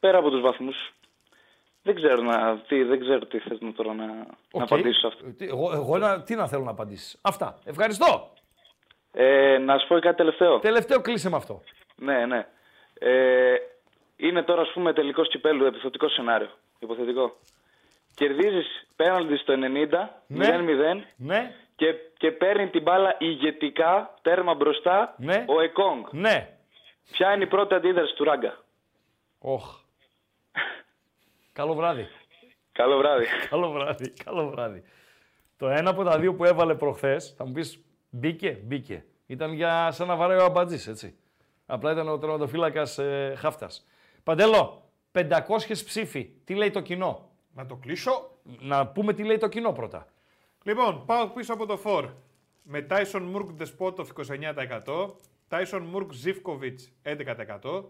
πέρα 0.00 0.18
από 0.18 0.30
τους 0.30 0.40
βαθμούς. 0.40 0.92
Δεν 1.82 1.94
ξέρω, 1.94 2.22
να, 2.22 2.58
τι, 2.58 2.82
δεν 2.82 3.00
ξέρω 3.00 3.18
τι 3.26 3.38
θες 3.38 3.60
να 3.60 3.72
τώρα 3.72 3.94
να, 3.94 4.06
να 4.06 4.26
Οκ. 4.52 4.62
απαντήσω 4.62 4.98
σε 5.00 5.06
αυτό. 5.06 5.24
Τι- 5.36 5.46
Εγώ, 5.46 5.70
εγώ 5.74 5.98
να- 5.98 6.22
τι 6.22 6.34
να 6.34 6.46
θέλω 6.48 6.62
να 6.64 6.70
απαντήσεις. 6.70 7.18
Αυτά. 7.22 7.58
Ευχαριστώ. 7.64 8.30
Ε, 9.12 9.58
να 9.58 9.78
σου 9.78 9.86
πω 9.88 9.98
κάτι 9.98 10.16
τελευταίο. 10.16 10.58
Τελευταίο 10.58 11.00
κλείσε 11.00 11.28
με 11.30 11.36
αυτό. 11.36 11.62
Ναι, 11.96 12.26
ναι. 12.26 12.46
Ε, 12.98 13.54
είναι 14.16 14.42
τώρα, 14.42 14.62
ας 14.62 14.70
πούμε, 14.72 14.92
τελικός 14.92 15.28
κυπέλλου, 15.28 15.64
υποθετικό 15.64 16.08
σενάριο. 16.08 16.48
Υποθετικό. 16.78 17.36
Κερδίζεις 18.14 18.86
πέναλτι 18.96 19.36
στο 19.36 19.52
90, 19.56 20.22
Ναι. 20.26 20.46
0-0 20.46 21.04
Ναι. 21.16 21.54
και, 21.76 21.94
και 22.16 22.30
παίρνει 22.32 22.68
την 22.68 22.82
μπάλα 22.82 23.16
ηγετικά, 23.18 24.14
τέρμα 24.22 24.54
μπροστά, 24.54 25.14
Ναι. 25.18 25.44
ο 25.48 25.60
Εκόνγκ. 25.60 26.04
Ναι. 26.10 26.57
Ποια 27.10 27.34
είναι 27.34 27.44
η 27.44 27.46
πρώτη 27.46 27.74
αντίδραση 27.74 28.14
του 28.14 28.24
Ράγκα; 28.24 28.64
Όχ. 29.38 29.78
Καλό 31.52 31.74
βράδυ. 31.74 32.08
Καλό 32.72 32.96
βράδυ. 32.98 33.26
Καλό 33.50 33.70
βράδυ. 33.70 34.10
Καλό 34.24 34.48
βράδυ. 34.48 34.82
Το 35.56 35.68
ένα 35.68 35.90
από 35.90 36.04
τα 36.04 36.18
δύο 36.18 36.34
που 36.34 36.44
έβαλε 36.44 36.74
προχθές, 36.74 37.34
θα 37.36 37.46
μου 37.46 37.52
πεις, 37.52 37.84
μπήκε, 38.10 38.60
μπήκε. 38.64 39.04
Ήταν 39.26 39.52
για 39.52 39.90
σαν 39.90 40.06
να 40.06 40.16
βαράει 40.16 40.38
ο 40.38 40.44
αμπατζής, 40.44 40.86
έτσι. 40.86 41.18
Απλά 41.66 41.92
ήταν 41.92 42.08
ο 42.08 42.18
τερματοφύλακας 42.18 42.98
ε, 42.98 43.34
χάφτας. 43.36 43.86
Παντέλο, 44.22 44.82
500 45.12 45.40
ψήφοι. 45.68 46.30
Τι 46.44 46.54
λέει 46.54 46.70
το 46.70 46.80
κοινό; 46.80 47.30
Να 47.54 47.66
το 47.66 47.76
κλείσω. 47.76 48.30
Να 48.42 48.86
πούμε 48.86 49.12
τι 49.12 49.24
λέει 49.24 49.38
το 49.38 49.48
κοινό 49.48 49.72
πρώτα. 49.72 50.06
Λοιπόν, 50.62 51.04
πάω 51.06 51.28
πίσω 51.28 51.52
από 51.52 51.66
το 51.66 51.76
φορ. 51.76 52.08
Με 52.62 52.86
Tyson 52.90 53.20
Μουρκ 53.22 53.50
Ντεσπότοφ 53.52 54.08
29%, 54.84 55.14
Tyson 55.50 55.82
Μουρκ 55.90 56.12
Ζιβκοβιτ 56.12 56.80
11%, 57.02 57.82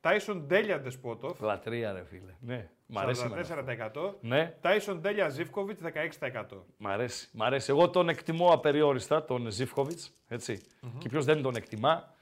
Tyson 0.00 0.40
Ντέλια 0.46 0.80
Ντεσπότοφ 0.80 1.40
Λατρεία 1.40 1.92
ρε 1.92 2.04
φίλε. 2.04 2.34
Ναι, 2.40 2.68
μ' 2.86 2.98
αρέσει. 2.98 3.22
εμένα. 3.24 3.90
44%, 3.94 4.14
Ναι. 4.20 4.54
Tyson 4.62 4.96
Ντέλια 5.00 5.28
Ζιβκοβιτ 5.28 5.78
16%. 5.82 6.64
Μ' 6.76 6.86
αρέσει. 6.86 7.28
Μ' 7.32 7.42
αρέσει. 7.42 7.70
Εγώ 7.70 7.90
τον 7.90 8.08
εκτιμώ 8.08 8.52
απεριόριστα, 8.52 9.24
τον 9.24 9.50
Ζιφκοβιτ. 9.50 10.00
ετσι 10.28 10.60
Και 10.98 11.08
ποιος 11.08 11.24
δεν 11.24 11.42
τον 11.42 11.56
εκτιμά. 11.56 12.12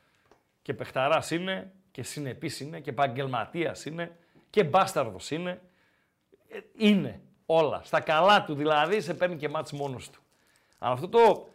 Και 0.62 0.74
παιχταράς 0.74 1.30
είναι, 1.30 1.72
και 1.90 2.02
συνεπής 2.02 2.60
είναι, 2.60 2.80
και 2.80 2.90
επαγγελματίας 2.90 3.84
είναι, 3.84 4.16
και 4.50 4.64
μπάσταρδος 4.64 5.30
είναι. 5.30 5.60
Ε, 6.48 6.58
Είναι 6.76 7.20
όλα. 7.46 7.80
Στα 7.84 8.00
καλά 8.00 8.44
του 8.44 8.54
δηλαδή 8.54 9.00
σε 9.00 9.14
παίρνει 9.14 9.36
και 9.36 9.48
μάτς 9.48 9.72
μόνος 9.72 10.10
του. 10.10 10.20
Αλλά 10.78 10.92
αυτό 10.92 11.08
το, 11.08 11.48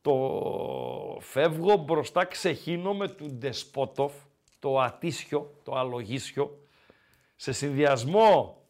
το 0.00 1.18
φεύγω 1.20 1.76
μπροστά 1.76 2.24
ξεχύνομαι 2.24 3.08
του 3.08 3.26
Ντεσπότοφ, 3.26 4.12
το 4.58 4.80
ατίσιο, 4.80 5.54
το 5.62 5.74
αλογίσιο, 5.74 6.58
σε 7.36 7.52
συνδυασμό 7.52 8.62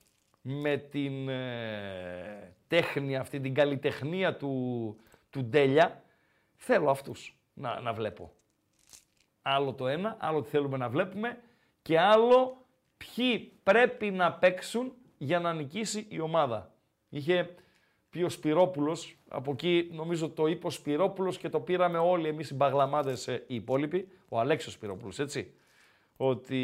με 0.42 0.76
την 0.76 1.28
ε, 1.28 2.54
τέχνη 2.66 3.16
αυτή, 3.16 3.40
την 3.40 3.54
καλλιτεχνία 3.54 4.36
του, 4.36 4.96
του 5.30 5.44
Ντέλια, 5.44 6.02
θέλω 6.56 6.90
αυτούς 6.90 7.36
να, 7.54 7.80
να 7.80 7.92
βλέπω. 7.92 8.32
Άλλο 9.42 9.72
το 9.72 9.86
ένα, 9.86 10.16
άλλο 10.20 10.42
τι 10.42 10.48
θέλουμε 10.48 10.76
να 10.76 10.88
βλέπουμε 10.88 11.38
και 11.82 11.98
άλλο 11.98 12.66
ποιοι 12.96 13.38
πρέπει 13.62 14.10
να 14.10 14.32
παίξουν 14.32 14.92
για 15.18 15.40
να 15.40 15.52
νικήσει 15.52 16.06
η 16.08 16.20
ομάδα. 16.20 16.72
Είχε 17.08 17.54
πει 18.18 18.24
ο 18.24 18.28
Σπυρόπουλος, 18.28 19.16
από 19.28 19.52
εκεί 19.52 19.90
νομίζω 19.92 20.30
το 20.30 20.46
είπε 20.46 20.66
ο 20.66 20.70
Σπυρόπουλος 20.70 21.38
και 21.38 21.48
το 21.48 21.60
πήραμε 21.60 21.98
όλοι 21.98 22.28
εμείς 22.28 22.50
οι 22.50 22.54
μπαγλαμάδες 22.54 23.28
ε, 23.28 23.44
οι 23.46 23.54
υπόλοιποι, 23.54 24.08
ο 24.28 24.38
Αλέξιος 24.38 24.74
Σπυρόπουλος, 24.74 25.18
έτσι, 25.18 25.54
ότι 26.16 26.58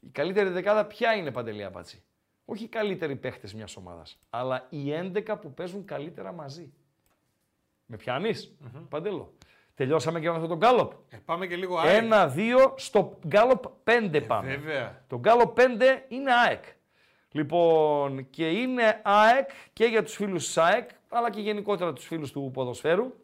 η 0.00 0.08
καλύτερη 0.12 0.48
δεκάδα 0.48 0.84
ποια 0.84 1.14
είναι 1.14 1.30
Παντελή 1.30 1.64
Απάτσι. 1.64 2.02
Όχι 2.44 2.64
οι 2.64 2.68
καλύτεροι 2.68 3.16
παίχτες 3.16 3.54
μιας 3.54 3.76
ομάδας, 3.76 4.18
αλλά 4.30 4.66
οι 4.70 4.92
11 4.92 5.36
που 5.40 5.54
παίζουν 5.54 5.84
καλύτερα 5.84 6.32
μαζί. 6.32 6.72
Με 7.86 7.96
πιανεις 7.96 8.56
Παντέλο. 8.88 9.34
Τελειώσαμε 9.74 10.20
και 10.20 10.30
με 10.30 10.36
αυτό 10.36 10.46
το 10.46 10.56
γκάλοπ. 10.56 10.92
Ε, 11.08 11.16
πάμε 11.24 11.46
και 11.46 11.56
λίγο 11.56 11.78
ΑΕΚ. 11.78 12.02
Ένα, 12.02 12.28
δύο, 12.28 12.74
στο 12.76 13.18
γκάλοπ 13.26 13.64
5 13.84 14.22
πάμε. 14.26 14.52
Ε, 14.52 14.56
βέβαια. 14.56 15.04
Το 15.06 15.18
γκάλοπ 15.18 15.58
5 15.60 15.62
είναι 16.08 16.32
ΑΕΚ. 16.32 16.64
Λοιπόν, 17.36 18.30
και 18.30 18.48
είναι 18.50 19.00
ΑΕΚ 19.04 19.48
και 19.72 19.84
για 19.84 20.02
τους 20.02 20.14
φίλους 20.14 20.44
της 20.46 20.58
ΑΕΚ, 20.58 20.88
αλλά 21.08 21.30
και 21.30 21.40
γενικότερα 21.40 21.92
τους 21.92 22.06
φίλους 22.06 22.32
του 22.32 22.50
ποδοσφαίρου. 22.52 23.14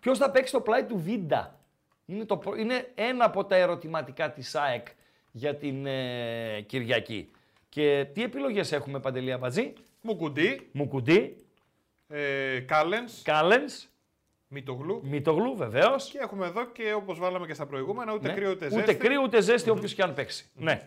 Ποιος 0.00 0.18
θα 0.18 0.30
παίξει 0.30 0.52
το 0.52 0.60
πλάι 0.60 0.84
του 0.84 0.98
Βίντα; 0.98 1.58
Είναι, 2.06 2.24
το, 2.24 2.36
προ- 2.36 2.56
είναι 2.58 2.90
ένα 2.94 3.24
από 3.24 3.44
τα 3.44 3.56
ερωτηματικά 3.56 4.30
της 4.32 4.54
ΑΕΚ 4.54 4.86
για 5.32 5.54
την 5.56 5.86
ε, 5.86 6.60
Κυριακή. 6.66 7.30
Και 7.68 8.06
τι 8.14 8.22
επιλογές 8.22 8.72
έχουμε, 8.72 9.00
Παντελή 9.00 9.32
Αμπατζή. 9.32 9.72
Μουκουντή, 10.00 10.68
Μουκουντή, 10.72 11.36
ε, 12.08 12.58
Κάλενς, 12.60 13.22
Κάλενς, 13.22 13.86
Μητογλου. 14.48 15.00
Μητογλου 15.04 15.56
βεβαίως. 15.56 16.08
Και 16.10 16.18
έχουμε 16.18 16.46
εδώ 16.46 16.64
και 16.66 16.92
όπως 16.92 17.18
βάλαμε 17.18 17.46
και 17.46 17.54
στα 17.54 17.66
προηγούμενα, 17.66 18.12
ούτε 18.14 18.28
Ναι. 18.28 18.34
κρύο 18.34 18.50
ούτε 18.50 18.66
Ούτε 18.66 18.74
ζέστη. 18.78 18.94
κρύο 18.94 19.22
ούτε 19.22 19.40
ζέστη, 19.40 19.70
όποιος 19.70 19.94
και 19.94 20.02
αν 20.02 20.14
παίξει. 20.14 20.50
Ναι. 20.54 20.86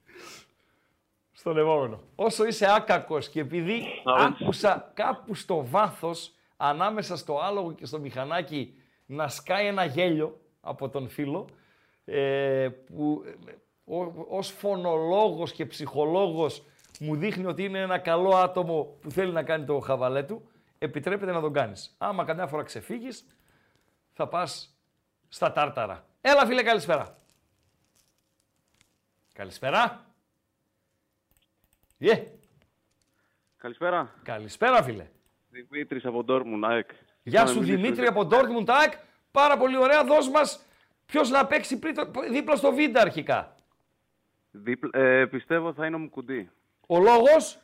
Στον 1.41 1.57
επόμενο. 1.57 1.99
Όσο 2.15 2.45
είσαι 2.45 2.73
άκακος 2.73 3.29
και 3.29 3.39
επειδή 3.39 3.83
άκουσα 4.05 4.91
κάπου 4.93 5.35
στο 5.35 5.65
βάθος, 5.65 6.33
ανάμεσα 6.57 7.17
στο 7.17 7.39
άλογο 7.39 7.71
και 7.71 7.85
στο 7.85 7.99
μηχανάκι, 7.99 8.73
να 9.05 9.27
σκάει 9.27 9.65
ένα 9.67 9.85
γέλιο 9.85 10.39
από 10.61 10.89
τον 10.89 11.09
φίλο, 11.09 11.45
ε, 12.05 12.69
που 12.85 13.23
ε, 13.47 13.51
ο- 13.95 14.25
ως 14.29 14.49
φωνολόγος 14.49 15.51
και 15.51 15.65
ψυχολόγος 15.65 16.63
μου 16.99 17.15
δείχνει 17.15 17.45
ότι 17.45 17.63
είναι 17.63 17.79
ένα 17.79 17.97
καλό 17.97 18.35
άτομο 18.35 18.83
που 19.01 19.11
θέλει 19.11 19.31
να 19.31 19.43
κάνει 19.43 19.65
το 19.65 19.79
χαβαλέ 19.79 20.23
του, 20.23 20.49
επιτρέπεται 20.77 21.31
να 21.31 21.41
τον 21.41 21.53
κάνεις. 21.53 21.95
Άμα 21.97 22.23
καμιά 22.25 22.47
φορά 22.47 22.63
ξεφύγεις, 22.63 23.25
θα 24.13 24.27
πας 24.27 24.77
στα 25.29 25.51
τάρταρα. 25.51 26.05
Έλα 26.21 26.45
φίλε, 26.45 26.63
καλησπέρα. 26.63 27.17
Καλησπέρα. 29.33 30.05
Yeah. 32.01 32.23
Καλησπέρα. 33.57 34.13
Καλησπέρα 34.23 34.83
φίλε. 34.83 35.07
Δημήτρης 35.49 36.05
από 36.05 36.23
Ντόρμουν, 36.23 36.63
ΑΕΚ. 36.63 36.89
Γεια 37.23 37.45
σου 37.47 37.59
Δημήτρη 37.59 38.05
από 38.05 38.27
Dortmund 38.31 38.65
ΑΕΚ. 38.67 38.93
Πάρα 39.31 39.57
πολύ 39.57 39.77
ωραία. 39.77 40.03
Δώσ' 40.03 40.29
μας 40.29 40.65
ποιος 41.05 41.29
να 41.29 41.45
παίξει 41.47 41.79
πριν 41.79 41.95
το- 41.95 42.11
δίπλα 42.31 42.55
στο 42.55 42.71
Βίντα 42.73 43.01
αρχικά. 43.01 43.55
Δίπλα- 44.51 45.01
ε, 45.01 45.25
πιστεύω 45.25 45.73
θα 45.73 45.85
είναι 45.85 45.95
ο 45.95 45.99
Μουκουντή. 45.99 46.49
Ο 46.87 46.99
λόγος, 46.99 47.59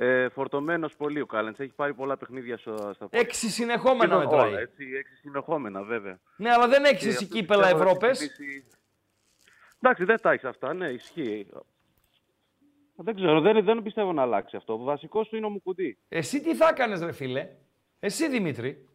Ε, 0.00 0.28
φορτωμένος 0.28 0.94
πολύ 0.96 1.20
ο 1.20 1.26
Κάλεντς. 1.26 1.58
Έχει 1.60 1.72
πάρει 1.72 1.94
πολλά 1.94 2.16
παιχνίδια 2.16 2.56
στο, 2.58 2.76
στα 2.76 2.92
πόδια. 3.04 3.20
έξι 3.20 3.50
συνεχόμενα 3.50 4.14
Σχεδόν 4.14 4.18
μετράει. 4.24 4.48
όλα, 4.50 4.58
έτσι, 4.60 4.84
έξι 4.98 5.14
συνεχόμενα 5.16 5.82
βέβαια. 5.82 6.18
Ναι, 6.36 6.50
αλλά 6.50 6.68
δεν 6.68 6.84
έχεις 6.84 7.02
Και 7.02 7.08
εσύ 7.08 7.24
αυτό 7.24 7.36
κύπελα 7.36 7.60
πιστεύω 7.62 7.82
θα 7.82 7.84
Ευρώπες. 7.90 8.18
χτυπήσει- 8.18 8.66
Εντάξει, 9.82 10.04
δεν 10.04 10.20
τα 10.20 10.30
έχεις 10.32 10.44
αυτά, 10.44 10.74
ναι, 10.74 10.88
ισχύει. 10.88 11.46
Δεν 13.00 13.14
ξέρω, 13.14 13.40
δεν, 13.40 13.64
δεν 13.64 13.82
πιστεύω 13.82 14.12
να 14.12 14.22
αλλάξει 14.22 14.56
αυτό. 14.56 14.72
Ο 14.72 14.76
βασικός 14.76 15.28
του 15.28 15.36
είναι 15.36 15.46
ο 15.46 15.48
Μουκουντή. 15.48 15.98
Εσύ 16.08 16.40
τι 16.40 16.54
θα 16.54 16.68
έκανες 16.68 17.00
ρε 17.00 17.12
φίλε; 17.12 17.48
Εσύ 18.00 18.28
Δημήτρη. 18.28 18.88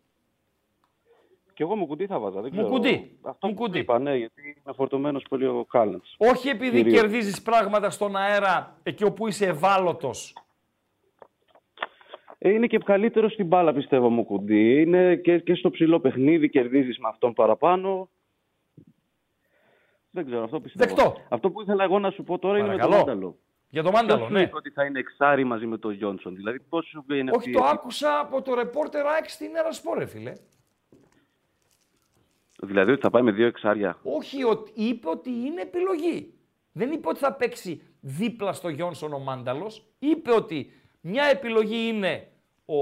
Και 1.53 1.63
εγώ 1.63 1.75
Μουκουντή 1.75 2.05
θα 2.05 2.19
βάζα, 2.19 2.41
δεν 2.41 2.51
ξέρω. 2.51 2.67
Μουκουντή. 2.67 3.17
Αυτό 3.21 3.47
που 3.47 3.69
είπα, 3.73 3.99
ναι, 3.99 4.15
γιατί 4.15 4.41
είναι 4.65 4.75
φορτωμένος 4.75 5.25
πολύ 5.29 5.45
ο 5.47 5.65
Κάλεντς. 5.69 6.15
Όχι 6.17 6.49
επειδή 6.49 6.77
Κυρίως. 6.77 7.01
κερδίζεις 7.01 7.41
πράγματα 7.41 7.89
στον 7.89 8.15
αέρα 8.15 8.77
εκεί 8.83 9.03
όπου 9.03 9.27
είσαι 9.27 9.45
ευάλωτος. 9.45 10.37
Ε, 12.37 12.49
Είναι 12.49 12.67
και 12.67 12.77
καλύτερο 12.77 13.29
στην 13.29 13.45
μπάλα, 13.45 13.73
πιστεύω, 13.73 14.09
μου 14.09 14.25
κουντί. 14.25 14.81
Είναι 14.81 15.15
και, 15.15 15.39
και 15.39 15.55
στο 15.55 15.69
ψηλό 15.71 15.99
παιχνίδι, 15.99 16.49
κερδίζεις 16.49 16.97
με 16.99 17.07
αυτόν 17.07 17.33
παραπάνω. 17.33 18.09
Δεν 20.09 20.25
ξέρω, 20.25 20.43
αυτό 20.43 20.59
πιστεύω. 20.59 20.95
Δεκτό. 20.95 21.21
Αυτό 21.29 21.51
που 21.51 21.61
ήθελα 21.61 21.83
εγώ 21.83 21.99
να 21.99 22.11
σου 22.11 22.23
πω 22.23 22.39
τώρα 22.39 22.57
είναι 22.57 22.67
με 22.67 22.75
Παρακαλώ. 22.75 23.03
το 23.03 23.09
Μάνταλο. 23.09 23.37
Για 23.73 23.83
το 23.83 23.91
Μάνταλο, 23.91 24.15
Ποιος 24.15 24.27
σου 24.27 24.33
ναι. 24.33 24.41
είπε 24.41 24.55
ότι 24.55 24.69
θα 24.69 24.85
είναι 24.85 24.99
εξάρι 24.99 25.43
μαζί 25.43 25.65
με 25.65 25.77
τον 25.77 25.91
Γιόνσον. 25.93 26.35
Δηλαδή, 26.35 26.59
πώ 26.59 26.81
σου 26.81 27.03
βγαίνει 27.07 27.29
Όχι, 27.29 27.37
αυτή 27.37 27.51
το 27.51 27.59
η- 27.63 27.67
άκουσα 27.71 28.19
από 28.19 28.41
το 28.41 28.53
ρεπόρτερ 28.53 29.05
ΑΕΚ 29.05 29.29
στην 29.29 29.55
Ερασπόρ, 29.55 29.97
ρε 29.97 30.05
φίλε. 30.05 30.33
Δηλαδή, 32.61 32.91
ότι 32.91 33.01
θα 33.01 33.09
πάει 33.09 33.21
με 33.21 33.31
δύο 33.31 33.45
εξάρια; 33.47 33.97
Όχι, 34.03 34.43
ότι 34.43 34.71
είπε 34.75 35.09
ότι 35.09 35.29
είναι 35.29 35.61
επιλογή. 35.61 36.33
Δεν 36.71 36.91
είπε 36.91 37.07
ότι 37.09 37.19
θα 37.19 37.33
παίξει 37.33 37.81
δίπλα 38.01 38.53
στο 38.53 38.69
Γιόνσον 38.69 39.13
ο 39.13 39.19
Μάνταλος. 39.19 39.85
Είπε 39.99 40.31
ότι 40.31 40.71
μια 41.01 41.23
επιλογή 41.25 41.87
είναι 41.87 42.27
ο 42.65 42.77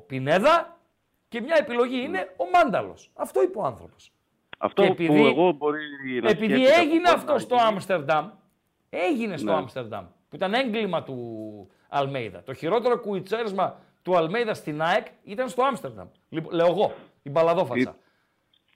Πινέδα 0.00 0.80
και 1.28 1.40
μια 1.40 1.56
επιλογή 1.58 2.00
είναι 2.02 2.34
ο 2.36 2.44
Μάνταλος. 2.52 3.10
Αυτό 3.14 3.42
είπε 3.42 3.58
ο 3.58 3.64
άνθρωπος. 3.64 4.12
Αυτό 4.58 4.82
Και 4.82 4.88
που 4.88 4.94
επειδή- 5.02 5.26
εγώ 5.26 5.52
μπορεί 5.52 5.80
να 6.22 6.28
Επειδή 6.30 6.54
σκέφτηκα 6.54 6.80
έγινε 6.80 7.08
από 7.08 7.16
αυτό 7.16 7.26
πάνω, 7.26 7.38
στο 7.38 7.56
Άμστερνταμ, 7.56 8.30
έγινε 8.90 9.36
στο 9.36 9.50
Ναι. 9.50 9.56
Άμστερνταμ, 9.56 10.06
που 10.28 10.36
ήταν 10.36 10.54
έγκλημα 10.54 11.02
του 11.02 11.70
Αλμέιδα. 11.88 12.42
Το 12.42 12.54
χειρότερο 12.54 12.98
κουιτσέρισμα 13.00 13.80
του 14.02 14.16
Αλμέιδα 14.16 14.54
στην 14.54 14.82
ΑΕΚ 14.82 15.06
ήταν 15.24 15.48
στο 15.48 15.62
Άμστερνταμ. 15.62 16.08
Λοιπόν, 16.28 16.52
λέω 16.54 16.66
εγώ, 16.66 16.94
η 17.22 17.30
μπαλαδόφατσα. 17.30 17.96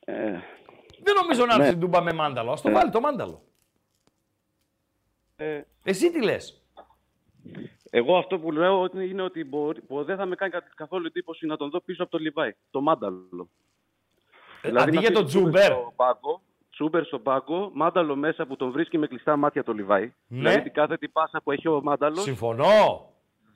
Ε, 0.05 0.15
Δεν 1.03 1.15
νομίζω 1.21 1.45
να 1.47 1.53
έρθει 1.53 1.59
ναι. 1.65 1.67
στην 1.69 1.81
Τούμπα 1.81 2.03
με 2.03 2.13
μάνταλο. 2.13 2.53
Ας 2.53 2.61
το 2.61 2.69
Ε. 2.69 2.73
βάλει 2.73 2.91
το 2.91 3.01
μάνταλο. 3.01 3.43
ε, 5.37 5.61
Εσύ 5.85 6.11
τι 6.11 6.23
λες; 6.23 6.63
εγώ 7.91 8.17
αυτό 8.17 8.39
που 8.39 8.53
λέω 8.53 8.81
ότι 8.81 9.09
είναι 9.09 9.23
ότι 9.23 9.45
μπορεί, 9.45 9.81
που 9.81 10.05
δεν 10.05 10.17
θα 10.17 10.27
με 10.27 10.35
κάνει 10.35 10.53
κα- 10.53 10.69
καθόλου 10.75 11.07
εντύπωση 11.07 11.47
να 11.47 11.57
τον 11.57 11.71
δω 11.71 11.81
πίσω 11.81 12.03
από 12.03 12.11
τον 12.13 12.21
Λιβάη. 12.21 12.55
Το 12.71 12.81
Μάνταλο. 12.81 13.49
Ε, 14.63 14.69
Δηλαδή, 14.69 14.89
αντί 14.89 14.95
να 14.97 15.01
για 15.01 15.09
αφήσει 15.09 15.13
τον 15.13 15.27
Τζούμπερ. 15.27 15.65
στο 15.65 15.93
πάγκο, 15.97 16.43
Τσούμπερ 16.75 17.05
στον 17.05 17.23
πάγκο, 17.23 17.71
Μάνταλο 17.75 18.17
μέσα 18.17 18.47
που 18.47 18.57
τον 18.57 18.71
βρίσκει 18.71 18.99
με 18.99 19.07
κλειστά 19.07 19.37
μάτια 19.37 19.63
το 19.65 19.73
Λιβάη. 19.73 20.03
Ναι. 20.27 20.39
Δηλαδή 20.39 20.63
την 20.63 20.73
κάθε 20.73 20.97
την 20.97 21.13
πάσα 21.13 21.41
που 21.45 21.53
έχει 21.53 21.69
ο 21.69 21.81
Μάνταλος. 21.83 22.23
Συμφωνώ. 22.23 23.09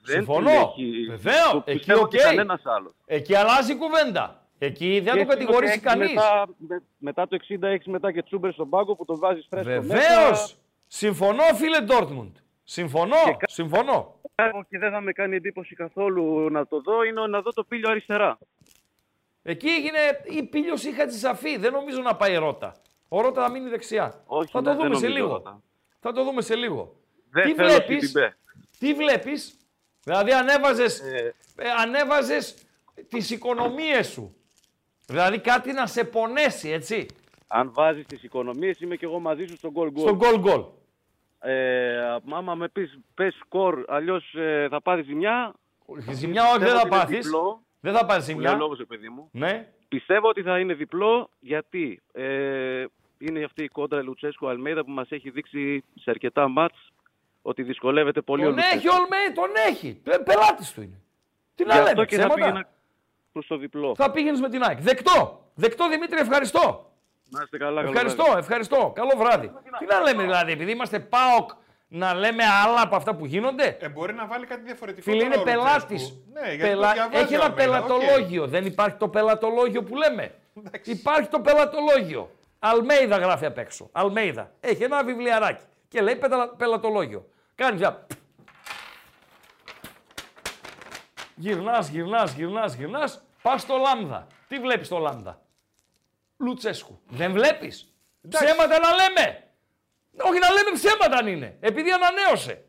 Δεν 0.03 0.15
Συμφωνώ. 0.15 0.49
την 0.75 0.85
έχει- 0.85 1.05
Βεβαίως. 1.09 1.51
το 1.51 1.63
Εκεί 1.65 1.77
πιστεύω 1.77 2.01
οκ. 2.01 2.09
και 2.09 2.17
κανένας 2.17 2.61
άλλος. 2.65 2.91
Εκεί 3.05 3.35
αλλάζει 3.35 3.71
η 3.71 3.75
κουβέντα. 3.77 4.43
Εκεί 4.61 4.99
δεν 4.99 5.13
Και 5.13 5.19
το 5.19 5.25
κατηγορήσει 5.27 5.71
έχεις 5.71 5.83
κανείς. 5.83 6.13
Μετά, 6.13 6.45
με- 6.57 6.83
μετά 6.97 7.27
το 7.27 7.35
60 7.35 7.67
έχει 7.67 7.89
μετά 7.89 8.11
και 8.11 8.23
Τσούμπερ 8.23 8.53
στον 8.53 8.69
πάγκο 8.69 8.95
που 8.95 9.05
τον 9.05 9.19
βάζει 9.19 9.41
φρέσκο 9.49 9.69
Βεβαίως. 9.69 10.29
μέσα. 10.29 10.53
Συμφωνώ, 10.87 11.43
φίλε 11.55 11.79
Ντόρτμουντ. 11.81 12.35
Συμφωνώ. 12.63 13.15
Συμφωνώ. 13.41 14.15
Και 14.69 14.77
δεν 14.77 14.91
θα 14.91 15.01
με 15.01 15.11
κάνει 15.11 15.35
εντύπωση 15.35 15.75
καθόλου 15.75 16.49
να 16.51 16.67
το 16.67 16.81
δω 16.81 17.03
είναι 17.03 17.27
να 17.27 17.41
δω 17.41 17.51
το 17.51 17.63
πύλιο 17.63 17.89
αριστερά. 17.89 18.37
Εκεί 19.43 19.67
έγινε 19.67 19.99
η 20.39 20.43
πύλιος 20.43 20.83
ή 20.83 20.91
Χατζησαφή. 20.91 21.57
Δεν 21.57 21.71
νομίζω 21.71 22.01
να 22.01 22.15
πάει 22.15 22.35
Ρότα. 22.35 22.73
Ο 23.09 23.21
Ρότα 23.21 23.41
θα 23.43 23.49
μείνει 23.51 23.69
δεξιά. 23.69 24.23
Όχι, 24.25 24.51
θα 24.51 24.61
ναι, 24.61 24.67
το 24.67 24.75
δεν 24.75 24.83
δούμε 24.83 24.95
σε 24.95 25.01
νομίζω 25.01 25.19
λίγο. 25.21 25.33
Ρότα. 25.33 25.61
Θα 25.99 26.11
το 26.11 26.23
δούμε 26.23 26.41
σε 26.41 26.55
λίγο. 26.55 26.95
Δεν 27.31 27.43
τι 27.43 27.53
θέλω 27.53 27.67
βλέπεις, 27.69 28.07
Σιτιμπέ. 28.07 28.37
τι 28.79 28.93
βλέπεις, 28.93 29.57
δηλαδή 30.03 30.31
ανέβαζες, 30.33 30.99
ε, 30.99 31.33
ανέβαζες 31.81 32.55
τις 33.09 33.29
οικονομίες 33.29 34.07
σου. 34.07 34.35
Δηλαδή 35.05 35.39
κάτι 35.39 35.71
να 35.71 35.87
σε 35.87 36.03
πονέσει, 36.03 36.69
έτσι, 36.69 37.05
Αν 37.47 37.71
βάζεις 37.73 38.05
τις 38.05 38.23
οικονομίες, 38.23 38.79
είμαι 38.79 38.95
και 38.95 39.05
εγώ 39.05 39.19
μαζί 39.19 39.45
σου 39.45 39.55
στον 39.57 39.71
goal 39.75 39.87
goal. 39.87 39.99
στον 39.99 40.15
γκολ 40.15 40.39
γκολ. 40.39 40.63
Ε, 41.41 42.17
άμα 42.31 42.55
με 42.55 42.67
πεις 42.69 42.99
πες 43.13 43.35
σκορ, 43.35 43.83
αλλιώς 43.87 44.35
θα 44.69 44.81
πάρεις 44.81 45.05
ζημιά. 45.05 45.53
Ζημιά 46.11 46.43
όχι, 46.43 46.57
δεν 46.59 46.67
Πιστεύω 46.67 46.77
θα 46.77 46.81
ότι 46.81 46.87
είναι 46.95 46.97
πάθεις. 47.03 47.25
διπλό. 47.25 47.63
Δεν 47.79 47.93
θα 47.93 48.05
πάρεις 48.05 48.25
Που 48.25 48.29
ζημιά. 48.31 48.49
λέει 48.49 48.57
ο 48.57 48.61
λόγος, 48.61 48.77
ρε 48.77 48.85
παιδί 48.85 49.09
μου. 49.09 49.29
Ναι. 49.31 49.73
Πιστεύω 49.87 50.27
ότι 50.27 50.41
θα 50.41 50.59
είναι 50.59 50.73
διπλό 50.73 51.29
γιατί 51.39 52.01
ε, 52.11 52.85
είναι 53.19 53.43
αυτή 53.43 53.63
η 53.63 53.67
κόντρα 53.67 54.01
Λουτσέσκο 54.01 54.47
Αλμέιδα 54.47 54.83
που 54.85 54.91
μας 54.91 55.11
έχει 55.11 55.29
δείξει 55.29 55.83
σε 56.01 56.09
αρκετά 56.09 56.47
μάτς 56.47 56.91
ότι 57.41 57.63
δυσκολεύεται 57.63 58.21
πολύ 58.21 58.41
ο 58.41 58.45
Τον 58.45 58.53
Λουτσέσκο. 58.55 58.77
έχει 58.77 58.87
ο 58.87 58.93
Ολμέη, 58.93 59.31
τον 59.35 59.49
έχει. 59.69 59.93
Πε, 60.03 60.19
πελάτης 60.19 60.73
του 60.73 60.81
είναι. 60.81 61.01
Τι 61.55 61.65
να 61.65 61.71
Γι' 61.73 61.77
λέμε, 61.79 61.89
αυτό 61.89 62.05
και 62.05 62.15
θα 62.15 62.21
ψέματα. 62.27 62.41
πήγαινα 62.45 62.67
προς 63.31 63.47
το 63.47 63.57
διπλό. 63.57 63.95
Θα 63.95 64.11
πήγαινες 64.11 64.39
με 64.39 64.49
την 64.49 64.63
ΑΕΚ. 64.63 64.79
Δεκτό. 64.81 65.43
Δεκτό 65.55 65.89
Δημήτρη, 65.89 66.19
ευχαριστώ. 66.19 66.91
Να 67.31 67.41
είστε 67.43 67.57
καλά, 67.57 67.75
καλό 67.81 67.89
Ευχαριστώ, 67.93 68.23
βράδυ. 68.23 68.39
ευχαριστώ. 68.39 68.91
Καλό 68.95 69.11
βράδυ. 69.17 69.51
Τι 69.79 69.85
να 69.85 69.99
λέμε 69.99 70.23
δηλαδή, 70.23 70.51
επειδή 70.51 70.71
είμαστε 70.71 70.99
ΠΑΟΚ, 70.99 71.49
να 71.87 72.13
λέμε 72.13 72.43
άλλα 72.65 72.81
από 72.81 72.95
αυτά 72.95 73.15
που 73.15 73.25
γίνονται; 73.25 73.77
Ε, 73.81 73.89
μπορεί 73.89 74.13
να 74.13 74.27
βάλει 74.27 74.45
κάτι 74.45 74.61
διαφορετικό. 74.63 75.11
Φίλε, 75.11 75.23
τώρα 75.23 75.35
είναι 75.41 75.51
ο 75.51 75.55
Λουτσέσκου. 75.55 75.87
πελάτης. 75.89 76.23
Ναι, 76.33 76.53
γιατί 76.53 76.73
το 76.73 76.79
διαβάζει 76.79 77.23
Έχει 77.23 77.33
ο 77.33 77.35
ένα 77.35 77.43
Αλμέιδα, 77.45 77.45
οκ. 77.45 77.55
πελατολόγιο. 77.55 78.47
Δεν 78.47 78.65
υπάρχει 78.65 78.95
το 78.97 79.07
πελατολόγιο 79.07 79.83
που 79.83 79.95
λέμε. 79.95 80.33
Υπάρχει 80.83 81.27
το 81.29 81.39
πελατολόγιο. 81.39 82.29
Αλμέιδα 82.59 83.17
γράφει 83.17 83.45
απ' 83.45 83.57
έξω. 83.57 83.89
Αλμέιδα. 83.91 84.51
Έχει 84.59 84.83
ένα 84.83 85.03
βιβλιαράκι 85.03 85.63
και 85.87 86.01
λέει 86.01 86.15
πελα- 86.15 86.55
πελατολόγιο. 86.55 87.29
Κάνει 87.55 87.77
πια. 87.77 88.07
Γυρνάς, 91.35 91.87
γυρνάς, 91.89 92.33
γυρνάς, 92.33 92.73
γυρνάς. 92.73 93.23
Πας 93.41 93.61
στο 93.61 93.77
λάμδα. 93.77 94.27
Τι 94.47 94.59
βλέπεις 94.59 94.85
στο 94.87 94.97
λάμδα; 94.97 95.41
Λουτσέσκου. 96.37 96.99
Δεν 97.07 97.31
βλέπεις; 97.31 97.93
Ψέματα 98.29 98.79
να 98.79 98.89
λέμε. 98.91 99.43
Όχι 100.21 100.39
να 100.39 100.51
λέμε 100.51 100.71
ψέματα 100.73 101.17
αν 101.17 101.27
είναι. 101.27 101.57
Επειδή 101.59 101.89
ανανέωσε. 101.91 102.65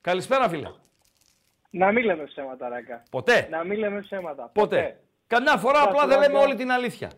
Καλησπέρα 0.00 0.48
φίλε. 0.48 0.70
Να 1.70 1.92
μην 1.92 2.04
λέμε 2.04 2.24
ψέματα, 2.24 2.68
Ράκα. 2.68 3.02
Ποτέ. 3.10 3.46
Να 3.50 3.64
μην 3.64 3.78
λέμε 3.78 4.00
ψέματα. 4.00 4.50
Ποτέ. 4.54 5.00
Καμιά 5.26 5.56
φορά 5.56 5.78
Γεια 5.80 5.88
απλά 5.88 6.00
σου, 6.02 6.08
δεν 6.08 6.18
λέμε 6.20 6.32
Ράκα. 6.32 6.44
όλη 6.46 6.54
την 6.54 6.70
αλήθεια. 6.72 7.10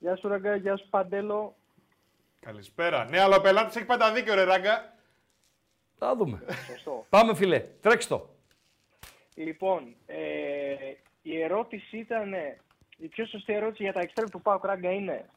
Γεια 0.00 0.16
σου, 0.16 0.28
Ραγκά. 0.28 0.56
Γεια 0.56 0.76
σου, 0.76 0.88
Παντέλο. 0.90 1.56
Καλησπέρα. 2.40 3.04
Ναι, 3.04 3.20
αλλά 3.20 3.36
ο 3.36 3.40
πελάτης 3.40 3.76
έχει 3.76 3.84
πάντα 3.84 4.12
δίκιο, 4.12 4.34
ρε 4.34 4.44
ράγκα. 4.44 4.94
Θα 5.98 6.16
δούμε. 6.16 6.42
Σωστό. 6.72 7.06
Πάμε 7.08 7.34
φίλε. 7.34 7.58
Τρέξ 7.80 8.06
το. 8.06 8.28
Λοιπόν, 9.34 9.94
ε, 10.06 10.16
η 11.22 11.42
ερώτηση 11.42 11.96
ήταν, 11.96 12.34
η 12.96 13.06
πιο 13.06 13.26
σωστή 13.26 13.52
ερώτηση 13.52 13.82
για 13.82 13.92
τα 13.92 14.00
εξτρέμ 14.00 14.28
του 14.28 14.40
Πάου 14.42 14.60
Ράγκα 14.62 14.90
είναι 14.90 15.28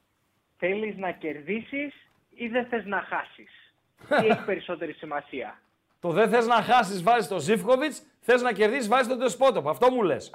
θέλεις 0.58 0.98
να 0.98 1.12
κερδίσεις 1.12 1.94
ή 2.30 2.48
δεν 2.48 2.66
θες 2.66 2.86
να 2.86 3.02
χάσεις; 3.02 3.74
Τι 4.08 4.28
έχει 4.32 4.46
περισσότερη 4.46 4.94
σημασία; 4.94 5.60
Το 6.00 6.10
δεν 6.10 6.30
θες 6.30 6.48
να 6.48 6.62
χάσεις, 6.62 7.04
βάζεις 7.04 7.28
τον 7.28 7.40
Ζήφκοβιτς. 7.40 8.04
Θες 8.20 8.42
να 8.42 8.54
κερδίσεις, 8.54 8.88
βάζεις 8.88 9.08
τον 9.08 9.20
Τεσπότοπ. 9.20 9.68
Αυτό 9.68 9.92
μου 9.92 10.04
λες. 10.04 10.32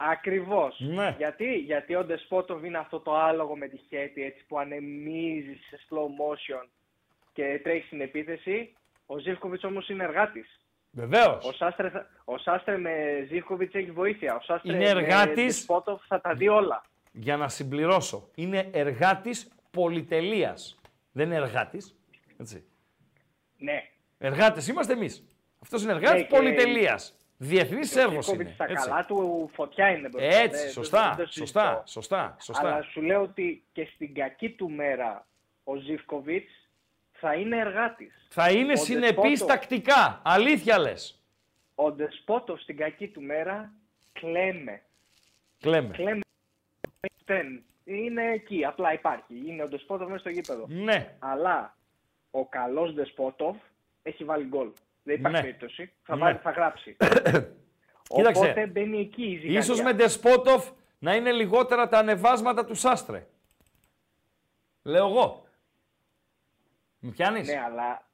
Ακριβώς. 0.00 0.80
Ναι. 0.80 1.14
Γιατί, 1.18 1.54
γιατί 1.54 1.94
ο 1.94 2.04
Ντεσπότοβ 2.04 2.64
είναι 2.64 2.78
αυτό 2.78 3.00
το 3.00 3.16
άλογο 3.16 3.56
με 3.56 3.68
τη 3.68 3.76
χέτη 3.76 4.22
έτσι, 4.24 4.44
που 4.48 4.58
ανεμίζει 4.58 5.54
σε 5.70 5.78
slow 5.88 6.04
motion 6.22 6.68
και 7.32 7.60
τρέχει 7.62 7.86
στην 7.86 8.00
επίθεση 8.00 8.72
Ο 9.06 9.18
Ζήφκοβιτς 9.18 9.64
όμως 9.64 9.88
είναι 9.88 10.04
εργάτης. 10.04 10.60
Βεβαίως. 10.90 11.44
Ο 11.44 11.52
Σάστρε, 11.52 11.90
θα- 11.90 12.06
ο 12.24 12.38
Σάστρε 12.38 12.76
με 12.78 13.24
Ζήφκοβιτς 13.30 13.74
έχει 13.74 13.90
βοήθεια. 13.90 14.34
Ο 14.34 14.40
Σάστρε 14.40 14.72
Είναι 14.74 14.84
με 14.84 14.88
εργάτης. 14.90 15.44
Δεσπότοφ 15.44 16.02
θα 16.06 16.20
τα 16.20 16.34
δει 16.34 16.48
όλα. 16.48 16.84
Για 17.12 17.36
να 17.36 17.48
συμπληρώσω. 17.48 18.28
Είναι 18.34 18.68
εργάτης 18.72 19.48
πολυτελείας. 19.70 20.80
Δεν 21.12 21.26
είναι 21.26 21.36
εργάτης. 21.36 21.96
Έτσι. 22.40 22.64
Ναι. 23.56 23.82
Εργάτες 24.18 24.68
είμαστε 24.68 24.92
εμείς. 24.92 25.26
Αυτός 25.62 25.82
είναι 25.82 25.92
εργάτης 25.92 26.20
Ναι, 26.22 26.26
και- 26.28 26.36
πολυτελείας. 26.36 26.72
Διεθνής 26.76 27.26
Και 27.26 27.27
ο 27.40 27.82
σέρβος 27.84 28.24
Ζήφκοβιτ 28.24 28.46
είναι. 28.46 28.54
στα 28.54 28.64
Έτσι. 28.64 28.88
καλά 28.88 29.04
του 29.04 29.50
φωτιά 29.54 29.88
είναι 29.90 30.08
μπροστά. 30.08 30.36
Έτσι, 30.36 30.62
Δεν- 30.62 30.70
σωστά, 30.72 31.14
δεν 31.16 31.24
το 31.26 31.32
συζητώ. 31.32 31.60
σωστά, 31.60 31.82
σωστά, 31.86 32.36
σωστά. 32.40 32.68
Αλλά 32.68 32.82
σου 32.82 33.02
λέω 33.02 33.22
ότι 33.22 33.62
και 33.72 33.88
στην 33.94 34.14
κακή 34.14 34.50
του 34.50 34.70
μέρα 34.70 35.26
ο 35.64 35.76
Ζήφκοβιτς 35.76 36.52
θα 37.12 37.34
είναι 37.34 37.56
εργάτης. 37.56 38.26
Θα 38.30 38.50
είναι 38.50 38.76
συνεπής 38.76 39.44
τακτικά. 39.44 40.20
Αλήθεια 40.24 40.78
λες. 40.78 41.22
Ο 41.74 41.92
Ντεσπότοφ 41.92 42.60
στην 42.60 42.76
κακή 42.76 43.08
του 43.08 43.22
μέρα 43.22 43.72
κλαίμε. 44.12 44.82
Κλαίμε. 45.60 45.94
Κλαίμε. 45.94 46.20
Δεν. 47.24 47.62
Είναι 47.84 48.32
εκεί, 48.32 48.64
απλά 48.64 48.92
υπάρχει. 48.92 49.42
Είναι 49.46 49.62
ο 49.62 49.68
Ντεσπότοφ 49.68 50.06
μέσα 50.08 50.18
στο 50.20 50.28
γήπεδο. 50.30 50.66
Ναι. 50.68 51.16
Αλλά 51.18 51.76
ο 52.30 52.46
καλός 52.46 52.92
Ντεσπότοφ 52.94 53.56
έχει 54.02 54.24
βάλει 54.24 54.44
γκολ. 54.44 54.70
Δεν 55.08 55.16
υπάρχει 55.16 55.36
Ναι. 55.36 55.40
περίπτωση. 55.42 55.92
Θα, 56.02 56.14
Ναι. 56.16 56.20
βάλει, 56.22 56.38
θα 56.38 56.50
γράψει. 56.50 56.96
Κοίταξε. 58.14 58.42
Οπότε 58.42 58.66
μπαίνει 58.66 59.00
εκεί 59.00 59.22
η 59.22 59.36
ζυγαριά. 59.36 59.58
Ίσως 59.58 59.82
με 59.82 59.92
Ντεσπότοφ 59.92 60.68
να 60.98 61.14
είναι 61.14 61.32
λιγότερα 61.32 61.88
τα 61.88 61.98
ανεβάσματα 61.98 62.64
του 62.64 62.74
Σάστρε. 62.74 63.26
Λέω 64.82 65.06
εγώ. 65.06 65.46
Μη 66.98 67.10
πιάνεις; 67.10 67.48
Ναι, 67.48 67.60
αλλά 67.64 68.06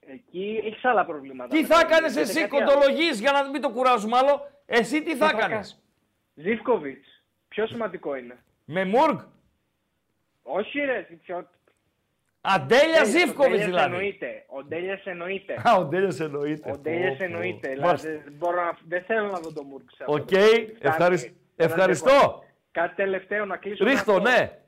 εκεί 0.00 0.60
έχεις 0.64 0.84
άλλα 0.84 1.04
προβλήματα. 1.04 1.56
Τι 1.56 1.64
θα 1.64 1.80
έκανες 1.80 2.10
Δείτε 2.12 2.20
εσύ, 2.20 2.40
κάτι 2.40 2.56
άλλο; 2.56 2.64
κοντολογίς, 2.72 3.20
για 3.20 3.32
να 3.32 3.48
μην 3.50 3.60
το 3.60 3.70
κουράζουμε 3.70 4.16
άλλο; 4.16 4.50
Εσύ 4.66 5.02
τι 5.02 5.16
θα 5.16 5.28
θα 5.28 5.36
έκανες; 5.36 5.82
Ζήφκοβιτς. 6.34 7.22
Πιο 7.48 7.66
σημαντικό 7.66 8.14
είναι. 8.16 8.38
Με 8.64 8.84
Μούργκ; 8.84 9.18
Όχι, 10.42 10.78
ρε. 10.78 11.08
Πιο... 12.42 12.54
Α, 12.54 12.65
Ντέλια 12.65 13.00
Ο 13.02 13.04
Ζήφκοβιτς 13.04 13.38
Ντέλιας 13.50 13.64
δηλαδή. 13.66 13.84
Εννοείται. 13.94 14.44
Ο 14.48 14.62
Ντέλια 14.64 15.00
εννοείται. 15.04 15.54
Α, 15.64 15.76
ο 15.76 15.84
Ντέλιας 15.84 16.20
εννοείται. 16.20 16.70
Ο 16.70 16.78
Ντέλια 16.78 17.08
Πω, 17.10 17.16
πω. 17.18 17.24
εννοείται. 17.24 17.68
Μάλιστα. 17.80 18.08
Δηλαδή, 18.08 18.24
δεν, 18.24 18.32
μπορώ 18.32 18.62
να... 18.64 18.78
δεν 18.88 19.02
θέλω 19.02 19.26
να 19.30 19.38
δω 19.40 19.52
το 19.52 19.62
Μουργκ. 19.62 19.90
σε 19.90 20.02
αυτό 20.02 20.12
Οκ, 20.14 20.18
το 20.20 20.24
παιχνίδι. 20.36 20.64
Φτάνει. 20.64 20.78
ευχαρισ- 20.94 21.32
Δεν 21.56 21.66
ευχαριστώ. 21.68 22.10
αντέχω. 22.10 22.44
Κάτι 22.70 22.94
τελευταίο 22.94 23.44
να 23.44 23.56
κλείσω. 23.56 23.84
με 23.84 23.90
Ρίχτω, 23.90 24.12
αυτό. 24.12 24.28
ναι. 24.30 24.58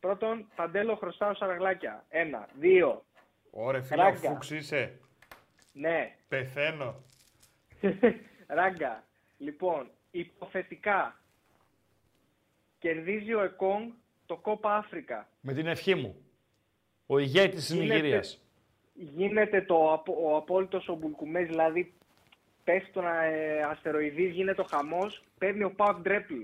Πρώτον, 0.00 0.46
Παντέλο 0.56 0.94
χρωστάω 0.94 1.34
σαραγλάκια. 1.34 2.04
Ένα. 2.08 2.48
Δύο. 2.58 3.04
Ωραία, 3.50 3.82
φίλε, 3.82 4.02
ο 4.02 4.04
Ράγκα. 4.04 4.28
Φούξ 4.30 4.50
είσαι. 4.50 4.98
Ναι. 5.72 6.14
Πεθαίνω. 6.28 6.94
Ράγκα. 8.46 9.04
Λοιπόν, 9.38 9.90
υποθετικά 10.10 11.20
κερδίζει 12.78 13.34
ο 13.34 13.42
Εκόνγκ 13.42 13.90
το 14.26 14.36
Κόπα 14.36 14.76
Αφρικα. 14.76 15.28
Με 15.40 15.52
την 15.52 15.66
ευχή 15.66 15.94
μου. 15.94 16.23
Ο 17.06 17.18
ηγέτης 17.18 17.66
της 17.66 17.74
Γίνεται- 17.74 17.94
Νιγηρίας. 17.94 18.38
Γίνεται 18.94 19.62
το, 19.62 19.92
απο- 19.92 20.18
ο 20.22 20.36
απόλυτος 20.36 20.88
ο 20.88 20.94
Μπουλκουμές, 20.94 21.46
δηλαδή 21.46 21.94
πέφτει 22.64 22.90
τον 22.92 23.04
ε, 23.04 23.60
αστεροειδής, 23.70 24.32
γίνεται 24.32 24.60
ο 24.60 24.64
χαμός, 24.64 25.22
παίρνει 25.38 25.64
ο 25.64 25.70
Πάουκ 25.76 25.98
Ντρέπλ 26.00 26.34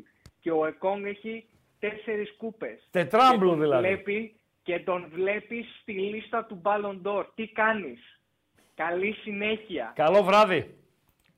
και 0.40 0.50
ο 0.50 0.66
Εκόνγκ 0.66 1.04
έχει 1.06 1.44
τέσσερις 1.78 2.34
κούπες. 2.36 2.88
Τετράμπλου 2.90 3.38
Και 3.40 3.46
τον 3.56 3.60
δηλαδή. 3.60 3.86
Βλέπει, 3.86 4.34
και 4.62 4.78
τον 4.80 5.08
βλέπεις 5.12 5.66
στη 5.80 5.92
λίστα 5.92 6.44
του 6.44 6.62
Ballon 6.64 7.00
d'Or. 7.06 7.24
Τι 7.34 7.46
κάνεις; 7.48 8.20
Καλή 8.74 9.12
συνέχεια. 9.12 9.92
Καλό 9.94 10.22
βράδυ. 10.22 10.74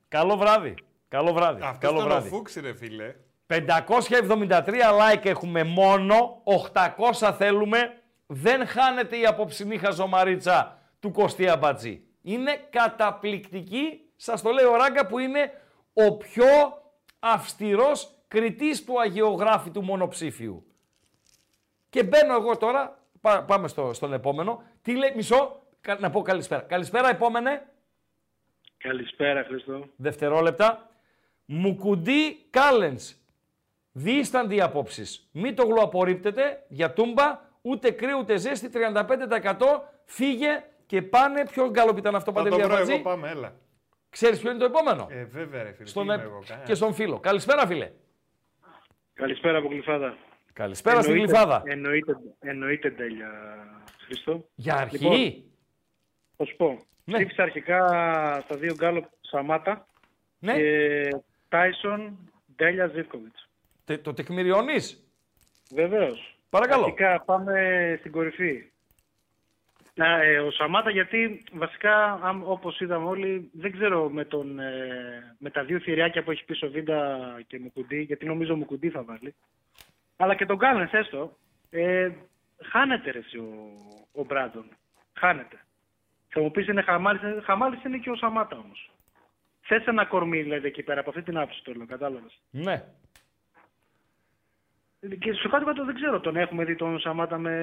Καλό 0.09 0.37
βράδυ. 0.37 0.75
Καλό 1.09 1.33
βράδυ. 1.33 1.61
Αυτός 1.63 1.79
Καλό 1.79 1.95
ήταν 1.95 2.07
ο 2.07 2.11
βράδυ. 2.11 2.29
Φούξ, 2.29 2.57
ρε 2.57 2.75
φίλε. 2.75 3.15
573 3.47 4.91
like 5.01 5.27
έχουμε 5.27 5.65
μόνο, 5.65 6.43
800 6.45 7.33
θέλουμε. 7.39 8.02
Δεν 8.35 8.67
χάνεται 8.67 9.17
η 9.19 9.27
απόψινή 9.27 9.77
χαζομαρίτσα 9.79 10.79
του 11.01 11.11
Κωστή 11.11 11.49
Αμπατζή. 11.49 12.03
Είναι 12.23 12.67
καταπληκτική, 12.71 14.01
σας 14.17 14.43
το 14.43 14.51
λέει 14.51 14.65
ο 14.65 14.77
Ράγκα, 14.77 15.07
που 15.07 15.19
είναι 15.19 15.51
ο 15.93 16.17
πιο 16.17 16.47
αυστηρός 17.19 18.11
κριτής 18.29 18.85
του 18.85 19.01
αγιογράφητου 19.01 19.83
μονοψήφιου. 19.83 20.67
Και 21.89 22.05
μπαίνω 22.05 22.35
εγώ 22.35 22.57
τώρα, 22.57 22.99
πά- 23.21 23.47
πάμε 23.47 23.69
στο, 23.69 23.93
στον 23.93 24.13
επόμενο. 24.13 24.63
Τι 24.83 24.97
λέει, 24.97 25.13
μισό, 25.17 25.63
κα- 25.81 25.99
να 26.01 26.11
πω 26.11 26.23
καλησπέρα. 26.23 26.61
Καλησπέρα, 26.61 27.09
επόμενε. 27.09 27.67
Καλησπέρα, 28.77 29.45
Χριστό. 29.45 29.89
Δευτερόλεπτα. 29.97 30.91
Μουκουντή 31.45 32.47
Κάλενς. 32.51 33.15
Διήστανται 33.93 34.55
οι 34.55 34.61
απόψεις. 34.61 35.29
Μην 35.33 35.55
το 35.55 35.65
γλουαπορρίπτετε 35.67 36.65
για 36.69 36.93
τούμπα, 36.93 37.41
ούτε 37.63 37.91
κρύο 37.91 38.19
ούτε 38.19 38.37
ζέστη, 38.37 38.71
35% 38.75 39.57
φύγε 40.05 40.65
και 40.87 41.03
πάνε. 41.03 41.45
Ποιο 41.47 41.71
γκάλωπ 41.71 41.99
ήταν 41.99 42.15
αυτό, 42.15 42.33
Θα 42.33 42.43
το 42.43 42.45
Παντελή 42.49 42.63
βρω 42.67 42.75
Αμπατζή. 42.75 42.93
εγώ, 42.93 43.03
πάμε, 43.03 43.29
έλα. 43.31 43.55
Ξέρεις 44.11 44.41
ποιο 44.41 44.51
είναι 44.51 44.59
το 44.59 44.65
επόμενο; 44.65 45.07
Ε, 45.11 45.25
βέβαια, 45.25 45.63
ρε 45.63 45.73
φίλε. 45.73 45.89
Στον 45.89 46.07
τι 46.07 46.11
ε- 46.13 46.15
είμαι 46.15 46.23
εγώ, 46.23 46.43
κανένας. 46.47 46.69
και 46.69 46.75
στον 46.75 46.95
φίλο. 46.95 47.19
Καλησπέρα, 47.21 47.67
φίλε. 47.67 47.91
Καλησπέρα 49.15 49.59
από 49.59 49.69
Γλυφάδα. 49.69 50.17
Καλησπέρα 50.53 51.01
στην 51.03 51.13
Εννοείται- 51.13 51.37
Γλυφάδα. 51.37 51.63
Εννοείται, 51.67 52.17
εννοείται 52.41 52.91
τέλεια, 52.91 53.31
Χριστό. 54.05 54.49
Για 54.55 54.75
αρχή. 54.75 54.97
Λοιπόν, 55.05 55.43
θα 56.37 56.45
σου 56.45 56.57
πω. 56.57 56.79
Ναι. 57.05 57.17
Ψήφισα 57.17 57.43
αρχικά 57.43 57.79
τα 58.49 58.57
δύο 58.57 58.75
γκάλωπ 58.75 59.05
Σαμάτα 59.21 59.87
Ναι. 60.39 60.55
και 60.55 61.09
Τάισον 61.49 62.19
Ντέλια 62.57 62.87
Ζίβκοβιτς. 62.87 63.49
Τε- 63.85 64.03
το 64.03 64.15
τεκμηριώνεις; 64.15 65.07
Βεβαίως. 65.75 66.32
Παρακαλώ. 66.53 66.85
Αρχικά 66.85 67.21
πάμε 67.21 67.97
στην 67.99 68.13
κορυφή. 68.13 68.65
Α, 70.03 70.23
ε, 70.23 70.39
ο 70.39 70.51
Σαμάτα 70.51 70.91
γιατί 70.91 71.43
βασικά 71.53 72.13
αμ- 72.23 72.49
όπως 72.49 72.81
είδαμε 72.81 73.07
όλοι 73.07 73.51
δεν 73.53 73.73
ξέρω 73.73 74.09
με, 74.11 74.25
τον, 74.25 74.59
ε, 74.61 75.37
με 75.39 75.51
τα 75.51 75.65
δύο 75.65 75.79
θηριάκια 75.81 76.23
που 76.23 76.31
έχει 76.31 76.45
πίσω 76.45 76.71
Βίντα 76.71 77.19
και 77.47 77.59
Μουκουντή 77.59 78.01
γιατί 78.01 78.27
νομίζω 78.27 78.57
Μουκουντή 78.57 78.91
θα 78.91 79.03
βάλει 79.03 79.35
αλλά 80.17 80.35
και 80.35 80.47
τον 80.47 80.59
Κάλενς 80.59 80.93
έστω 80.93 81.37
ε, 81.71 82.11
χάνεται 82.71 83.11
ρε 83.11 83.19
εσύ 83.19 83.39
ο, 83.39 83.73
ο 84.13 84.25
Μπράντον 84.25 84.65
χάνεται 85.19 85.61
θα 86.29 86.41
μου 86.41 86.51
πεις 86.51 86.67
είναι 86.67 86.83
χαμάλης 86.83 87.23
ε, 87.23 87.41
χαμάλης 87.45 87.85
είναι 87.85 87.99
και 87.99 88.11
ο 88.11 88.17
Σαμάτα 88.17 88.57
όμως 88.57 88.91
θες 89.61 89.85
ένα 89.87 90.05
κορμί 90.05 90.43
δηλαδή 90.43 90.67
εκεί 90.67 90.83
πέρα 90.83 91.01
από 91.01 91.11
αυτή 91.11 91.23
την 91.23 91.37
άποψη 91.39 91.63
το 91.65 91.73
λέω 91.73 91.87
κατάλαβες 91.87 92.41
Ναι. 92.51 92.85
Και 95.19 95.33
στο 95.33 95.49
κάτω 95.49 95.65
κάτω 95.65 95.85
δεν 95.85 95.95
ξέρω 95.95 96.21
τον 96.21 96.37
έχουμε 96.37 96.65
δει 96.65 96.77
τον 96.77 96.99
Σαμάτα 97.01 97.39
με, 97.39 97.57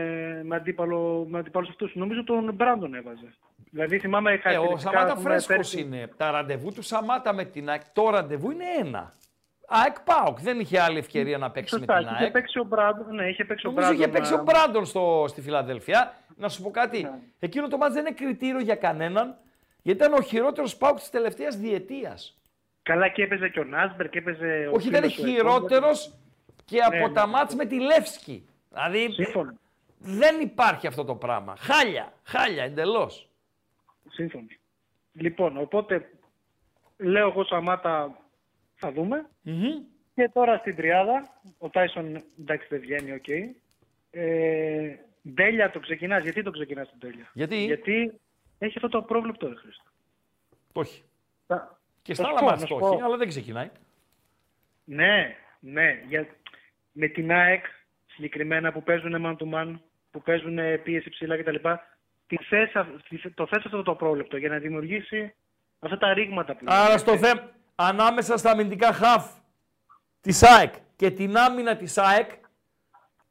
με, 0.44 0.56
αντίπαλο, 0.56 1.26
με 1.30 1.40
αντίπαλους 1.40 1.70
αυτούς. 1.70 1.96
Νομίζω 1.96 2.24
τον 2.24 2.54
Μπράντον 2.54 2.94
έβαζε. 2.94 3.34
Δηλαδή 3.72 4.00
θυμάμαι 4.00 4.32
Ε, 4.32 4.36
ο 4.36 4.40
χαρακτηριστικά, 4.42 4.92
Σαμάτα 4.92 5.12
ας 5.14 5.18
πούμε, 5.18 5.30
φρέσκος 5.30 5.56
πέρσι- 5.56 5.80
είναι. 5.80 6.10
Τα 6.18 6.32
ραντεβού 6.32 6.72
του 6.74 6.82
Σαμάτα 6.82 7.34
με 7.34 7.46
την 7.46 7.70
ΑΕΚ, 7.70 7.82
το 7.94 8.10
ραντεβού 8.10 8.52
είναι 8.52 8.64
ένα. 8.80 9.14
ΑΕΚ 9.68 10.00
ΠΑΟΚ. 10.00 10.40
Δεν 10.42 10.60
είχε 10.60 10.80
άλλη 10.80 10.98
ευκαιρία 10.98 11.38
να 11.38 11.52
παίξει 11.52 11.76
Σωστά, 11.78 11.94
με 11.96 12.00
την 12.04 12.14
είχε 12.14 12.24
ΑΕΚ. 12.24 12.32
παίξει 12.34 12.60
ο 12.60 12.64
Μπράντον. 12.64 13.16
Ναι, 13.16 13.28
είχε 13.30 13.46
παίξει 13.46 13.68
ο 13.68 13.70
Νομίζω 13.70 13.88
Μπράντον. 13.88 14.04
είχε 14.06 14.18
παίξει 14.18 14.34
ο 14.34 14.38
α, 14.38 14.44
Μπράντον 14.44 14.86
στο, 14.86 15.26
στη 15.28 15.42
Φιλαδέλφια. 15.42 16.14
Να 16.36 16.50
σου 16.50 16.62
πω 16.62 16.72
κάτι. 16.72 17.02
Ναι. 17.04 17.10
Εκείνο 17.40 17.68
το 17.68 17.78
μάτς 17.78 17.94
δεν 17.94 18.06
είναι 18.06 18.16
κριτήριο 18.16 18.60
για 18.60 18.76
κανέναν, 18.76 19.36
γιατί 19.82 20.00
ήταν 20.00 20.14
ο 20.14 20.22
χειρότερος 20.22 20.78
ΠΑΟΚ 20.78 20.98
της 20.98 21.10
τελευταίας 21.10 21.58
διετίας. 21.58 22.38
Καλά 22.84 23.08
και 23.08 23.24
έπαιζε 23.24 23.50
και 23.50 23.60
ο 23.60 23.64
Νάσμπεργκ 23.64 24.10
και 24.10 24.18
έπαιζε 24.18 24.70
ο 24.72 24.76
Όχι, 24.76 24.88
ήταν 24.88 25.02
φίλος 25.02 25.16
του 25.16 25.26
χειρότερος 25.28 26.14
και 26.70 26.80
από 26.82 27.08
Ναι, 27.08 27.14
τα 27.14 27.26
ναι. 27.26 27.32
ματς 27.32 27.56
με 27.56 27.66
τη 27.66 27.80
Λεύσκη. 27.80 28.48
Δηλαδή, 28.70 29.12
Σύμφωνα. 29.12 29.54
δεν 30.00 30.40
υπάρχει 30.42 30.88
αυτό 30.88 31.04
το 31.06 31.16
πράγμα. 31.16 31.56
Χάλια, 31.58 32.14
χάλια 32.24 32.64
εντελώς. 32.64 33.30
Σύμφωνο. 34.10 34.46
Λοιπόν, 35.14 35.58
οπότε 35.58 36.10
λέω 36.98 37.28
εγώ 37.30 37.44
Σαμάτα 37.44 38.18
θα 38.76 38.92
δούμε. 38.92 39.26
Και 40.16 40.30
τώρα 40.34 40.58
στην 40.58 40.76
τριάδα, 40.76 41.42
ο 41.58 41.70
Τάισον 41.70 42.24
εντάξει 42.40 42.68
δεν 42.70 42.80
βγαίνει, 42.80 43.12
οκ. 43.12 43.28
Ε, 44.12 44.96
Ντέλια 45.34 45.72
το 45.72 45.80
ξεκινάς. 45.80 46.24
Γιατί 46.24 46.44
το 46.44 46.52
ξεκινάς 46.52 46.90
την 46.90 46.98
Ντέλια; 47.00 47.30
Γιατί; 47.34 47.56
Γιατί 47.66 48.20
έχει 48.58 48.74
αυτό 48.78 48.90
το 48.90 48.98
απρόβλεπτο, 48.98 49.48
ρε 49.48 49.56
Χρήστο. 49.56 49.84
Το 50.74 50.80
έχει. 50.82 51.04
Θα- 51.48 51.80
Και 52.02 52.14
θα 52.14 52.24
στα 52.24 52.24
σου 52.24 52.30
άλλα 52.30 52.40
πω, 52.40 52.46
μάτς 52.46 52.62
να 52.62 52.68
το 52.68 52.74
σου 52.74 52.80
πω. 52.80 52.94
έχει, 52.94 53.02
αλλά 53.04 53.18
δεν 53.18 53.28
ξεκινάει. 53.28 53.70
Ναι, 54.84 55.36
ναι. 55.60 56.04
Για... 56.08 56.28
Με 56.92 57.08
την 57.08 57.32
ΑΕΚ 57.32 57.66
συγκεκριμένα 58.06 58.72
που 58.72 58.84
παίζουν 58.84 59.16
man 59.26 59.36
to 59.38 59.54
man, 59.54 59.80
που 60.12 60.22
παίζουν 60.22 60.60
πίεση 60.84 61.10
ψηλά 61.10 61.38
κτλ. 61.38 61.56
τη 62.28 62.38
θες 62.38 62.76
αυ- 62.76 63.08
τη- 63.10 63.30
Το 63.34 63.48
θες 63.48 63.66
αυτό 63.66 63.84
το 63.84 63.96
πρόβλεπτο 63.96 64.38
για 64.38 64.50
να 64.50 64.58
δημιουργήσει 64.58 65.34
αυτά 65.80 65.98
τα 65.98 66.14
ρήγματα 66.14 66.56
που 66.56 66.66
Άρα 66.68 66.98
στο 66.98 67.18
θέμα, 67.18 67.52
ανάμεσα 67.76 68.38
στα 68.38 68.52
αμυντικά 68.52 68.94
χαφ 68.94 69.32
της 70.22 70.44
ΑΕΚ 70.44 70.74
και 70.96 71.12
την 71.12 71.38
άμυνα 71.38 71.76
της 71.78 71.98
ΑΕΚ, 71.98 72.30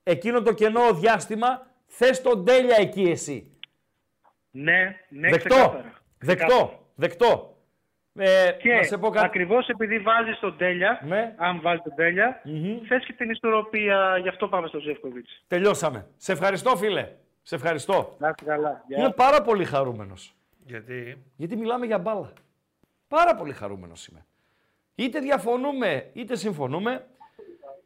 εκείνο 0.02 0.43
το 0.43 0.52
κενό 0.55 0.93
διάστημα, 0.94 1.66
θες 1.86 2.22
τον 2.22 2.44
τέλεια 2.44 2.76
εκεί 2.80 3.02
εσύ. 3.02 3.59
Ναι, 4.51 4.97
ναι, 5.09 5.28
Δεκτό. 5.30 5.48
ξεκάθαρα. 5.55 5.93
Δεκτό. 6.18 6.86
Δεκτό. 6.94 7.57
Ε, 8.20 8.51
Και 8.62 8.73
να 8.74 8.82
σε 8.82 8.99
πω 8.99 9.09
κάτι. 9.11 9.27
ακριβώς 9.27 9.69
επειδή 9.69 9.99
βάζεις 9.99 10.39
τον 10.39 10.57
Τέλια, 10.57 11.01
Ναι. 11.05 11.35
αν 11.36 11.61
βάλει 11.61 11.81
τον 11.82 11.95
τελια 11.97 12.40
θες 12.89 13.05
και 13.05 13.12
την 13.12 13.31
ισορροπία, 13.31 14.19
γι' 14.23 14.28
αυτό 14.28 14.49
πάμε 14.49 14.69
στο 14.69 14.78
Ζεύκοβιτς. 14.78 15.43
Τελειώσαμε. 15.47 16.07
Σε 16.16 16.32
ευχαριστώ, 16.32 16.77
φίλε. 16.77 17.09
Σε 17.43 17.55
ευχαριστώ. 17.55 18.16
Να 18.19 18.28
είστε 18.28 18.45
καλά. 18.45 18.85
Γεια. 18.89 18.99
Είμαι 18.99 19.11
πάρα 19.12 19.43
πολύ 19.43 19.65
χαρούμενος. 19.65 20.35
Γιατί; 20.66 21.24
Γιατί 21.36 21.57
μιλάμε 21.57 21.86
για 21.86 21.99
μπάλα. 21.99 22.32
Πάρα 23.09 23.35
πολύ 23.35 23.53
χαρούμενος 23.53 24.07
είμαι. 24.07 24.27
Είτε 24.95 25.19
διαφωνούμε, 25.20 26.11
είτε 26.12 26.36
συμφωνούμε, 26.36 27.07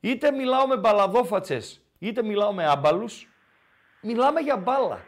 είτε 0.00 0.30
μιλάω 0.30 0.66
με 0.66 0.76
μπαλαδόφατσες, 0.76 1.84
είτε 1.98 2.22
μιλάω 2.22 2.52
με 2.52 2.66
άμπαλους, 2.66 3.28
μιλάμε 4.02 4.40
για 4.40 4.56
μπάλα. 4.56 5.00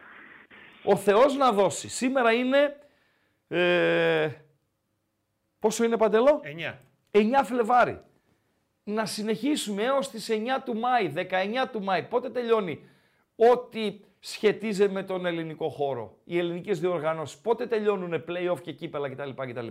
Ο 0.85 0.97
Θεός 0.97 1.37
να 1.37 1.53
δώσει. 1.53 1.89
Σήμερα 1.89 2.33
είναι... 2.33 2.77
Ε, 3.49 4.29
πόσο 5.65 5.85
είναι 5.85 5.97
Παντελό; 5.97 6.41
9. 6.45 6.75
9 7.11 7.21
Φλεβάρι. 7.45 8.01
Να 8.85 9.07
συνεχίσουμε 9.07 9.83
έως 9.83 10.11
τις 10.11 10.29
9 10.31 10.35
του 10.65 10.77
Μάη, 10.77 11.13
19 11.15 11.69
του 11.73 11.83
Μάη. 11.83 12.03
Πότε 12.03 12.31
τελειώνει 12.31 12.85
ό,τι 13.37 14.01
σχετίζεται 14.19 14.93
με 14.93 15.03
τον 15.03 15.27
ελληνικό 15.27 15.69
χώρο, 15.69 16.19
οι 16.25 16.39
ελληνικές 16.39 16.81
διοργανώσεις. 16.81 17.39
Πότε 17.39 17.67
τελειώνουν 17.67 18.25
play-off 18.29 18.61
και 18.63 18.73
κύπελα 18.73 19.11
κτλ. 19.11 19.31
κτλ. 19.31 19.67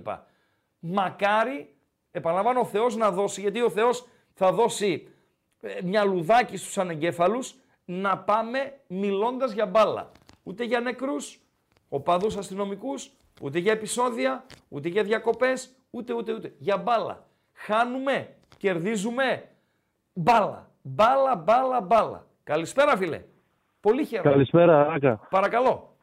Μακάρι, 0.79 1.75
επαναλαμβάνω, 2.11 2.59
ο 2.59 2.65
Θεός 2.65 2.95
να 2.95 3.11
δώσει, 3.11 3.41
γιατί 3.41 3.61
ο 3.61 3.69
Θεός 3.69 4.07
θα 4.33 4.51
δώσει 4.51 5.07
ε, 5.61 5.81
μια 5.83 6.03
λουδάκι 6.03 6.57
στους 6.57 6.77
ανεγκέφαλους, 6.77 7.55
να 7.85 8.17
πάμε 8.17 8.79
μιλώντας 8.87 9.51
για 9.51 9.65
μπάλα. 9.65 10.11
Ούτε 10.43 10.63
για 10.63 10.79
νεκρούς, 10.79 11.39
οπαδούς 11.89 12.37
αστυνομικούς, 12.37 13.11
ούτε 13.41 13.59
για 13.59 13.71
επεισόδια, 13.71 14.45
ούτε 14.69 14.89
για 14.89 15.03
διακοπές, 15.03 15.75
ούτε 15.95 16.13
ούτε 16.13 16.33
ούτε. 16.33 16.53
Για 16.57 16.77
μπάλα. 16.77 17.25
Χάνουμε, 17.53 18.27
κερδίζουμε, 18.57 19.43
μπάλα. 20.13 20.71
Μπάλα, 20.81 21.35
μπάλα, 21.35 21.81
μπάλα. 21.81 22.25
Καλησπέρα 22.43 22.97
φίλε. 22.97 23.21
Πολύ 23.79 24.05
χαίρομαι. 24.05 24.29
Καλησπέρα, 24.31 24.87
Άκα. 24.91 25.27
Παρακαλώ. 25.29 25.95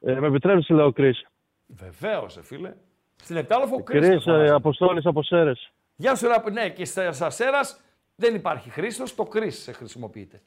Ε, 0.00 0.14
με 0.20 0.26
επιτρέπεις, 0.26 0.68
λέω, 0.68 0.92
Κρίς. 0.92 1.26
Βεβαίως, 1.66 2.36
ε, 2.36 2.42
φίλε. 2.42 2.74
Στην 3.16 3.36
Επτάλοφο 3.36 3.82
Κρίστος. 3.82 4.08
Κρίς, 4.10 4.22
φωνάζει. 4.24 4.50
ε, 4.50 4.54
Αποστόλης 4.54 5.06
από 5.06 5.22
Σέρες. 5.22 5.72
Γεια 5.96 6.14
σου, 6.14 6.26
ρε, 6.28 6.50
ναι, 6.50 6.68
και 6.70 6.84
στα 6.84 7.12
Σασέρας 7.12 7.80
δεν 8.16 8.34
υπάρχει 8.34 8.70
Χρήστος, 8.70 9.14
το 9.14 9.22
Κρίς 9.24 9.62
σε 9.62 9.72
χρησιμοποιείται. 9.72 10.42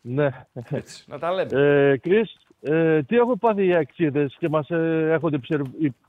Ναι. 0.00 0.28
Έτσι, 0.70 1.04
να 1.06 1.18
τα 1.18 1.32
λέμε. 1.32 1.60
Ε, 1.60 1.96
Κρίς, 1.96 2.36
ε, 2.60 3.02
τι 3.02 3.16
έχουν 3.16 3.38
πάθει 3.38 3.66
οι 3.66 3.74
αξίδες 3.74 4.36
και 4.38 4.48
μας 4.48 4.70
ε, 4.70 5.08
έχονται 5.12 5.38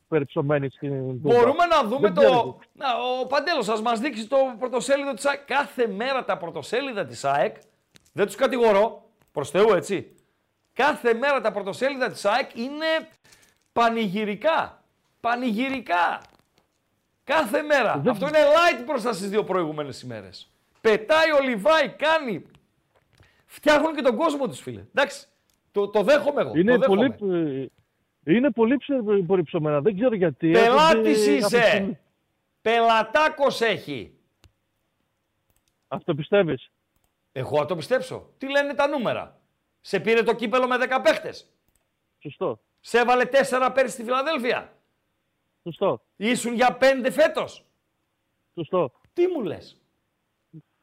ψερ- 0.08 0.22
υπερψωμένοι 0.22 0.70
στην 0.70 0.90
Τούμπα. 1.22 1.36
Μπορούμε 1.36 1.66
να 1.66 1.84
δούμε 1.84 2.00
Δεν 2.10 2.14
το. 2.14 2.22
ξέρω. 2.22 2.60
Να, 2.74 2.86
ο 3.22 3.26
Παντέλος 3.28 3.66
σας 3.66 3.82
μας 3.82 4.00
δείξει 4.00 4.28
το 4.28 4.38
πρωτοσέλιδο 4.60 5.14
της 5.14 5.26
ΑΕΚ. 5.26 5.40
Κάθε 5.46 5.88
μέρα 5.88 6.24
τα 6.26 6.38
πρωτοσέλιδα 6.38 7.06
της 7.06 7.26
ΑΕΚ. 7.26 7.56
Δεν 8.14 8.26
τους 8.26 8.36
κατηγορώ. 8.36 9.10
Προς 9.32 9.50
Θεού, 9.50 9.74
έτσι. 9.74 10.16
Κάθε 10.74 11.14
μέρα 11.14 11.42
τα 11.42 11.52
πρωτοσέλιδα 11.52 12.10
της 12.12 12.26
ΑΕΚ 12.26 12.56
είναι 12.56 12.86
πανηγυρικά. 13.74 14.82
Πανηγυρικά. 15.20 16.22
Κάθε 17.24 17.62
μέρα. 17.62 18.04
Αυτό 18.08 18.28
είναι 18.28 18.38
light 18.40 18.84
μπροστά 18.86 19.14
στις 19.14 19.30
δύο 19.30 19.44
προηγούμενες 19.44 20.02
ημέρες. 20.02 20.52
Πετάει 20.82 21.32
ο 21.32 21.40
Λιβάη, 21.44 21.90
κάνει. 21.90 22.46
Φτιάχνουν 23.46 23.96
και 23.96 24.02
τον 24.02 24.16
κόσμο 24.16 24.48
τους, 24.48 24.60
φίλε. 24.62 24.84
Εντάξει. 24.94 25.28
Το, 25.72 25.88
το 25.88 26.02
δέχομαι 26.04 26.42
εγώ. 26.42 26.52
Είναι 26.56 26.72
το 26.74 26.80
δέχομαι. 26.80 27.10
πολύ, 27.10 27.62
ε, 27.62 27.66
είναι 28.36 28.52
πολύ 28.52 28.78
ψε- 28.78 29.02
υπερψωμένα. 29.18 29.82
Δεν 29.82 29.96
ξέρω 29.96 30.16
γιατί. 30.16 30.52
Πελάτης 30.52 31.28
Έχονται 31.28 31.32
είσαι. 31.36 31.58
αυτή- 31.58 31.98
Πελατάκος 32.62 33.62
έχει. 33.62 34.12
Αυτό 35.88 36.16
πιστεύεις; 36.16 36.72
Εγώ 37.32 37.58
θα 37.58 37.66
το 37.66 37.76
πιστέψω. 37.76 38.30
Τι 38.38 38.50
λένε 38.52 38.74
τα 38.74 38.88
νούμερα; 38.88 39.40
Σε 39.82 40.00
πήρε 40.00 40.24
το 40.24 40.34
κύπελο 40.36 40.68
με 40.68 40.78
10 40.78 41.02
παίχτες. 41.04 41.48
Σωστό. 42.20 42.60
Σε 42.80 43.00
έβαλε 43.00 43.26
4 43.26 43.72
πέρυσι 43.74 43.94
στη 43.94 44.04
Φιλαδέλφια. 44.04 44.74
Σωστό. 45.64 46.02
Ήσουν 46.16 46.54
για 46.54 46.78
5 46.82 47.12
φέτος. 47.12 47.66
Σωστό. 48.54 48.92
Τι 49.14 49.28
μου 49.28 49.44
λες; 49.44 49.78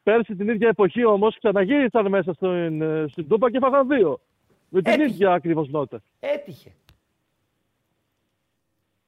Πέρσι 0.02 0.36
την 0.36 0.48
ίδια 0.48 0.68
εποχή 0.68 1.04
όμως 1.04 1.38
ξαναγύρισαν 1.38 2.08
μέσα 2.08 2.32
στην, 2.32 2.82
ε, 2.82 3.04
στην 3.10 3.28
Τούμπα 3.28 3.50
και 3.50 3.58
φάγαν 3.58 3.88
δύο. 3.88 4.20
Με 4.68 4.82
την 4.82 4.92
Έτυχε. 4.92 5.08
ίδια 5.10 5.32
ακριβώς 5.32 5.68
νότα. 5.68 6.02
Έτυχε. 6.20 6.72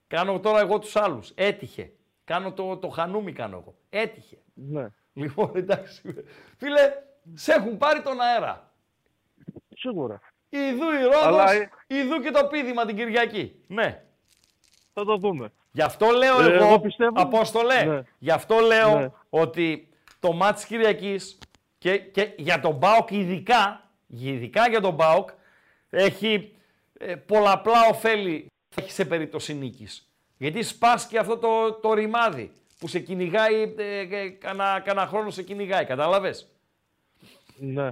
Κάνω 0.07 0.41
τώρα 0.41 0.61
εγώ 0.61 0.79
τους 0.79 0.97
άλλους. 0.97 1.31
Έτυχε. 1.35 1.93
Κάνω 2.25 2.53
το, 2.53 2.77
το 2.77 2.89
χανούμι 2.89 3.33
κάνω 3.33 3.57
εγώ. 3.57 3.75
Έτυχε. 3.91 4.37
Ναι. 4.55 4.87
Λοιπόν, 5.13 5.51
εντάξει. 5.55 6.03
Φίλε, 6.59 6.93
σε 7.35 7.53
έχουν 7.53 7.77
πάρει 7.77 8.03
τον 8.03 8.21
αέρα. 8.21 8.73
Σίγουρα. 9.77 10.21
Ιδού 10.49 10.91
η 10.91 11.03
Ρόδος, 11.03 11.23
Αλλά, 11.25 11.53
ε- 11.53 11.69
ιδού 11.87 12.21
και 12.21 12.31
το 12.31 12.47
πίδημα 12.47 12.87
την 12.87 12.97
Κυριακή. 12.97 13.61
Ναι. 13.67 14.03
Θα 14.93 15.05
το 15.05 15.17
δούμε. 15.17 15.53
Γι' 15.73 15.83
αυτό 15.83 16.07
λέω 16.11 16.43
Ε, 16.43 16.53
εγώ, 16.55 16.65
εγώ 16.65 16.81
πιστεύω- 16.81 17.21
Απόστολε, 17.21 17.83
Ναι. 17.85 18.03
γι' 18.19 18.31
αυτό 18.31 18.59
λέω 18.59 18.99
Ναι. 18.99 19.11
ότι 19.31 19.89
το 20.21 20.33
μάτς 20.33 20.57
της 20.57 20.67
Κυριακής 20.67 21.39
και, 21.79 21.99
και 21.99 22.33
για 22.37 22.61
τον 22.61 22.79
ΠΑΟΚ 22.79 23.11
ειδικά, 23.11 23.91
ειδικά 24.07 24.69
για 24.69 24.81
τον 24.81 24.97
ΠΑΟΚ, 24.97 25.29
έχει 25.91 26.57
ε, 26.99 27.15
πολλαπλά 27.15 27.87
ωφέλη 27.91 28.51
έχει 28.79 28.91
σε 28.91 29.05
περίπτωση 29.05 29.55
νίκης. 29.55 30.11
Γιατί 30.39 30.63
σπάσκει 30.63 31.19
αυτό 31.19 31.39
το, 31.39 31.73
το 31.73 31.93
ρημάδι 31.93 32.53
που 32.79 32.89
σε 32.89 33.01
κυνηγάει, 33.01 33.75
ε, 33.77 33.99
ε, 33.99 34.29
κανένα, 34.29 34.81
κανένα 34.81 35.07
χρόνο 35.07 35.31
σε 35.31 35.43
κυνηγάει, 35.43 35.85
κατάλαβες; 35.85 36.49
Ναι. 37.59 37.91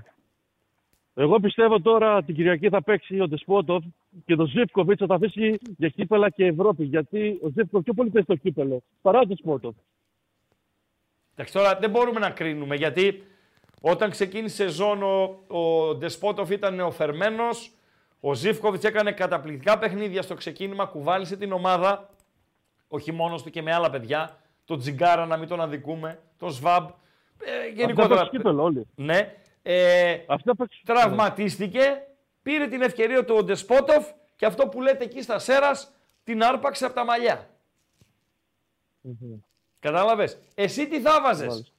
Εγώ 1.14 1.40
πιστεύω 1.40 1.80
τώρα 1.80 2.22
την 2.22 2.34
Κυριακή 2.34 2.68
θα 2.68 2.82
παίξει 2.82 3.20
ο 3.20 3.28
Ντεσπότοφ 3.28 3.84
και 4.24 4.34
το 4.34 4.46
Ζήφκοβιτς 4.46 5.00
θα 5.00 5.06
τα 5.06 5.14
αφήσει 5.14 5.58
για 5.76 5.88
κύπελα 5.88 6.30
και 6.30 6.46
Ευρώπη. 6.46 6.84
Γιατί 6.84 7.38
ο 7.42 7.46
Ζήφκοβιτς 7.48 7.84
πιο 7.84 7.94
πολύ 7.94 8.10
παίζει 8.10 8.26
το 8.26 8.34
κύπελο 8.34 8.82
παρά 9.02 9.20
ο 9.20 9.26
Ντεσπότοφ. 9.26 9.74
Εντάξει, 11.32 11.52
τώρα 11.52 11.78
δεν 11.78 11.90
μπορούμε 11.90 12.20
να 12.20 12.30
κρίνουμε 12.30 12.76
γιατί 12.76 13.24
όταν 13.80 14.10
ξεκίνησε 14.10 14.64
η 14.64 14.66
σεζόν 14.66 15.02
ο, 15.02 15.44
ο 15.46 15.94
Ντεσπότοφ 15.94 16.50
ήταν 16.50 16.74
νεοφερμένος, 16.74 17.70
ο 18.26 18.34
Ζήφκοβιτς 18.34 18.84
έκανε 18.84 19.12
καταπληκτικά 19.12 19.78
παιχνίδια 19.78 20.22
στο 20.22 20.34
ξεκίνημα, 20.34 20.84
κουβάλισε 20.84 21.36
την 21.36 21.52
ομάδα, 21.52 22.10
όχι 22.88 23.12
μόνος 23.12 23.42
του 23.42 23.50
και 23.50 23.62
με 23.62 23.72
άλλα 23.72 23.90
παιδιά, 23.90 24.38
τον 24.64 24.78
Τζιγκάρα 24.78 25.26
να 25.26 25.36
μην 25.36 25.48
τον 25.48 25.60
αδικούμε, 25.60 26.20
τον 26.38 26.50
Σβάμπ, 26.50 26.88
ε, 27.38 27.68
γενικότερα. 27.74 28.20
παίξει 28.20 28.36
κύπελο 28.36 28.62
όλοι. 28.62 28.86
Ναι. 28.94 29.34
Ε, 29.62 30.16
τραυματίστηκε, 30.84 32.06
πήρε 32.42 32.66
την 32.66 32.82
ευκαιρία 32.82 33.24
του 33.24 33.34
ο 33.38 33.44
Ντεσπότοφ 33.44 34.06
και 34.36 34.46
αυτό 34.46 34.68
που 34.68 34.82
λέτε 34.82 35.04
εκεί 35.04 35.22
στα 35.22 35.38
Σέρας 35.38 35.92
την 36.24 36.42
άρπαξε 36.42 36.84
από 36.84 36.94
τα 36.94 37.04
μαλλιά. 37.04 37.48
Κατάλαβες. 39.80 40.38
Εσύ 40.54 40.88
τι 40.88 41.00
θα 41.00 41.20
βάζες; 41.22 41.72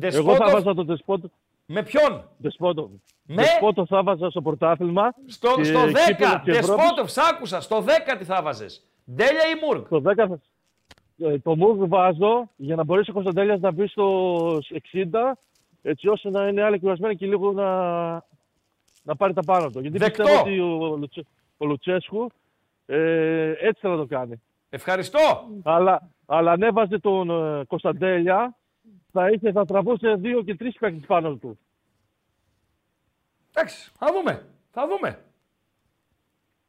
Εγώ 0.00 0.34
θα 0.34 0.50
βάζα 0.50 0.74
τον 0.74 0.86
Ντεσπότοφ. 0.86 1.30
Με 1.66 1.82
ποιον; 1.82 2.28
Ντεσπότοφ. 2.42 2.90
Με- 3.22 3.34
Ντεσπότοφ 3.34 3.88
θα 3.88 4.02
βάζα 4.02 4.30
στο 4.30 4.42
πρωτάθλημα. 4.42 5.12
Στο, 5.26 5.52
και 5.56 5.64
στο 5.64 5.80
10, 5.80 5.86
κύπελλο 5.86 6.40
και 6.44 6.50
Ευρώπη. 6.50 6.80
Δεσπότοφ, 6.82 7.10
σ' 7.10 7.18
άκουσα. 7.18 7.60
Στο 7.60 7.80
10 7.82 8.16
τι 8.18 8.24
θα 8.24 8.42
βάζες. 8.42 8.84
Ντέλια 9.14 9.42
ή 9.56 9.64
Μουρκ. 9.66 9.86
Στο 9.86 10.00
10 10.00 10.26
θα- 10.26 10.40
ε, 11.18 11.38
το 11.38 11.56
Μουρκ 11.56 11.86
βάζω 11.88 12.50
για 12.56 12.76
να 12.76 12.84
μπορέσει 12.84 13.10
ο 13.10 13.12
Κωνσταντέλιας 13.12 13.60
να 13.60 13.70
μπει 13.70 13.86
στο 13.86 14.58
60 14.92 15.38
έτσι 15.82 16.08
ώστε 16.08 16.30
να 16.30 16.48
είναι 16.48 16.62
άλλοι 16.62 16.78
κουρασμένοι 16.78 17.16
και 17.16 17.26
λίγο 17.26 17.52
να, 17.52 17.70
να 19.02 19.16
πάρει 19.16 19.32
τα 19.32 19.42
πάνω 19.44 19.70
του. 19.70 19.80
Γιατί 19.80 19.98
Δεκτό. 19.98 20.22
πιστεύω 20.22 20.40
ότι 20.42 20.60
ο, 20.60 20.96
Λουτσε, 20.96 21.22
ο 21.56 21.66
Λουτσέσκου 21.66 22.26
ε, 22.86 23.50
έτσι 23.50 23.80
θα 23.86 23.96
το 23.96 24.06
κάνει. 24.06 24.42
Ευχαριστώ. 24.70 25.18
Αλλά, 25.62 26.08
αλλά 26.26 26.52
αν 26.52 26.62
έβαζε 26.62 26.98
τον 26.98 27.30
ε, 27.60 27.64
Κωνσταντέλια 27.64 28.56
θα, 29.12 29.30
είχε, 29.30 29.52
θα 29.52 29.64
τραβούσε 29.64 30.14
δύο 30.14 30.42
και 30.42 30.54
τρεις 30.56 30.76
παίκτες 30.78 31.06
πάνω 31.06 31.34
του. 31.36 31.58
Εντάξει, 33.54 33.90
θα 33.98 34.12
δούμε. 34.12 34.46
Θα 34.70 34.86
δούμε. 34.88 35.24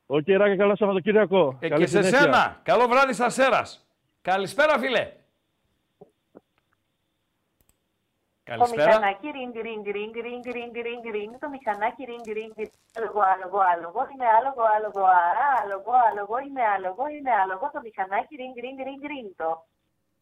Οκ, 0.05 0.27
Ράγκα, 0.27 0.55
καλό 0.55 0.75
Σαββατοκύριακο. 0.75 1.57
Ε, 1.61 1.67
Καλή 1.69 1.83
και 1.83 1.89
σε 1.89 1.97
συνέχεια. 2.01 2.19
σένα. 2.19 2.59
Καλό 2.63 2.87
βράδυ 2.87 3.13
στα 3.13 3.29
Σέρας. 3.29 3.87
Καλησπέρα 4.21 4.79
φίλε. 4.79 5.11
Το 5.97 6.05
Καλησπέρα. 8.53 8.85
μηχανάκι 8.87 9.27
ριγκ 9.27 9.55
ριγκ 9.55 9.85
ριγκ 9.85 10.15
ριγκ 10.15 10.45
ριγκ 10.55 10.75
ριγκ 10.85 11.05
ριγκ 11.15 11.31
το 11.39 11.49
μηχανάκι 11.49 12.03
ριγκ 12.03 12.25
ριγκ 12.37 12.51
ριγκ 12.57 12.69
άλογο 12.97 13.19
άλογο 13.33 13.59
άλογο 13.73 14.01
είναι 14.13 14.25
άλογο 14.37 14.63
άλογο 14.75 15.03
άρα 15.27 15.47
άλογο 15.61 15.91
άλογο 16.09 16.35
είναι 16.47 16.63
άλογο 16.75 17.07
είναι 17.07 17.31
άλογο 17.43 17.69
το 17.73 17.79
μηχανάκι 17.83 18.35
ριγκ 18.35 18.55
ριγκ 18.63 18.77
ριγκ 18.87 19.03
ριγκ 19.11 19.27
το 19.35 19.65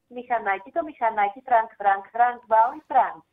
μηχανάκι 0.08 0.72
το 0.72 0.84
μηχανάκι 0.84 1.42
φρανκ 1.42 1.70
φρανκ 1.78 2.06
φρανκ 2.12 2.42
μπάουι 2.46 2.82
φρανκ 2.88 3.24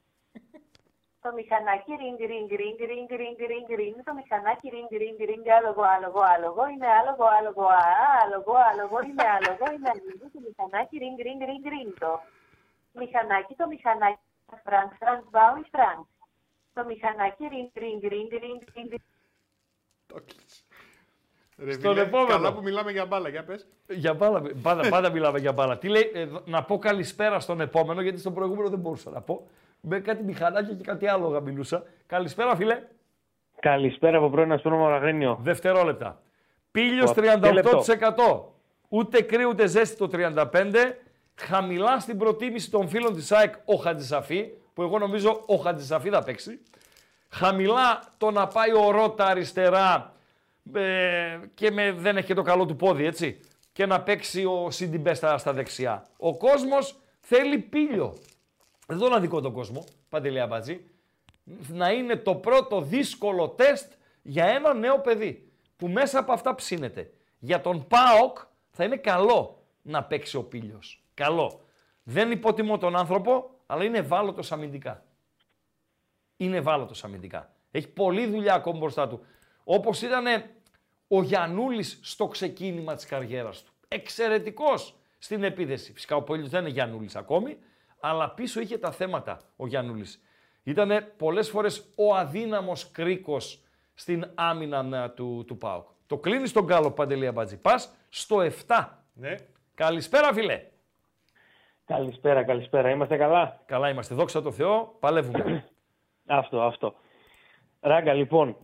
Το 1.25 1.33
μηχανάκι 1.33 1.93
ring, 2.03 2.21
ring, 2.31 2.51
ring, 2.61 2.81
ring, 2.91 3.09
ring, 3.21 3.39
ring, 3.51 3.69
ring. 3.81 3.97
Το 4.05 4.15
μηχανάκι 4.15 4.71
ring, 4.75 4.93
ring, 5.03 5.21
ring, 5.31 5.49
άλογο, 5.57 5.83
άλογο, 5.83 6.21
άλογο. 6.21 6.67
Είναι 6.67 6.87
άλογο, 6.87 7.25
άλογο, 7.39 7.67
α, 7.67 7.85
άλογο, 8.23 8.55
άλογο. 8.71 9.01
Είναι 9.09 9.25
άλογο, 9.37 9.65
είναι 9.75 9.89
άλογο. 9.93 10.25
Το 10.33 10.41
μηχανάκι 10.47 10.97
ring, 11.03 11.19
ring, 11.27 11.43
ring, 11.49 11.67
ring. 11.75 11.93
Το 11.99 12.21
μηχανάκι, 12.93 13.55
το 13.55 13.67
μηχανάκι. 13.67 14.21
Φρανκ, 14.65 14.93
Φρανκ, 15.01 15.23
Μπάουι, 15.31 15.63
Φρανκ. 15.71 16.07
Το 16.73 16.85
μηχανάκι 16.85 17.45
ring, 17.55 17.79
ring, 17.83 18.03
ring, 18.13 18.33
ring, 18.43 18.61
ring, 18.75 18.89
ring. 18.93 19.05
Ρε, 21.65 21.73
Στον 21.73 21.93
φίλε, 21.93 22.03
επόμενο. 22.03 22.29
Καλά 22.29 22.53
που 22.53 22.63
μιλάμε 22.63 22.91
για 22.91 23.07
μπάλα, 23.07 23.29
για 23.29 23.45
πες. 23.45 23.67
Για 23.89 24.15
μπάλα, 24.15 24.43
πάντα, 24.63 24.89
πάντα 24.89 25.11
μιλάμε 25.11 25.39
για 25.39 25.53
μπάλα. 25.53 25.79
Τι 25.79 25.89
λέει, 25.89 26.11
ε, 26.15 26.27
να 26.45 26.63
πω 26.63 26.79
καλησπέρα 26.79 27.41
στον 27.41 27.61
επόμενο, 27.61 28.01
γιατί 28.01 28.19
στον 28.19 28.35
προηγούμενο 28.35 28.69
δεν 28.69 28.79
μπορούσα 28.79 29.11
να 29.11 29.21
πω. 29.21 29.47
Με 29.81 30.01
κάτι 30.01 30.23
μηχανάκια 30.23 30.75
και 30.75 30.85
κάτι 30.85 31.07
άλλο 31.07 31.41
μιλούσα. 31.41 31.85
Καλησπέρα, 32.07 32.57
φίλε. 32.57 32.83
Καλησπέρα 33.61 34.17
από 34.19 34.31
πρώην 34.31 34.53
Ασπρόμο 34.53 34.87
Αγρίνιο. 34.87 35.39
Δευτερόλεπτα. 35.43 36.23
Πήλιο 36.71 37.05
Ω, 37.09 37.13
και 37.13 37.51
λεπτό. 37.53 37.85
38%. 37.87 38.55
Ούτε 38.89 39.23
κρύο 39.23 39.49
ούτε 39.49 39.67
ζέστη 39.67 39.97
το 39.97 40.09
35%. 40.13 40.49
Χαμηλά 41.35 42.01
στην 42.01 42.19
προτίμηση 42.19 42.71
των 42.71 42.89
φίλων 42.89 43.15
της 43.15 43.33
ΑΕΚ 43.33 43.55
ο 43.65 43.75
Χατζησαφή, 43.75 44.51
που 44.75 44.83
εγώ 44.83 44.99
νομίζω 44.99 45.43
ο 45.47 45.57
Χατζησαφή 45.57 46.09
θα 46.09 46.23
παίξει. 46.23 46.61
Χαμηλά 47.29 48.03
το 48.19 48.31
να 48.31 48.47
πάει 48.47 48.73
ο 48.73 48.91
Ρότα 48.91 49.27
αριστερά 49.27 50.13
ε, 50.73 51.41
και 51.55 51.71
με, 51.71 51.93
δεν 51.93 52.17
έχει 52.17 52.27
και 52.27 52.35
το 52.35 52.43
καλό 52.43 52.67
του 52.67 52.77
πόδι, 52.77 53.05
έτσι. 53.05 53.41
Και 53.73 53.87
να 53.87 54.03
παίξει 54.03 54.45
ο 54.45 54.71
Σιντιμπέ 54.71 55.15
στα, 55.15 55.39
στα 55.39 55.53
δεξιά. 55.53 56.07
Ο 56.17 56.37
κόσμος 56.37 57.01
θέλει 57.21 57.59
πήλιο. 57.59 58.17
Δεν 58.87 58.99
τον 58.99 59.13
αδικό 59.13 59.41
τον 59.41 59.53
κόσμο, 59.53 59.85
Παντελή 60.09 60.41
Αμπατζή. 60.41 60.85
Να 61.69 61.91
είναι 61.91 62.17
το 62.17 62.35
πρώτο 62.35 62.81
δύσκολο 62.81 63.49
τεστ 63.49 63.93
για 64.23 64.45
ένα 64.45 64.75
νέο 64.75 65.01
παιδί 65.01 65.53
που 65.77 65.89
μέσα 65.89 66.19
από 66.19 66.33
αυτά 66.33 66.55
ψήνεται. 66.55 67.13
Για 67.39 67.61
τον 67.61 67.87
ΠΑΟΚ 67.87 68.39
θα 68.71 68.85
είναι 68.85 68.97
καλό 68.97 69.63
να 69.83 70.05
παίξει 70.05 70.37
ο 70.37 70.43
Πήλιος. 70.43 71.05
Καλό. 71.15 71.61
Δεν 72.03 72.31
υποτιμώ 72.31 72.79
τον 72.79 72.97
άνθρωπο, 72.97 73.51
αλλά 73.67 73.85
είναι 73.85 73.99
ευάλωτος 73.99 74.53
αμυντικά. 74.53 75.05
Είναι 76.37 76.57
ευάλωτος 76.57 77.05
αμυντικά. 77.05 77.55
Έχει 77.71 77.89
πολλή 77.89 78.27
δουλειά 78.27 78.55
ακόμα 78.55 78.79
μπροστά 78.79 79.09
του. 79.09 79.25
Όπως 79.65 80.03
ήταν 80.03 80.25
ο 81.09 81.23
Γιαννούλης 81.23 81.99
στο 82.03 82.27
ξεκίνημα 82.27 82.95
της 82.95 83.07
καριέρας 83.07 83.63
του. 83.63 83.73
Εξαιρετικός 83.89 84.95
στην 85.19 85.45
επίδεση. 85.45 85.93
Φυσικά 85.93 86.17
ο 86.17 86.23
Πήλιος 86.23 86.49
δεν 86.49 86.61
είναι 86.61 86.71
Γιαννούλης 86.71 87.17
ακόμη, 87.17 87.59
αλλά 88.01 88.31
πίσω 88.31 88.61
είχε 88.61 88.79
τα 88.79 88.91
θέματα 88.91 89.41
ο 89.57 89.67
Γιαννούλης. 89.67 90.23
Ήταν 90.63 91.13
πολλές 91.17 91.51
φορές 91.51 91.85
ο 91.97 92.15
αδύναμος 92.15 92.91
κρίκος 92.91 93.63
στην 93.95 94.31
άμυνα 94.35 95.05
ε, 95.05 95.09
του, 95.09 95.45
του 95.47 95.57
ΠΑΟΚ. 95.59 95.89
Το 96.07 96.19
κλείνει 96.19 96.47
στον 96.47 96.67
κάλο 96.67 96.91
Παντελή 96.91 97.27
Αμπατζή. 97.27 97.57
Πας 97.57 97.95
στο 98.09 98.37
7. 98.67 98.89
Ναι. 99.15 99.35
Καλησπέρα 99.75 100.33
φίλε. 100.33 100.63
Καλησπέρα, 101.85 102.45
καλησπέρα. 102.45 102.91
Είμαστε 102.91 103.17
καλά; 103.17 103.61
Καλά 103.67 103.89
είμαστε. 103.89 104.15
Δόξα 104.15 104.43
τω 104.43 104.53
Θεώ. 104.53 104.97
Παλεύουμε. 105.01 105.65
Αυτό, 106.27 106.63
αυτό. 106.63 106.95
Ράγκα, 107.81 108.13
λοιπόν, 108.13 108.57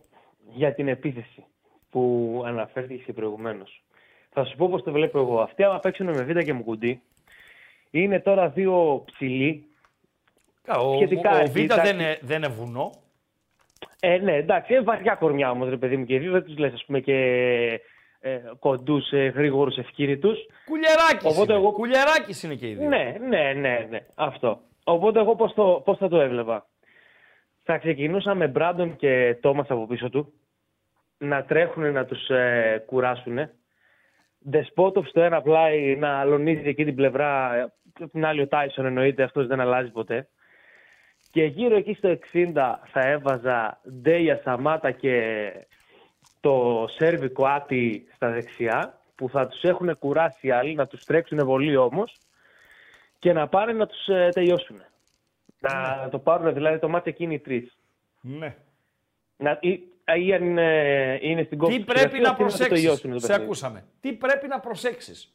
για 0.53 0.73
την 0.73 0.87
επίθεση 0.87 1.45
που 1.89 2.43
αναφέρθηκε 2.45 3.13
προηγουμένως. 3.13 3.83
Θα 4.29 4.45
σου 4.45 4.55
πω 4.55 4.69
πώς 4.69 4.83
το 4.83 4.91
βλέπω 4.91 5.19
εγώ. 5.19 5.39
Αυτοί, 5.41 5.63
άμα 5.63 5.79
παίξουν 5.79 6.05
με 6.05 6.23
β' 6.23 6.37
και 6.39 6.53
Μουκουντή, 6.53 7.01
είναι 7.91 8.19
τώρα 8.19 8.49
δύο 8.49 9.03
ψηλοί. 9.11 9.63
Ο, 10.67 10.93
Σχετικά, 10.95 11.31
ο, 11.31 11.35
ο 11.35 11.39
έτσι, 11.39 11.51
Β 11.51 11.63
εντάξει. 11.63 11.87
δεν 11.91 11.99
είναι, 11.99 12.17
δεν 12.21 12.37
είναι 12.37 12.47
βουνό. 12.53 12.91
Ε, 13.99 14.17
ναι, 14.17 14.35
εντάξει, 14.35 14.73
είναι 14.73 14.81
βαριά 14.81 15.15
κορμιά 15.15 15.51
όμως, 15.51 15.69
ρε 15.69 15.77
παιδί 15.77 15.97
μου. 15.97 16.05
Και 16.05 16.13
οι 16.13 16.19
δύο 16.19 16.31
δεν 16.31 16.43
τους 16.43 16.57
λες, 16.57 16.73
ας 16.73 16.85
πούμε, 16.85 16.99
και 16.99 17.15
ε, 18.19 18.39
κοντούς, 18.59 19.11
ε, 19.11 19.17
γρήγορους, 19.35 19.77
ευκήρητου. 19.77 20.31
Κουλιαράκης 20.65 21.25
Οπότε 21.35 21.53
είναι. 21.53 21.61
εγώ- 21.61 21.71
Κουλιαράκης 21.71 22.43
είναι 22.43 22.55
και 22.55 22.69
οι 22.69 22.73
δύο. 22.73 22.87
Ναι, 22.87 23.15
ναι, 23.27 23.53
ναι, 23.53 23.87
ναι. 23.89 23.99
Αυτό. 24.15 24.59
Οπότε 24.83 25.19
εγώ 25.19 25.35
πώς, 25.35 25.53
το, 25.53 25.81
πώς 25.85 25.97
θα 25.97 26.07
το 26.07 26.19
έβλεπα. 26.21 26.67
Θα 27.63 27.77
ξεκινούσα 27.77 28.35
με 28.35 28.47
Μπράντον 28.47 28.95
και 28.95 29.37
Τόμας 29.41 29.69
από 29.69 29.87
πίσω 29.87 30.09
του. 30.09 30.33
Να 31.17 31.43
τρέχουν 31.43 31.91
να 31.91 32.05
τους 32.05 32.29
ε, 32.29 32.83
κουράσουν. 32.85 33.49
Δεσπότοφ 34.39 35.07
στο 35.07 35.21
ένα 35.21 35.41
πλάι 35.41 35.95
να 35.95 36.19
αλωνίζει 36.19 36.67
εκεί 36.67 36.85
την 36.85 36.95
πλευρά. 36.95 37.55
ε, 37.55 37.61
απ' 37.61 38.11
Την 38.11 38.25
άλλη 38.25 38.41
ο 38.41 38.47
Τάισον 38.47 38.85
εννοείται, 38.85 39.23
αυτός 39.23 39.47
δεν 39.47 39.59
αλλάζει 39.59 39.89
ποτέ. 39.89 40.27
Και 41.31 41.43
γύρω 41.43 41.75
εκεί 41.75 41.93
στο 41.93 42.17
60 42.33 42.53
θα 42.85 43.01
έβαζα 43.01 43.81
Ντέια 44.01 44.41
Σαμάτα 44.43 44.91
και 44.91 45.51
το 46.39 46.85
Σέρβικο 46.89 47.45
Άτι 47.45 48.07
στα 48.15 48.31
δεξιά 48.31 48.99
που 49.15 49.29
θα 49.29 49.47
τους 49.47 49.61
έχουν 49.61 49.97
κουράσει 49.97 50.47
οι 50.47 50.51
άλλοι, 50.51 50.75
να 50.75 50.87
τους 50.87 51.03
τρέξουν 51.03 51.45
βολή 51.45 51.75
όμως 51.75 52.17
και 53.19 53.33
να 53.33 53.47
πάνε 53.47 53.73
να 53.73 53.87
τους 53.87 54.07
ε, 54.07 54.29
τελειώσουν. 54.33 54.81
Να 55.59 56.07
το 56.11 56.19
πάρουν 56.19 56.53
δηλαδή 56.53 56.79
το 56.79 56.89
μάτι 56.89 57.09
εκείνοι 57.09 57.33
οι 57.33 57.39
τρεις. 57.39 57.77
Ναι. 58.21 58.55
Να, 59.37 59.57
ή, 59.61 59.69
ή 60.25 60.33
αν 60.33 60.43
είναι, 60.43 61.19
είναι 61.21 61.43
στην 61.43 61.57
κόψη 61.57 61.77
Τι 61.77 61.83
της 61.83 61.93
πρέπει 61.93 62.19
να 62.19 62.33
κυριαρχίας, 62.33 62.37
το 62.37 62.43
προσέξεις; 62.43 62.67
τελειώσουν 62.75 63.11
το 63.11 63.19
Σε 63.19 63.27
παιχνίδι. 63.27 63.43
ακούσαμε. 63.43 63.85
Τι 63.99 64.13
πρέπει 64.13 64.47
να 64.47 64.59
προσέξεις; 64.59 65.33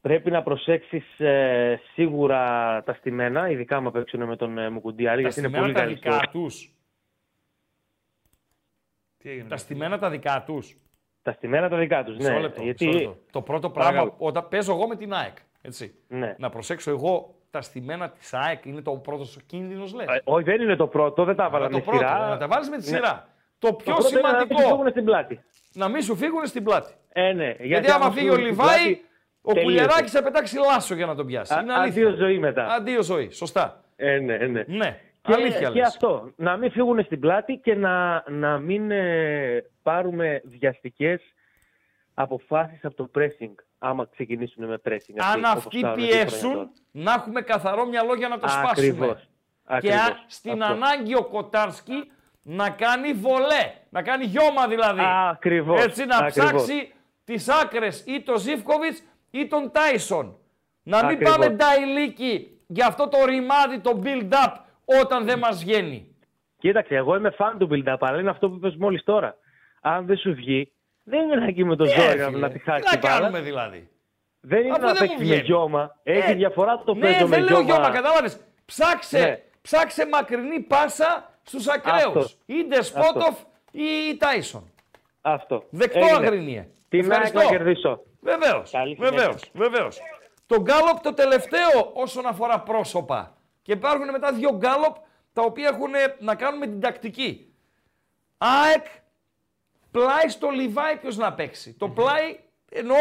Πρέπει 0.00 0.30
να 0.30 0.42
προσέξεις 0.42 1.20
ε, 1.20 1.80
σίγουρα 1.94 2.42
τα 2.84 2.94
στημένα, 2.94 3.50
ειδικά 3.50 3.76
άμα 3.76 3.90
παίξουν 3.90 4.24
με 4.24 4.36
τον 4.36 4.58
ε, 4.58 4.70
Μουκουντιάρη, 4.70 5.22
Τα 5.22 5.28
γιατί 5.28 5.38
είναι 5.40 5.48
στημένα 5.48 5.62
πολύ 5.64 5.74
τα 5.74 5.80
καλή 5.80 5.94
δικά 5.94 6.12
στο- 6.18 6.30
τους. 6.30 6.74
Τι 9.18 9.30
έγινε. 9.30 9.48
Τα 9.48 9.56
στημένα 9.56 9.98
τα 9.98 10.10
δικά 10.10 10.42
τους. 10.46 10.76
Τα 11.22 11.32
στημένα 11.32 11.68
τα 11.68 11.76
δικά 11.76 12.04
τους, 12.04 12.16
Μισό 12.16 12.30
ναι. 12.32 12.40
λεπτό, 12.40 12.62
γιατί... 12.62 12.86
μισό 12.86 12.98
λεπτό. 12.98 13.16
Το 13.30 13.42
πρώτο 13.42 13.70
πράγμα, 13.70 13.90
Παρακαλώ. 13.92 14.14
όταν 14.18 14.48
παίζω 14.48 14.72
εγώ 14.72 14.86
με 14.86 14.96
την 14.96 15.12
ΑΕΚ, 15.12 15.36
έτσι. 15.62 15.94
Ναι. 16.08 16.34
Να 16.38 16.50
προσέξω 16.50 16.90
εγώ 16.90 17.34
τα 17.56 17.62
στημένα 17.62 18.10
της 18.10 18.34
ΑΕΚ, 18.34 18.64
είναι 18.64 18.80
το 18.80 18.90
πρώτος 18.92 19.38
κίνδυνος, 19.46 19.94
λες. 19.94 20.06
Ε, 20.06 20.20
όχι, 20.24 20.44
δεν 20.44 20.60
είναι 20.60 20.76
το 20.76 20.86
πρώτο, 20.86 21.24
δεν 21.24 21.36
τα 21.36 21.44
έβαλα 21.44 21.64
Αλλά 21.66 21.74
με 21.76 21.82
το 21.82 21.90
πρώτο, 21.90 22.06
σειρά. 22.06 22.28
να 22.28 22.36
τα 22.38 22.46
βάλεις 22.48 22.68
με 22.68 22.76
τη 22.76 22.90
Ναι. 22.90 22.96
σειρά. 22.96 23.28
Το 23.58 23.72
πιο 23.72 23.94
πρώτο 23.94 24.08
είναι 24.08 24.20
να 24.20 24.28
μην 24.28 24.36
σημαντικό, 24.38 24.60
σου 24.60 24.68
φύγουν 24.68 24.90
στην 24.90 25.04
πλάτη. 25.04 25.40
να 25.72 25.88
μην 25.88 26.02
σου 26.02 26.16
φύγουν 26.16 26.46
στην 26.46 26.64
πλάτη. 26.64 26.92
Ε, 27.12 27.32
ναι. 27.32 27.54
Γιατί, 27.58 27.90
άμα 27.90 28.10
φύγει 28.10 28.28
ο 28.30 28.32
φύγουν 28.34 28.46
στην 28.54 28.64
Λιβάη, 28.64 28.76
πλάτη, 28.84 29.04
ο 29.42 29.52
τελείωσε. 29.52 29.64
Κουλιαράκης 29.76 30.10
θα 30.10 30.22
πετάξει 30.22 30.56
λάσο 30.58 30.94
για 30.94 31.06
να 31.06 31.14
τον 31.14 31.26
πιάσει. 31.26 31.54
Α- 31.54 31.60
είναι 31.62 31.72
αλήθεια. 31.72 32.06
αντίο 32.06 32.16
ζωή 32.16 32.38
μετά. 32.38 32.66
Αντίο 32.66 33.02
ζωή, 33.02 33.30
σωστά. 33.30 33.84
Ε, 33.96 34.18
ναι, 34.18 34.36
ναι. 34.36 34.64
Ναι, 34.66 35.00
Και, 35.22 35.32
αλήθεια 35.32 35.68
και 35.68 35.78
λες. 35.78 35.86
αυτό. 35.88 36.30
Να 36.36 36.56
μην 36.56 36.70
φύγουν 36.70 37.04
στην 37.04 37.20
πλάτη 37.20 37.60
και 37.62 37.74
να, 37.74 38.24
να 38.30 38.58
μην 38.58 38.90
ε, 38.90 39.64
πάρουμε 39.82 40.40
βιαστικές 40.44 41.20
αποφάσεις 42.14 42.84
από 42.84 42.94
το 42.94 43.10
pressing. 43.14 43.54
Άμα 43.78 44.06
ξεκινήσουν 44.12 44.64
με 44.66 44.80
pressing. 44.84 45.14
Αν 45.32 45.38
όπως 45.44 45.50
αυτοί 45.56 45.80
κάνουν 45.80 45.96
δύο 45.96 46.06
χρόνια 46.06 46.24
τώρα. 46.24 46.28
πιέσουν, 46.28 46.70
να 46.90 47.12
έχουμε 47.12 47.40
καθαρό 47.40 47.86
μυαλό 47.86 48.14
για 48.14 48.28
να 48.28 48.38
το 48.38 48.48
σπάσουμε. 48.48 48.70
Ακριβώς. 48.88 49.20
Και 49.22 49.64
Ακριβώς. 49.74 49.98
α- 50.00 50.24
στην 50.26 50.62
Αυτό. 50.62 50.74
ανάγκη 50.74 51.16
ο 51.16 51.24
Κοτάρσκι 51.24 52.10
να 52.42 52.70
κάνει 52.70 53.12
βολέ, 53.12 53.72
να 53.90 54.02
κάνει 54.02 54.24
γιώμα 54.24 54.66
δηλαδή. 54.68 55.00
Ακριβώς. 55.30 55.84
Έτσι 55.84 56.04
να 56.04 56.16
Ακριβώς. 56.16 56.52
ψάξει 56.52 56.92
τις 57.24 57.48
άκρες 57.48 58.04
ή 58.06 58.22
τον 58.22 58.38
Ζίβκοβιτς 58.38 59.02
ή 59.30 59.46
τον 59.46 59.70
Τάισον. 59.72 60.38
Να 60.82 60.96
μην 61.04 61.06
Ακριβώς. 61.14 61.36
πάμε 61.36 61.48
νταϊλίκι 61.54 62.60
για 62.66 62.86
αυτό 62.86 63.08
το 63.08 63.24
ρημάδι, 63.24 63.78
το 63.80 64.00
build-up 64.04 64.52
όταν 65.02 65.24
δεν 65.24 65.38
μας 65.38 65.64
βγαίνει. 65.64 66.16
Κοίταξε, 66.58 66.94
εγώ 66.94 67.16
είμαι 67.16 67.34
fan 67.38 67.52
του 67.58 67.68
build-up, 67.72 67.96
αλλά 68.00 68.20
είναι 68.20 68.30
αυτό 68.30 68.48
που 68.50 68.54
είπες 68.54 68.76
μόλις 68.76 69.04
τώρα. 69.04 69.36
Αν 69.80 70.06
δεν 70.06 70.16
σου 70.16 70.34
βγει, 70.34 70.72
δεν 71.08 71.20
είναι 71.22 71.36
να 71.36 71.46
εκεί 71.46 71.64
με 71.64 71.76
το 71.76 71.84
Ε, 71.84 71.88
ζόρι 71.88 72.08
φίλε, 72.08 72.22
να, 72.30 72.38
να 72.38 72.48
τη 72.48 72.58
Τι 72.58 72.64
χάσει 72.64 72.82
να 72.84 72.90
την 72.90 72.98
μπάλα. 73.00 73.18
κάνουμε 73.18 73.40
δηλαδή; 73.40 73.88
Δεν 74.40 74.60
είναι 74.60 74.70
Αφού 74.70 74.80
να 74.80 74.86
δεν 74.86 74.96
μου 75.00 75.00
παίξει 75.08 75.16
με 75.18 75.24
βγαίνει. 75.24 75.40
γιώμα. 75.42 75.96
Έχει 76.02 76.30
Ε, 76.30 76.34
διαφορά 76.34 76.82
το 76.84 76.94
ναι, 76.94 77.00
παίζω 77.00 77.26
με 77.28 77.36
δεν 77.36 77.44
λέω 77.44 77.60
γιώμα. 77.60 77.62
γιώμα, 77.80 77.90
κατάλαβες; 77.90 78.40
Ψάξε, 78.64 79.18
Ναι. 79.20 79.42
ψάξε 79.62 80.06
μακρινή 80.06 80.60
πάσα 80.60 81.30
στους 81.42 81.68
ακραίους. 81.68 82.04
Αυτός. 82.06 82.38
Ή 82.46 82.64
Ντεσπότοφ 82.68 83.38
ή 83.70 84.16
Τάισον. 84.18 84.70
Αυτό. 85.20 85.64
Δεκτό 85.70 85.98
Έγινε. 85.98 86.12
αγρινίε. 86.26 86.68
Την 86.88 87.12
ΑΕΚ 87.12 87.32
να 87.34 87.44
κερδίσω. 87.44 88.00
Βεβαίως. 88.20 88.70
Καλή 88.70 88.94
συνέχεια. 88.94 89.16
Βεβαίως. 89.18 89.50
Βεβαίως. 89.52 89.98
Το 90.46 90.60
γκάλοπ 90.60 91.00
το 91.02 91.14
τελευταίο 91.14 91.90
όσον 91.94 92.26
αφορά 92.26 92.60
πρόσωπα. 92.60 93.36
Και 93.62 93.72
υπάρχουν 93.72 94.10
μετά 94.10 94.32
δύο 94.32 94.50
γκάλοπ 94.56 94.96
τα 95.32 95.42
οποία 95.42 95.68
έχουν 95.68 95.90
να 96.18 96.34
κάνουν 96.34 96.58
με 96.58 96.66
την 96.66 96.80
τακτική. 96.80 97.52
ΑΕΚ, 98.38 98.86
πλάι 99.96 100.28
στο 100.28 100.48
Λιβάι 100.48 100.96
ποιος 100.96 101.16
να 101.16 101.32
παίξει. 101.32 101.74
Το 101.74 101.88
πλάι 101.88 102.38
εννοώ, 102.70 102.96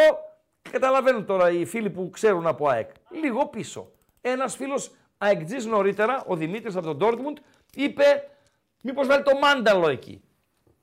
καταλαβαίνουν 0.71 1.25
τώρα 1.25 1.49
οι 1.49 1.65
φίλοι 1.65 1.89
που 1.89 2.09
ξέρουν 2.09 2.47
από 2.47 2.67
ΑΕΚ. 2.67 2.89
Λίγο 3.21 3.47
πίσω. 3.47 3.91
Ένας 4.21 4.55
φίλος 4.55 4.91
ΑΕΚΤΖΙ 5.17 5.67
νωρίτερα, 5.67 6.23
ο 6.27 6.35
Δημήτρης 6.35 6.75
από 6.75 6.85
τον 6.85 6.97
Ντόρτμουντ, 6.97 7.37
είπε 7.73 8.03
μήπως 8.83 9.07
βάλει 9.07 9.23
το 9.23 9.37
μάνταλο 9.41 9.89
εκεί. 9.89 10.23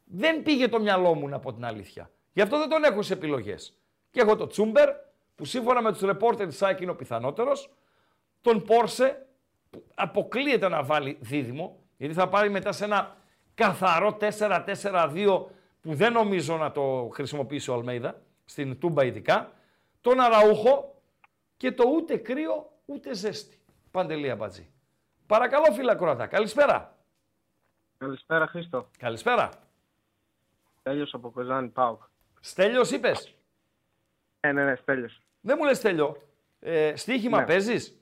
Δεν 0.04 0.42
πήγε 0.42 0.68
το 0.68 0.80
μυαλό 0.80 1.14
μου 1.14 1.28
να 1.28 1.38
πω 1.38 1.52
την 1.52 1.64
αλήθεια. 1.64 2.10
Γι' 2.32 2.40
αυτό 2.40 2.58
δεν 2.58 2.68
τον 2.68 2.84
έχω 2.84 3.02
σε 3.02 3.12
επιλογές. 3.12 3.78
Και 4.10 4.20
έχω 4.20 4.36
το 4.36 4.46
Τσούμπερ, 4.46 4.88
που 5.34 5.44
σύμφωνα 5.44 5.82
με 5.82 5.92
τους 5.92 6.00
ρεπόρτερ 6.00 6.48
τη 6.48 6.56
ΑΕΚ 6.60 6.80
είναι 6.80 6.90
ο 6.90 6.96
πιθανότερος. 6.96 7.70
Τον 8.40 8.62
Πόρσε, 8.62 9.26
που 9.70 9.84
αποκλείεται 9.94 10.68
να 10.68 10.82
βάλει 10.82 11.18
δίδυμο. 11.20 11.80
Γιατί 11.96 12.14
θα 12.14 12.28
πάρει 12.28 12.50
μετά 12.50 12.72
σε 12.72 12.84
ένα 12.84 13.16
καθαρό 13.54 14.16
4-4-2 14.20 15.46
που 15.82 15.94
δεν 15.94 16.12
νομίζω 16.12 16.56
να 16.56 16.72
το 16.72 17.10
χρησιμοποιήσει 17.12 17.70
ο 17.70 17.74
Αλμέιδα, 17.74 18.22
στην 18.44 18.78
Τούμπα 18.78 19.04
ειδικά, 19.04 19.52
τον 20.00 20.20
Αραούχο 20.20 21.02
και 21.56 21.72
το 21.72 21.84
ούτε 21.96 22.16
κρύο 22.16 22.72
ούτε 22.84 23.14
ζέστη. 23.14 23.58
Παντελή 23.90 24.30
Αμπατζή. 24.30 24.70
Παρακαλώ 25.26 25.72
φίλα 25.72 25.94
Κροατά, 25.94 26.26
καλησπέρα. 26.26 26.96
Καλησπέρα 27.98 28.46
Χρήστο. 28.46 28.88
Καλησπέρα. 28.98 29.48
Στέλιος 30.80 31.14
από 31.14 31.30
Κοζάνη, 31.30 31.68
πάω. 31.68 31.98
Στέλιος 32.40 32.90
είπες; 32.90 33.34
Ναι, 34.40 34.52
ναι, 34.52 34.64
ναι, 34.64 34.74
Στέλιος. 34.76 35.20
Δεν 35.40 35.56
μου 35.58 35.64
λες 35.64 35.76
Στέλιο. 35.76 36.16
Ε, 36.60 36.96
στοίχημα 36.96 37.38
Ναι. 37.40 37.46
παίζεις; 37.46 37.96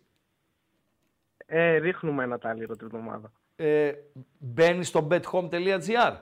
Ε, 1.46 1.76
ρίχνουμε 1.76 2.22
ένα 2.24 2.38
τάλι 2.38 2.66
την 2.66 2.76
εβδομάδα. 2.82 3.32
Ε, 3.56 3.92
μπαίνεις 4.38 4.88
στο 4.88 5.08
bethome.gr. 5.10 6.16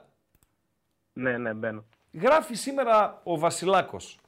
Ναι, 1.19 1.39
ναι, 1.39 1.53
μπαίνω. 1.53 1.85
Γράφει 2.13 2.55
σήμερα 2.55 3.21
ο 3.25 3.39
Βασιλάκος. 3.39 4.19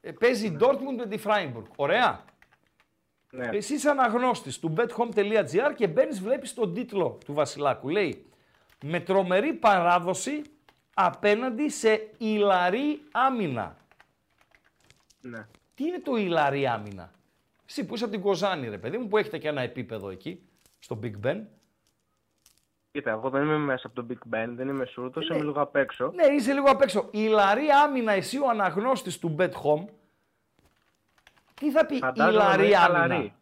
Ε, 0.00 0.12
παίζει 0.12 0.46
η 0.46 0.56
Dortmund 0.60 0.96
με 0.96 1.06
τη 1.06 1.22
Freiburg. 1.24 1.64
Ωραία. 1.76 2.24
Ναι. 3.30 3.48
Εσύ 3.52 3.74
είσαι 3.74 3.90
αναγνώστης 3.90 4.58
του 4.58 4.74
bethome.gr 4.76 5.72
και 5.76 5.88
μπαίνεις 5.88 6.20
βλέπεις 6.20 6.54
τον 6.54 6.74
τίτλο 6.74 7.18
του 7.24 7.32
Βασιλάκου. 7.32 7.88
Λέει 7.88 8.26
«Με 8.84 9.00
τρομερή 9.00 9.52
παράδοση 9.52 10.42
απέναντι 10.94 11.68
σε 11.68 12.10
ηλαρή 12.18 13.02
άμυνα». 13.12 13.76
Ναι. 15.20 15.46
Τι 15.74 15.84
είναι 15.84 16.00
το 16.00 16.16
ηλαρή 16.16 16.66
άμυνα; 16.66 17.12
Εσύ 17.68 17.84
που 17.86 17.94
είσαι 17.94 18.04
από 18.04 18.12
την 18.12 18.22
Κοζάνη 18.22 18.68
ρε 18.68 18.78
παιδί 18.78 18.98
μου 18.98 19.08
που 19.08 19.16
έχετε 19.16 19.38
και 19.38 19.48
ένα 19.48 19.60
επίπεδο 19.60 20.10
εκεί 20.10 20.42
στο 20.78 20.98
Big 21.02 21.26
Ben. 21.26 21.40
Κοίτα, 22.92 23.10
εγώ 23.10 23.30
δεν 23.30 23.42
είμαι 23.42 23.56
μέσα 23.58 23.86
από 23.86 24.02
το 24.02 24.06
Big 24.10 24.34
Ben, 24.34 24.48
δεν 24.48 24.68
είμαι 24.68 24.84
σούρτος, 24.84 25.28
είμαι 25.28 25.38
λίγο 25.42 25.60
απ' 25.60 25.76
έξω. 25.76 26.12
Ναι, 26.14 26.26
είσαι 26.26 26.52
λίγο 26.52 26.70
απ' 26.70 26.82
έξω. 26.82 27.00
Η 27.00 27.08
ηλαρή 27.12 27.66
άμυνα, 27.84 28.12
εσύ 28.12 28.38
ο 28.38 28.48
αναγνώστης 28.48 29.18
του 29.18 29.36
Bet 29.38 29.50
Home, 29.50 29.84
τι 31.54 31.70
θα 31.70 31.86
πει 31.86 31.96
Φαντάζομαι 31.98 32.32
ηλαρή 32.44 32.62
εννοεί 32.62 32.74
άμυνα; 32.74 32.98
χαλαρή. 32.98 33.34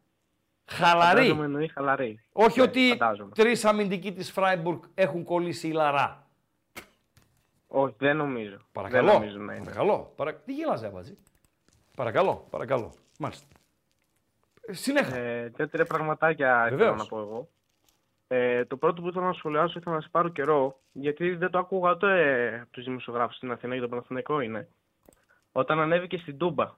Χαλαρή. 0.67 1.17
Φαντάζομαι 1.21 1.45
εννοεί 1.45 1.69
χαλαρή. 1.69 2.21
Όχι 2.33 2.59
Ναι, 2.59 2.65
ότι 2.65 2.89
φαντάζομαι. 2.99 3.31
τρεις 3.35 3.65
αμυντικοί 3.65 4.13
της 4.13 4.31
Φράιμπουργκ 4.33 4.83
έχουν 4.95 5.25
κολλήσει 5.25 5.69
ηλαρά. 5.69 6.27
Όχι, 7.67 7.95
δεν 7.99 8.17
νομίζω. 8.17 8.57
Παρακαλώ. 8.73 9.07
Δεν 9.11 9.19
νομίζω 9.21 9.39
να 9.39 9.55
είναι. 9.55 9.65
Παρακαλώ. 9.65 10.13
Παρα... 10.17 10.35
Τι 10.35 10.53
γελάς, 10.53 10.83
Αβατζή. 10.83 11.17
Παρακαλώ, 11.97 12.47
παρακαλώ. 12.51 12.93
Μάλιστα. 13.19 13.47
Ε, 14.61 14.73
Συνέχα. 14.73 15.17
Ε, 15.17 15.51
Τέτοια 15.57 15.85
πραγματάκια 15.85 16.61
ήθελα 16.67 16.77
Βεβαίως. 16.77 16.99
να 16.99 17.07
πω 17.07 17.19
εγώ. 17.21 17.49
Ε, 18.33 18.65
το 18.65 18.77
πρώτο 18.77 19.03
που 19.03 19.09
ήθελα 19.09 19.27
να 19.27 19.33
σχολιάσω 19.33 19.79
ήθελα 19.79 19.95
να 19.95 20.01
σε 20.01 20.09
πάρω 20.11 20.29
καιρό, 20.29 20.81
γιατί 20.93 21.35
δεν 21.35 21.51
το 21.51 21.59
άκουγα 21.59 21.91
ούτε 21.91 22.59
από 22.63 22.71
τους 22.71 22.85
δημοσιογράφους 22.85 23.37
στην 23.37 23.51
Αθήνα 23.51 23.73
για 23.73 23.83
το 23.83 23.89
Παναθηναϊκό 23.89 24.41
είναι. 24.41 24.69
Όταν 25.53 25.81
ανέβηκε 25.81 26.17
στην 26.19 26.39
Τούμπα. 26.39 26.71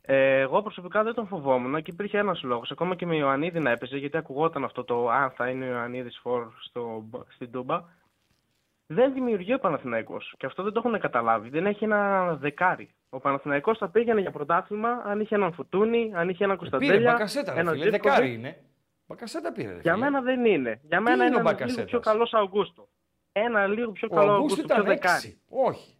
Ε, 0.00 0.40
εγώ 0.40 0.62
προσωπικά 0.62 1.02
δεν 1.02 1.14
τον 1.14 1.26
φοβόμουν 1.26 1.82
και 1.82 1.90
υπήρχε 1.90 2.18
ένας 2.18 2.42
λόγος. 2.42 2.70
Ακόμα 2.70 2.94
και 2.94 3.06
με 3.06 3.16
Ιωαννίδη 3.16 3.58
να 3.58 3.70
έπαιζε, 3.70 3.96
γιατί 3.96 4.16
ακουγόταν 4.16 4.64
αυτό 4.64 4.84
το 4.84 5.08
αν 5.08 5.30
θα 5.30 5.48
είναι 5.48 5.64
ο 5.64 5.68
Ιωαννίδης 5.68 6.18
φορ 6.22 6.46
στο, 6.60 7.04
στην 7.28 7.50
Τούμπα. 7.50 7.82
Δεν 8.86 9.12
δημιουργεί 9.12 9.54
ο 9.54 9.58
Παναθηναϊκός 9.58 10.34
και 10.38 10.46
αυτό 10.46 10.62
δεν 10.62 10.72
το 10.72 10.82
έχουν 10.84 11.00
καταλάβει. 11.00 11.48
Δεν 11.48 11.66
έχει 11.66 11.84
ένα 11.84 12.34
δεκάρι. 12.36 12.94
Ο 13.10 13.18
Παναθηναϊκός 13.18 13.78
θα 13.78 13.88
πήγαινε 13.88 14.20
για 14.20 14.30
πρωτάθλημα 14.30 15.02
αν 15.04 15.20
είχε 15.20 15.34
έναν 15.34 15.52
Φουτούνι, 15.52 16.12
αν 16.14 16.28
είχε 16.28 16.44
έναν 16.44 16.58
Πήρε 16.58 16.70
Κωνσταντέλια. 16.70 17.12
μπακασέτα, 17.12 17.54
ρε 17.54 17.60
έναν 17.60 17.72
φίλε. 17.74 17.84
Ζίβκοβιτ. 17.84 18.04
Δεκάρι 18.04 18.34
είναι. 18.34 18.56
Μπακασέτα 19.08 19.52
πήρε. 19.52 19.68
ρε 19.72 19.80
Για 19.80 19.92
φίλε. 19.94 20.04
μένα 20.04 20.20
δεν 20.22 20.44
είναι. 20.44 20.80
Για 20.82 21.00
μένα 21.00 21.16
είναι 21.16 21.24
είναι 21.26 21.36
ο 21.36 21.38
ένας 21.38 21.50
λίγο 21.52 21.58
Μπακασέτας; 21.58 21.90
πιο 21.90 22.00
καλός 22.00 22.32
Αυγούστο. 22.34 22.88
Ένα 23.32 23.66
λίγο 23.66 23.92
πιο 23.92 24.08
Ο 24.10 24.14
καλό 24.14 24.32
Αυγούστου 24.32 24.54
Αυγούστο, 24.62 24.74
πιο 24.74 24.82
ήταν 24.82 24.94
δεκάρι. 24.96 25.16
έξι. 25.26 25.40
Όχι. 25.48 25.96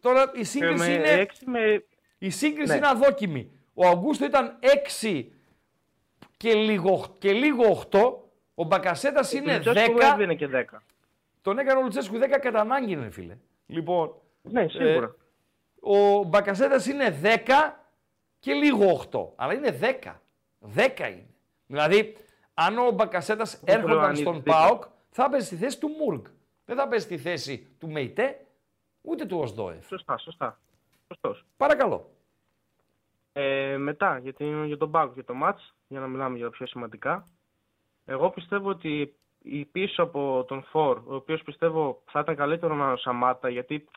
Τώρα 0.00 0.30
η 0.34 0.44
σύγκριση 0.44 0.88
με 0.88 0.94
είναι. 0.94 1.10
έξι 1.10 1.50
με- 1.50 1.84
Η 2.18 2.30
σύγκριση 2.30 2.70
Ναι. 2.72 2.76
είναι 2.76 2.86
αδόκιμη. 2.88 3.50
Ο 3.74 3.86
Αυγούστο 3.86 4.24
ήταν 4.24 4.58
6 4.60 5.32
και 6.36 6.54
λίγο, 6.54 7.14
και 7.18 7.32
λίγο 7.32 7.64
8. 7.70 8.28
Ο 8.54 8.64
Μπακασέτας 8.64 9.32
είναι 9.32 9.54
Λουτσέσκου 9.56 9.98
10. 9.98 10.12
έβγαινε 10.12 10.34
και 10.34 10.46
10. 10.48 10.82
Τον 11.42 11.58
έκανε 11.58 11.78
ο 11.78 11.82
Λουτσέσκου 11.82 12.18
10 12.18 12.38
κατά 12.40 12.60
ανάγκη, 12.60 12.92
είναι 12.92 13.10
φίλε. 13.10 13.36
Λοιπόν. 13.66 14.14
Ναι, 14.42 14.66
σίγουρα. 14.68 15.14
ο 15.82 16.22
Μπακασέτας 16.22 16.86
είναι 16.86 17.10
10 17.22 17.80
και 18.38 18.52
λίγο 18.52 18.90
8. 18.90 19.32
Αλλά 19.36 19.54
είναι 19.54 19.70
10. 19.70 20.20
10 20.58 21.08
είναι. 21.10 21.26
Δηλαδή, 21.66 22.16
αν 22.66 22.78
ο 22.78 22.90
Μπακασέτας 22.90 23.60
Δεν 23.64 23.74
θέλω 23.74 23.86
έρχονταν 23.86 24.08
αν 24.08 24.16
στον 24.16 24.32
είναι 24.32 24.42
δίπλα. 24.42 24.66
ΠΑΟΚ, 24.66 24.82
θα 25.10 25.24
έπαιζε 25.24 25.44
στη 25.46 25.56
θέση 25.56 25.80
του 25.80 25.88
Μουργκ. 25.88 26.24
Δεν 26.64 26.76
θα 26.76 26.82
έπαιζε 26.82 27.04
στη 27.04 27.18
θέση 27.18 27.76
του 27.78 27.90
Μεϊτέ, 27.90 28.46
ούτε 29.02 29.24
του 29.24 29.38
Οσδόεφ. 29.38 29.86
Σωστά, 29.86 30.18
σωστά. 30.18 30.58
Σωστός. 31.06 31.44
Παρακαλώ. 31.56 32.10
Ε, 33.32 33.76
μετά, 33.76 34.18
για, 34.18 34.32
την, 34.32 34.64
για 34.64 34.76
τον 34.76 34.90
Πάγκο 34.90 35.12
και 35.12 35.22
το 35.22 35.34
μάτς, 35.34 35.74
για 35.88 36.00
να 36.00 36.06
μιλάμε 36.06 36.36
για 36.36 36.44
τα 36.44 36.50
πιο 36.50 36.66
σημαντικά. 36.66 37.24
Εγώ 38.04 38.30
πιστεύω 38.30 38.68
ότι 38.68 39.14
η 39.42 39.64
πίσω 39.64 40.02
από 40.02 40.44
τον 40.48 40.62
Φορ, 40.62 40.98
ο 41.06 41.14
οποίος 41.14 41.42
πιστεύω 41.42 42.02
θα 42.06 42.20
ήταν 42.20 42.36
καλύτερο 42.36 42.74
να 42.74 42.84
είναι 42.84 42.92
ο 42.92 42.96
Σαμάτα, 42.96 43.48
γιατί 43.48 43.88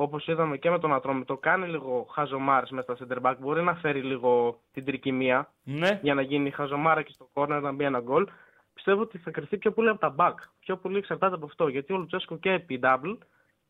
όπως 0.00 0.26
είδαμε 0.26 0.56
και 0.56 0.70
με 0.70 0.78
τον 0.78 0.94
Ατρόμητο, 0.94 1.36
κάνει 1.36 1.66
λίγο 1.68 2.06
χαζομάρες 2.10 2.70
μέσα 2.70 2.94
στα 2.94 3.06
center 3.06 3.22
back, 3.30 3.34
μπορεί 3.38 3.62
να 3.62 3.74
φέρει 3.74 4.02
λίγο 4.02 4.60
την 4.72 4.84
τρικυμία 4.84 5.52
Ναι. 5.62 5.98
για 6.02 6.14
να 6.14 6.22
γίνει 6.22 6.50
χαζομάρα 6.50 7.02
και 7.02 7.12
στο 7.12 7.28
corner 7.34 7.58
να 7.62 7.72
μπει 7.72 7.84
ένα 7.84 8.00
γκολ. 8.00 8.26
Πιστεύω 8.74 9.00
ότι 9.02 9.18
θα 9.18 9.30
κρυφτεί 9.30 9.56
πιο 9.58 9.72
πολύ 9.72 9.88
από 9.88 9.98
τα 10.00 10.14
back. 10.18 10.34
Πιο 10.60 10.76
πολύ 10.76 10.96
εξαρτάται 10.98 11.34
από 11.34 11.46
αυτό. 11.46 11.68
Γιατί 11.68 11.92
ο 11.92 11.96
Λουτσέσκο 11.96 12.36
και 12.38 12.50
επί 12.52 12.80
double 12.82 13.16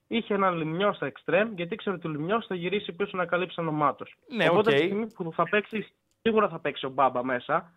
είχε 0.07 0.35
έναν 0.35 0.57
λιμιό 0.57 0.93
στα 0.93 1.13
extreme, 1.13 1.49
γιατί 1.55 1.75
ήξερε 1.75 1.97
ότι 1.97 2.07
ο 2.07 2.11
λιμιός 2.11 2.47
θα 2.47 2.55
γυρίσει 2.55 2.93
πίσω 2.93 3.17
να 3.17 3.27
καλύψει 3.27 3.57
ένα 3.59 3.71
μάτο. 3.71 4.05
Ναι, 4.29 4.49
Οπότε 4.49 4.71
οκ. 4.71 4.77
τη 4.77 4.83
στιγμή 4.85 5.07
που 5.13 5.33
θα 5.33 5.49
παίξει, 5.49 5.87
σίγουρα 6.23 6.49
θα 6.49 6.59
παίξει 6.59 6.87
ο 6.87 6.89
Μπάμπα 6.91 7.25
μέσα. 7.25 7.73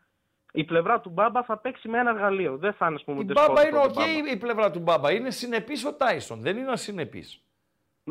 Η 0.54 0.64
πλευρά 0.64 1.00
του 1.00 1.10
Μπάμπα 1.10 1.44
θα 1.44 1.58
παίξει 1.58 1.88
με 1.88 1.98
ένα 2.00 2.10
εργαλείο. 2.10 2.58
Δεν 2.58 2.74
θα 2.74 2.86
είναι, 2.86 2.96
ας 2.96 3.04
πούμε, 3.04 3.20
Η 3.22 3.24
δεσπότικο 3.26 3.54
Μπάμπα 3.54 3.68
είναι 3.68 3.78
του 3.78 3.84
οκ 3.88 3.94
Μπάμπα. 3.94 4.32
η 4.32 4.38
πλευρά 4.38 4.72
του 4.72 4.80
Μπάμπα. 4.80 5.12
Είναι 5.12 5.30
συνεπής 5.32 5.86
ο 5.86 5.94
Τάισον. 5.96 6.42
Δεν 6.42 6.58
είναι 6.58 6.72
ασυνεπής. 6.72 7.42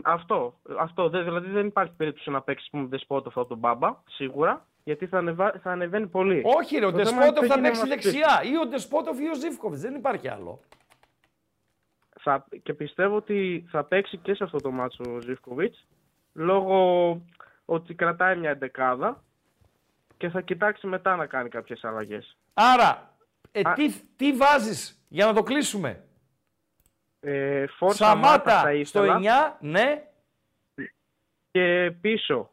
Αυτό. 0.04 0.60
αυτό. 0.78 1.08
Δε- 1.08 1.22
Δηλαδή 1.22 1.50
δεν 1.50 1.66
υπάρχει 1.66 1.92
περίπτωση 1.96 2.30
να 2.30 2.42
παίξει 2.42 2.68
πούμε, 2.70 2.86
δεσπότοφ 2.86 3.38
από 3.38 3.48
τον 3.48 3.58
Μπάμπα, 3.58 3.96
σίγουρα. 4.08 4.66
Γιατί 4.84 5.06
θα, 5.06 5.18
ανεβα... 5.18 5.60
θα 5.62 5.70
ανεβαίνει 5.70 6.06
πολύ. 6.06 6.42
Όχι, 6.44 6.78
ρε, 6.78 6.84
ο 6.86 6.90
Το 6.92 6.96
θέμα 6.98 7.10
είναι 7.10 7.18
Ντεσπότοφ 7.20 7.42
τι 7.42 7.48
θα 7.48 7.54
γίνεται 7.54 7.68
παίξει 7.68 7.82
με 7.82 7.88
μας 7.88 8.02
δεξιά. 8.02 8.42
Ή 8.52 8.58
ο 8.58 8.66
Ντεσπότοφ 8.66 9.18
ή 9.20 9.28
ο 9.28 9.34
Ζήφκοβιτς. 9.34 9.80
Δεν 9.82 9.94
υπάρχει 9.94 10.28
άλλο. 10.28 10.60
θα, 12.20 12.46
και 12.62 12.74
πιστεύω 12.74 13.16
ότι 13.16 13.64
θα 13.70 13.84
παίξει 13.84 14.16
και 14.16 14.34
σε 14.34 14.44
αυτό 14.44 14.58
το 14.60 14.70
μάτσο 14.70 15.02
ο 15.14 15.20
Ζιβκοβιτς 15.20 15.86
λόγω 16.32 17.22
ότι 17.64 17.94
κρατάει 17.94 18.36
μια 18.36 18.50
εντεκάδα 18.50 19.24
και 20.16 20.28
θα 20.28 20.40
κοιτάξει 20.40 20.86
μετά 20.86 21.16
να 21.16 21.26
κάνει 21.26 21.48
κάποιες 21.48 21.84
αλλαγές. 21.84 22.36
Άρα, 22.54 23.16
ε, 23.52 23.60
Α- 23.64 23.72
τι, 23.72 23.92
τι 24.16 24.32
βάζεις 24.32 25.04
για 25.08 25.26
να 25.26 25.32
το 25.32 25.42
κλείσουμε; 25.42 26.04
Ε, 27.20 27.66
Φορ 27.66 27.94
Σαμάτα 27.94 28.26
Σαμάτα 28.28 28.60
θα 28.60 28.84
στο 28.84 29.04
ήθελα 29.04 29.56
9, 29.58 29.58
ναι, 29.60 30.02
και 31.50 31.92
πίσω 32.00 32.50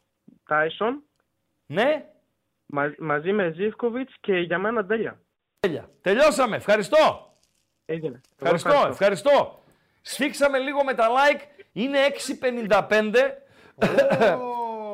Τάισον 0.48 1.03
ναι. 1.65 2.06
μα- 2.65 2.95
μαζί 2.99 3.31
με 3.31 3.52
Ζιβκοβιτς 3.56 4.14
και 4.19 4.38
για 4.38 4.57
μένα 4.60 4.85
τέλεια. 4.85 5.19
Τέλεια. 5.60 5.89
Τελειώσαμε. 6.02 6.56
Ευχαριστώ. 6.56 7.31
Έγινε. 7.85 8.22
Ευχαριστώ, 8.39 8.69
Εγώ 8.73 8.88
ευχαριστώ. 8.88 9.64
Σφίξαμε 10.02 10.57
λίγο 10.60 10.84
με 10.84 10.94
τα 10.94 11.07
like. 11.10 11.41
Είναι 11.72 11.98
6.55. 11.99 13.38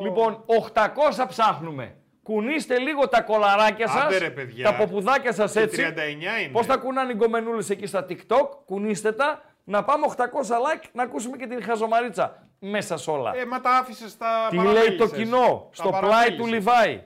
λοιπόν, 0.01 0.43
800 0.73 1.25
ψάχνουμε. 1.27 1.95
Κουνήστε 2.23 2.79
λίγο 2.79 3.07
τα 3.07 3.21
κολαράκια 3.21 3.87
σας, 3.87 4.03
Άντε 4.03 4.17
ρε, 4.17 4.29
παιδιά. 4.29 4.63
τα 4.71 4.75
ποπουδάκια 4.75 5.31
σας 5.33 5.51
Και 5.51 5.59
έτσι. 5.59 5.81
39 5.81 6.41
είναι. 6.41 6.51
Πώς 6.51 6.65
τα 6.65 6.77
κουνάνε 6.77 7.11
οι 7.11 7.15
γκομενούλες 7.15 7.69
εκεί 7.69 7.85
στα 7.85 8.05
TikTok, 8.09 8.47
κουνήστε 8.65 9.11
τα, 9.11 9.41
να 9.63 9.83
πάμε 9.83 10.05
800 10.09 10.15
like, 10.15 10.83
να 10.93 11.03
ακούσουμε 11.03 11.37
και 11.37 11.47
την 11.47 11.63
χαζομαρίτσα 11.63 12.47
μέσα 12.59 12.97
σε 12.97 13.11
όλα. 13.11 13.35
Ε, 13.35 13.45
μα 13.45 13.61
τα 13.61 13.69
άφησες 13.77 14.11
στα 14.11 14.47
Τι 14.49 14.55
λέει 14.55 14.65
το 14.65 14.71
παραμέλησες. 14.71 15.11
κοινό 15.11 15.67
Τα 15.69 15.75
στο 15.75 15.89
πλάι 15.89 16.01
παραμέλησες. 16.01 16.35
του 16.37 16.45
Λιβάη. 16.45 17.03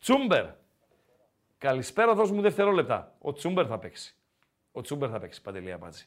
Τσούμπερ. 0.00 0.44
Καλησπέρα, 1.58 2.14
δώσ' 2.14 2.30
μου 2.30 2.40
δευτερόλεπτα. 2.40 3.12
Ο 3.18 3.32
Τσούμπερ 3.32 3.64
θα 3.68 3.78
παίξει. 3.78 4.14
Ο 4.72 4.80
Τσούμπερ 4.80 5.08
θα 5.12 5.18
παίξει, 5.18 5.42
Παντελή 5.42 5.72
Αμπάτζη. 5.72 6.04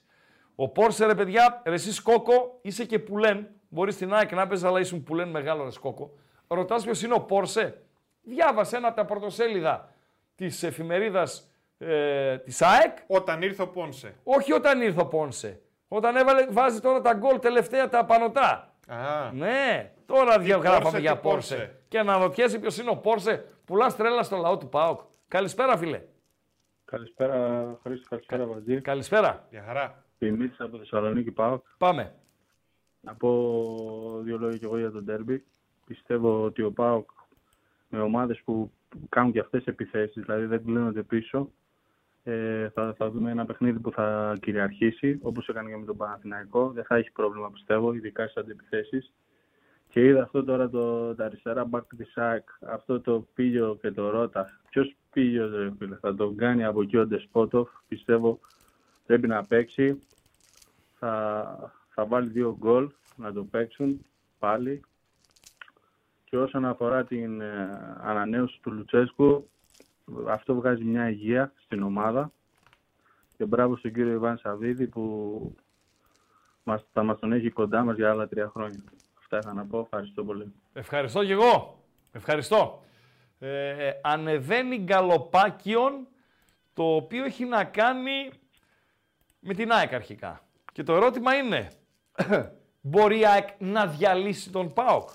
Ο 0.55 0.69
Πόρσε, 0.69 1.05
ρε 1.05 1.15
παιδιά, 1.15 1.61
ρε 1.65 1.73
εσύ 1.73 1.93
Σκόκο, 1.93 2.59
είσαι 2.61 2.85
και 2.85 2.99
πουλέν. 2.99 3.47
Μπορείς 3.69 3.93
στην 3.95 4.13
ΑΕΚ 4.13 4.31
να 4.31 4.47
παίζει, 4.47 4.65
αλλά 4.65 4.79
ήσουν 4.79 5.03
πουλέν 5.03 5.29
μεγάλο, 5.29 5.63
ρε 5.63 5.71
Σκόκο. 5.71 6.11
Ρωτάς 6.47 6.83
ποιος 6.83 7.01
είναι 7.03 7.13
ο 7.13 7.21
Πόρσε; 7.21 7.81
Διάβασε 8.21 8.77
ένα 8.77 8.87
από 8.87 8.95
τα 8.95 9.05
πρωτοσέλιδα 9.05 9.93
της 10.35 10.63
εφημερίδας 10.63 11.49
ε, 11.77 12.37
της 12.37 12.61
ΑΕΚ. 12.61 12.97
Όταν 13.07 13.41
ήρθε 13.41 13.61
ο 13.61 13.67
Πόνσε. 13.67 14.15
Όχι 14.23 14.53
όταν 14.53 14.81
ήρθε 14.81 15.01
ο 15.01 15.05
Πόνσε. 15.07 15.61
Όταν 15.95 16.15
έβαλε, 16.15 16.47
βάζει 16.49 16.79
τώρα 16.79 17.01
τα 17.01 17.13
γκολ 17.13 17.39
τελευταία 17.39 17.89
τα 17.89 18.05
πανωτά. 18.05 18.73
Α. 18.87 19.31
Ναι, 19.33 19.91
τώρα 20.05 20.39
διαγράφαμε 20.39 20.83
Πόρσε, 20.83 20.99
για 20.99 21.15
τι 21.15 21.21
Πόρσε. 21.21 21.55
Πόρσε. 21.55 21.79
Και 21.87 21.99
αναρωτιέσαι 21.99 22.59
ποιος 22.59 22.77
είναι 22.77 22.89
ο 22.89 22.97
Πόρσε. 22.97 23.45
Πουλάς 23.65 23.95
τρέλα 23.95 24.23
στο 24.23 24.37
λαό 24.37 24.57
του 24.57 24.69
ΠΑΟΚ. 24.69 24.99
Καλησπέρα, 25.27 25.77
φίλε. 25.77 26.01
Καλησπέρα, 26.85 27.65
Χρήστο, 27.83 28.09
καλησπέρα, 28.09 28.45
Βαζί. 28.45 28.81
Καλησπέρα. 28.81 29.47
Για 29.49 29.63
χαρά. 29.67 30.03
Δημήτρης 30.17 30.59
από 30.59 30.77
Θεσσαλονίκη, 30.77 31.31
πάω. 31.31 31.61
Πάμε. 31.77 32.13
Να 32.99 33.13
πω 33.15 33.29
δύο 34.23 34.37
λόγια 34.37 34.57
κι 34.57 34.65
εγώ 34.65 34.77
για 34.77 34.91
τον 34.91 35.05
τέρμπι. 35.05 35.43
Πιστεύω 35.85 36.43
ότι 36.43 36.61
ο 36.61 36.71
ΠΑΟΚ 36.71 37.09
με 37.87 38.01
ομάδες 38.01 38.41
που 38.45 38.71
κάνουν 39.09 39.31
και 39.31 39.39
αυτές 39.39 39.65
επιθέσεις, 39.65 40.23
δηλαδή 40.23 40.45
δεν 40.45 40.63
κλείνονται 40.63 41.03
πίσω, 41.03 41.49
ε, 42.23 42.69
θα, 42.69 42.93
θα 42.97 43.11
δούμε 43.11 43.31
ένα 43.31 43.45
παιχνίδι 43.45 43.79
που 43.79 43.91
θα 43.91 44.37
κυριαρχήσει, 44.41 45.19
όπως 45.21 45.47
έκανε 45.47 45.69
και 45.69 45.77
με 45.77 45.85
τον 45.85 45.97
Παναθηναϊκό. 45.97 46.71
Δεν 46.71 46.83
θα 46.83 46.95
έχει 46.95 47.11
πρόβλημα, 47.11 47.51
πιστεύω, 47.51 47.93
ειδικά 47.93 48.23
στις 48.23 48.43
αντιπιθέσεις. 48.43 49.13
Και 49.89 50.05
είδα 50.05 50.23
αυτό 50.23 50.43
τώρα 50.43 50.69
το, 50.69 51.15
τα 51.15 51.25
αριστερά 51.25 51.69
back 51.71 51.81
της 51.97 52.17
ΑΕΚ, 52.17 52.49
αυτό 52.67 53.01
το 53.01 53.27
Πίλιο 53.33 53.77
και 53.81 53.91
το 53.91 54.09
Ρότα. 54.09 54.59
Ποιος 54.69 54.95
Πίλιο, 55.11 55.47
ρε 55.47 55.71
φίλε, 55.77 55.95
θα 55.95 56.15
τον 56.15 56.35
κάνει 56.37 56.63
από 56.63 56.81
εκεί 56.81 56.97
ο 56.97 57.07
Ντεσπότοφ. 57.07 57.69
Πιστεύω 57.87 58.39
πρέπει 59.05 59.27
να 59.27 59.43
παίξει. 59.43 59.99
Θα, 60.99 61.73
θα 61.89 62.05
βάλει 62.05 62.29
δύο 62.29 62.57
γκολ 62.59 62.91
να 63.15 63.33
το 63.33 63.43
παίξουν 63.43 64.05
πάλι. 64.39 64.81
Και 66.23 66.37
όσον 66.37 66.65
αφορά 66.65 67.03
την 67.03 67.41
ε, 67.41 67.69
ανανέωση 68.01 68.59
του 68.61 68.71
Λουτσέσκου, 68.71 69.49
αυτό 70.27 70.55
βγάζει 70.55 70.83
μια 70.83 71.09
υγεία 71.09 71.53
στην 71.55 71.83
ομάδα. 71.83 72.31
Και 73.37 73.45
μπράβο 73.45 73.77
στον 73.77 73.93
κύριο 73.93 74.13
Ιβάν 74.13 74.37
Σαββίδη 74.37 74.87
που 74.87 75.55
μας, 76.63 76.85
θα 76.91 77.03
μας 77.03 77.19
τον 77.19 77.31
έχει 77.31 77.49
κοντά 77.49 77.83
μας 77.83 77.95
για 77.95 78.09
άλλα 78.09 78.27
τρία 78.27 78.49
χρόνια. 78.49 78.83
Αυτά 79.17 79.37
είχα 79.37 79.53
να 79.53 79.65
πω. 79.65 79.79
Ευχαριστώ 79.79 80.23
πολύ. 80.23 80.53
Ευχαριστώ 80.73 81.25
και 81.25 81.31
εγώ. 81.31 81.83
Ευχαριστώ. 82.11 82.83
Ε, 83.39 83.91
ανεβαίνει 84.01 84.77
γκαλοπάκιον 84.77 86.07
το 86.73 86.95
οποίο 86.95 87.25
έχει 87.25 87.45
να 87.45 87.63
κάνει 87.63 88.31
με 89.39 89.53
την 89.53 89.71
ΑΕΚ 89.71 89.93
αρχικά. 89.93 90.41
Και 90.73 90.83
το 90.83 90.95
ερώτημα 90.95 91.35
είναι, 91.35 91.69
μπορεί 92.81 93.19
η 93.19 93.25
ΑΕΚ 93.25 93.47
να 93.59 93.87
διαλύσει 93.87 94.51
τον 94.51 94.73
ΠΑΟΚ; 94.73 95.09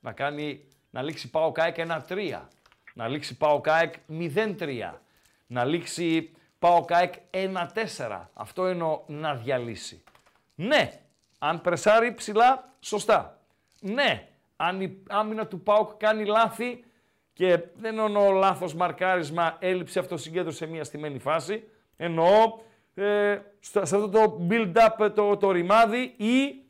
Να 0.00 0.12
κάνει, 0.12 0.68
να 0.90 1.02
λήξει 1.02 1.30
ΠΑΟΚ 1.30 1.58
ΑΕΚ 1.60 1.76
1-3. 2.08 2.40
Να 3.00 3.08
λήξει 3.08 3.36
ΠΑΟΚ 3.36 3.68
ΑΕΚ 3.68 3.94
0-3. 4.08 4.92
Να 5.46 5.64
λήξει 5.64 6.30
ΠΑΟΚ 6.58 6.92
ΑΕΚ 6.92 7.14
1-4. 7.30 8.20
Αυτό 8.34 8.66
εννοώ 8.66 9.02
να 9.06 9.34
διαλύσει. 9.34 10.02
Ναι, 10.54 11.00
αν 11.38 11.60
πρεσάρει 11.60 12.14
ψηλά, 12.14 12.74
σωστά. 12.80 13.38
Ναι, 13.80 14.28
αν 14.56 14.80
η 14.80 15.02
άμυνα 15.08 15.46
του 15.46 15.60
ΠΑΟΚ 15.60 15.90
κάνει 15.96 16.24
λάθη 16.24 16.84
και 17.32 17.58
δεν 17.76 17.98
εννοώ 17.98 18.30
λάθος 18.32 18.74
μαρκάρισμα, 18.74 19.56
έλλειψη 19.58 19.98
αυτοσυγκέντρωσης 19.98 20.58
σε 20.58 20.66
μια 20.66 20.84
στημένη 20.84 21.18
φάση, 21.18 21.62
εννοώ 21.96 22.58
ε, 22.94 23.38
στο- 23.60 23.84
σε 23.86 23.96
αυτό 23.96 24.08
το 24.08 24.46
build-up 24.50 25.10
το, 25.14 25.36
το 25.36 25.50
ρημάδι 25.50 26.14
ή 26.16 26.62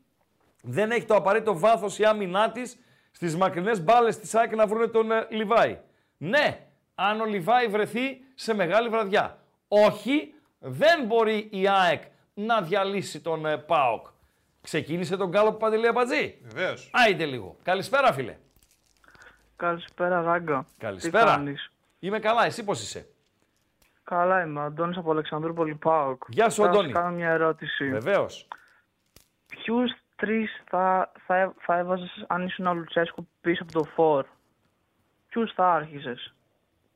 δεν 0.62 0.90
έχει 0.90 1.05
το 1.05 1.15
απαραίτητο 1.15 1.59
βάθος 1.59 1.98
η 1.98 2.05
άμυνά 2.05 2.51
της 2.51 2.78
στις 3.11 3.36
μακρινές 3.36 3.82
μπάλες 3.82 4.19
της 4.19 4.35
ΑΕΚ 4.35 4.55
να 4.55 4.66
βρουν 4.66 4.90
τον 4.90 5.11
ε, 5.12 5.27
Λιβάη. 5.31 5.78
Ναι, 6.22 6.66
αν 6.94 7.20
ο 7.20 7.24
Λιβάη 7.24 7.66
βρεθεί 7.66 8.20
σε 8.34 8.55
μεγάλη 8.55 8.88
βραδιά. 8.88 9.38
Όχι, 9.68 10.34
δεν 10.59 11.05
μπορεί 11.05 11.48
η 11.51 11.68
ΑΕΚ 11.68 12.02
να 12.34 12.62
διαλύσει 12.62 13.20
τον 13.20 13.47
ε, 13.47 13.56
ΠΑΟΚ. 13.56 14.06
Ξεκίνησε 14.60 15.16
τον 15.16 15.30
κάλο 15.30 15.52
Παντελή 15.52 15.86
απαντζή. 15.86 16.38
Βεβαίως. 16.42 16.90
Άιντε 16.92 17.24
λίγο. 17.24 17.56
Καλησπέρα, 17.62 18.12
φίλε. 18.12 18.36
Καλησπέρα, 19.56 20.22
Ράγκα. 20.22 20.66
Καλησπέρα. 20.78 21.42
Είμαι 21.98 22.18
καλά, 22.18 22.44
εσύ 22.44 22.64
πώς 22.64 22.82
είσαι; 22.82 23.06
Καλά 24.05 24.42
είμαι, 24.42 24.60
Αντώνης 24.60 24.97
από 24.97 25.10
Αλεξανδρούπολη 25.10 25.74
ΠΑΟΚ. 25.74 26.22
Γεια 26.28 26.51
σου, 26.51 26.64
Αντώνη. 26.64 26.92
Θα 26.92 27.01
κάνω 27.01 27.14
μια 27.16 27.30
ερώτηση. 27.30 27.90
Βεβαίως. 27.90 28.48
Ποιους 29.47 29.90
τρεις 30.16 30.62
θα, 30.68 31.12
θα, 31.66 31.78
έβαζες 31.78 32.24
αν 32.28 32.47
ήσουν 32.47 32.66
ο 32.66 32.74
Λουτσέσκου 32.74 33.28
πίσω 33.40 33.62
από 33.62 33.72
το 33.72 33.84
φόρ; 33.84 34.26
Ποιους 35.31 35.52
θα 35.52 35.73
άρχισε, 35.73 36.15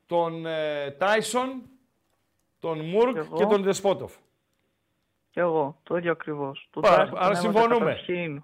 Τον 0.05 0.45
ε, 0.45 0.91
Τάισον, 0.91 1.61
τον 2.59 2.79
Μουρκ 2.79 3.13
και, 3.13 3.27
και 3.35 3.45
τον 3.45 3.63
Δεσπότοφ. 3.63 4.13
Κι 5.29 5.39
εγώ, 5.39 5.79
το 5.83 5.97
ίδιο 5.97 6.11
ακριβώς. 6.11 6.69
Άρα 7.13 7.35
συμφωνούμε. 7.35 7.77
Καταρχήν. 7.77 8.43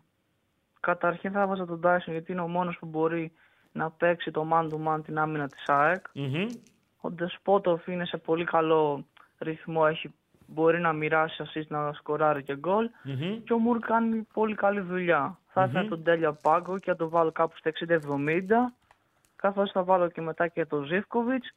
καταρχήν 0.79 1.31
θα 1.31 1.41
έβαζα 1.41 1.65
τον 1.65 1.81
Τάισον 1.81 2.13
γιατί 2.13 2.31
είναι 2.31 2.41
ο 2.41 2.47
μόνος 2.47 2.77
που 2.79 2.85
μπορεί 2.85 3.31
να 3.71 3.91
παίξει 3.91 4.31
το 4.31 4.47
man 4.53 4.69
to 4.69 4.87
man 4.87 5.03
την 5.03 5.17
άμυνα 5.17 5.47
της 5.47 5.63
ΑΕΚ. 5.67 6.05
Mm-hmm. 6.15 6.47
Ο 7.01 7.11
Ντεσπότοφ 7.11 7.87
είναι 7.87 8.05
σε 8.05 8.17
πολύ 8.17 8.43
καλό 8.43 9.05
ρυθμό, 9.39 9.85
έχει, 9.89 10.13
μπορεί 10.45 10.79
να 10.79 10.93
μοιράσει 10.93 11.43
assist, 11.45 11.67
να 11.67 11.93
σκοράρει 11.93 12.43
και 12.43 12.55
γκολ. 12.55 12.89
Mm-hmm. 13.05 13.41
Και 13.43 13.53
ο 13.53 13.57
Μουρ 13.57 13.79
κάνει 13.79 14.27
πολύ 14.33 14.55
καλή 14.55 14.79
δουλειά. 14.79 15.37
Mm-hmm. 15.37 15.51
Θα 15.53 15.63
ήθελα 15.63 15.87
τον 15.87 16.03
Τέλια 16.03 16.33
πάγκο 16.33 16.79
και 16.79 16.91
να 16.91 16.97
τον 16.97 17.09
βάλω 17.09 17.31
κάπου 17.31 17.57
στα 17.57 17.71
60-70. 17.87 17.97
Καθώς 19.41 19.71
θα 19.71 19.83
βάλω 19.83 20.09
και 20.09 20.21
μετά 20.21 20.47
και 20.47 20.65
τον 20.65 20.83
Ζίβκοβιτς 20.85 21.51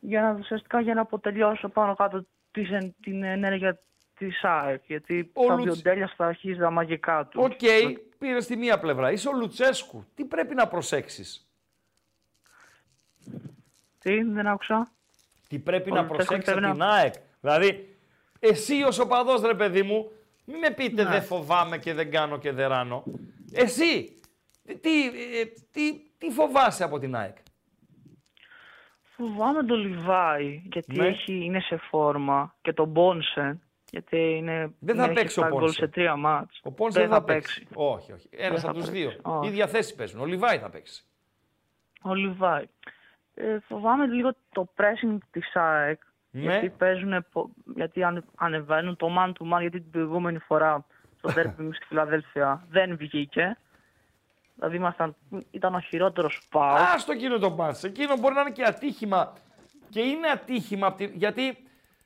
για 0.00 0.22
να 0.22 0.30
ουσιαστικά 0.38 0.80
για 0.80 0.94
να 0.94 1.00
αποτελειώσω 1.00 1.68
πάνω 1.68 1.94
κάτω 1.94 2.24
της, 2.50 2.70
εν- 2.70 2.94
την 3.02 3.22
ενέργεια 3.22 3.78
της 4.18 4.42
ΑΕΚ. 4.44 4.82
Γιατί 4.86 5.30
Ο 5.34 5.46
θα 5.46 5.54
Λουτς- 5.54 5.70
βγει 5.70 5.78
ο 5.78 5.82
Τέλιας 5.82 6.14
θα 6.16 6.26
αρχίσει 6.26 6.58
τα 6.58 6.70
μαγικά 6.70 7.26
του. 7.26 7.40
Οκ, 7.42 7.58
πήρε 8.18 8.38
τη 8.38 8.56
μία 8.56 8.78
πλευρά. 8.78 9.10
Είσαι 9.12 9.28
ο 9.28 9.32
Λουτσέσκου. 9.32 10.04
Τι 10.14 10.24
πρέπει 10.24 10.54
να 10.54 10.68
προσέξεις; 10.68 11.46
Τι, 13.98 14.22
δεν 14.22 14.46
άκουσα. 14.46 14.92
Τι 15.48 15.58
πρέπει 15.58 15.90
Ο 15.90 15.94
να 15.94 16.00
Λουτσέσκου 16.00 16.24
προσέξεις 16.26 16.52
από 16.52 16.60
πρέπει 16.60 16.76
την 16.76 16.86
να- 16.86 16.92
ΑΕΚ; 16.94 17.14
Δηλαδή, 17.40 17.96
εσύ 18.38 18.82
ως 18.82 18.98
οπαδός 18.98 19.40
ρε 19.42 19.54
παιδί 19.54 19.82
μου, 19.82 20.10
μην 20.44 20.58
με 20.58 20.70
πείτε 20.70 21.02
Ναι. 21.02 21.10
δεν 21.10 21.22
φοβάμαι 21.22 21.78
και 21.78 21.94
δεν 21.94 22.10
κάνω 22.10 22.38
και 22.38 22.52
δεν 22.52 22.68
ράνω. 22.68 23.04
Εσύ, 23.52 24.20
τι, 24.72 24.78
τι, 24.80 25.06
ε, 25.40 25.44
τι, 25.70 25.92
τι 26.18 26.30
φοβάσαι 26.30 26.84
από 26.84 26.98
την 26.98 27.14
ΑΕΚ; 27.16 27.36
Φοβάμαι 29.16 29.62
τον 29.64 29.78
Λιβάη, 29.78 30.62
γιατί 30.72 30.96
Ναι. 30.98 31.06
έχει, 31.06 31.44
είναι 31.44 31.60
σε 31.60 31.76
φόρμα 31.76 32.54
και 32.62 32.72
τον 32.72 32.88
Μπόνσεν, 32.88 33.62
γιατί 33.90 34.16
είναι, 34.36 34.74
Δεν 34.78 34.96
θα 34.96 35.04
έχει 35.04 35.12
παίξει 35.12 35.38
ο 35.40 35.42
επτά 35.42 35.54
γκολ 35.54 35.64
Πόνσε. 35.64 35.78
σε 35.80 35.88
τρία 35.88 36.16
μάτς. 36.16 36.60
Ο 36.62 36.72
Πόνσε 36.72 37.00
δεν 37.00 37.08
θα 37.08 37.22
παίξει. 37.24 37.66
Όχι, 37.74 38.12
όχι. 38.12 38.28
Ένας 38.30 38.60
Δεν 38.60 38.70
από 38.70 38.78
θα 38.78 38.84
τους 38.84 38.90
παίξει. 38.90 39.00
δύο. 39.00 39.18
Όχι. 39.22 39.48
ίδια 39.48 39.66
θέση 39.66 39.94
παίζουν. 39.94 40.20
Ο 40.20 40.24
Λιβάη 40.26 40.58
θα 40.58 40.70
παίξει. 40.70 41.04
Ο 42.02 42.14
Λιβάη. 42.14 42.64
Ε, 43.34 43.58
φοβάμαι 43.68 44.06
λίγο 44.06 44.32
το 44.52 44.72
pressing 44.76 45.18
της 45.30 45.54
ΑΕΚ, 45.54 46.00
Ναι. 46.30 46.40
γιατί, 46.42 46.70
παίζουν, 46.70 47.26
πο- 47.32 47.50
γιατί 47.74 48.02
ανε- 48.04 48.24
ανεβαίνουν 48.36 48.96
το 48.96 49.08
man 49.18 49.28
to 49.28 49.54
man, 49.56 49.60
γιατί 49.60 49.80
την 49.80 49.90
προηγούμενη 49.90 50.38
φορά 50.38 50.86
στο 51.18 51.32
τέρπι 51.32 51.62
μου 51.62 51.72
στη 51.72 51.84
Φιλαδέλφια 51.86 52.66
δεν 52.70 52.96
βγήκε. 52.96 53.56
Δηλαδή 54.54 54.76
ήμασταν, 54.76 55.16
ήταν 55.50 55.74
ο 55.74 55.80
χειρότερος 55.80 56.46
πάω. 56.50 56.74
Α 56.74 56.94
το 57.06 57.12
εκείνο 57.12 57.38
το 57.38 57.50
μάτς. 57.50 57.84
Εκείνο 57.84 58.16
μπορεί 58.16 58.34
να 58.34 58.40
είναι 58.40 58.50
και 58.50 58.64
ατύχημα. 58.64 59.32
Και 59.88 60.00
είναι 60.00 60.28
ατύχημα 60.28 60.86
απ' 60.86 60.96
τη- 60.96 61.10
γιατί 61.14 61.56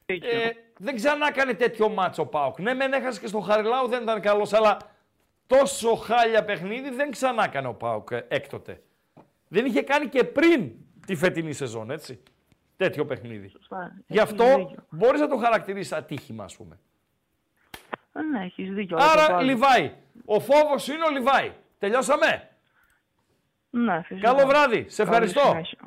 ε, 0.06 0.50
δεν 0.78 0.94
ξανά 0.94 1.26
έκανε 1.28 1.54
τέτοιο 1.54 1.88
μάτσο 1.88 2.22
ο 2.22 2.26
Πάοκ. 2.26 2.58
Ναι, 2.60 2.74
μεν 2.74 2.92
έχασε 2.92 3.20
και 3.20 3.26
στο 3.26 3.40
Χαριλάου, 3.40 3.88
δεν 3.88 4.02
ήταν 4.02 4.20
καλός, 4.20 4.52
αλλά 4.52 4.76
τόσο 5.46 5.94
χάλια 5.94 6.44
παιχνίδι 6.44 6.90
δεν 6.90 7.10
ξανά 7.10 7.44
έκανε 7.44 7.68
ο 7.68 7.74
Πάοκ 7.74 8.10
ε, 8.10 8.24
έκτοτε. 8.28 8.82
Δεν 9.48 9.64
είχε 9.64 9.82
κάνει 9.82 10.06
και 10.08 10.24
πριν 10.24 10.70
τη 11.06 11.14
φετινή 11.16 11.52
σεζόν, 11.52 11.90
έτσι. 11.90 12.22
Τέτοιο 12.76 13.06
παιχνίδι. 13.06 13.48
Σωστά. 13.48 13.96
Γι' 14.06 14.18
Έχεις 14.18 14.30
αυτό 14.30 14.44
δίκιο. 14.56 14.86
μπορείς 14.90 15.20
να 15.20 15.28
το 15.28 15.36
χαρακτηρίσει 15.36 15.94
ατύχημα, 15.94 16.44
ας 16.44 16.56
πούμε. 16.56 16.78
Ε, 18.12 18.22
ναι, 18.22 18.44
έχεις 18.44 18.70
δίκιο. 18.72 18.96
αλλά 18.96 19.12
το 19.14 19.20
Άρα, 19.20 19.32
πάλι. 19.34 19.48
Λιβάη. 19.50 19.92
Ο 20.24 20.40
φόβος 20.40 20.88
είναι 20.88 21.04
ο 21.04 21.10
Λιβάη. 21.10 21.52
Τελειώσαμε. 21.78 22.50
Ναι, 23.70 24.02
φυσικά. 24.02 24.32
Καλό 24.34 24.46
βράδυ. 24.46 24.88
Σε 24.88 25.04
Καλή 25.04 25.10
ευχαριστώ. 25.14 25.40
συνέχεια. 25.48 25.78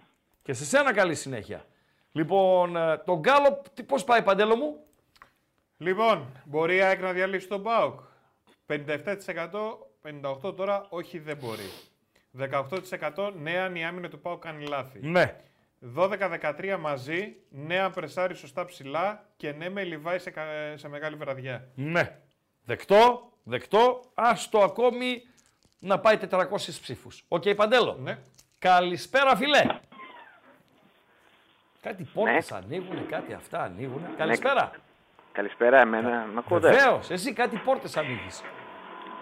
Και 0.43 0.53
σε 0.53 0.65
σένα 0.65 0.93
καλή 0.93 1.15
συνέχεια. 1.15 1.65
Λοιπόν, 2.11 2.75
ε, 2.75 2.97
τον 2.97 3.19
Γκάλοπ, 3.19 3.69
τι- 3.69 3.83
πώς 3.83 4.03
πάει 4.03 4.23
Παντέλο 4.23 4.55
μου; 4.55 4.83
Λοιπόν, 5.77 6.41
μπορεί 6.45 6.75
η 6.75 6.81
ΑΕΚ 6.81 7.01
να 7.01 7.11
διαλύσει 7.11 7.47
τον 7.47 7.63
ΠΑΟΚ. 7.63 7.99
57%, 8.65 9.87
58% 10.01 10.55
τώρα, 10.55 10.85
όχι 10.89 11.19
δεν 11.19 11.37
μπορεί. 11.37 11.69
18% 12.37 13.33
ναι 13.35 13.57
αν 13.57 13.75
η 13.75 13.85
άμυνα 13.85 14.09
του 14.09 14.19
ΠΑΟΚ 14.19 14.41
κάνει 14.41 14.65
λάθη. 14.67 14.99
Ναι. 15.01 15.35
12-13 15.95 16.77
μαζί, 16.79 17.35
ναι 17.49 17.79
αν 17.79 17.91
πρεσάρει 17.91 18.35
σωστά 18.35 18.65
ψηλά 18.65 19.25
και 19.37 19.51
ναι 19.51 19.69
με 19.69 19.83
Λιβάι 19.83 20.19
σε, 20.19 20.29
κα- 20.29 20.73
σε 20.77 20.87
μεγάλη 20.89 21.15
βραδιά. 21.15 21.67
Ναι. 21.75 22.19
Δεκτό, 22.63 23.31
δεκτό. 23.43 24.01
Άστο 24.13 24.59
ακόμη 24.59 25.21
να 25.79 25.99
πάει 25.99 26.17
400 26.31 26.45
ψήφους. 26.81 27.23
Οκ, 27.27 27.43
Παντέλο. 27.55 27.97
Ναι. 27.99 28.17
Καλησπέρα, 28.59 29.35
φίλε. 29.35 29.65
Κάτι 31.81 32.03
πόρτες 32.13 32.51
ανοίγουν, 32.51 33.07
κάτι 33.09 33.33
αυτά 33.33 33.61
ανοίγουν. 33.61 34.01
Καλησπέρα. 34.17 34.71
Καλησπέρα, 35.31 35.79
εμένα. 35.79 36.25
Μ' 36.33 36.37
ακούτε; 36.37 36.69
Βεβαίως, 36.71 37.09
εσύ 37.09 37.33
κάτι 37.33 37.57
πόρτες 37.57 37.97
ανοίγεις. 37.97 38.41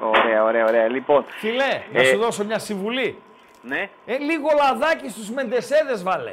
Ωραία, 0.01 0.43
ωραία, 0.43 0.65
ωραία. 0.65 0.87
Λοιπόν. 0.87 1.23
Φιλέ, 1.27 1.81
να 1.93 1.99
ε, 2.01 2.03
σου 2.05 2.17
δώσω 2.17 2.45
μια 2.45 2.59
συμβουλή. 2.59 3.21
Ναι, 3.61 3.89
Ε, 4.05 4.17
λίγο 4.17 4.47
λαδάκι 4.55 5.09
στους 5.09 5.29
μεντεσέδες 5.31 6.03
βάλε. 6.03 6.31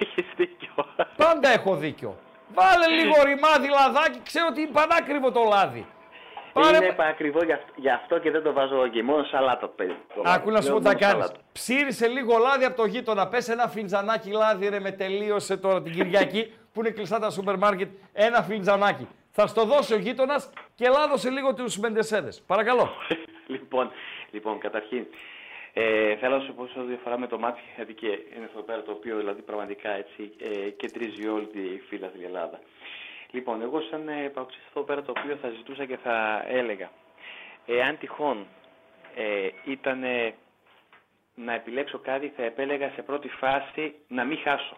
έχεις 0.00 0.26
δίκιο. 0.36 0.72
Πάντα 1.16 1.48
έχω 1.48 1.76
δίκιο. 1.76 2.16
Βάλε 2.54 2.86
λίγο 2.86 3.22
ρημάδι 3.24 3.68
λαδάκι, 3.68 4.20
ξέρω 4.22 4.46
ότι 4.50 4.60
είναι 4.60 4.70
πανάκριβο 4.72 5.32
το 5.32 5.42
λάδι. 5.42 5.86
Πάρε- 6.52 6.76
Είναι 6.76 6.86
επακριβό 6.86 7.44
γι' 7.44 7.52
αυτό, 7.52 7.72
γι' 7.76 7.88
αυτό 7.90 8.18
και 8.18 8.30
δεν 8.30 8.42
το 8.42 8.52
βάζω 8.52 8.84
εκεί. 8.84 9.02
Μόνο 9.02 9.24
σαλάτα 9.24 9.68
παίζει. 9.68 9.94
το 10.14 10.22
λάδι. 10.24 10.36
Άκου 10.38 10.50
να 10.50 10.60
σου 10.60 10.66
Λέω 10.68 10.74
πω 10.78 10.80
τι 10.80 10.86
θα 10.86 10.92
μόνο 10.92 11.00
κάνει. 11.06 11.22
σαλάτα. 11.22 11.40
Ψήρισε 11.52 12.06
λίγο 12.06 12.38
λάδι 12.38 12.64
από 12.64 12.76
το 12.76 12.84
γείτονα. 12.84 13.28
Πες 13.28 13.48
ένα 13.48 13.68
φλιτζανάκι 13.68 14.30
λάδι, 14.30 14.68
ρε, 14.68 14.80
με 14.80 14.90
τελείωσε 14.90 15.56
τώρα 15.56 15.82
την 15.82 15.92
Κυριακή 15.92 16.52
που 16.72 16.80
είναι 16.80 16.90
κλειστά 16.90 17.18
τα 17.18 17.30
σούπερ 17.30 17.56
μάρκετ. 17.58 17.88
Ένα 18.12 18.42
φλιτζανάκι. 18.42 19.08
Θα 19.30 19.46
στο 19.46 19.64
δώσει 19.64 19.94
ο 19.94 19.96
γείτονας 19.96 20.50
και 20.74 20.88
λάδωσε 20.88 21.30
λίγο 21.30 21.54
τους 21.54 21.78
μεντεσέδες. 21.78 22.42
Παρακαλώ. 22.46 22.88
Λοιπόν, 23.46 23.90
λοιπόν, 24.30 24.58
καταρχήν, 24.58 25.06
ε, 25.72 26.16
θέλω 26.16 26.36
να 26.36 26.42
σου 26.42 26.54
πω 26.54 26.66
σε 26.66 26.78
ό,τι 26.80 26.94
αφορά 26.94 27.18
με 27.18 27.26
το 27.26 27.38
μάτι, 27.38 27.60
γιατί 27.76 27.92
και 27.94 28.06
είναι 28.06 28.48
εδώ 28.52 28.62
πέρα 28.62 28.82
το 28.82 28.90
οποίο 28.92 29.16
δηλαδή 29.16 29.42
πραγματικά 29.42 29.90
έτσι 29.90 30.32
ε, 30.38 30.70
κεντρίζει 30.70 31.28
όλη 31.28 31.46
τη 31.46 31.60
φύλλα 31.88 32.08
στην 32.08 32.24
Ελλάδα. 32.24 32.58
Λοιπόν, 33.32 33.62
εγώ 33.62 33.80
σαν 33.80 34.08
ε, 34.08 34.28
παοξής 34.28 34.62
εδώ 34.68 34.84
πέρα 34.84 35.02
το 35.02 35.12
οποίο 35.18 35.36
θα 35.36 35.48
ζητούσα 35.48 35.84
και 35.84 35.96
θα 35.96 36.44
έλεγα, 36.48 36.90
εάν 37.66 37.98
τυχόν 37.98 38.46
ε, 39.14 39.48
ήταν 39.64 40.04
να 41.34 41.52
επιλέξω 41.54 41.98
κάτι, 41.98 42.32
θα 42.36 42.42
επέλεγα 42.42 42.90
σε 42.94 43.02
πρώτη 43.02 43.28
φάση 43.28 43.94
να 44.08 44.24
μην 44.24 44.38
χάσω. 44.38 44.76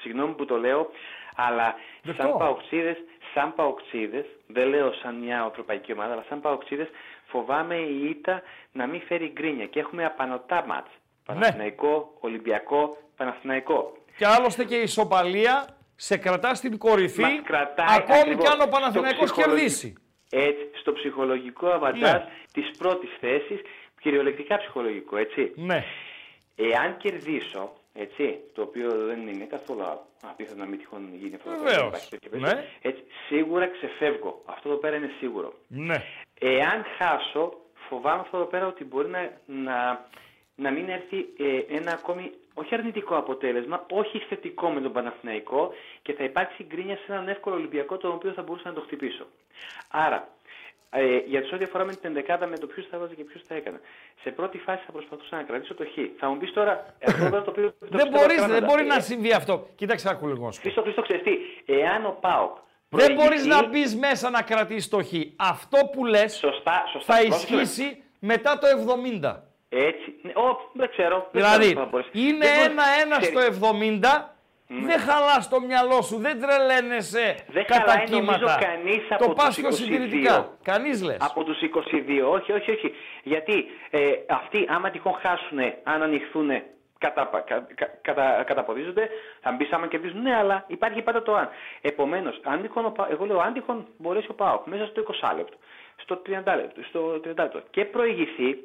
Συγγνώμη 0.00 0.34
που 0.34 0.44
το 0.44 0.56
λέω, 0.56 0.90
αλλά 1.36 1.74
σαν 2.16 2.38
παοξίδες, 2.38 2.96
σαν 3.34 3.54
παοξίδες, 3.54 4.24
δεν 4.46 4.68
λέω 4.68 4.92
σαν 4.92 5.14
μια 5.14 5.46
ευρωπαϊκή 5.50 5.92
ομάδα, 5.92 6.12
αλλά 6.12 6.24
σαν 6.28 6.40
παοξίδες 6.40 6.88
φοβάμαι 7.26 7.76
η 7.76 8.08
ήττα 8.08 8.42
να 8.72 8.86
μην 8.86 9.00
φέρει 9.00 9.30
γκρίνια 9.32 9.66
και 9.66 9.80
έχουμε 9.80 10.04
απανοτά 10.04 10.64
μάτς. 10.66 10.90
Παναθηναϊκό, 11.24 12.16
Ολυμπιακό, 12.20 12.96
Παναθηναϊκό. 13.16 13.96
Και 14.16 14.26
άλλωστε 14.26 14.64
και 14.64 14.76
η 14.76 14.82
ισοπαλία 14.82 15.73
σε 15.96 16.16
κρατά 16.16 16.54
στην 16.54 16.78
κορυφή. 16.78 17.20
Μας 17.20 17.32
κρατάει 17.44 17.86
ακόμη 17.96 18.18
ακριβώς 18.18 18.44
και 18.44 18.50
αν 18.52 18.58
ο 18.60 18.62
στο 18.62 18.70
Παναθηναϊκός 18.70 19.24
ψυχολογικό- 19.32 19.56
κερδίσει. 19.56 19.94
Έτσι, 20.30 20.70
στο 20.80 20.92
ψυχολογικό 20.92 21.66
αβαντάζ 21.68 22.00
Ναι. 22.12 22.26
της 22.52 22.70
πρώτης 22.78 23.10
θέσης, 23.20 23.60
κυριολεκτικά 24.00 24.56
ψυχολογικό, 24.58 25.16
έτσι. 25.16 25.52
Ναι. 25.56 25.84
Εάν 26.56 26.96
κερδίσω, 26.96 27.72
έτσι, 27.92 28.38
το 28.54 28.62
οποίο 28.62 28.88
δεν 29.06 29.26
είναι 29.28 29.44
καθόλου 29.44 29.82
απίθανο 30.22 30.58
να 30.62 30.66
μην 30.70 30.78
τυχόν 30.78 31.10
γίνει 31.14 31.34
αυτό. 31.34 31.50
το 31.50 31.56
Βεβαίως. 31.56 31.72
πράγμα, 31.74 31.88
υπάρχει 31.88 32.10
τέτοια 32.10 32.30
περίπτωση, 32.30 32.54
Ναι. 32.56 32.64
Έτσι, 32.82 33.02
σίγουρα 33.28 33.66
ξεφεύγω. 33.68 34.42
Αυτό 34.46 34.68
εδώ 34.68 34.78
πέρα 34.78 34.96
είναι 34.96 35.10
σίγουρο. 35.18 35.54
Ναι. 35.68 36.02
Εάν 36.40 36.84
χάσω, 36.98 37.52
φοβάμαι 37.88 38.20
αυτό 38.20 38.36
εδώ 38.36 38.46
πέρα 38.46 38.66
ότι 38.66 38.84
μπορεί 38.84 39.08
να, 39.08 39.30
να, 39.46 40.06
να 40.54 40.70
μην 40.70 40.88
έρθει 40.88 41.16
ε, 41.38 41.76
ένα 41.76 41.92
ακόμη, 41.92 42.30
όχι 42.54 42.74
αρνητικό 42.74 43.16
αποτέλεσμα, 43.16 43.86
όχι 43.90 44.18
θετικό 44.18 44.68
με 44.70 44.80
τον 44.80 44.92
Παναθηναϊκό 44.92 45.72
και 46.02 46.12
θα 46.12 46.24
υπάρξει 46.24 46.62
γκρίνια 46.68 46.96
σε 46.96 47.12
έναν 47.12 47.28
εύκολο 47.28 47.56
Ολυμπιακό 47.56 47.96
τον 47.96 48.10
οποίο 48.12 48.32
θα 48.32 48.42
μπορούσα 48.42 48.68
να 48.68 48.74
το 48.74 48.80
χτυπήσω. 48.80 49.26
Άρα, 49.90 50.28
ε, 50.90 51.16
για 51.16 51.42
το 51.42 51.54
ό,τι 51.54 51.64
αφορά 51.64 51.84
με 51.84 51.90
την 51.92 52.00
ενδεκάδα 52.02 52.46
με 52.46 52.58
το 52.58 52.66
ποιους 52.66 52.86
θα 52.90 52.98
βάζα 52.98 53.14
και 53.14 53.24
ποιους 53.24 53.42
θα 53.46 53.54
έκανα. 53.54 53.80
Σε 54.22 54.30
πρώτη 54.30 54.58
φάση 54.58 54.82
θα 54.86 54.92
προσπαθούσα 54.92 55.36
να 55.36 55.42
κρατήσω 55.42 55.74
το 55.74 55.84
χ. 55.84 55.98
Θα 56.18 56.28
μου 56.28 56.36
πεις 56.36 56.52
τώρα, 56.52 56.72
ε, 56.98 57.10
αυτό 57.10 57.24
εδώ 57.24 57.42
το 57.42 57.50
οποίο. 57.50 57.68
το 57.70 57.74
Δεν 57.80 57.88
πιστεύω 57.90 58.10
μπορείς 58.18 58.32
ακράδαντα. 58.42 58.54
δεν 58.58 58.68
μπορεί 58.68 58.82
Ε, 58.82 58.94
να 58.94 59.00
συμβεί 59.00 59.32
αυτό. 59.32 59.66
Κοίταξε, 59.74 60.08
άκου 60.10 60.26
λίγο. 60.26 60.44
να 60.44 60.50
σου 60.52 60.56
πω. 60.60 60.62
Χρήστο, 60.62 60.82
Χρήστο, 60.82 61.02
ξέρεις 61.02 61.22
τι, 61.22 61.32
εάν 61.72 62.06
ο 62.06 62.16
ΠΑΟΚ 62.20 62.56
Δεν 62.88 63.14
μπορείς 63.14 63.46
προηγηθεί- 63.46 63.48
να 63.62 63.68
μπει 63.68 63.96
μέσα 63.98 64.30
να 64.30 64.42
κρατήσεις 64.42 64.88
το 64.88 65.02
χ. 65.02 65.10
Αυτό 65.36 65.78
που 65.92 66.04
λες 66.04 66.34
σωστά, 66.34 66.84
σωστά. 66.92 67.14
θα 67.14 67.20
Πρόσεξε 67.26 67.54
με. 67.54 67.60
ισχύσει 67.62 68.02
μετά 68.18 68.58
το 68.58 68.66
70. 68.66 69.42
Έτσι. 69.74 70.14
Ναι, 70.22 70.32
ο, 70.34 70.70
δεν 70.72 70.88
ξέρω. 70.90 71.16
δεν 71.32 71.42
Δηλαδή, 71.42 71.64
ξέρω 71.64 71.80
αν 71.80 71.84
θα 71.84 71.90
μπορέσει. 71.90 72.10
είναι 72.14 72.38
Δεν 72.46 72.54
μπορείς- 72.54 72.70
ένα-ένα 72.70 73.16
ξέρεις, 73.20 73.38
στο 73.56 73.66
70. 73.66 74.28
Δεν 74.68 74.98
χαλάς 74.98 75.48
το 75.48 75.60
μυαλό 75.60 76.02
σου, 76.02 76.16
δεν 76.18 76.40
τρελαίνεσαι 76.40 77.36
Δεν 77.48 77.64
κατά 77.66 77.80
χαλάει 77.90 78.06
νομίζω 78.10 78.36
κύματα. 78.36 78.58
κανείς 78.66 79.08
το 79.08 79.14
από 79.24 79.32
πας 79.32 79.46
τους 79.46 79.56
πιο 79.56 79.68
22. 79.68 79.72
συντηρητικά. 79.76 80.48
Κανείς 80.62 81.02
λες. 81.02 81.16
Από 81.20 81.44
τους 81.44 81.60
22, 81.60 82.30
όχι, 82.30 82.52
όχι, 82.52 82.70
όχι. 82.70 82.92
Γιατί 83.22 83.66
ε, 83.90 84.00
αυτοί 84.28 84.66
άμα 84.68 84.90
τυχόν 84.90 85.14
χάσουν, 85.22 85.58
αν 85.82 86.02
ανοιχθούν, 86.02 86.50
κατα, 86.98 87.42
κα, 87.46 87.66
κα, 87.74 87.86
κατα, 88.02 88.42
καταποδίζονται, 88.46 89.08
θα 89.40 89.52
μπεις 89.52 89.72
άμα 89.72 89.86
κερδίζουν, 89.86 90.22
ναι, 90.22 90.34
αλλά 90.36 90.64
υπάρχει 90.66 91.02
πάντα 91.02 91.22
το 91.22 91.34
αν. 91.34 91.48
Επομένως, 91.80 92.40
αν 92.44 92.62
τυχόν, 92.62 92.84
ο 92.84 92.90
Πα- 92.90 93.08
εγώ 93.10 93.24
λέω, 93.24 93.40
αν 93.40 93.52
τυχόν 93.52 93.86
μπορέσει 93.96 94.26
ο 94.30 94.34
ΠΑΟΚ 94.34 94.66
μέσα 94.66 94.86
στο 94.86 95.00
20 95.00 95.32
λεπτό, 95.36 95.56
στο 95.96 96.16
30 96.16 96.56
λεπτό, 96.56 96.82
στο 96.88 97.20
30 97.24 97.42
λεπτό 97.42 97.62
και 97.70 97.84
προηγηθεί, 97.84 98.58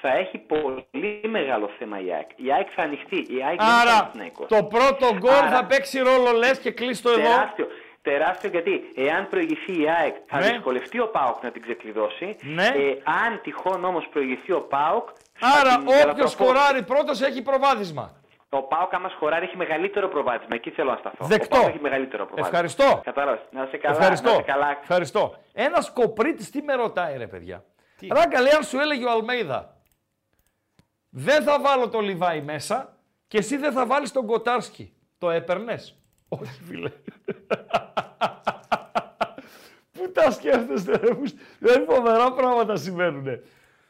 θα 0.00 0.08
έχει 0.16 0.38
πολύ 0.38 1.20
μεγάλο 1.28 1.70
θέμα 1.78 2.00
η 2.00 2.12
ΑΕΚ. 2.12 2.28
Η 2.36 2.52
ΑΕΚ 2.52 2.68
θα 2.74 2.82
ανοιχτεί. 2.82 3.16
Η 3.16 3.42
ΑΕΚ 3.46 3.58
δεν 3.58 3.66
είναι 3.68 3.80
Άρα 3.80 3.98
Παναθηναϊκός. 3.98 4.48
το 4.48 4.64
πρώτο 4.64 5.14
γκολ 5.18 5.30
Άρα- 5.32 5.50
θα 5.50 5.64
παίξει 5.64 5.98
ρόλο 5.98 6.30
λες 6.36 6.58
και 6.58 6.70
κλείσει 6.70 7.02
το 7.02 7.10
εδώ. 7.10 7.20
Τεράστιο. 7.22 7.66
Τεράστιο 8.02 8.50
γιατί 8.50 8.92
εάν 8.96 9.28
προηγηθεί 9.28 9.72
η 9.82 9.86
ΑΕΚ 9.98 10.14
θα 10.26 10.38
Ναι. 10.38 10.50
δυσκολευτεί 10.50 11.00
ο 11.00 11.08
ΠΑΟΚ 11.08 11.42
να 11.42 11.50
την 11.50 11.62
ξεκλειδώσει. 11.62 12.36
Ναι. 12.42 12.66
Ε, 12.66 12.98
αν 13.24 13.40
τυχόν 13.42 13.84
όμως 13.84 14.08
προηγηθεί 14.12 14.52
ο 14.52 14.60
ΠΑΟΚ 14.60 15.08
θα 15.32 15.46
Άρα 15.60 15.70
την 15.70 15.80
όποιος 15.80 15.98
γαλατροπώσει. 16.00 16.34
σκοράρει 16.34 16.82
πρώτος 16.82 17.20
έχει 17.22 17.42
προβάδισμα. 17.42 18.12
Ο 18.50 18.62
ΠΑΟΚ 18.62 18.94
άμα 18.94 19.08
σκοράρει 19.08 19.44
έχει 19.44 19.56
μεγαλύτερο 19.56 20.08
προβάδισμα. 20.08 20.54
Εκεί 20.54 20.70
θέλω 20.70 20.90
να 20.90 20.96
σταθώ. 20.96 21.24
Δεκτό. 21.24 21.56
Ο 21.56 21.60
ΠΑΟΚ 21.60 21.68
έχει 21.74 21.82
μεγαλύτερο 21.82 22.26
προβάδισμα. 22.26 22.48
Ευχαριστώ. 22.58 23.00
Κατάλαβες. 23.04 23.40
Να 23.50 23.62
είσαι 23.62 23.76
καλά. 23.76 23.96
Ευχαριστώ. 23.96 24.28
Να 24.28 24.32
είσαι 24.34 24.42
καλά. 24.42 24.78
Ευχαριστώ. 24.80 25.34
Ένας 25.52 25.92
κοπρίτης 25.92 26.50
τι 26.50 26.62
με 26.62 26.74
ρωτάει, 26.74 27.16
ρε 27.18 27.26
παιδιά; 27.26 27.64
Ράγκα 28.10 28.40
λέει, 28.40 28.52
αν 28.52 28.62
σου 28.62 28.78
έλεγε 28.78 29.04
ο 29.04 29.10
Αλμέιδα, 29.10 29.76
δεν 31.10 31.42
θα 31.42 31.60
βάλω 31.60 31.88
το 31.88 32.00
Λιβάι 32.00 32.40
μέσα 32.40 32.96
και 33.28 33.38
εσύ 33.38 33.56
δεν 33.56 33.72
θα 33.72 33.86
βάλεις 33.86 34.12
τον 34.12 34.26
Κοτάρσκι. 34.26 34.92
Το 35.18 35.30
έπαιρνες; 35.30 35.96
Όχι, 36.28 36.62
φίλε. 36.64 36.90
Πού 39.92 40.10
τα 40.12 40.30
σκέφτεστε, 40.30 40.96
ρε, 40.96 41.14
που- 41.14 41.32
δηλαδή 41.58 41.84
φοβερά 41.84 42.32
πράγματα 42.32 42.76
συμβαίνουν. 42.76 43.26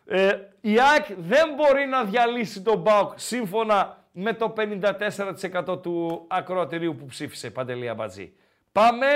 Ε, 0.06 0.38
η 0.60 0.80
ΑΕΚ 0.80 1.06
δεν 1.18 1.54
μπορεί 1.54 1.86
να 1.86 2.04
διαλύσει 2.04 2.62
τον 2.62 2.82
ΠΑΟΚ 2.82 3.12
σύμφωνα 3.18 4.04
με 4.12 4.32
το 4.32 4.54
54% 4.56 5.82
του 5.82 6.24
ακροατηρίου 6.28 6.96
που 6.96 7.04
ψήφισε 7.06 7.50
Παντελή 7.50 7.88
Αμπατζή. 7.88 8.32
Πάμε 8.72 9.06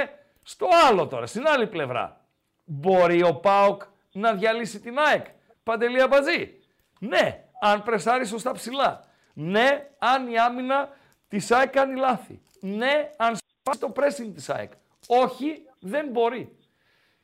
στο 0.44 0.66
άλλο 0.88 1.06
τώρα, 1.06 1.26
στην 1.26 1.46
άλλη 1.46 1.66
πλευρά. 1.66 2.20
Μπορεί 2.64 3.22
ο 3.22 3.34
ΠΑΟΚ 3.34 3.82
να 4.12 4.32
διαλύσει 4.34 4.80
την 4.80 4.98
ΑΕΚ. 4.98 5.26
Παντελή 5.62 6.02
Αμπατζή; 6.02 6.54
Ναι, 6.98 7.44
αν 7.64 7.82
πρεσάρει 7.82 8.26
σωστά 8.26 8.52
ψηλά. 8.52 9.04
Ναι, 9.34 9.90
αν 9.98 10.28
η 10.28 10.38
άμυνα 10.38 10.88
της 11.28 11.50
ΑΕΚ 11.50 11.70
κάνει 11.70 11.98
λάθη. 11.98 12.42
Ναι, 12.60 13.10
αν 13.16 13.36
σπάσει 13.36 13.80
το 13.80 13.92
pressing 13.96 14.30
της 14.34 14.50
ΑΕΚ. 14.50 14.72
Όχι, 15.06 15.62
δεν 15.80 16.08
μπορεί. 16.08 16.56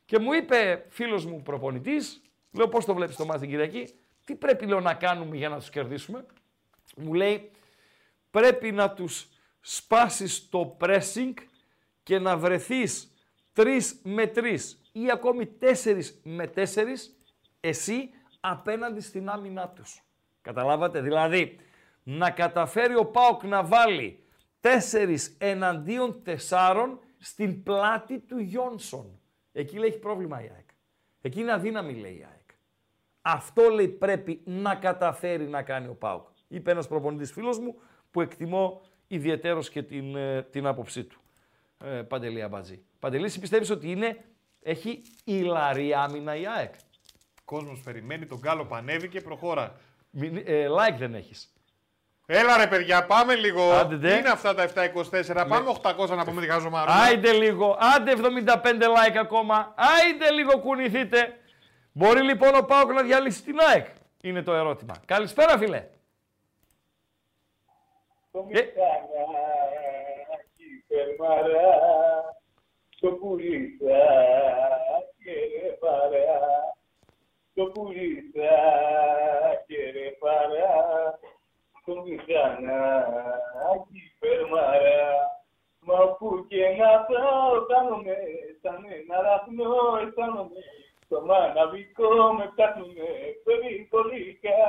Και 0.05 0.19
μου 0.19 0.33
είπε 0.33 0.85
φίλος 0.89 1.25
μου 1.25 1.41
προπονητής, 1.41 2.21
λέω 2.51 2.67
πώς 2.67 2.85
το 2.85 2.93
βλέπεις 2.93 3.15
το 3.15 3.25
μάτι 3.25 3.39
την 3.39 3.49
Κυριακή, 3.49 3.93
τι 4.23 4.35
πρέπει 4.35 4.65
λέω 4.65 4.79
να 4.79 4.93
κάνουμε 4.93 5.35
για 5.35 5.49
να 5.49 5.57
τους 5.57 5.69
κερδίσουμε; 5.69 6.25
Μου 6.97 7.13
λέει 7.13 7.51
πρέπει 8.31 8.71
να 8.71 8.91
τους 8.91 9.27
σπάσεις 9.61 10.49
το 10.49 10.77
pressing 10.81 11.33
και 12.03 12.19
να 12.19 12.37
βρεθείς 12.37 13.13
3 13.55 13.79
με 14.03 14.31
3 14.35 14.57
ή 14.91 15.11
ακόμη 15.11 15.57
4 15.61 15.99
με 16.23 16.51
4 16.55 16.65
εσύ 17.59 18.09
απέναντι 18.39 19.01
στην 19.01 19.29
άμυνά 19.29 19.69
τους. 19.69 20.03
Καταλάβατε, 20.49 21.01
δηλαδή 21.01 21.57
να 22.03 22.29
καταφέρει 22.29 22.95
ο 22.95 23.05
Πάοκ 23.05 23.43
να 23.43 23.63
βάλει 23.63 24.23
4 24.61 25.15
εναντίον 25.37 26.21
4 26.49 26.97
στην 27.17 27.63
πλάτη 27.63 28.19
του 28.19 28.37
Γιόνσον. 28.39 29.19
Εκεί 29.51 29.77
λέει 29.77 29.89
έχει 29.89 29.99
πρόβλημα 29.99 30.43
η 30.43 30.49
ΑΕΚ. 30.55 30.69
Εκεί 31.21 31.39
είναι 31.39 31.51
αδύναμη 31.51 31.93
λέει 31.93 32.11
η 32.11 32.25
ΑΕΚ. 32.29 32.49
Αυτό 33.21 33.69
λέει 33.69 33.87
πρέπει 33.87 34.41
να 34.45 34.75
καταφέρει 34.75 35.47
να 35.47 35.61
κάνει 35.61 35.87
ο 35.87 35.93
Πάουκ. 35.95 36.27
Είπε 36.47 36.71
ένας 36.71 36.87
προπονητής 36.87 37.31
φίλος 37.31 37.59
μου 37.59 37.75
που 38.11 38.21
εκτιμώ 38.21 38.81
ιδιαίτερος 39.07 39.69
και 39.69 39.83
την, 39.83 40.15
ε, 40.15 40.43
την 40.43 40.65
άποψή 40.65 41.03
του. 41.03 41.21
Ε, 41.83 42.01
Παντελή 42.01 42.41
Αμπατζή. 42.41 42.83
Παντελή, 42.99 43.25
εσύ 43.25 43.39
πιστεύεις 43.39 43.69
ότι 43.69 43.91
είναι, 43.91 44.25
έχει 44.61 45.01
ηλαρή 45.23 45.93
άμυνα 45.93 46.35
η 46.35 46.47
ΑΕΚ; 46.47 46.73
Κόσμος 47.45 47.81
περιμένει, 47.81 48.25
τον 48.25 48.37
Γκάλο 48.37 48.65
πανέβηκε, 48.65 49.21
προχώρα. 49.21 49.75
Μην, 50.09 50.43
ε, 50.45 50.67
like 50.69 50.95
δεν 50.97 51.15
έχεις. 51.15 51.53
Έλα 52.25 52.57
ρε 52.57 52.67
παιδιά, 52.67 53.05
πάμε 53.05 53.35
λίγο. 53.35 53.71
Άντε, 53.71 53.95
ντε. 53.95 54.11
Τι 54.11 54.17
είναι 54.17 54.29
αυτά 54.29 54.53
τα 54.55 54.63
724, 54.63 55.45
πάμε 55.49 55.77
800 55.81 56.09
να 56.09 56.25
πούμε 56.25 56.41
τη 56.41 56.47
χαζομαρούνα. 56.47 56.95
Άιντε 56.95 57.31
λίγο, 57.31 57.77
άντε 57.95 58.11
75 58.11 58.87
like 58.87 59.17
ακόμα, 59.19 59.73
άιντε 59.75 60.31
λίγο 60.31 60.59
κουνηθείτε. 60.59 61.37
Μπορεί 61.91 62.21
λοιπόν 62.21 62.55
ο 62.55 62.61
Πάοκ 62.63 62.91
να 62.91 63.03
διαλύσει 63.03 63.43
την 63.43 63.59
ΑΕΚ, 63.59 63.87
είναι 64.21 64.41
το 64.41 64.53
ερώτημα. 64.53 64.95
Καλησπέρα 65.05 65.57
φίλε. 65.57 65.87
Το 68.31 68.43
μηχανάκι 68.43 68.69
φερμαρά, 70.87 71.77
το 72.99 73.11
πουλίσα 73.11 74.07
και 75.23 75.31
ρε 75.61 75.69
παρά, 75.79 76.77
το 77.59 77.65
πουλίσα 77.65 78.57
και 79.67 79.79
ρε 79.95 80.07
παρά, 80.19 80.77
το 81.85 81.93
μηχανάκι 82.03 84.01
φερμαρά, 84.19 85.07
Μα 85.81 86.07
που 86.17 86.45
και 86.49 86.63
να 86.79 86.91
πάω 87.09 87.65
κάνομαι 87.71 88.17
σαν 88.61 88.85
ένα 88.97 89.17
ραχνό 89.21 89.73
αισθάνομαι 90.01 90.61
Στο 91.05 91.17
μαναβικό 91.25 92.09
με 92.37 92.45
ψάχνουνε 92.55 93.11
περιπολικά 93.43 94.63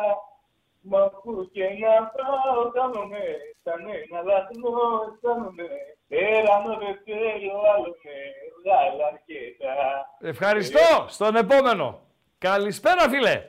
Μα 0.80 1.02
που 1.22 1.50
και 1.52 1.64
να 1.82 1.94
πάω 2.14 2.70
κάνομαι 2.70 3.24
σαν 3.62 3.82
ένα 4.00 4.18
ραχνό 4.30 4.74
αισθάνομαι 5.06 5.68
Έρανο 6.08 6.72
δεν 6.82 6.96
θέλω 7.04 7.52
άλλος 7.74 7.98
με 8.04 8.16
βγάλω 8.58 9.02
αρκετά 9.12 9.76
Ευχαριστώ. 10.20 10.86
Στον 11.08 11.36
επόμενο. 11.36 12.09
Καλησπέρα, 12.40 13.08
φίλε. 13.08 13.46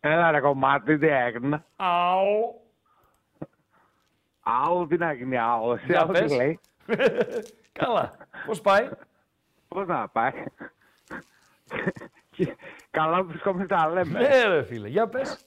Έλα 0.00 0.30
ρε 0.30 0.40
κομμάτι, 0.40 0.98
τι 0.98 1.06
έγινε. 1.08 1.64
Αου. 1.76 2.60
Αου, 4.42 4.86
τι 4.86 4.96
να 4.96 5.12
γίνει, 5.12 5.38
αου. 5.38 5.72
Εσύ 5.72 5.84
Για 5.86 6.00
αυτό 6.00 6.12
τι 6.12 6.20
πες. 6.20 6.36
λέει. 6.36 6.60
Καλά. 7.78 8.16
Πώς 8.46 8.60
πάει; 8.60 8.88
Πώς 9.68 9.86
να 9.86 10.08
πάει. 10.08 10.32
Καλά 12.90 13.20
που 13.20 13.26
βρισκόμαστε 13.26 13.74
τα 13.74 13.88
λέμε. 13.88 14.18
Ναι, 14.20 14.44
ρε 14.44 14.62
φίλε. 14.62 14.88
Για 14.88 15.08
πες. 15.08 15.44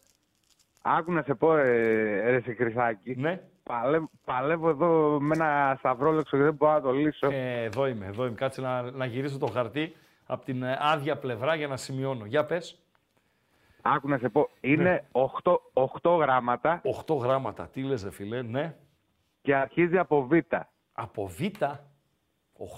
Άκου 0.81 1.11
να 1.11 1.21
σε 1.21 1.33
πω, 1.33 1.55
ε, 1.55 2.29
ρε 2.29 2.41
σε 2.41 2.53
Χρυσάκη. 2.53 3.15
Ναι. 3.15 3.41
Παλεύω, 3.63 4.09
παλεύω 4.25 4.69
εδώ 4.69 5.19
με 5.21 5.35
ένα 5.35 5.75
σταυρόλεξο 5.79 6.37
και 6.37 6.43
δεν 6.43 6.53
μπορώ 6.53 6.71
να 6.71 6.81
το 6.81 6.91
λύσω. 6.91 7.27
Ε, 7.31 7.63
εδώ 7.63 7.87
είμαι, 7.87 8.05
εδώ 8.05 8.25
είμαι. 8.25 8.35
Κάτσε 8.35 8.61
να, 8.61 8.81
να 8.81 9.05
γυρίσω 9.05 9.37
το 9.37 9.47
χαρτί 9.47 9.95
από 10.31 10.45
την 10.45 10.63
ε, 10.63 10.77
άδεια 10.79 11.17
πλευρά 11.17 11.55
για 11.55 11.67
να 11.67 11.77
σημειώνω. 11.77 12.25
Για 12.25 12.45
πες. 12.45 12.81
Άκου 13.81 14.07
να 14.09 14.17
σε 14.17 14.29
πω, 14.29 14.49
είναι 14.61 15.05
8, 15.43 15.55
8 16.01 16.17
γράμματα 16.19 16.81
8 17.05 17.17
γράμματα. 17.19 17.67
Τι 17.67 17.81
λες, 17.81 18.03
ρε 18.03 18.11
φίλε. 18.11 18.41
Ναι. 18.41 18.75
και 19.41 19.55
αρχίζει 19.55 19.97
από 19.97 20.27
Β. 20.27 20.31
Από 20.91 21.27
Β. 21.27 21.39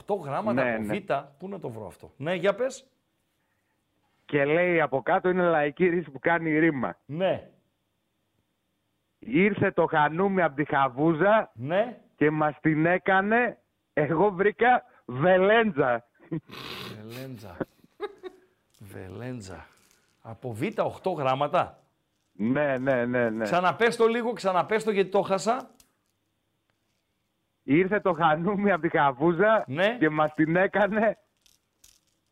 8 0.08 0.16
γράμματα 0.24 0.64
Ναι, 0.64 0.74
από 0.74 0.84
ναι. 0.84 1.00
Β. 1.00 1.12
Πού 1.38 1.48
να 1.48 1.60
το 1.60 1.70
βρω 1.70 1.88
αυτό. 1.88 2.12
Ναι, 2.18 2.34
για 2.34 2.56
πες. 2.56 2.88
Και 4.26 4.46
λέει 4.46 4.82
από 4.82 5.02
κάτω 5.02 5.30
είναι 5.30 5.44
λαϊκή 5.44 5.88
ρίση 5.88 6.12
που 6.12 6.20
κάνει 6.20 6.60
ρήμα. 6.60 6.98
Ναι. 7.06 7.50
Ήρθε 9.20 9.72
το 9.72 9.86
χανούμι 9.86 10.42
από 10.42 10.56
τη 10.56 10.66
Χαβούζα 10.66 11.52
Ναι. 11.54 12.00
και 12.16 12.32
μας 12.32 12.60
την 12.62 12.86
έκανε, 12.86 13.58
εγώ 13.94 14.32
βρήκα 14.32 14.84
βελέντζα. 15.06 16.06
Βελέντζα. 17.14 17.57
Βελέντζα. 18.77 19.65
Από 20.22 20.53
Β 20.53 20.61
8 20.61 21.14
γράμματα. 21.18 21.84
Ναι, 22.31 22.77
ναι, 22.77 23.06
ναι, 23.06 23.30
ναι. 23.30 23.44
Ξαναπες 23.44 23.95
το 23.95 24.07
λίγο, 24.07 24.34
ξαναπες 24.34 24.84
το 24.84 24.91
γιατί 24.91 25.10
το 25.10 25.22
χάσα. 25.22 25.69
Ήρθε 27.64 27.99
το 27.99 28.14
χανούμι 28.14 28.72
από 28.72 28.81
τη 28.81 28.98
Χαβούζα 28.98 29.64
Ναι. 29.68 29.98
και 29.98 30.10
μας 30.10 30.34
την 30.34 30.56
έκανε, 30.56 31.18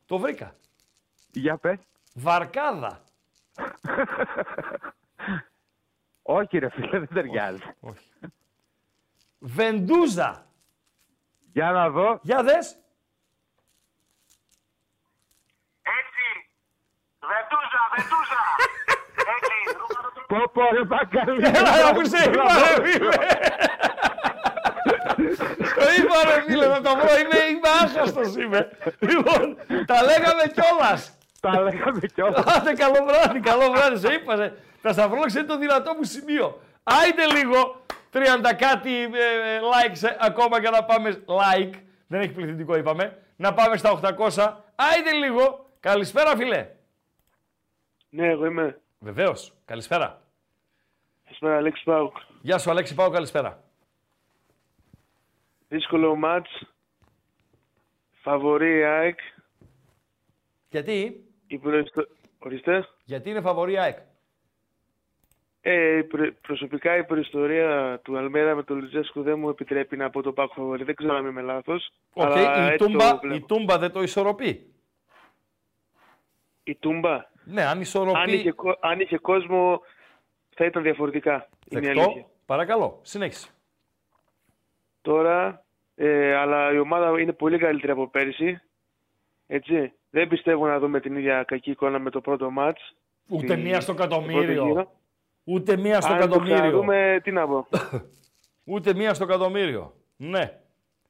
Το 0.06 0.18
βρήκα. 0.18 0.56
για 1.32 1.58
πες. 1.58 1.80
Βαρκάδα. 2.14 3.04
Όχι 6.22 6.58
ρε 6.58 6.70
φίλε, 6.70 7.00
δεν 7.00 7.08
ταιριάζει. 7.14 7.62
Όχι. 7.80 8.10
Βεντούζα. 9.40 10.46
Για 11.52 11.72
να 11.72 11.90
δω. 11.90 12.20
Για 12.24 12.44
δες. 12.44 12.81
Βεντούζα, 18.02 18.42
βεντούζα! 18.60 19.30
Έτσι, 19.36 19.58
Πω 20.32 20.38
πω 20.54 20.62
ρε 20.76 20.84
Μπακαλή. 20.90 21.44
Έλα, 21.60 21.94
που 21.94 22.04
σε 22.12 22.20
είπα 22.30 22.44
ρε 22.64 22.74
φίλε. 22.86 23.16
Το 25.80 25.86
είπα 25.98 26.18
ρε 26.30 26.42
φίλε, 26.46 26.68
να 26.68 26.82
το 26.82 26.92
βρω, 27.00 27.14
είμαι, 27.22 27.40
είμαι 27.52 27.70
άχαστος 27.84 28.36
είμαι. 28.36 28.62
Λοιπόν, 29.00 29.58
τα 29.86 29.98
λέγαμε 30.04 30.44
κιόλας. 30.56 31.18
Τα 31.40 31.62
λέγαμε 31.62 32.00
κιόλας. 32.16 32.46
Άντε, 32.56 32.74
καλό 32.74 33.00
βράδυ, 33.08 33.40
καλό 33.40 33.72
βράδυ, 33.72 33.98
σε 34.08 34.14
είπα. 34.14 34.36
σε. 34.36 34.54
Τα 34.82 34.92
σταυρόλεξα 34.92 35.40
είναι 35.40 35.48
το 35.48 35.58
δυνατό 35.58 35.94
μου 35.98 36.04
σημείο. 36.04 36.62
Άιντε 36.84 37.26
λίγο, 37.26 37.82
30 38.14 38.20
κάτι 38.58 38.94
ε, 39.04 39.06
ε, 39.56 39.60
likes 39.72 40.10
ε, 40.10 40.16
ακόμα 40.20 40.60
για 40.60 40.70
να 40.70 40.84
πάμε 40.84 41.24
like. 41.26 41.74
Δεν 42.08 42.22
έχει 42.22 42.32
πληθυντικό 42.32 42.78
είπαμε. 42.78 43.18
Να 43.36 43.54
πάμε 43.54 43.78
στα 43.78 44.00
800. 44.02 44.54
Άιντε 44.76 45.12
λίγο. 45.24 45.66
Καλησπέρα 45.80 46.36
φίλε. 46.36 46.68
Ναι, 48.14 48.28
εγώ 48.28 48.46
είμαι. 48.46 48.82
Βεβαίως. 49.00 49.54
Καλησπέρα. 49.66 50.22
Καλησπέρα, 51.24 51.56
Αλέξη 51.58 51.84
ΠΑΟΚ. 51.84 52.18
Γεια 52.42 52.58
σου 52.58 52.70
Αλέξη, 52.70 52.96
πάω 52.96 53.10
καλησπέρα. 53.10 53.64
Δύσκολο 55.68 56.16
ματς. 56.16 56.50
Φαβορή 58.22 58.78
η 58.78 58.84
ΑΕΚ. 58.84 59.20
Γιατί; 60.70 61.24
Η 61.48 61.58
προϊστο... 61.58 62.08
Ορίστε. 62.40 62.88
Γιατί 63.04 63.30
είναι 63.30 63.42
φαβορή 63.42 63.78
ΑΕΚ; 63.78 63.98
Ε, 65.62 65.98
η 65.98 66.04
προ- 66.04 66.34
προσωπικά 66.42 66.98
η 66.98 67.04
προϊστορία 67.06 68.00
του 68.04 68.18
Αλμέρα 68.18 68.56
με 68.56 68.64
τον 68.64 68.78
Λουτσέσκου 68.78 69.22
δεν 69.22 69.40
μου 69.40 69.50
επιτρέπει 69.50 69.98
να 69.98 70.10
πω 70.10 70.22
το 70.22 70.34
ΠΑΟΚ 70.34 70.54
φαβορή. 70.54 70.84
Δεν 70.84 70.96
ξέρω 70.96 71.16
αν 71.16 71.26
είμαι 71.26 71.42
λάθος. 71.42 71.92
Οκ, 72.14 72.26
αλλά 72.26 72.64
η, 72.64 72.72
έτσι 72.72 72.78
το 72.78 72.86
τούμπα, 72.86 73.18
βλέπω. 73.18 73.36
η 73.36 73.42
Τούμπα 73.42 73.78
δεν 73.78 73.92
το 73.92 74.02
ισορροπεί. 74.02 74.74
Η 76.64 76.76
Τούμπα; 76.76 77.30
Ναι, 77.44 77.64
αν 77.66 77.82
ισορροπεί... 77.82 78.18
Αν 78.20 78.28
είχε, 78.34 78.52
κο- 78.52 78.78
αν 78.82 79.00
είχε 79.00 79.18
κόσμο 79.18 79.82
θα 80.56 80.66
ήταν 80.66 80.84
διαφορετικά. 80.84 81.50
Είναι 81.70 81.86
η 81.86 81.90
αλήθεια. 81.90 82.06
Δεκτό. 82.14 82.30
Παρακαλώ, 82.46 83.00
συνέχισε. 83.02 83.50
Τώρα, 85.02 85.64
ε, 85.96 86.36
αλλά 86.36 86.74
η 86.74 86.80
ομάδα 86.80 87.20
είναι 87.22 87.32
πολύ 87.34 87.58
καλύτερη 87.58 87.92
από 87.92 88.08
πέρυσι. 88.08 88.62
Έτσι. 89.48 89.92
Δεν 90.10 90.28
πιστεύω 90.28 90.68
να 90.68 90.80
δούμε 90.80 91.00
την 91.00 91.16
ίδια 91.16 91.44
κακή 91.44 91.72
εικόνα 91.72 92.00
με 92.00 92.10
το 92.10 92.22
πρώτο 92.22 92.50
μάτς. 92.52 92.96
Ούτε 93.28 93.48
Στη- 93.54 93.62
μία 93.62 93.82
στο 93.82 93.94
πρώτο 93.94 94.16
εκατομμύριο. 94.16 94.66
γύρο. 94.66 94.92
Ούτε 95.44 95.78
μία 95.78 96.02
στο 96.02 96.12
Αν 96.14 96.18
το 96.20 96.24
εκατομμύριο. 96.24 96.56
ξαναδούμε, 96.56 97.20
τι 97.24 97.32
να 97.32 97.48
πω. 97.48 97.68
Ούτε 98.74 98.94
μία 98.94 99.14
στο 99.14 99.24
εκατομμύριο. 99.24 99.94
Ναι. 100.18 100.60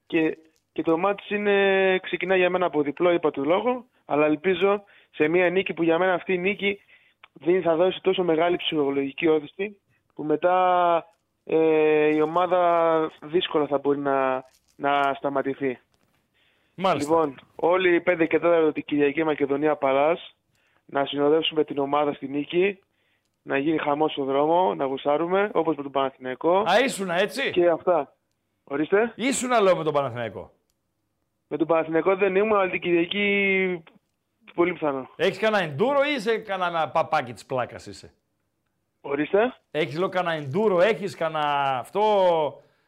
και, 0.06 0.38
και 0.72 0.82
το 0.82 0.98
μάτς 0.98 1.30
είναι, 1.30 2.00
ξεκινά 2.02 2.36
για 2.36 2.50
μένα 2.50 2.66
από 2.66 2.82
διπλό, 2.82 3.12
είπα 3.12 3.32
του 3.32 3.44
λόγο, 3.46 3.86
αλλά 4.06 4.26
ελπίζω 4.26 4.84
σε 5.12 5.28
μια 5.28 5.50
νίκη 5.50 5.74
που 5.74 5.84
για 5.84 5.98
μένα 5.98 6.14
αυτή 6.14 6.34
η 6.34 6.38
νίκη 6.38 6.80
δεν 7.34 7.62
θα 7.62 7.76
δώσει 7.76 8.02
τόσο 8.02 8.24
μεγάλη 8.24 8.56
ψυχολογική 8.56 9.28
όθηση 9.28 9.78
που 10.14 10.24
μετά 10.24 11.06
ε, 11.44 12.16
η 12.16 12.22
ομάδα 12.22 13.12
δύσκολα 13.22 13.68
θα 13.68 13.78
μπορεί 13.78 14.00
να, 14.00 14.44
να 14.76 15.14
σταματηθεί. 15.14 15.80
Μάλιστα. 16.76 17.10
Λοιπόν, 17.10 17.40
όλοι 17.56 17.96
οι 17.96 18.04
5 18.08 18.26
και 18.30 18.40
4 18.44 18.72
την 18.74 18.84
Κυριακή 18.86 19.24
Μακεδονία 19.24 19.76
Παλάς 19.76 20.36
να 20.86 21.06
συνοδεύσουμε 21.06 21.64
την 21.64 21.78
ομάδα 21.78 22.14
στη 22.14 22.28
νίκη, 22.28 22.80
να 23.42 23.58
γίνει 23.58 23.78
χαμός 23.78 24.12
στο 24.12 24.24
δρόμο, 24.24 24.76
να 24.76 24.86
γουσάρουμε 24.86 25.50
όπως 25.54 25.76
με 25.76 25.84
τον 25.84 25.92
Παναθηναϊκό. 25.92 26.58
Α, 26.58 26.80
ήσουνα 26.84 27.20
έτσι. 27.20 27.52
Και 27.52 27.70
αυτά. 27.70 28.16
Ορίστε. 28.64 29.14
Ήσουνα 29.16 29.62
λέω 29.62 29.76
με 29.76 29.84
τον 29.84 29.94
Παναθηναϊκό. 29.94 30.52
Με 31.48 31.58
τον 31.58 31.68
Παναθηναϊκό 31.68 32.16
δεν 32.16 32.36
ήμουν, 32.36 32.58
αλλά 32.58 32.70
την 32.70 32.82
Κυριακή 32.82 33.84
πολύ 34.56 34.74
πιθανό. 34.74 35.10
Έχεις 35.16 35.38
κανένα 35.38 35.64
εντούρο 35.64 36.04
ή 36.04 36.14
είσαι 36.14 36.38
κανένα 36.38 36.90
παπάκι 36.90 37.34
της 37.34 37.46
πλάκας 37.46 37.86
είσαι; 37.86 38.14
Ορίστε. 39.02 39.54
Έχεις 39.72 39.98
λέω 39.98 40.10
κανένα 40.10 40.36
εντούρο, 40.36 40.82
έχεις 40.82 41.16
κανένα 41.16 41.78
αυτό 41.80 42.02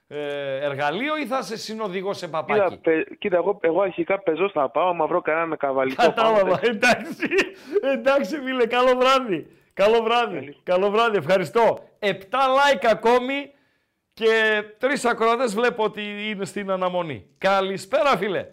ε, 0.07 0.56
εργαλείο 0.65 1.18
ή 1.18 1.26
θα 1.26 1.41
σε 1.41 1.57
συνοδηγώ 1.57 2.14
σε 2.14 2.27
παπάκι; 2.27 2.61
Κοίτα, 2.64 2.81
παι- 2.81 3.18
κοίτα 3.18 3.35
εγώ, 3.35 3.57
εγώ 3.61 3.81
αρχικά 3.81 4.19
πεζός 4.19 4.52
θα 4.52 4.69
πάω, 4.69 4.88
άμα 4.90 5.07
βρω 5.07 5.22
κανένα 5.22 5.56
καβαλικό. 5.56 6.03
Κατάλαβα. 6.03 6.40
πάνω, 6.41 6.57
Εντάξει. 6.61 7.27
Εντάξει, 7.81 8.41
φίλε. 8.41 8.65
Καλό 8.65 8.98
βράδυ. 8.98 9.48
Καλό 9.73 10.03
βράδυ. 10.03 10.57
Καλό 10.64 10.90
βράδυ. 10.90 11.18
Ευχαριστώ. 11.18 11.80
Επτά 11.99 12.40
like 12.40 12.85
ακόμη 12.90 13.52
και 14.14 14.64
τρεις 14.77 15.06
ακροατές 15.06 15.56
βλέπω 15.56 15.84
ότι 15.84 16.02
είναι 16.30 16.45
στην 16.45 16.72
αναμονή. 16.72 17.26
Καλησπέρα, 17.38 18.18
φίλε. 18.18 18.48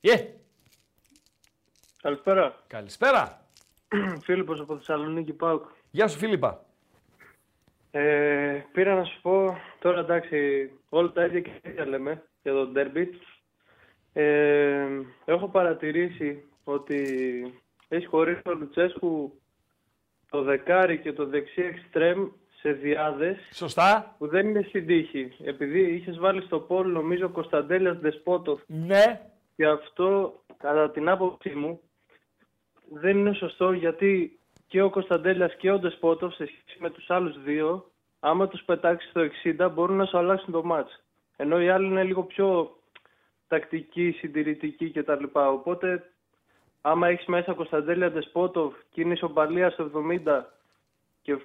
Ε, 0.00 0.14
Καλησπέρα. 2.02 2.64
καλησπέρα. 2.66 3.40
Φίλιππος 4.24 4.60
από 4.60 4.76
Θεσσαλονίκη 4.76 5.32
Πάουκ. 5.32 5.64
Γεια 5.90 6.08
σου, 6.08 6.18
Φίλιππα. 6.18 6.64
Ε, 7.90 8.62
πήρα 8.72 8.94
να 8.94 9.04
σου 9.04 9.20
πω, 9.22 9.58
τώρα 9.78 10.00
εντάξει, 10.00 10.70
όλα 10.88 11.12
τα 11.12 11.24
ίδια 11.24 11.40
και 11.40 11.50
τα 11.62 11.70
ίδια 11.70 11.86
λέμε 11.86 12.22
για 12.42 12.52
το 12.52 12.66
ντέρμπι. 12.66 13.18
Ε, 14.12 14.86
έχω 15.24 15.48
παρατηρήσει 15.48 16.44
ότι 16.64 17.00
έχει 17.88 18.06
χωρίσει 18.06 18.40
ο 18.44 18.52
Λουτσέσκου 18.54 19.40
το 20.30 20.42
δεκάρι 20.42 20.98
και 21.00 21.12
το 21.12 21.26
δεξί 21.26 21.62
εξτρέμ 21.62 22.28
σε 22.60 22.72
διάδες 22.72 23.36
Σωστά. 23.52 24.14
που 24.18 24.28
δεν 24.28 24.48
είναι 24.48 24.62
στην 24.68 24.86
τύχη. 24.86 25.32
Επειδή 25.44 25.80
είχες 25.94 26.18
βάλει 26.18 26.42
στο 26.42 26.60
πόλ 26.60 26.92
νομίζω 26.92 27.28
Κωνσταντέλιας 27.28 27.98
Δεσπότοφ. 27.98 28.60
Ναι. 28.66 29.20
Και 29.58 29.66
αυτό 29.66 30.40
κατά 30.56 30.90
την 30.90 31.08
άποψή 31.08 31.50
μου 31.50 31.80
δεν 32.92 33.18
είναι 33.18 33.32
σωστό 33.32 33.72
γιατί 33.72 34.38
και 34.66 34.82
ο 34.82 34.90
Κωνσταντέλιας 34.90 35.54
και 35.54 35.70
ο 35.70 35.78
Ντεσπότοφ 35.78 36.34
σε 36.34 36.46
σχέση 36.46 36.76
με 36.78 36.90
τους 36.90 37.10
άλλους 37.10 37.42
δύο 37.42 37.90
άμα 38.20 38.48
τους 38.48 38.62
πετάξεις 38.62 39.10
στο 39.10 39.20
60 39.44 39.70
μπορούν 39.72 39.96
να 39.96 40.04
σου 40.04 40.18
αλλάξουν 40.18 40.52
το 40.52 40.64
μάτς. 40.64 41.04
Ενώ 41.36 41.60
οι 41.60 41.68
άλλοι 41.68 41.86
είναι 41.86 42.04
λίγο 42.04 42.22
πιο 42.22 42.76
τακτικοί, 43.48 44.10
συντηρητικοί 44.10 44.90
κτλ. 44.90 45.24
Οπότε 45.32 46.12
άμα 46.80 47.08
έχεις 47.08 47.26
μέσα 47.26 47.52
Κωνσταντέλια 47.52 48.10
Ντεσπότοβ 48.10 48.74
και 48.90 49.00
είναι 49.00 49.12
ισοπαλία 49.12 49.70
στο 49.70 49.90
70 50.26 50.40
και 51.22 51.38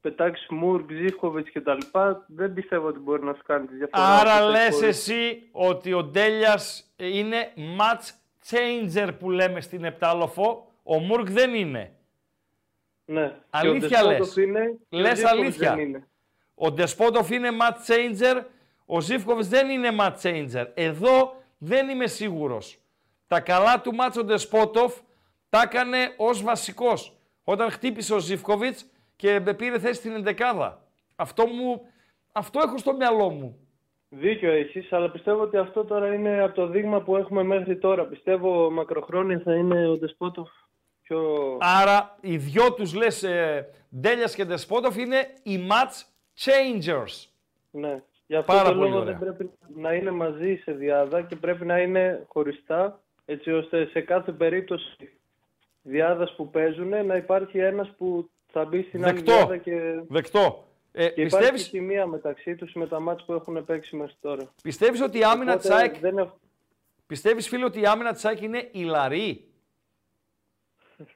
πετάξεις 0.00 0.46
Μουρ, 0.50 0.84
Ζήφκοβιτς 0.90 1.52
κτλ. 1.52 1.78
Δεν 2.26 2.54
πιστεύω 2.54 2.86
ότι 2.86 2.98
μπορεί 2.98 3.24
να 3.24 3.34
σου 3.34 3.42
κάνει 3.46 3.66
τη 3.66 3.74
διαφορά. 3.74 4.02
Άρα 4.18 4.34
Οπότε 4.36 4.50
λες 4.50 4.70
μπορεί- 4.70 4.84
εσύ 4.86 5.48
ότι 5.52 5.92
ο 5.92 6.02
Ντέλιας 6.04 6.92
είναι 6.96 7.52
match 7.56 8.08
changer 8.50 9.10
που 9.18 9.30
λέμε 9.30 9.60
στην 9.60 9.84
Επτάλοφο. 9.84 10.66
Ο 10.82 10.98
Μουρκ 10.98 11.30
δεν 11.30 11.54
είναι. 11.54 11.92
Ναι. 13.04 13.34
Αλήθεια 13.50 13.88
Και 13.88 14.04
ο 14.04 14.06
λες. 14.08 14.18
Ντεσπότοφ 14.18 14.36
είναι 14.36 14.78
και 14.88 14.96
ο 14.96 14.98
Λες 14.98 15.18
Ζήφκοβιτς 15.18 15.42
αλήθεια. 15.46 15.74
δεν 15.74 15.84
είναι. 15.86 16.08
Ο 16.54 16.70
Ντεσπότοφ 16.72 17.30
είναι 17.30 17.48
match 17.60 17.90
changer, 17.92 18.42
ο 18.86 19.00
Ζήφκοβιτς 19.00 19.48
δεν 19.48 19.70
είναι 19.70 19.88
match 20.00 20.16
changer. 20.22 20.66
Εδώ 20.74 21.42
δεν 21.58 21.88
είμαι 21.88 22.06
σίγουρος. 22.06 22.78
Τα 23.26 23.40
καλά 23.40 23.80
του 23.80 23.94
μάτς 23.94 24.16
ο 24.16 24.24
Ντεσπότοφ 24.24 24.94
τα 25.48 25.60
έκανε 25.62 26.14
ως 26.16 26.42
βασικός. 26.42 27.16
Όταν 27.44 27.70
χτύπησε 27.70 28.14
ο 28.14 28.18
Ζήφκοβιτς 28.18 28.86
και 29.20 29.40
πήρε 29.56 29.78
θέση 29.78 29.94
στην 29.94 30.12
ενδεκάδα. 30.12 30.82
Αυτό, 31.16 31.46
μου, 31.46 31.80
αυτό 32.32 32.60
έχω 32.64 32.78
στο 32.78 32.96
μυαλό 32.96 33.30
μου. 33.30 33.58
Δίκιο 34.08 34.52
έχεις, 34.52 34.92
αλλά 34.92 35.10
πιστεύω 35.10 35.42
ότι 35.42 35.56
αυτό 35.56 35.84
τώρα 35.84 36.14
είναι 36.14 36.42
από 36.42 36.54
το 36.54 36.66
δείγμα 36.66 37.00
που 37.00 37.16
έχουμε 37.16 37.42
μέχρι 37.42 37.78
τώρα. 37.78 38.04
Πιστεύω 38.04 38.70
μακροχρόνια 38.70 39.40
θα 39.44 39.54
είναι 39.54 39.88
ο 39.88 39.96
Ντεσπότοφ 39.96 40.48
πιο... 41.02 41.56
Άρα 41.60 42.16
οι 42.20 42.36
δυο 42.36 42.72
τους 42.72 42.94
λες 42.94 43.22
ε, 43.22 43.68
Ντέλιας 44.00 44.34
και 44.34 44.44
Ντεσπότοφ 44.44 44.96
είναι 44.96 45.16
οι 45.42 45.68
match 45.70 46.04
changers. 46.44 47.28
Ναι. 47.70 48.02
Γι' 48.26 48.36
αυτό 48.36 48.52
Πάρα 48.52 48.68
το 48.68 48.74
πολύ 48.74 48.88
λόγο 48.88 49.00
ωραία. 49.00 49.18
δεν 49.18 49.36
πρέπει 49.36 49.50
να 49.76 49.94
είναι 49.94 50.10
μαζί 50.10 50.60
σε 50.64 50.72
διάδα 50.72 51.22
και 51.22 51.36
πρέπει 51.36 51.66
να 51.66 51.78
είναι 51.78 52.26
χωριστά, 52.28 53.00
έτσι 53.24 53.52
ώστε 53.52 53.86
σε 53.86 54.00
κάθε 54.00 54.32
περίπτωση 54.32 55.18
διάδας 55.82 56.34
που 56.36 56.50
παίζουν 56.50 57.06
να 57.06 57.16
υπάρχει 57.16 57.58
ένας 57.58 57.94
που 57.98 58.30
θα 58.52 58.64
μπει 58.64 58.82
στην 58.82 59.04
άλλη 59.04 59.14
Δεκτό. 59.14 59.32
διάδα 59.36 59.56
και, 59.56 60.00
Δεκτό. 60.08 60.64
Ε, 60.92 61.08
και 61.08 61.20
υπάρχει 61.22 61.24
πιστεύεις, 61.36 61.62
και 61.62 61.68
χημεία 61.68 62.06
μεταξύ 62.06 62.54
τους 62.54 62.72
με 62.74 62.86
τα 62.86 63.00
μάτς 63.00 63.24
που 63.24 63.32
έχουν 63.32 63.64
παίξει 63.64 63.96
μέχρι 63.96 64.14
τώρα. 64.20 64.52
πιστεύεις 64.62 65.00
ότι 65.02 65.18
η 65.18 65.24
άμυνα 65.24 65.56
της 65.56 65.66
Οπότε 65.66 65.80
ΑΕΚ 65.82 65.98
δεν 65.98 66.18
έχω- 66.18 66.38
Πιστεύεις 67.06 67.48
φίλε 67.48 67.64
ότι 67.64 67.80
η 67.80 67.86
άμυνα 67.86 68.12
της 68.12 68.24
ΑΕΚ 68.24 68.40
είναι 68.40 68.68
ηλαρή. 68.72 69.44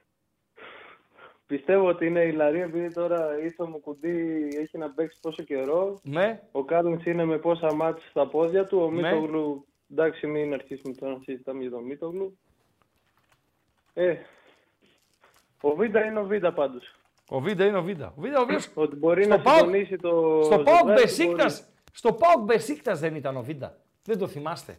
Πιστεύω 1.47 1.87
ότι 1.87 2.05
είναι 2.05 2.21
η 2.23 2.31
Λαρή 2.31 2.59
επειδή 2.61 2.93
τώρα 2.93 3.39
ήρθε 3.39 3.63
ο 3.63 3.67
Μουκουντή 3.67 4.47
έχει 4.59 4.77
να 4.77 4.89
παίξει 4.91 5.21
τόσο 5.21 5.43
καιρό. 5.43 5.99
Ναι. 6.03 6.41
Ο 6.51 6.63
Κάλενς 6.63 7.05
είναι 7.05 7.25
με 7.25 7.37
πόσα 7.37 7.73
ματς 7.73 8.03
στα 8.09 8.27
πόδια 8.27 8.65
του. 8.65 8.79
Ο 8.81 8.91
Ναι. 8.91 9.01
Μίτογλου, 9.01 9.65
εντάξει 9.91 10.27
μην 10.27 10.53
αρχίσουμε 10.53 10.93
τώρα 10.93 11.13
να 11.13 11.19
συζητάμε 11.23 11.61
για 11.61 11.69
τον 11.71 11.83
Μίτογλου. 11.83 12.37
Ε, 13.93 14.15
ο 15.61 15.75
Βίντα 15.75 16.05
είναι 16.05 16.19
ο 16.19 16.25
Βίντα 16.25 16.53
πάντως. 16.53 16.95
Ο 17.29 17.39
Βίντα 17.39 17.65
είναι 17.65 17.77
ο 17.77 17.81
Βίντα. 17.83 18.13
Ο 18.17 18.21
Βίντα, 18.21 18.39
ο 18.39 18.41
οποίος 18.41 18.69
Ότι 18.73 18.95
μπορεί 18.95 19.23
στο 19.23 19.35
να 19.35 19.41
ΠΑΟΚ- 19.41 19.57
συντονίσει 19.57 19.95
το 19.97 20.41
Στο 20.43 20.57
ΠΑΟΚ 20.59 20.77
ζευγάρι, 20.77 21.01
Μπεσίκτας, 21.01 21.53
μπορεί. 21.59 21.71
στο 21.91 22.13
ΠΑΟΚ 22.13 22.39
Μπεσίκτας 22.43 22.99
δεν 22.99 23.15
ήταν 23.15 23.37
ο 23.37 23.41
Βίντα. 23.41 23.77
Δεν 24.03 24.17
το 24.17 24.27
θυμάστε. 24.27 24.75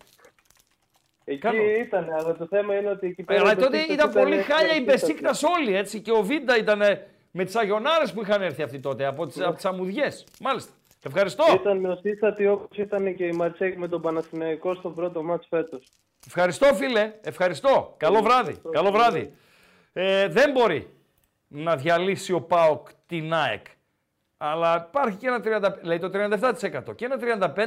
Εκεί 1.24 1.38
Κάνω. 1.38 1.62
ήταν, 1.62 2.08
αλλά 2.18 2.36
το 2.36 2.46
θέμα 2.46 2.74
είναι 2.74 2.88
ότι 2.90 3.06
εκεί 3.06 3.22
πέρα... 3.22 3.40
Αλλά 3.40 3.50
ο 3.50 3.54
τότε 3.54 3.68
Μπεσίκτας 3.70 3.94
ήταν 3.96 4.10
πολύ 4.22 4.36
χάλια 4.42 4.66
η 4.66 4.70
αρχίστατος. 4.70 5.00
Μπεσίκτας 5.02 5.42
όλοι 5.42 5.76
έτσι 5.76 6.00
και 6.00 6.10
ο 6.12 6.22
Βίντα 6.22 6.56
ήταν 6.58 6.82
ε, 6.82 7.06
με 7.30 7.44
τις 7.44 7.56
αγιονάρες 7.56 8.12
που 8.12 8.20
είχαν 8.22 8.42
έρθει 8.42 8.62
αυτοί 8.62 8.78
τότε 8.80 9.06
από 9.06 9.26
τις, 9.26 9.40
από 9.40 9.54
τις 9.54 9.64
αμμουδιές. 9.64 10.26
Μάλιστα. 10.40 10.72
Ευχαριστώ. 11.06 11.44
Ήταν 11.54 11.80
νοσίστατη 11.80 12.46
όπως 12.46 12.78
ήταν 12.78 13.14
και 13.16 13.24
η 13.26 13.32
Ματσέκ 13.32 13.76
με 13.78 13.88
τον 13.88 14.00
Παναθηναϊκό 14.02 14.74
στο 14.74 14.90
πρώτο 14.90 15.22
μάτς 15.22 15.46
φέτος. 15.48 15.88
Ευχαριστώ 16.26 16.66
φίλε. 16.74 17.12
Ευχαριστώ. 17.22 17.94
Καλό 17.96 18.20
βράδυ. 18.22 18.56
Καλό 18.70 18.90
βράδυ. 18.90 19.32
Ε, 19.92 20.28
δεν 20.28 20.50
μπορεί 20.50 20.88
να 21.48 21.76
διαλύσει 21.76 22.32
ο 22.32 22.42
ΠΑΟΚ 22.42 22.88
την 23.06 23.34
ΑΕΚ. 23.34 23.66
Αλλά 24.36 24.86
υπάρχει 24.88 25.16
και 25.16 25.26
ένα 25.26 25.40
30, 25.44 25.82
λέει 25.82 25.98
το 25.98 26.10
37% 26.12 26.96
και 26.96 27.04
ένα 27.04 27.18
35% 27.54 27.66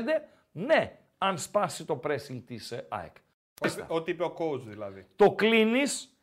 ναι, 0.52 0.98
αν 1.18 1.38
σπάσει 1.38 1.86
το 1.86 2.00
pressing 2.04 2.42
της 2.46 2.72
ε, 2.72 2.86
ΑΕΚ. 2.90 3.16
Ό,τι 3.88 4.12
είπε 4.12 4.24
ο 4.24 4.36
coach 4.38 4.62
δηλαδή. 4.62 5.08
Το 5.16 5.32
κλείνεις. 5.32 6.14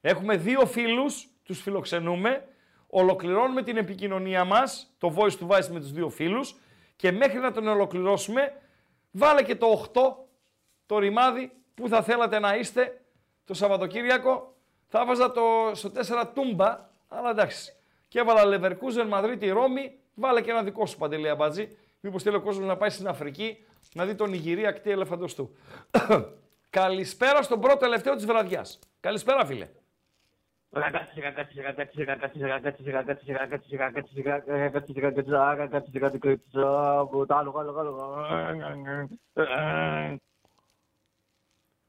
Έχουμε 0.00 0.36
δύο 0.36 0.66
φίλους, 0.66 1.28
τους 1.42 1.60
φιλοξενούμε. 1.60 2.46
Ολοκληρώνουμε 2.86 3.62
την 3.62 3.76
επικοινωνία 3.76 4.44
μας, 4.44 4.94
το 4.98 5.14
voice 5.16 5.38
to 5.38 5.48
voice 5.48 5.66
με 5.66 5.80
τους 5.80 5.92
δύο 5.92 6.08
φίλους. 6.08 6.56
Και 6.96 7.12
μέχρι 7.12 7.38
να 7.38 7.52
τον 7.52 7.66
ολοκληρώσουμε, 7.66 8.52
βάλε 9.10 9.42
και 9.42 9.56
το 9.56 9.66
8, 9.94 10.00
το 10.86 10.98
ρημάδι 10.98 11.52
που 11.74 11.88
θα 11.88 12.02
θέλατε 12.02 12.38
να 12.38 12.56
είστε 12.56 13.00
το 13.44 13.54
Σαββατοκύριακο. 13.54 14.56
Θα 14.88 15.06
βάζα 15.06 15.32
το 15.32 15.70
στο 15.72 15.90
4 15.90 16.26
τούμπα, 16.34 16.90
αλλά 17.16 17.30
εντάξει. 17.30 17.72
Και 18.08 18.18
έβαλα 18.18 18.42
Leverkusen, 18.44 19.06
Μαδρίτη, 19.08 19.48
Ρώμη. 19.48 19.98
Βάλε 20.14 20.40
και 20.40 20.50
ένα 20.50 20.62
δικό 20.62 20.86
σου 20.86 20.98
παντελή 20.98 21.28
αμπατζή. 21.28 21.76
Μήπως 22.00 22.22
θέλει 22.22 22.36
ο 22.36 22.40
κόσμος 22.40 22.66
να 22.66 22.76
πάει 22.76 22.90
στην 22.90 23.08
Αφρική 23.08 23.64
να 23.94 24.04
δει 24.04 24.14
τον 24.14 24.32
Ιγυρία 24.32 24.68
ακτή 24.68 24.90
ελεφαντοστού. 24.90 25.56
Καλησπέρα 26.70 27.42
στον 27.42 27.60
πρώτο 27.60 27.76
τελευταίο 27.76 28.14
της 28.14 28.26
βραδιάς. 28.26 28.78
Καλησπέρα, 29.00 29.46
φίλε. 29.46 29.68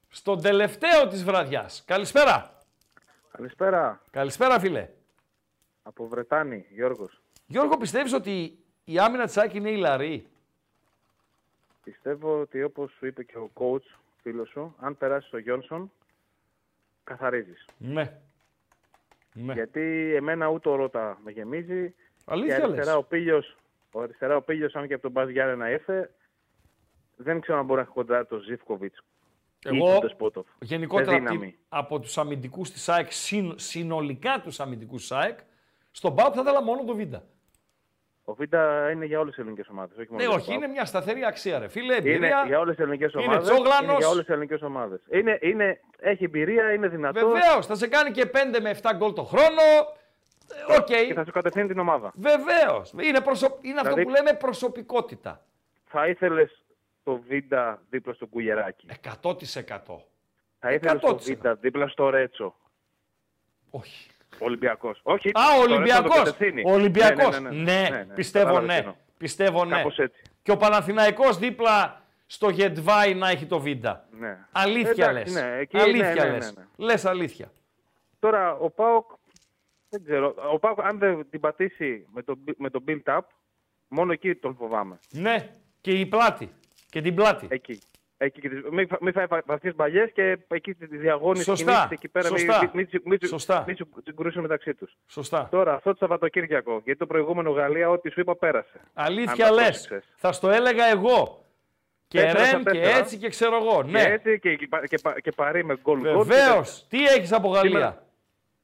Στον 0.08 0.42
τελευταίο 0.42 1.08
της 1.08 1.24
βραδιάς. 1.24 1.84
Καλησπέρα. 1.86 2.58
Καλησπέρα. 3.32 4.02
Καλησπέρα, 4.12 4.60
φίλε. 4.60 4.90
Από 5.84 6.08
Βρετάνη, 6.08 6.66
Γιώργος. 6.70 7.22
Γιώργο, 7.48 7.78
πιστεύεις 7.78 8.14
ότι 8.14 8.58
η 8.84 9.00
άμυνα 9.00 9.26
της 9.26 9.38
Άκη 9.38 9.58
είναι 9.58 9.70
ηλαρή; 9.70 10.28
Πιστεύω 11.84 12.40
ότι 12.40 12.64
όπως 12.64 12.92
σου 12.98 13.06
είπε 13.06 13.24
και 13.24 13.38
ο 13.38 13.50
coach, 13.54 13.98
φίλος 14.22 14.50
σου, 14.50 14.76
αν 14.80 14.98
περάσεις 14.98 15.34
ο 15.34 15.38
Γιόνσον, 15.38 15.92
καθαρίζεις. 17.04 17.66
Ναι. 17.78 18.18
ναι. 19.34 19.54
Γιατί 19.54 20.14
εμένα 20.16 20.48
ούτε 20.50 20.70
ο 20.70 20.76
Ρώτα 20.76 21.20
με 21.24 21.32
γεμίζει. 21.32 21.94
Αλήθεια 22.26 22.56
και 22.58 22.64
αριστερά 22.64 22.86
λες. 22.86 22.96
ο 22.96 23.04
Πίλιος, 23.04 23.58
ο 23.92 24.02
αριστερά 24.02 24.36
ο 24.36 24.42
Πίλιος, 24.42 24.74
αν 24.76 24.88
και 24.88 24.94
από 24.94 25.02
τον 25.04 25.12
Μπάζ 25.12 25.30
Γιάννενα 25.30 25.70
ήρθε, 25.70 26.14
δεν 27.16 27.40
ξέρω 27.42 27.58
αν 27.60 27.66
μπορεί 27.66 27.78
να 27.80 27.86
έχει 27.86 27.94
κοντά 27.96 28.28
το 28.28 28.38
Ζήφκοβιτς 28.38 28.98
ή 29.72 29.76
Εγώ 29.78 29.92
τον 29.92 30.02
Τεσπότοφ. 30.02 30.48
γενικότερα 30.60 31.12
Με 31.12 31.18
από, 31.18 31.26
τη- 31.26 31.32
δύναμη. 31.34 31.58
από 31.70 32.00
τους 32.00 32.18
αμυντικούς 32.18 32.72
της 32.72 32.90
ΑΕΚ, 32.90 33.12
συν- 33.12 33.60
συνολικά 33.60 34.42
τους 34.42 34.60
αμυντικούς 34.60 35.02
της 35.02 35.12
ΑΕΚ, 35.12 35.40
στον 35.96 36.16
ΠΑΟΚ 36.16 36.32
θα 36.36 36.42
ήθελα 36.42 36.62
μόνο 36.64 36.84
το 36.84 36.96
Βίντα. 36.96 37.24
Ο 38.26 38.34
Βίντα 38.34 38.92
είναι 38.92 39.06
για 39.06 39.20
όλες 39.20 39.34
τις 39.34 39.42
ελληνικές 39.44 39.68
ομάδες. 39.70 39.98
Όχι 39.98 40.06
μόνο 40.12 40.18
Ναι, 40.18 40.24
για 40.24 40.32
τον 40.32 40.40
όχι, 40.40 40.48
ΠΑΟΚ. 40.50 40.62
είναι 40.64 40.72
μια 40.72 40.86
σταθερή 40.86 41.26
αξία, 41.26 41.60
ρε 41.60 41.68
φίλε. 41.68 41.94
Είναι 41.96 41.96
Εμπειρία. 42.12 42.44
για 42.48 42.60
όλες 42.60 42.76
τις 42.76 42.84
ελληνικές 42.84 43.14
Είναι 43.14 43.24
ομάδες. 43.24 43.44
τσόγλανος. 43.44 43.80
Είναι 43.82 43.96
για 43.98 44.08
όλες 44.08 44.26
τις 44.26 44.34
ελληνικές 44.34 44.62
ομάδες. 44.62 45.02
Είναι, 45.12 45.38
είναι, 45.42 45.80
έχει 46.00 46.24
εμπειρία, 46.24 46.74
είναι 46.74 46.88
δυνατός. 46.88 47.24
Βεβαίως, 47.24 47.66
θα 47.66 47.76
σε 47.76 47.88
κάνει 47.88 48.12
και 48.12 48.26
5 48.26 48.60
με 48.62 48.70
7 48.70 48.94
γκολ 48.96 49.14
το 49.14 49.24
χρόνο. 49.24 49.62
Ε, 50.70 50.74
Οκ. 50.78 50.86
Και 50.86 51.14
θα 51.14 51.26
σου 51.26 51.32
κατευθύνει 51.32 51.68
την 51.68 51.80
ομάδα. 51.80 52.14
Βεβαίως. 52.16 52.94
Είναι, 53.02 53.22
προσω... 53.22 53.58
είναι 53.62 53.80
αυτό 53.80 53.84
Δηλαδή- 53.94 54.04
που 54.04 54.10
λέμε 54.10 54.34
προσωπικότητα. 54.34 55.46
Θα 55.86 56.08
ήθελες 56.08 56.64
το 57.04 57.16
Βίντα 57.28 57.82
δίπλα 57.90 58.14
στο 58.14 58.26
Κουλιεράκη. 58.28 58.88
100%. 59.22 60.06
Θα 60.60 60.72
ήθελες 60.74 61.02
το 61.02 61.08
100%. 61.08 61.18
Βίντα 61.24 61.56
δίπλα 61.56 61.88
στο 61.88 62.10
Ρέτσο; 62.10 62.56
Όχι. 63.70 64.10
Ολυμπιακός. 64.40 65.00
Όχι. 65.04 65.30
Α, 65.34 65.42
ο 65.42 65.56
το 65.56 65.60
Ρέτσο 65.62 65.68
το 65.68 65.74
Ολυμπιακός. 65.74 66.16
κατευθύνει. 66.18 66.64
Ο 66.66 66.72
Ολυμπιακός. 66.74 67.40
Ναι, 67.40 67.50
Ναι, 67.50 67.62
ναι, 67.62 67.72
ναι, 67.82 67.90
ναι, 67.90 68.04
ναι. 68.04 68.14
πιστεύω 68.14 68.46
Κατάλαβες 68.46 68.68
τι 68.68 68.74
ναι. 68.74 68.80
εννοώ. 68.80 68.94
Πιστεύω 69.18 69.66
ναι. 69.66 69.76
Κάπως 69.76 69.98
έτσι. 70.00 70.22
Και 70.42 70.52
ο 70.52 70.58
Παναθηναϊκός 70.58 71.38
δίπλα 71.38 72.02
στο 72.26 72.50
Γετβάη 72.50 73.14
να 73.14 73.30
έχει 73.30 73.46
το 73.46 73.60
Βίντα. 73.60 74.06
Ναι. 74.20 74.38
Αλήθεια 74.52 75.10
Εντάξει, 75.10 75.34
λες. 75.34 75.44
ναι, 75.44 75.58
εκεί 75.60 75.78
αλήθεια 75.78 76.14
ναι, 76.14 76.22
ναι, 76.24 76.32
λες. 76.32 76.54
ναι, 76.56 76.62
ναι. 76.62 76.86
Λες 76.86 77.06
αλήθεια. 77.06 77.52
Τώρα 78.20 78.54
ο 78.56 78.70
Πάοκ, 78.70 79.10
δεν 79.90 80.04
ξέρω, 80.04 80.34
ο 80.52 80.60
Πάοκ 80.60 80.80
αν 80.84 80.98
δεν 80.98 81.28
την 81.30 81.40
πατήσει 81.40 82.06
με 82.14 82.22
το, 82.24 82.36
με 82.58 82.70
το 82.70 82.84
build-up, 82.88 83.20
μόνο 83.88 84.12
εκεί 84.12 84.36
τον 84.36 84.56
φοβάμαι. 84.56 85.00
Ναι. 85.12 85.50
Και 85.82 85.92
η 85.92 86.06
πλάτη. 86.06 86.50
Και 86.90 87.02
την 87.02 87.16
πλάτη. 87.16 87.48
Εκεί. 87.50 87.80
Εκεί 88.24 88.42
και 88.42 88.50
τις- 88.50 88.62
μην, 88.72 88.88
φα- 88.88 88.98
μην 89.02 89.14
φάει 89.14 89.26
βαθιές 89.46 89.76
μπαλιές 89.76 90.12
και 90.12 90.38
εκεί 90.48 90.74
τη 90.74 90.86
διαγώνιση 90.98 91.44
Σωστά. 91.44 91.66
κινήσεις 91.72 91.92
εκεί 91.92 92.08
πέρα 92.08 92.28
Σωστά. 92.28 92.60
μην, 92.60 92.70
μην, 92.74 92.88
μην, 92.92 93.18
μην, 93.20 93.30
Σωστά. 93.30 93.64
μην 93.68 93.76
σου 93.76 93.88
συγκρούσουν 94.04 94.42
μεταξύ 94.42 94.74
τους. 94.74 94.94
Σωστά. 95.08 95.48
Τώρα 95.52 95.74
αυτό 95.74 95.90
το 95.92 95.98
Σαββατοκύριακο, 96.00 96.82
γιατί 96.84 97.00
το 97.00 97.06
προηγούμενο 97.06 97.52
Γαλλία 97.52 97.90
ό,τι 97.90 98.10
σου 98.12 98.20
είπα 98.20 98.36
πέρασε. 98.36 98.80
Αλήθεια 98.94 99.32
Αν 99.32 99.38
τα 99.38 99.52
λες. 99.52 99.64
πρόσεξες. 99.66 100.04
Θα 100.16 100.32
στο 100.32 100.50
έλεγα 100.50 100.86
εγώ. 100.86 101.38
Και 102.08 102.20
Τέσσερα 102.20 102.44
στα 102.46 102.52
Ρεν 102.58 102.64
και 102.64 102.70
τέσσερα. 102.80 102.98
έτσι 102.98 103.18
και 103.18 103.30
ξέρω 103.30 103.56
εγώ. 103.56 103.84
Και 103.84 103.92
Ναι. 103.92 104.02
έτσι 104.02 104.40
και, 104.40 104.56
και, 104.56 104.68
πα- 104.68 104.88
και, 104.88 104.98
πα- 105.02 105.20
και 105.20 105.32
παρή 105.32 105.64
με 105.66 105.78
γκολ 105.82 106.00
γκολ. 106.00 106.24
Βεβαίως. 106.24 106.86
Τι 106.90 107.06
έχεις 107.06 107.32
από 107.32 107.48
Γαλλία; 107.50 107.70
Σήμερα 107.72 108.04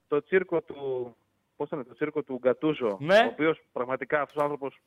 Το 0.07 0.23
τσίρκο 0.23 0.61
του, 0.61 1.15
πώς 1.55 1.69
είναι, 1.69 1.83
το 1.83 1.93
τσίρκο 1.93 2.21
του 2.23 2.39
Γκατούζο, 2.41 2.97
Ναι. 3.01 3.17
ο 3.17 3.27
οποίος 3.31 3.61
πραγματικά 3.71 4.21
αυτός 4.21 4.35
ο 4.41 4.43
άνθρωπος 4.43 4.79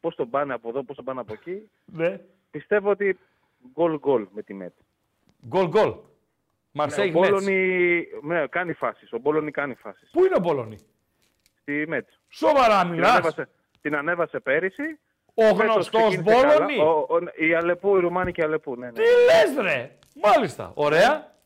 πώς 0.00 0.14
τον 0.14 0.30
πάνε 0.30 0.54
από 0.54 0.68
εδώ, 0.68 0.82
πώς 0.82 0.96
τον 0.96 1.04
πάνε 1.04 1.20
από 1.20 1.32
εκεί. 1.32 1.70
Ναι. 1.84 2.20
Πιστεύω 2.50 2.90
ότι 2.90 3.18
γκολ 3.72 3.98
γκολ 3.98 4.26
με 4.32 4.42
τη 4.42 4.54
ΜΕΤ. 4.54 4.72
Γκολ 5.46 5.68
γκολ. 5.68 5.88
Ναι, 5.88 5.96
Μαρσέιγ 6.72 7.16
ο 7.16 7.20
Μέτς. 7.20 7.30
Μπόλωνη 7.32 8.04
ναι, 8.22 8.46
κάνει 8.46 8.72
φάσεις. 8.72 9.12
Ο 9.12 9.18
Μπόλωνη 9.18 9.50
κάνει 9.50 9.74
φάσεις. 9.74 10.10
Πού 10.10 10.24
είναι 10.24 10.34
ο 10.36 10.40
Μπόλωνη. 10.40 10.76
Στη 11.60 11.84
ΜΕΤ. 11.88 12.08
Σοβαρά 12.28 12.80
Την 12.80 12.90
μιλάς. 12.90 13.10
ανέβασε, 13.10 13.48
την 13.80 13.94
ανέβασε 13.96 14.40
πέρυσι. 14.40 14.98
Ο 15.34 15.42
Φέτος 15.42 15.58
γνωστός 15.74 15.88
ξεκίνησε 15.88 16.22
Μπόλωνη. 16.22 16.76
καλά. 16.76 16.90
Ο, 16.90 17.06
ο, 17.14 17.18
η 17.44 17.54
Αλεπού, 17.54 17.96
η 17.96 18.00
Ρουμάνη 18.00 18.32
και 18.32 18.40
η 18.40 18.44
Αλεπού. 18.44 18.76
Ναι, 18.76 18.86
ναι. 18.86 18.92
Τι 18.92 19.00
λες 19.00 19.64
ρε; 19.64 19.96
Μάλιστα. 20.22 20.72
Ωραία. 20.74 21.36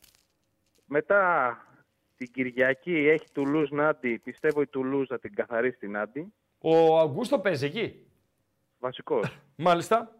Μετά 0.84 1.56
την 2.16 2.30
Κυριακή 2.32 3.08
έχει 3.08 3.26
Τουλούζ 3.32 3.70
Νάντι. 3.70 4.18
Πιστεύω 4.18 4.60
η 4.60 4.66
Τουλούζ 4.66 5.06
θα 5.08 5.18
την 5.18 5.34
καθαρίσει 5.34 5.76
την 5.76 5.90
Νάντι. 5.90 6.32
Ο 6.58 6.98
Αγκούστο 6.98 7.38
παίζει 7.38 7.66
εκεί. 7.66 8.06
Βασικός. 8.78 9.38
Μάλιστα. 9.56 10.16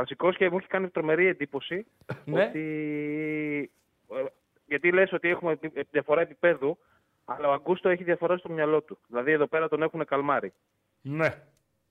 Βασικός 0.00 0.36
και 0.36 0.50
μου 0.50 0.56
έχει 0.58 0.66
κάνει 0.66 0.88
τρομερή 0.88 1.26
εντύπωση 1.26 1.86
Ναι. 2.24 2.44
ότι. 2.44 3.70
ε, 4.12 4.24
Γιατί 4.66 4.92
λες 4.92 5.12
ότι 5.12 5.28
έχουμε 5.28 5.52
επι- 5.52 5.86
διαφορά 5.90 6.20
επίπεδου, 6.20 6.78
αλλά 7.24 7.48
ο 7.48 7.52
Αγκούστο 7.52 7.88
έχει 7.88 8.04
διαφορά 8.04 8.36
στο 8.36 8.48
μυαλό 8.48 8.82
του. 8.82 8.98
Δηλαδή 9.08 9.32
εδώ 9.32 9.46
πέρα 9.46 9.68
τον 9.68 9.82
έχουν 9.82 10.04
καλμάρει. 10.04 10.52
Ναι. 11.00 11.34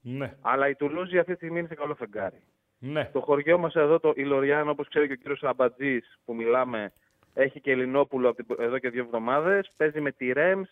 Ναι. 0.00 0.36
Αλλά 0.40 0.68
η 0.68 0.74
Τουλούζη 0.74 1.18
αυτή 1.18 1.30
τη 1.30 1.36
στιγμή 1.36 1.58
είναι 1.58 1.68
σε 1.68 1.74
καλό 1.74 1.94
φεγγάρι. 1.94 2.42
Ναι. 2.78 3.04
Το 3.12 3.20
χωριό 3.20 3.58
μας 3.58 3.74
εδώ, 3.74 4.00
το 4.00 4.12
Ιλοριάν, 4.16 4.68
όπως 4.68 4.88
ξέρει 4.88 5.06
και 5.06 5.12
ο 5.12 5.16
κύριος 5.16 5.42
Αμπατζής 5.42 6.18
που 6.24 6.34
μιλάμε, 6.34 6.92
έχει 7.34 7.60
και 7.60 7.70
Ελληνόπουλο 7.70 8.28
από 8.28 8.44
την- 8.44 8.56
εδώ 8.64 8.78
και 8.78 8.90
δύο 8.90 9.02
εβδομάδες. 9.02 9.70
Παίζει 9.76 10.00
με 10.00 10.12
τη 10.12 10.32
Ρέμς. 10.32 10.68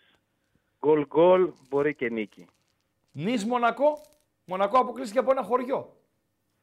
Γκολ 0.79 1.05
γκολ, 1.07 1.51
μπορεί 1.69 1.95
και 1.95 2.09
νίκη. 2.09 2.47
Νης 3.11 3.45
Μονακό. 3.45 4.01
Μονακό 4.45 4.77
αποκλείστηκε 4.79 5.19
από 5.19 5.31
ένα 5.31 5.43
χωριό. 5.43 5.93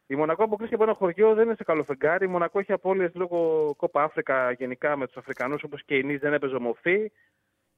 Η 0.07 0.15
Μονακό 0.15 0.43
αποκλείστηκε 0.45 0.83
από 0.83 0.91
ένα 0.91 0.99
χωριό, 0.99 1.35
δεν 1.35 1.45
είναι 1.45 1.55
σε 1.55 1.65
καλό 1.65 1.85
φεγγάρι. 1.85 2.25
Η 2.25 2.29
Μονακό 2.29 2.59
έχει 2.59 2.73
απώλειες 2.73 3.11
λόγω 3.15 3.73
κόπα 3.77 4.03
Αφρικα 4.03 4.51
γενικά 4.53 4.97
με 4.97 5.07
τους 5.07 5.17
Αφρικανούς, 5.17 5.63
όπως 5.63 5.83
και 5.85 5.97
η 5.97 6.03
Νης 6.03 6.21
δεν 6.21 6.33
έπαιζε 6.33 6.55
ομοφή. 6.55 7.13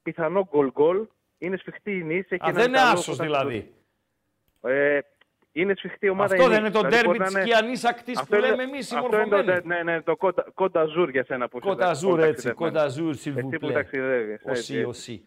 Πιθανό 0.02 0.48
γκολ 0.50 0.70
γκολ. 0.72 1.06
Είναι 1.38 1.56
σφιχτή 1.56 1.92
η 1.98 2.02
Νης. 2.02 2.26
έχει 2.30 2.34
Α, 2.34 2.48
έναν 2.48 2.55
δεν 2.55 2.68
είναι 2.68 2.76
Ιταλό 2.78 2.92
άσος 2.92 3.06
που 3.06 3.14
θα- 3.14 3.24
δηλαδή. 3.24 3.72
Ε, 4.62 4.98
είναι 5.52 5.74
σφιχτή 5.76 6.09
ομάδα. 6.09 6.34
Αυτό 6.34 6.46
η 6.46 6.48
δεν 6.48 6.48
Νης. 6.48 6.59
είναι 6.59 6.70
το 6.70 6.78
Δηλαδή, 6.78 6.94
ντέρμπι 6.94 7.06
μπορεί 7.06 7.18
να 7.18 7.24
της 7.24 7.34
είναι- 7.34 7.44
Κιανής 7.44 7.84
Ακτής 7.84 8.18
Αυτό 8.18 8.36
που 8.36 8.42
είναι- 8.42 8.50
λέμε 8.50 8.62
εμείς 8.62 8.90
οι 8.90 8.94
αυτό 8.96 9.06
είναι 9.20 9.28
το, 9.28 9.36
μορφωμένοι. 9.36 9.66
ναι, 9.66 9.82
ναι, 9.82 10.02
το 10.02 10.16
κόντα, 10.16 10.46
κονταζούρ 10.55 11.09
για 11.10 11.24
σένα 11.24 11.48
που 11.48 11.59
είσαι 11.59 11.68
Κονταζούρ 11.68 12.10
ταξιδε- 12.20 12.34
έτσι. 12.36 12.46
ταξιδευμένος. 12.46 12.94
Κονταζούρ, 12.94 13.14
s'il 13.14 13.36
Εσύ 13.36 13.46
vous 13.52 13.59
που 13.60 13.66
plaît. 13.66 13.72
ταξιδεύεις. 13.72 14.34
έτσι, 14.34 14.50
Οσί, 14.50 14.74
έτσι. 14.74 14.84
οσί. 14.88 15.24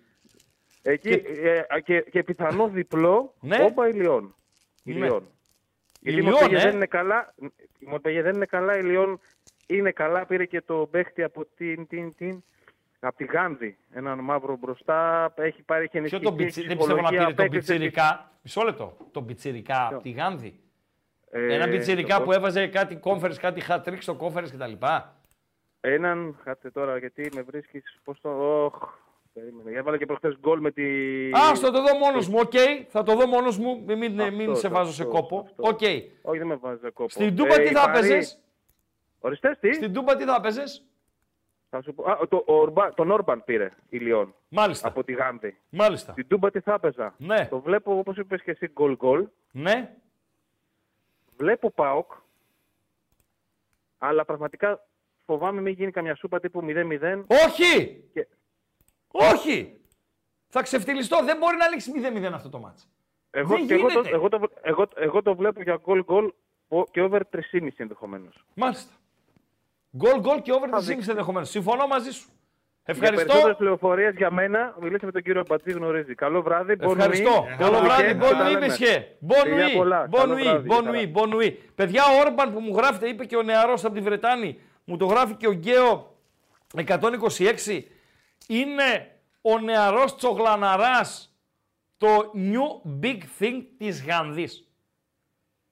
Εκεί, 0.81 1.09
και... 1.21 1.65
Ε, 1.69 1.79
και, 1.81 1.99
και 2.01 2.23
πιθανό 2.23 2.67
διπλό, 2.67 3.33
Ναι. 3.41 3.57
όπα 3.63 3.87
η 3.87 3.91
Λιόν. 3.93 4.35
Η 4.83 4.93
Ναι. 4.93 5.05
Λιόν. 5.05 5.27
Η 6.03 6.11
Γιατί 6.11 6.19
η 6.19 6.21
Λιόν, 6.21 6.31
Μορπέγε 6.33 6.57
ε. 6.61 6.63
δεν 6.63 6.75
είναι 6.75 6.85
καλά. 6.85 7.33
Η 7.79 7.85
Μορπέγε 7.85 8.21
δεν 8.21 8.35
είναι 8.35 8.45
καλά, 8.45 8.77
η 8.77 8.83
Λιόν 8.83 9.19
είναι 9.67 9.91
καλά. 9.91 10.25
Πήρε 10.25 10.45
και 10.45 10.61
το 10.61 10.87
παίχτη 10.91 11.23
από 11.23 11.45
την, 11.55 11.87
την, 11.87 12.15
την, 12.15 12.43
από 12.99 13.15
τη 13.15 13.23
Γάνδη. 13.25 13.77
Έναν 13.91 14.19
μαύρο 14.19 14.55
μπροστά. 14.57 15.33
Έχει 15.37 15.63
πάρει 15.63 15.83
και 15.83 15.89
Ποιο 15.89 15.99
ενισχυθεί 15.99 16.23
τον 16.23 16.35
πιτσι... 16.35 16.61
Δεν 16.67 16.77
πιστεύω 16.77 17.01
να 17.01 17.03
ψυχολογία, 17.03 17.25
πήρε 17.25 17.35
τον 17.35 17.45
απέκτησε- 17.45 17.73
πιτσιρικά. 17.73 18.31
Μισό 18.41 18.61
λεπτό. 18.63 18.97
Τον 19.11 19.25
πιτσιρικά 19.25 19.87
από 19.87 20.01
τη 20.01 20.09
Γάνδη. 20.09 20.59
Ε, 21.31 21.53
Ένα 21.55 21.67
πιτσιρικά 21.69 22.17
το- 22.17 22.23
που 22.23 22.31
έβαζε 22.31 22.67
κάτι 22.67 22.99
conference, 23.03 23.35
κάτι 23.39 23.61
hat 23.67 23.83
trick 23.83 23.97
στο 23.99 24.17
conference 24.21 24.49
κτλ. 24.51 24.85
Έναν, 25.79 26.39
χάτε 26.43 26.71
τώρα 26.71 26.97
γιατί 26.97 27.29
με 27.35 27.41
βρίσκεις, 27.41 27.99
πώς 28.03 28.21
το... 28.21 28.29
Οχ, 28.65 28.93
περίμενε. 29.33 29.71
Έβαλε 29.77 29.97
και 29.97 30.05
προχθές 30.05 30.37
γκολ 30.39 30.59
με 30.59 30.71
τη... 30.71 30.83
Α, 31.31 31.55
θα 31.55 31.71
το 31.71 31.81
δω 31.81 31.97
μόνος 31.97 32.27
μου, 32.29 32.37
οκ. 32.39 32.53
Θα 32.89 33.03
το 33.03 33.15
δω 33.15 33.27
μόνος 33.27 33.57
μου, 33.57 33.83
μην, 33.85 33.97
μην, 33.97 34.21
Αυτό, 34.21 34.35
μην 34.35 34.55
σε 34.55 34.67
το, 34.67 34.73
βάζω 34.73 34.91
σε 34.93 35.01
αυτό, 35.03 35.13
κόπο. 35.15 35.39
αυτό. 35.39 35.63
Οκ. 35.67 35.79
Όχι, 36.21 36.37
δεν 36.37 36.47
με 36.47 36.55
βάζει 36.55 36.79
σε 36.79 36.89
κόπο. 36.89 37.09
Στην 37.09 37.35
Τούμπα 37.35 37.53
Ε, 37.53 37.57
τι 37.57 37.63
η 37.69 37.73
θα 37.73 37.81
Παρί- 37.85 37.97
έπαιζες; 37.97 38.39
Οριστές 39.19 39.59
τι; 39.59 39.73
Στην 39.73 39.93
Τούμπα 39.93 40.15
τι 40.15 40.23
θα 40.23 40.35
έπαιζες; 40.37 40.85
Θα 41.69 41.81
σου 41.81 41.93
πω. 41.93 42.11
Α, 42.11 42.27
το, 42.27 42.43
ο 42.47 42.53
Ορμπα- 42.53 42.93
τον 42.93 43.11
Όρμπαν 43.11 43.43
πήρε 43.43 43.69
η 43.89 43.97
Λιόν. 43.97 44.35
Μάλιστα. 44.49 44.87
Από 44.87 45.03
τη 45.03 45.13
Γάνδη. 45.13 45.57
Μάλιστα. 45.69 46.11
Στην 46.11 46.27
Τούμπα 46.27 46.51
τι 46.51 46.59
θα 46.59 46.73
έπαιζα; 46.73 47.13
Ναι. 47.17 47.45
Το 47.47 47.59
βλέπω 47.59 47.97
όπως 47.97 48.17
είπες 48.17 48.41
και 48.41 48.51
εσύ 48.51 48.67
γκολ 48.73 48.95
γκολ. 48.95 49.27
Ναι. 49.51 49.95
Βλέπω 51.37 51.71
ΠΑΟΚ. 51.71 52.11
Αλλά 53.97 54.25
πραγματικά 54.25 54.87
φοβάμαι 55.25 55.61
μην 55.61 55.73
γίνει 55.73 55.91
καμιά 55.91 56.15
σούπα 56.15 56.39
τύπου 56.39 56.61
0-0. 56.63 57.23
Όχι! 57.45 58.03
Και- 58.13 58.27
Όχι! 59.11 59.79
Θα 60.47 60.61
ξεφτυλιστώ. 60.61 61.19
Δεν 61.23 61.37
μπορεί 61.37 61.55
να 61.57 61.67
λήξει 61.67 61.91
0-0 62.29 62.31
αυτό 62.33 62.49
το 62.49 62.59
μάτς. 62.59 62.87
Εγώ, 63.31 63.55
Δεν 63.55 63.67
και 63.67 63.73
εγώ, 63.73 63.83
το, 63.87 63.89
γίνεται. 63.91 64.09
εγώ, 64.15 64.29
το, 64.29 64.39
εγώ, 64.61 64.87
εγώ 64.95 65.21
το 65.21 65.35
βλέπω 65.35 65.61
για 65.61 65.79
γκολ 65.83 66.03
γκολ 66.03 66.31
και 66.91 67.01
over 67.01 67.19
3,5 67.33 67.67
ενδεχομένως. 67.77 68.45
Μάλιστα. 68.53 68.91
Γκολ 69.97 70.19
γκολ 70.19 70.41
και 70.41 70.51
over 70.53 70.67
Θα 70.69 70.77
3,5 70.77 70.81
δείξει. 70.83 71.09
ενδεχομένως. 71.09 71.49
Συμφωνώ 71.49 71.87
μαζί 71.87 72.11
σου. 72.11 72.29
Για 72.85 72.93
Ευχαριστώ. 72.93 73.25
περισσότερες 73.25 73.57
πληροφορίες 73.57 74.15
για 74.15 74.31
μένα, 74.31 74.75
μιλήστε 74.81 75.05
με 75.05 75.11
τον 75.11 75.21
κύριο 75.21 75.43
Μπατζή, 75.47 75.71
γνωρίζει. 75.71 76.15
Καλό 76.15 76.41
βράδυ, 76.41 76.75
bon 76.79 76.91
Ευχαριστώ. 76.91 77.45
nuit. 77.47 77.57
Καλό 77.57 77.79
βράδυ, 77.79 78.03
weekend, 78.03 78.19
τα 78.19 78.27
bon 78.29 78.33
nuit, 78.41 78.51
λέμε. 78.51 78.59
μεσχέ. 78.59 79.17
Bon 79.27 79.33
Φιλιά 79.43 79.67
nuit, 79.67 79.75
πολλά. 79.75 80.07
bon 80.11 80.17
Καλό 80.17 80.33
nuit, 80.33 80.43
βράδυ, 80.43 80.67
bon 80.69 80.83
χαρά. 80.83 80.91
nuit, 80.91 81.11
bon 81.13 81.33
nuit. 81.41 81.53
Παιδιά, 81.75 82.03
ο 82.05 82.19
Όρμπαν 82.25 82.53
που 82.53 82.59
μου 82.59 82.75
γράφετε, 82.75 83.07
είπε 83.07 83.25
και 83.25 83.35
ο 83.35 83.41
νεαρός 83.41 83.85
από 83.85 83.93
τη 83.93 83.99
Βρετάνη, 84.01 84.59
μου 84.83 84.97
το 84.97 85.05
γράφει 85.05 85.33
και 85.35 85.47
ο 85.47 85.51
Γκέο 85.51 86.15
126, 86.75 87.81
είναι 88.59 89.19
ο 89.41 89.59
νεαρός 89.59 90.15
τσογλαναράς, 90.15 91.35
το 91.97 92.31
new 92.35 93.01
big 93.03 93.19
thing 93.39 93.63
της 93.77 94.03
Γανδής. 94.05 94.67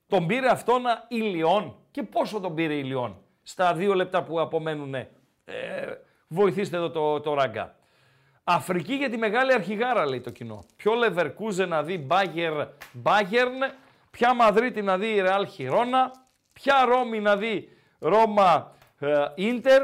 Τον 0.07 0.27
πήρε 0.27 0.49
αυτόν 0.49 0.83
η 1.07 1.17
Λιόν. 1.17 1.75
Και 1.91 2.03
πόσο 2.03 2.39
τον 2.39 2.55
πήρε 2.55 2.73
η 2.73 2.83
Λιόν. 2.83 3.21
Στα 3.43 3.73
δύο 3.73 3.93
λεπτά 3.93 4.23
που 4.23 4.39
απομένουν. 4.39 4.93
Ε, 4.93 5.07
βοηθήστε 6.27 6.77
εδώ 6.77 6.89
το, 6.89 7.19
το 7.19 7.33
ράγκα. 7.33 7.75
Αφρική 8.43 8.93
για 8.93 9.09
τη 9.09 9.17
μεγάλη 9.17 9.53
αρχηγάρα 9.53 10.05
λέει 10.05 10.21
το 10.21 10.29
κοινό. 10.29 10.65
Ποιο 10.75 10.93
Λεβερκούζε 10.93 11.65
να 11.65 11.83
δει 11.83 11.97
Μπάγερ 11.97 12.67
Μπάγερν. 12.91 13.57
Ποια 14.11 14.33
Μαδρίτη 14.33 14.81
να 14.81 14.97
δει 14.97 15.21
Ρεάλ 15.21 15.47
Χιρόνα. 15.47 16.11
Ποια 16.53 16.85
Ρώμη 16.85 17.19
να 17.19 17.37
δει 17.37 17.69
Ρώμα 17.99 18.75
ε, 18.99 19.25
Ίντερ. 19.35 19.81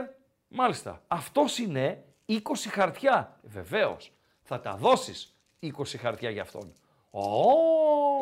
Μάλιστα. 0.47 1.01
Αυτός 1.07 1.57
είναι 1.57 2.04
20 2.25 2.39
χαρτιά. 2.69 3.39
Βεβαίως. 3.43 4.11
Θα 4.41 4.59
τα 4.59 4.75
δώσεις 4.75 5.35
20 5.59 5.69
χαρτιά 5.99 6.29
για 6.29 6.41
αυτόν. 6.41 6.73
Ω, 7.09 7.21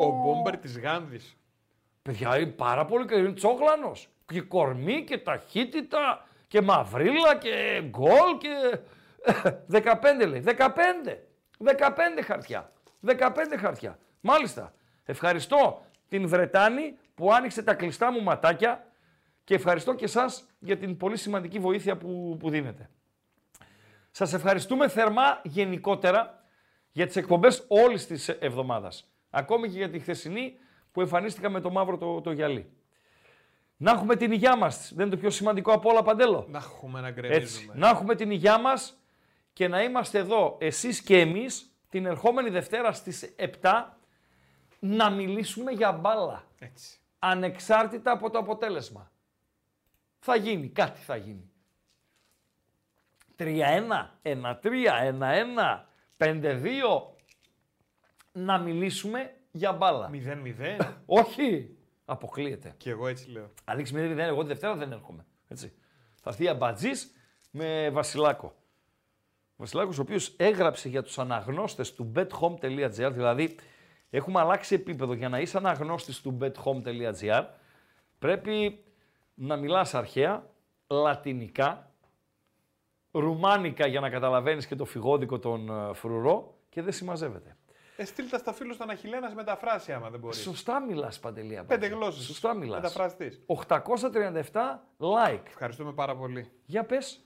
Ο 0.00 0.10
μπόμπερ 0.10 0.56
της 0.56 0.78
Γάνδης. 0.78 1.36
Παιδιά, 2.02 2.38
είναι 2.38 2.50
πάρα 2.50 2.84
πολύ 2.84 3.04
καλή. 3.04 3.24
Είναι 3.24 3.32
τσόγλανος. 3.34 4.08
Και 4.26 4.40
κορμί 4.40 5.04
και 5.04 5.18
ταχύτητα 5.18 6.26
και 6.48 6.60
μαυρίλα 6.60 7.36
και 7.36 7.82
γκολ 7.88 8.38
και... 8.38 8.78
15 9.72 10.26
λέει. 10.28 10.44
15. 10.46 10.52
15 11.64 12.22
χαρτιά. 12.24 12.72
15 13.06 13.30
χαρτιά. 13.58 13.98
Μάλιστα. 14.20 14.74
Ευχαριστώ 15.04 15.82
την 16.08 16.28
Βρετάνη 16.28 16.98
που 17.14 17.32
άνοιξε 17.32 17.62
τα 17.62 17.74
κλειστά 17.74 18.12
μου 18.12 18.22
ματάκια 18.22 18.86
και 19.44 19.54
ευχαριστώ 19.54 19.94
και 19.94 20.04
εσάς 20.04 20.46
για 20.58 20.76
την 20.76 20.96
πολύ 20.96 21.16
σημαντική 21.16 21.58
βοήθεια 21.58 21.96
που, 21.96 22.36
που 22.38 22.50
δίνετε. 22.50 22.90
Σας 24.16 24.32
ευχαριστούμε 24.32 24.88
θερμά 24.88 25.40
γενικότερα 25.42 26.44
για 26.90 27.06
τις 27.06 27.16
εκπομπές 27.16 27.64
όλης 27.68 28.06
της 28.06 28.28
εβδομάδας. 28.28 29.10
Ακόμη 29.30 29.68
και 29.68 29.76
για 29.76 29.90
τη 29.90 29.98
χθεσινή 29.98 30.58
που 30.92 31.00
εμφανίστηκα 31.00 31.50
με 31.50 31.60
το 31.60 31.70
μαύρο 31.70 31.98
το, 31.98 32.20
το 32.20 32.32
γυαλί. 32.32 32.72
Να 33.76 33.90
έχουμε 33.90 34.16
την 34.16 34.32
υγειά 34.32 34.56
μας. 34.56 34.92
Δεν 34.94 35.06
είναι 35.06 35.14
το 35.14 35.20
πιο 35.20 35.30
σημαντικό 35.30 35.72
από 35.72 35.90
όλα, 35.90 36.02
Παντέλο. 36.02 36.46
Να 36.48 36.58
έχουμε 36.58 37.00
να 37.00 37.08
Έτσι. 37.08 37.20
γκρεμίζουμε. 37.20 37.74
Να 37.76 37.88
έχουμε 37.88 38.14
την 38.14 38.30
υγειά 38.30 38.58
μας 38.58 38.98
και 39.52 39.68
να 39.68 39.82
είμαστε 39.82 40.18
εδώ 40.18 40.56
εσείς 40.60 41.02
και 41.02 41.20
εμείς 41.20 41.76
την 41.88 42.06
ερχόμενη 42.06 42.50
Δευτέρα 42.50 42.92
στις 42.92 43.34
7 43.60 43.98
να 44.78 45.10
μιλήσουμε 45.10 45.70
για 45.70 45.92
μπάλα. 45.92 46.44
Έτσι. 46.58 47.00
Ανεξάρτητα 47.18 48.12
από 48.12 48.30
το 48.30 48.38
αποτέλεσμα. 48.38 49.12
Θα 50.18 50.36
γίνει, 50.36 50.68
κάτι 50.68 51.00
θα 51.00 51.16
γίνει. 51.16 51.53
3-1, 53.38 53.60
1-3, 54.22 54.34
1-1, 55.02 55.84
5-2. 56.16 56.62
Να 58.32 58.58
μιλήσουμε 58.58 59.34
για 59.50 59.72
μπάλα. 59.72 60.10
0-0. 60.12 60.94
Όχι, 61.06 61.76
αποκλείεται. 62.04 62.74
Και 62.76 62.90
εγώ 62.90 63.06
έτσι 63.06 63.30
λέω. 63.30 63.50
Αν 63.64 63.76
λήξει 63.76 63.94
0-0, 63.96 64.18
εγώ 64.18 64.40
τη 64.42 64.48
Δευτέρα 64.48 64.76
δεν 64.76 64.92
έρχομαι. 64.92 65.26
Έτσι. 65.48 65.72
Θα 66.22 66.30
έρθει 66.30 66.48
αμπατζής 66.48 67.14
με 67.50 67.90
Βασιλάκο. 67.90 68.54
Βασιλάκος 69.56 69.98
ο 69.98 70.02
οποίος 70.02 70.34
έγραψε 70.36 70.88
για 70.88 71.02
τους 71.02 71.18
αναγνώστες 71.18 71.94
του 71.94 72.12
bethome.gr, 72.16 73.10
δηλαδή 73.12 73.56
έχουμε 74.10 74.40
αλλάξει 74.40 74.74
επίπεδο 74.74 75.12
για 75.12 75.28
να 75.28 75.40
είσαι 75.40 75.56
αναγνώστης 75.56 76.20
του 76.20 76.38
bethome.gr 76.40 77.44
πρέπει 78.18 78.84
να 79.34 79.56
μιλάς 79.56 79.94
αρχαία, 79.94 80.50
λατινικά, 80.86 81.93
ρουμάνικα 83.20 83.86
για 83.86 84.00
να 84.00 84.10
καταλαβαίνεις 84.10 84.66
και 84.66 84.74
το 84.74 84.84
φυγόδικο 84.84 85.38
των 85.38 85.68
ε, 85.70 85.94
φρουρό 85.94 86.54
και 86.68 86.82
δεν 86.82 86.92
συμμαζεύεται. 86.92 87.56
Ε, 87.96 88.04
στείλτε 88.04 88.38
στα 88.38 88.52
φίλους 88.52 88.76
των 88.76 88.90
Αχιλέα 88.90 89.20
να 89.20 89.28
σε 89.28 89.34
μεταφράσει 89.34 89.92
άμα 89.92 90.10
δεν 90.10 90.20
μπορείς. 90.20 90.38
Σωστά 90.38 90.80
μιλάς, 90.80 91.20
Παντελή. 91.20 91.62
Πέντε 91.66 91.86
γλώσσες. 91.86 92.24
Σωστά 92.24 92.54
μιλάς. 92.54 92.80
Μεταφραστή. 92.82 93.44
837 93.46 94.80
like. 94.98 95.42
Ευχαριστούμε 95.46 95.92
πάρα 95.92 96.16
πολύ. 96.16 96.50
Για 96.64 96.84
πες. 96.84 97.24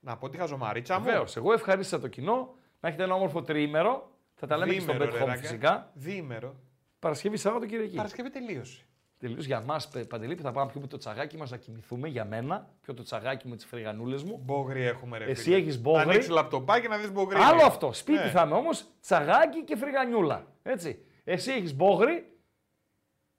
Να 0.00 0.16
πω 0.16 0.28
τη 0.28 0.36
χαζομαρίτσα 0.36 0.98
μου. 0.98 1.04
Βεβαίως. 1.04 1.36
Εγώ 1.36 1.52
ευχαρίστησα 1.52 2.00
το 2.00 2.08
κοινό. 2.08 2.54
Να 2.80 2.88
έχετε 2.88 3.04
ένα 3.04 3.14
όμορφο 3.14 3.42
τριήμερο. 3.42 4.10
Θα 4.34 4.46
τα 4.46 4.56
λέμε 4.56 4.72
και 4.72 4.80
στο 4.80 4.92
Διήμερο, 4.92 5.10
Back 5.10 5.14
ρε, 5.14 5.22
Home 5.24 5.26
ράγκα. 5.26 5.40
φυσικά. 5.40 5.90
Διήμερο. 5.94 6.54
Παρασκευή 6.98 7.36
Σάββατο 7.36 7.66
Κυριακή. 7.66 7.96
Παρασκευή 7.96 8.30
τελείωσε. 8.30 8.86
Τελείως 9.26 9.44
για 9.46 9.60
μας, 9.60 9.88
Παντελή, 10.08 10.34
που 10.34 10.42
θα 10.42 10.52
πάμε 10.52 10.66
να 10.66 10.72
πιούμε 10.72 10.86
το 10.86 10.96
τσαγάκι 10.96 11.36
μας 11.36 11.50
να 11.50 11.56
κοιμηθούμε 11.56 12.08
για 12.08 12.24
μένα. 12.24 12.68
Πιω 12.82 12.94
το 12.94 13.02
τσαγάκι 13.02 13.48
με 13.48 13.56
τις 13.56 13.64
φρυγανούλες 13.64 14.22
μου. 14.22 14.40
Μπόγρι 14.44 14.82
έχουμε, 14.82 15.18
ρε. 15.18 15.24
Εσύ 15.24 15.42
φίλε. 15.42 15.56
έχεις 15.56 15.80
μπόγρι. 15.80 16.00
Ανοίξεις 16.02 16.30
λαπτοπάκι 16.30 16.88
να 16.88 16.96
δεις 16.98 17.12
μπόγρι. 17.12 17.38
Άλλο 17.38 17.54
είναι. 17.54 17.62
αυτό. 17.62 17.92
Σπίτι 17.92 18.18
Ναι. 18.24 18.30
θα 18.30 18.42
είμαι 18.42 18.54
όμως, 18.54 18.86
τσαγάκι 19.00 19.64
και 19.64 19.76
φρυγανιούλα. 19.76 20.46
Έτσι. 20.62 21.04
Εσύ 21.24 21.52
έχεις 21.52 21.74
μπόγρι 21.74 22.30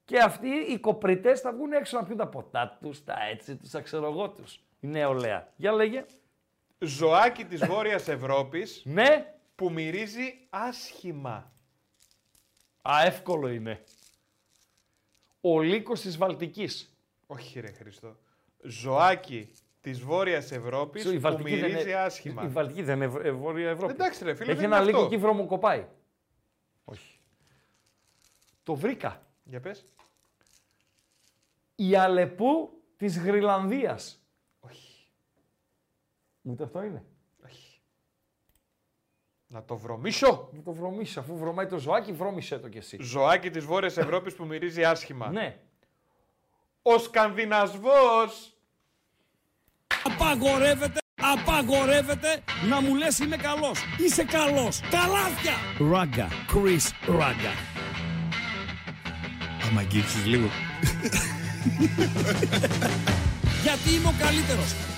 και 0.04 0.18
αυτοί 0.18 0.48
οι 0.48 0.78
κοπριτές 0.78 1.40
θα 1.40 1.52
βγουν 1.52 1.72
έξω 1.72 1.96
να 1.98 2.04
πιούν 2.04 2.16
τα 2.18 2.26
ποτά 2.28 2.78
τους, 2.80 3.04
τα 3.04 3.14
έτσι 3.30 3.56
τους, 3.56 3.70
τα 3.70 3.80
ξέρω 3.80 4.06
εγώ 4.06 4.28
του. 4.30 4.44
Η 4.80 4.86
νεολαία. 4.86 5.52
Για 5.56 5.72
λέγε. 5.72 6.04
Ζωάκι 6.78 7.44
της 7.44 7.66
Βόρειας 7.66 8.08
Ευρώπης. 8.08 8.82
Ναι. 8.84 9.32
Που 9.54 9.70
μυρίζει 9.72 10.46
άσχημα. 10.50 11.52
Α, 12.82 13.02
εύκολο 13.04 13.48
είναι. 13.48 13.84
Ο 15.54 15.60
λύκο 15.60 15.92
της 15.92 16.16
Βαλτικής. 16.16 16.92
Όχι, 17.26 17.60
ρε 17.60 17.72
Χριστό. 17.72 18.16
Ζωάκι 18.62 19.52
της 19.80 20.00
Βόρειας 20.00 20.52
Ευρώπης 20.52 21.04
Η 21.04 21.14
που 21.14 21.20
Βαλτική 21.20 21.50
δεν 21.56 21.58
μυρίζει 21.70 21.82
είναι- 21.90 21.94
άσχημα. 21.98 22.44
Η 22.44 22.48
Βαλτική 22.48 22.82
δεν 22.82 22.96
είναι 22.96 23.04
Ευ- 23.04 23.24
ε, 23.24 23.30
Βόρεια 23.30 23.70
Ευρώπη. 23.70 23.92
Εντάξει, 23.92 24.24
ρε 24.24 24.34
φίλε, 24.34 24.50
Έχει 24.52 24.60
δεν 24.60 24.70
ένα 24.72 24.76
είναι 24.76 24.86
λύκο 24.86 24.98
αυτό. 24.98 25.14
εκεί 25.14 25.22
βρωμοκοπάει. 25.22 25.86
Όχι. 26.84 27.20
Το 28.62 28.74
βρήκα. 28.74 29.26
Για 29.44 29.60
πες. 29.60 29.84
Η 31.74 31.96
Αλεπού 31.96 32.82
της 32.96 33.18
Γρυλανδίας. 33.18 34.20
Όχι. 34.60 35.06
Ούτε 36.42 36.62
αυτό 36.64 36.82
είναι. 36.82 37.04
Να 39.50 39.64
το 39.64 39.76
βρωμίσω; 39.76 40.48
Να 40.52 40.62
το 40.62 40.72
βρωμίσω. 40.72 41.20
Αφού 41.20 41.36
βρωμάει 41.36 41.66
το 41.66 41.78
ζωάκι, 41.78 42.12
βρώμισε 42.12 42.58
το 42.58 42.68
κι 42.68 42.78
εσύ. 42.78 42.96
Ζωάκι 43.00 43.50
της 43.50 43.64
Βόρειας 43.64 43.96
Ευρώπης 43.96 44.34
που 44.34 44.44
μυρίζει 44.44 44.84
άσχημα. 44.84 45.30
Ναι. 45.30 45.58
Ο 46.82 46.98
Σκανδινασβός. 46.98 48.52
Απαγορεύεται, 50.04 51.00
απαγορεύεται 51.20 52.42
να 52.68 52.80
μου 52.80 52.94
λες 52.94 53.18
είμαι 53.18 53.36
καλός. 53.36 53.80
Είσαι 53.98 54.24
καλός. 54.24 54.80
Τα 54.80 55.06
λάθια. 55.06 55.52
Ράγκα. 55.90 56.28
Chris 56.28 57.14
Ράγκα. 57.18 57.52
Άμα 59.68 59.80
αγγίξεις 59.80 60.26
λίγο. 60.26 60.48
Γιατί 63.62 63.90
είμαι 63.94 64.08
ο 64.08 64.14
καλύτερος. 64.18 64.97